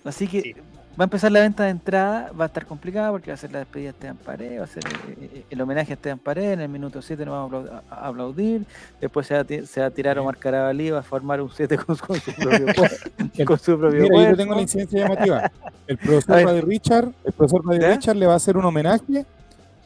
así 0.02 0.26
que 0.26 0.40
Sí. 0.40 0.54
Va 0.98 1.02
a 1.02 1.04
empezar 1.04 1.32
la 1.32 1.40
venta 1.40 1.64
de 1.64 1.70
entrada, 1.70 2.30
va 2.38 2.44
a 2.44 2.46
estar 2.46 2.66
complicada 2.66 3.10
porque 3.10 3.30
va 3.30 3.34
a 3.34 3.36
ser 3.36 3.50
la 3.52 3.58
despedida 3.60 3.86
de 3.86 3.90
Esteban 3.96 4.16
Paredes, 4.16 4.60
va 4.60 4.64
a 4.64 4.66
ser 4.68 4.82
eh, 5.20 5.44
el 5.50 5.60
homenaje 5.60 5.92
a 5.92 5.94
Esteban 5.94 6.18
Paredes, 6.18 6.52
en 6.54 6.60
el 6.60 6.68
minuto 6.68 7.02
7 7.02 7.24
nos 7.24 7.32
vamos 7.50 7.52
a 7.70 7.72
aplau- 7.78 7.82
a 7.90 8.08
aplaudir, 8.08 8.64
después 9.00 9.26
se 9.26 9.34
va 9.34 9.44
se 9.66 9.80
va 9.80 9.86
a 9.86 9.90
tirar 9.90 10.18
Omar 10.18 10.36
Carabalí, 10.36 10.90
va 10.90 11.00
a 11.00 11.02
formar 11.02 11.40
un 11.40 11.50
7 11.50 11.76
con, 11.78 11.96
su- 11.96 12.06
con 12.06 12.20
su 12.20 12.32
propio 12.32 12.66
pu- 12.68 13.44
con 13.44 13.58
su 13.58 13.78
propio 13.78 14.02
Mira, 14.02 14.30
yo 14.30 14.36
tengo 14.36 14.54
la 14.54 14.60
incidencia 14.62 15.00
llamativa. 15.00 15.50
El 15.86 15.98
profesor. 15.98 16.42
Buddy 16.44 16.60
Richard, 16.60 17.08
el 17.24 17.32
profesor. 17.32 17.66
Richard 17.66 18.16
le 18.16 18.26
va 18.26 18.34
a 18.34 18.36
hacer 18.36 18.56
un 18.56 18.64
homenaje 18.64 19.26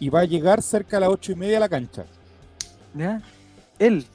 y 0.00 0.10
va 0.10 0.20
a 0.20 0.24
llegar 0.24 0.60
cerca 0.62 0.98
a 0.98 1.00
las 1.00 1.08
ocho 1.08 1.32
y 1.32 1.36
media 1.36 1.56
a 1.56 1.60
la 1.60 1.68
cancha. 1.68 2.04
¿Ya? 2.94 3.20
Él, 3.78 4.06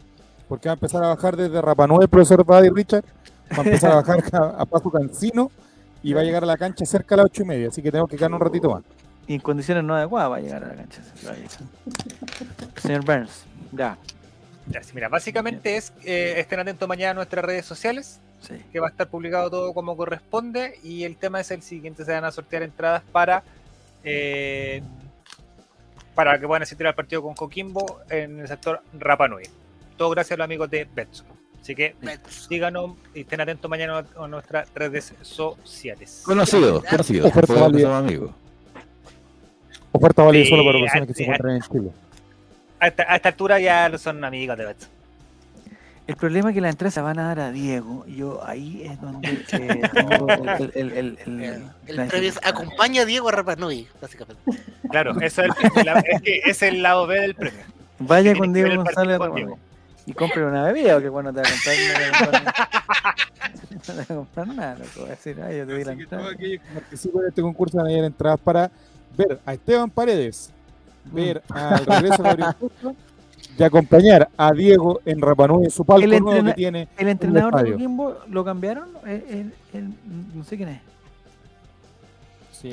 Porque 0.48 0.68
va 0.70 0.74
a 0.74 0.76
empezar 0.76 1.04
a 1.04 1.08
bajar 1.08 1.36
desde 1.36 1.62
Rapanui 1.62 2.04
el 2.04 2.08
profesor 2.10 2.44
Buddy 2.44 2.70
Richard, 2.70 3.04
va 3.52 3.64
a 3.64 3.66
empezar 3.66 3.92
a 3.92 3.96
bajar 3.96 4.24
a, 4.34 4.62
a 4.62 4.66
Paso 4.66 4.90
Cancino 4.92 5.50
y 6.04 6.14
va 6.14 6.22
a 6.22 6.24
llegar 6.24 6.44
a 6.44 6.46
la 6.46 6.58
cancha 6.58 6.86
cerca 6.86 7.16
a 7.16 7.20
las 7.20 7.26
ocho 7.28 7.44
y 7.44 7.46
media. 7.46 7.70
Así 7.70 7.82
que 7.82 7.90
tenemos 7.90 8.10
que 8.10 8.18
quedar 8.18 8.32
un 8.32 8.40
ratito 8.40 8.70
más. 8.70 8.84
y 9.26 9.36
en 9.36 9.40
condiciones 9.40 9.84
no 9.84 9.96
adecuadas 9.96 10.32
va 10.32 10.36
a 10.36 10.40
llegar 10.42 10.64
a 10.64 10.68
la 10.68 10.76
cancha. 10.76 11.02
Señor 12.76 13.06
Burns, 13.06 13.46
ya, 13.72 13.98
Ya, 14.68 14.84
sí, 14.84 14.92
mira, 14.94 15.08
básicamente 15.10 15.78
es, 15.78 15.94
eh, 16.04 16.36
estén 16.38 16.60
atentos 16.60 16.88
mañana 16.88 17.12
a 17.12 17.14
nuestras 17.14 17.44
redes 17.44 17.66
sociales, 17.66 18.20
sí. 18.42 18.56
que 18.72 18.80
va 18.80 18.88
a 18.88 18.90
estar 18.90 19.08
publicado 19.08 19.50
todo 19.50 19.74
como 19.74 19.96
corresponde, 19.96 20.78
y 20.84 21.06
el 21.06 21.16
tema 21.16 21.40
es 21.40 21.52
el 21.52 21.62
siguiente, 21.62 22.04
se 22.06 22.12
van 22.12 22.26
a 22.26 22.32
sortear 22.32 22.64
entradas 22.64 23.02
para 23.12 23.44
eh, 24.04 24.82
para 26.16 26.38
que 26.38 26.46
puedan 26.46 26.64
asistir 26.64 26.86
al 26.86 26.94
partido 26.96 27.22
con 27.22 27.34
Coquimbo 27.34 28.02
en 28.10 28.42
el 28.42 28.48
sector 28.48 28.82
Rapa 29.00 29.28
Nui. 29.28 29.44
Todo 29.98 30.10
gracias 30.12 30.34
a 30.34 30.38
los 30.38 30.46
amigos 30.46 30.70
de 30.70 30.86
Betson. 30.94 31.26
Así 31.64 31.76
que 31.76 31.96
síganos 32.28 32.92
y 33.16 33.22
estén 33.22 33.40
atentos 33.40 33.72
mañana 33.72 34.04
a 34.20 34.28
nuestras 34.28 34.68
redes 34.76 35.14
sociales. 35.22 36.22
Conocido, 36.26 36.84
conocido. 36.84 37.26
Oferta 37.26 37.54
válida. 37.54 37.98
amigos. 37.98 38.32
Oferta 39.94 40.24
válida 40.24 40.46
solo 40.50 40.66
para 40.66 40.80
personas 40.80 41.08
que 41.08 41.14
se 41.14 41.24
encuentran 41.24 41.56
en 41.56 41.62
Chile. 41.62 41.92
A 42.82 42.88
esta, 42.88 43.04
a 43.08 43.16
esta 43.16 43.30
altura 43.30 43.60
ya 43.62 43.98
son 43.98 44.22
amigos 44.26 44.58
de 44.58 44.66
Betson. 44.66 44.90
El 46.06 46.18
problema 46.18 46.50
es 46.50 46.56
que 46.56 46.60
las 46.60 46.72
entradas 46.72 46.96
se 46.96 47.00
van 47.02 47.18
a 47.18 47.28
dar 47.28 47.40
a 47.40 47.52
Diego. 47.54 48.04
Y 48.08 48.18
yo 48.18 48.46
ahí 48.46 48.84
es 48.84 49.00
donde 49.00 49.30
eh, 49.54 49.82
tengo 49.94 50.28
el, 50.28 50.60
el, 50.76 50.92
el, 50.92 51.18
el- 51.26 51.96
la 51.96 52.04
dificultad. 52.04 52.42
acompaña 52.44 53.04
a 53.04 53.06
Diego 53.06 53.30
a 53.30 53.32
Rapanui, 53.32 53.88
básicamente. 54.02 54.42
Claro, 54.92 55.18
eso 55.22 55.44
es 55.44 55.50
el, 55.78 55.86
la- 55.86 56.00
es, 56.02 56.22
que 56.22 56.42
es 56.44 56.62
el 56.62 56.82
lado 56.84 57.08
B 57.08 57.22
del 57.22 57.36
premio. 57.36 57.62
Vaya 58.00 58.36
con 58.36 58.52
Diego 58.52 58.84
González 58.84 59.18
con 59.18 59.28
Ramón. 59.38 59.60
Y 60.06 60.14
compre 60.14 60.46
una 60.46 60.64
bebida, 60.66 60.94
porque 60.94 61.10
bueno, 61.10 61.32
te 61.34 61.42
va 61.42 61.48
a 61.48 61.52
comprar, 61.52 61.76
no 61.78 61.94
te 61.94 62.10
va 62.12 62.18
a 62.18 62.42
comprar, 62.42 63.16
no 63.72 63.80
te 63.80 63.94
va 63.94 64.02
a 64.04 64.06
comprar 64.18 64.48
nada. 64.48 64.76
Loco. 64.80 65.06
Decir, 65.10 65.42
ay, 65.42 65.58
yo 65.60 65.68
te 65.68 65.78
di 65.78 65.84
la 65.86 65.92
entrada. 65.94 66.24
todos 66.24 66.36
aquellos 66.36 66.62
que 66.62 66.74
participan 66.74 67.22
en 67.24 67.28
este 67.30 67.42
concurso 67.42 67.78
van 67.78 67.88
a 67.88 67.92
ir 67.92 68.04
entradas 68.04 68.40
para 68.42 68.72
ver 69.18 69.40
a 69.46 69.54
Esteban 69.54 69.90
Paredes, 69.90 70.52
ver 71.06 71.42
al 71.50 71.86
regreso 71.86 72.22
de 72.24 72.30
Gabriel 72.30 72.56
Costa 72.60 72.94
y 73.58 73.64
acompañar 73.64 74.30
a 74.36 74.52
Diego 74.52 75.00
en 75.06 75.22
Rapanui 75.22 75.66
en 75.66 75.72
su 75.72 75.86
palco 75.86 76.04
El 76.04 76.20
nuevo 76.22 76.44
que 76.48 76.54
tiene. 76.54 76.88
El 76.98 77.08
entrenador 77.08 77.54
de 77.54 77.58
estadio. 77.60 77.74
Coquimbo 77.76 78.18
lo 78.30 78.44
cambiaron. 78.46 78.90
El- 79.06 79.12
el- 79.30 79.54
el- 79.74 79.94
no 80.34 80.44
sé 80.44 80.58
quién 80.58 80.70
es. 80.70 80.82
Sí. 82.52 82.72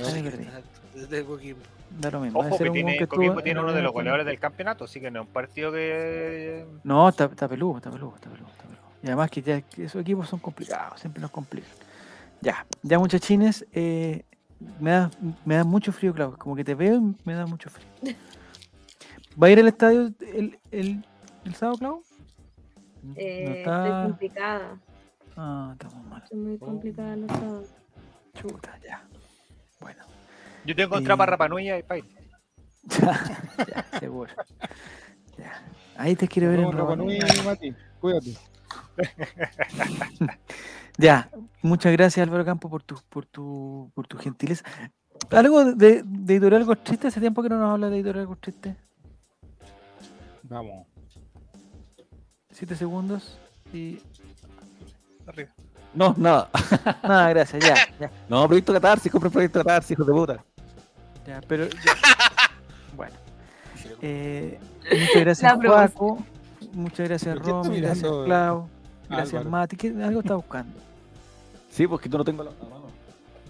Desde 0.95 1.25
Coquimbo. 1.25 1.61
Da 1.99 2.11
lo 2.11 2.21
mismo. 2.21 2.41
Ojo 2.41 2.57
que 2.57 2.65
un 2.69 2.73
tiene, 2.73 2.97
que 2.97 3.07
Coquimbo 3.07 3.39
en 3.41 3.45
tiene 3.45 3.61
uno 3.61 3.73
de 3.73 3.83
los 3.83 3.93
goleadores 3.93 4.25
del 4.27 4.39
campeonato, 4.39 4.85
así 4.85 5.01
que 5.01 5.11
no 5.11 5.23
es 5.23 5.27
un 5.27 5.33
partido 5.33 5.73
que. 5.73 6.65
No, 6.85 7.09
está, 7.09 7.25
está 7.25 7.49
peludo, 7.49 7.79
está 7.79 7.91
peludo, 7.91 8.15
está 8.15 8.31
peludo, 8.31 8.49
está 8.49 8.63
peludo. 8.65 8.81
Y 9.03 9.07
además 9.09 9.31
que 9.31 9.43
ya 9.43 9.61
que 9.63 9.85
esos 9.85 10.01
equipos 10.01 10.29
son 10.29 10.39
complicados, 10.39 11.01
siempre 11.01 11.21
nos 11.21 11.31
complican. 11.31 11.71
Ya, 12.41 12.65
ya 12.83 12.99
muchachines, 12.99 13.67
eh, 13.73 14.25
me, 14.79 14.91
da, 14.93 15.11
me 15.45 15.57
da 15.57 15.65
mucho 15.65 15.93
frío, 15.93 16.15
Clau. 16.15 16.37
Como 16.39 16.55
que 16.57 16.65
te 16.65 16.75
veo 16.75 16.97
y 16.97 17.17
me 17.25 17.35
da 17.35 17.45
mucho 17.47 17.69
frío. 17.71 17.87
¿Va 19.43 19.47
a 19.49 19.51
ir 19.51 19.59
al 19.59 19.69
estadio 19.69 20.11
el, 20.21 20.59
el, 20.71 21.05
el 21.45 21.55
sábado, 21.55 21.79
Clau? 21.79 22.03
No 23.03 23.15
Eh, 23.17 23.55
está- 23.63 23.87
Estoy 23.89 24.03
complicada. 24.11 24.79
Ah, 25.37 25.71
estamos 25.73 26.07
mal. 26.07 26.23
Estoy 26.23 26.39
muy 26.39 26.59
complicada 26.59 27.17
los 27.17 27.31
sábados. 27.31 27.69
Chuta, 28.35 28.79
ya. 28.87 29.03
Bueno, 29.81 30.03
Yo 30.65 30.77
tengo 30.77 30.91
contra 30.91 31.17
para 31.17 31.33
Rapanui 31.33 31.71
y 31.71 31.83
País. 31.83 32.05
ya, 33.01 33.21
ya, 33.67 33.99
seguro. 33.99 34.31
Ya. 35.39 35.63
Ahí 35.97 36.17
te 36.17 36.29
quiero 36.29 36.51
ver 36.51 36.61
en. 36.61 36.73
Rapanui, 36.73 37.19
Mati. 37.45 37.75
Cuídate. 38.01 38.37
Ya, 41.01 41.31
muchas 41.63 41.93
gracias 41.93 42.23
Álvaro 42.27 42.45
Campo 42.45 42.69
por 42.69 42.83
tu, 42.83 42.95
por 43.09 43.25
tu, 43.25 43.91
por 43.95 44.07
tu 44.07 44.19
gentileza. 44.19 44.67
Algo 45.31 45.73
de, 45.75 46.03
de 46.05 46.35
Editorial 46.35 46.79
Triste, 46.83 47.09
hace 47.09 47.21
tiempo 47.21 47.43
que 47.43 47.49
no 47.49 47.59
nos 47.59 47.73
habla 47.73 47.89
de 47.89 47.97
Editorial 47.97 48.29
Triste. 48.39 48.77
Vamos. 50.43 50.87
Siete 52.51 52.77
segundos 52.77 53.39
y. 53.73 53.99
Arriba. 55.27 55.51
No, 55.95 56.15
nada. 56.19 56.51
Nada, 57.03 57.31
gracias, 57.31 57.65
ya, 57.65 57.75
ya, 57.99 58.11
No, 58.29 58.47
proyecto 58.47 58.73
Catarsis, 58.73 59.11
compre 59.11 59.31
proyecto 59.31 59.61
Catarsis, 59.61 59.93
hijos 59.93 60.07
de 60.07 60.13
puta. 60.13 60.45
Ya, 61.31 61.41
pero. 61.47 61.67
ya. 61.69 61.71
Bueno. 62.97 63.15
Eh, 64.03 64.59
muchas 64.91 65.21
gracias. 65.21 65.53
Juaco. 65.55 66.19
Muchas 66.73 67.09
gracias, 67.09 67.35
¿Por 67.37 67.45
qué 67.45 67.51
está 67.51 67.63
Romy. 67.69 67.81
Gracias, 67.81 68.03
mirando 68.05 68.25
Clau. 68.25 68.69
Gracias, 69.09 69.35
Álvaro? 69.35 69.51
Mati. 69.51 69.77
¿Qué, 69.77 69.89
algo 70.03 70.21
está 70.21 70.35
buscando. 70.35 70.73
Sí, 71.71 71.87
porque 71.87 72.09
tú 72.09 72.19
no 72.19 72.25
tengo 72.25 72.43
la 72.43 72.51
mano. 72.51 72.87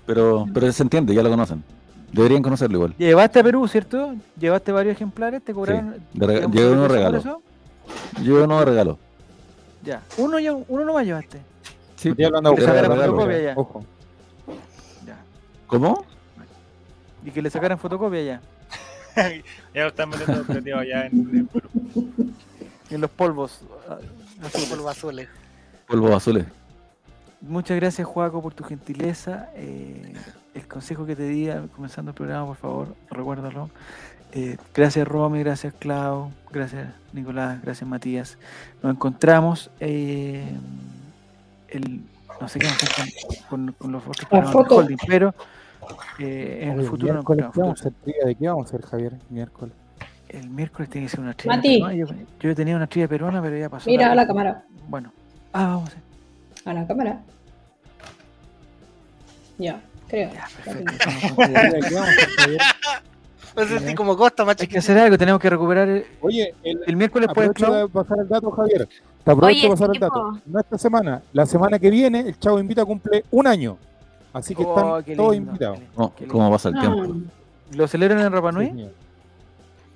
Pero, 0.07 0.47
pero 0.53 0.71
se 0.73 0.83
entiende, 0.83 1.15
ya 1.15 1.23
lo 1.23 1.31
conocen. 1.31 1.65
Deberían 2.13 2.43
conocerlo 2.43 2.77
igual. 2.77 2.95
Llevaste 2.99 3.39
a 3.41 3.43
Perú, 3.43 3.67
¿cierto? 3.67 4.15
Llevaste 4.39 4.73
varios 4.73 4.95
ejemplares, 4.97 5.43
te 5.43 5.55
cobraron. 5.55 5.95
de 6.13 6.27
rega- 6.27 6.41
digamos, 6.41 6.55
llevé 6.57 6.71
unos 6.73 6.87
por 6.89 6.97
regalos. 6.97 7.25
eso? 7.25 7.43
Yo 8.23 8.47
no 8.47 8.63
regalo. 8.65 8.99
Ya. 9.83 10.03
Uno, 10.19 10.39
ya, 10.39 10.53
uno 10.53 10.85
nomás 10.85 11.07
llevaste. 11.07 11.41
Sí, 11.97 12.11
Estoy 12.11 12.25
hablando 12.27 12.51
Que 12.55 12.61
de 12.61 12.67
le 12.67 12.73
sacaran 12.73 12.91
regalo. 12.93 13.13
fotocopia 13.15 13.41
ya. 13.43 13.53
Ojo. 13.57 13.85
ya. 15.07 15.17
¿Cómo? 15.67 16.05
Y 17.25 17.31
que 17.31 17.43
le 17.43 17.51
sacaran 17.51 17.79
fotocopia 17.79 18.23
ya. 18.23 18.41
Ya 19.75 19.83
lo 19.83 19.89
están 19.89 20.09
metiendo 20.09 20.41
operativo 20.43 20.83
ya 20.83 21.07
en, 21.07 21.13
en 21.37 21.47
Perú. 21.47 21.69
En 22.91 23.01
los 23.01 23.11
polvos. 23.11 23.61
ah, 23.89 23.99
azules. 24.47 24.69
Polvo 24.71 24.89
azules. 24.89 25.29
Polvos 25.87 26.11
azules. 26.13 26.45
Muchas 27.41 27.77
gracias, 27.77 28.07
Juaco, 28.07 28.41
por 28.43 28.55
tu 28.55 28.65
gentileza. 28.65 29.49
Eh, 29.55 30.13
el 30.55 30.67
consejo 30.69 31.07
que 31.07 31.17
te 31.17 31.25
di 31.25 31.49
al- 31.49 31.69
comenzando 31.71 32.11
el 32.11 32.15
programa, 32.15 32.47
por 32.47 32.57
favor, 32.57 32.97
recuérdalo. 33.11 33.71
Eh, 34.33 34.57
gracias, 34.75 35.07
Romy, 35.09 35.41
gracias, 35.41 35.75
Clau, 35.79 36.31
gracias, 36.53 36.89
Nicolás, 37.13 37.61
gracias, 37.63 37.89
Matías. 37.89 38.39
Nos 38.83 38.93
encontramos 38.95 39.71
eh, 39.81 40.45
el, 41.69 42.01
no 42.41 42.49
sé 42.49 42.59
qué 42.61 42.69
hacer 42.69 42.89
con, 43.49 43.67
con- 43.67 43.73
con 43.73 43.93
los 43.93 44.03
otros 44.07 44.27
programas 44.29 44.55
del 44.69 44.79
holding, 44.79 44.97
pero 45.07 45.35
eh, 46.19 46.61
en 46.63 46.79
el 46.81 46.87
futuro 46.87 47.19
encontramos. 47.19 47.55
¿qué 47.55 47.61
vamos 47.61 47.79
a 47.85 47.89
hacer? 47.89 47.93
¿De 48.27 48.35
qué 48.35 48.49
vamos 48.49 48.67
a 48.67 48.69
hacer, 48.69 48.83
Javier? 48.87 49.13
Miércoles. 49.29 49.75
El 50.29 50.49
miércoles 50.51 50.89
tiene 50.91 51.07
que 51.07 51.11
ser 51.11 51.21
una 51.21 51.35
trivia 51.35 51.57
Mati. 51.57 51.75
peruana. 51.75 51.95
Yo, 51.95 52.07
yo 52.41 52.55
tenía 52.55 52.77
una 52.77 52.87
trivia 52.87 53.09
peruana, 53.09 53.43
pero 53.43 53.57
ya 53.59 53.69
pasó. 53.69 53.91
Mira 53.91 54.13
a 54.13 54.15
la 54.15 54.27
cámara. 54.27 54.65
Bueno. 54.89 55.13
Ah, 55.53 55.67
vamos 55.67 55.89
a 55.89 55.93
hacer. 55.93 56.03
A 56.67 56.73
la 56.75 56.87
cámara. 56.87 57.21
Ya, 59.59 59.81
creo. 60.09 60.31
Ya, 60.33 60.47
perfecto. 60.65 60.85
tengo. 60.85 60.91
estamos 60.93 61.23
con- 61.35 61.45
Trivia 61.45 61.63
¿De 61.71 61.81
qué 61.81 61.95
vamos 61.95 62.09
a? 62.09 63.03
No 63.57 63.67
sé 63.67 63.81
si 63.81 63.95
como 63.97 64.17
Costa, 64.17 64.45
más 64.45 64.57
Hay 64.61 64.69
que 64.69 64.79
hacer 64.79 64.97
algo, 64.97 65.19
tenemos 65.19 65.41
que 65.41 65.51
recuperar 65.51 65.89
el, 65.89 66.05
Oye, 66.21 66.55
el, 66.63 66.81
el 66.87 66.97
miércoles 66.97 67.29
puede 67.35 67.49
aprovecho 67.49 67.67
Clau. 67.67 67.89
de 67.89 67.93
pasar 67.93 68.19
el 68.21 68.29
dato, 68.29 68.51
Javier. 68.53 68.89
Te 69.25 69.31
aprovecho 69.33 69.59
Oye, 69.59 69.63
de 69.63 69.69
pasar 69.71 69.91
el 69.93 70.01
dato. 70.01 70.41
No 70.47 70.61
esta 70.61 70.79
semana, 70.79 71.21
la 71.33 71.47
semana 71.47 71.79
que 71.81 71.91
viene, 71.91 72.21
el 72.21 72.39
Chavo 72.39 72.61
Invita 72.61 72.85
cumple 72.85 73.25
un 73.33 73.47
año. 73.49 73.77
Así 74.33 74.55
que 74.55 74.63
Oh, 74.65 74.99
están 74.99 75.17
todos 75.17 75.33
lindo, 75.35 75.35
invitados. 75.51 75.79
qué 75.79 75.81
lindo, 75.85 75.95
¿Cómo, 75.97 76.15
qué 76.15 76.21
lindo. 76.21 76.33
cómo 76.35 76.51
pasa 76.51 76.69
el 76.69 76.79
tiempo? 76.81 77.17
¿Lo 77.73 77.89
celebran 77.89 78.21
en 78.21 78.33
Rapa 78.33 78.53
Sí. 78.53 78.89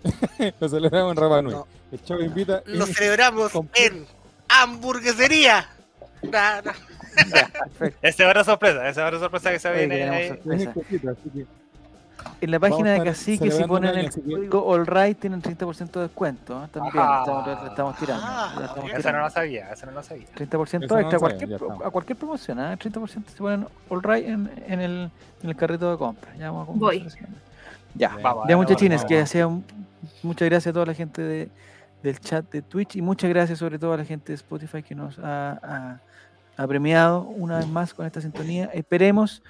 Lo 0.60 0.68
celebramos 0.68 1.10
en 1.12 1.16
Rapa 1.16 1.42
Nui. 1.42 1.52
No. 1.52 1.66
El 1.92 2.24
invita. 2.24 2.62
y- 2.66 2.76
Lo 2.76 2.86
celebramos 2.86 3.52
con- 3.52 3.70
en 3.74 4.06
hamburguesería. 4.48 5.68
Na, 6.22 6.62
na. 6.62 6.74
Ya, 7.32 7.48
perfecto. 7.48 7.98
Esa 8.02 8.24
es 8.24 8.28
otra 8.30 8.44
sorpresa, 8.44 8.88
esa 8.88 9.02
es 9.02 9.06
otra 9.06 9.18
sorpresa 9.20 9.50
que 9.52 9.58
se 9.60 9.72
viene 9.72 10.02
ahí. 10.08 10.28
sorpresa. 10.28 10.74
En 12.40 12.50
la 12.50 12.58
página 12.58 12.92
de 12.92 13.02
Cacique, 13.04 13.50
si 13.50 13.64
ponen 13.64 13.94
el 13.96 14.10
código 14.10 14.74
AllRight, 14.74 15.18
tienen 15.20 15.40
30% 15.42 16.00
de 16.00 16.00
descuento. 16.08 16.64
¿eh? 16.64 16.68
También, 16.72 16.94
Ah. 16.98 17.58
estamos, 17.68 17.96
tirando. 17.96 18.24
Ah, 18.26 18.52
estamos. 18.64 18.90
Esa 18.92 19.12
no 19.12 19.20
la 19.20 19.30
sabía, 19.30 19.72
esa 19.72 19.86
no 19.86 19.92
la 19.92 20.02
sabía. 20.02 20.26
30% 20.34 20.84
Eso 20.84 20.94
no 20.94 21.00
extra 21.00 21.18
a 21.18 21.20
lo 21.22 21.28
sabía, 21.38 21.58
cualquier, 21.90 22.14
a 22.14 22.18
promoción, 22.18 22.60
¿eh? 22.60 22.76
30% 22.76 23.30
se 23.30 23.38
ponen 23.38 23.66
AllRight 23.90 24.26
en, 24.28 24.50
en, 24.66 24.80
el, 24.80 25.10
en 25.42 25.48
el 25.48 25.56
carrito 25.56 25.90
de 25.90 25.96
compra. 25.96 26.34
Ya 26.36 26.50
vamos 26.50 26.68
a 26.68 26.72
Voy. 26.78 27.06
Ya, 27.94 28.16
Vamos, 28.22 28.46
ya 28.48 28.56
muchachines, 28.56 28.98
vamos, 28.98 29.08
que 29.08 29.14
vamos. 29.14 29.30
hacía 29.30 29.46
un- 29.46 29.64
muchas 30.22 30.48
gracias 30.48 30.70
a 30.70 30.72
toda 30.72 30.86
la 30.86 30.94
gente 30.94 31.22
de, 31.22 31.48
del 32.02 32.18
chat 32.20 32.44
de 32.50 32.60
Twitch 32.60 32.96
y 32.96 33.02
muchas 33.02 33.30
gracias 33.30 33.58
sobre 33.60 33.78
todo 33.78 33.92
a 33.92 33.96
la 33.96 34.04
gente 34.04 34.32
de 34.32 34.34
Spotify 34.36 34.82
que 34.82 34.94
nos 34.96 35.18
ha, 35.20 36.00
ha- 36.56 36.62
ha 36.62 36.66
premiado 36.68 37.22
una 37.22 37.58
vez 37.58 37.68
más 37.68 37.94
con 37.94 38.06
esta 38.06 38.20
sintonía. 38.20 38.66
Esperemos 38.74 39.42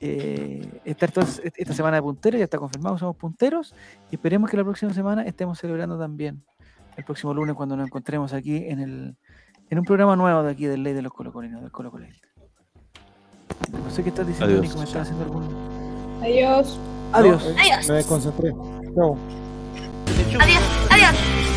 eh, 0.00 0.80
estar 0.84 1.10
todas- 1.10 1.40
esta 1.44 1.74
semana 1.74 1.96
de 1.96 2.02
punteros, 2.02 2.38
ya 2.38 2.44
está 2.44 2.58
confirmado, 2.58 2.96
somos 2.98 3.16
punteros, 3.16 3.74
y 4.10 4.14
esperemos 4.16 4.50
que 4.50 4.56
la 4.56 4.64
próxima 4.64 4.92
semana 4.94 5.22
estemos 5.22 5.58
celebrando 5.58 5.98
también 5.98 6.42
el 6.96 7.04
próximo 7.04 7.32
lunes 7.34 7.54
cuando 7.54 7.76
nos 7.76 7.86
encontremos 7.86 8.32
aquí 8.32 8.56
en 8.68 8.80
el 8.80 9.16
en 9.70 9.78
un 9.78 9.84
programa 9.84 10.16
nuevo 10.16 10.42
de 10.42 10.50
aquí 10.50 10.64
del 10.64 10.82
Ley 10.82 10.94
de 10.94 11.02
los 11.02 11.12
Colocolinos, 11.12 11.60
del 11.60 11.70
Colo. 11.70 11.92
No 11.92 13.90
sé 13.90 14.02
qué 14.02 14.08
estás 14.08 14.26
diciendo, 14.26 14.54
Adiós. 14.54 14.62
Nico, 14.66 14.78
me 14.78 14.84
estás 14.84 15.02
haciendo 15.02 15.24
algún... 15.24 15.44
Adiós. 16.22 16.78
Adiós. 17.12 17.44
Adiós. 17.58 17.88
Me 17.88 17.94
desconcentré. 17.96 18.50
Chao. 18.94 19.16
Adiós, 20.40 20.62
adiós. 20.90 21.47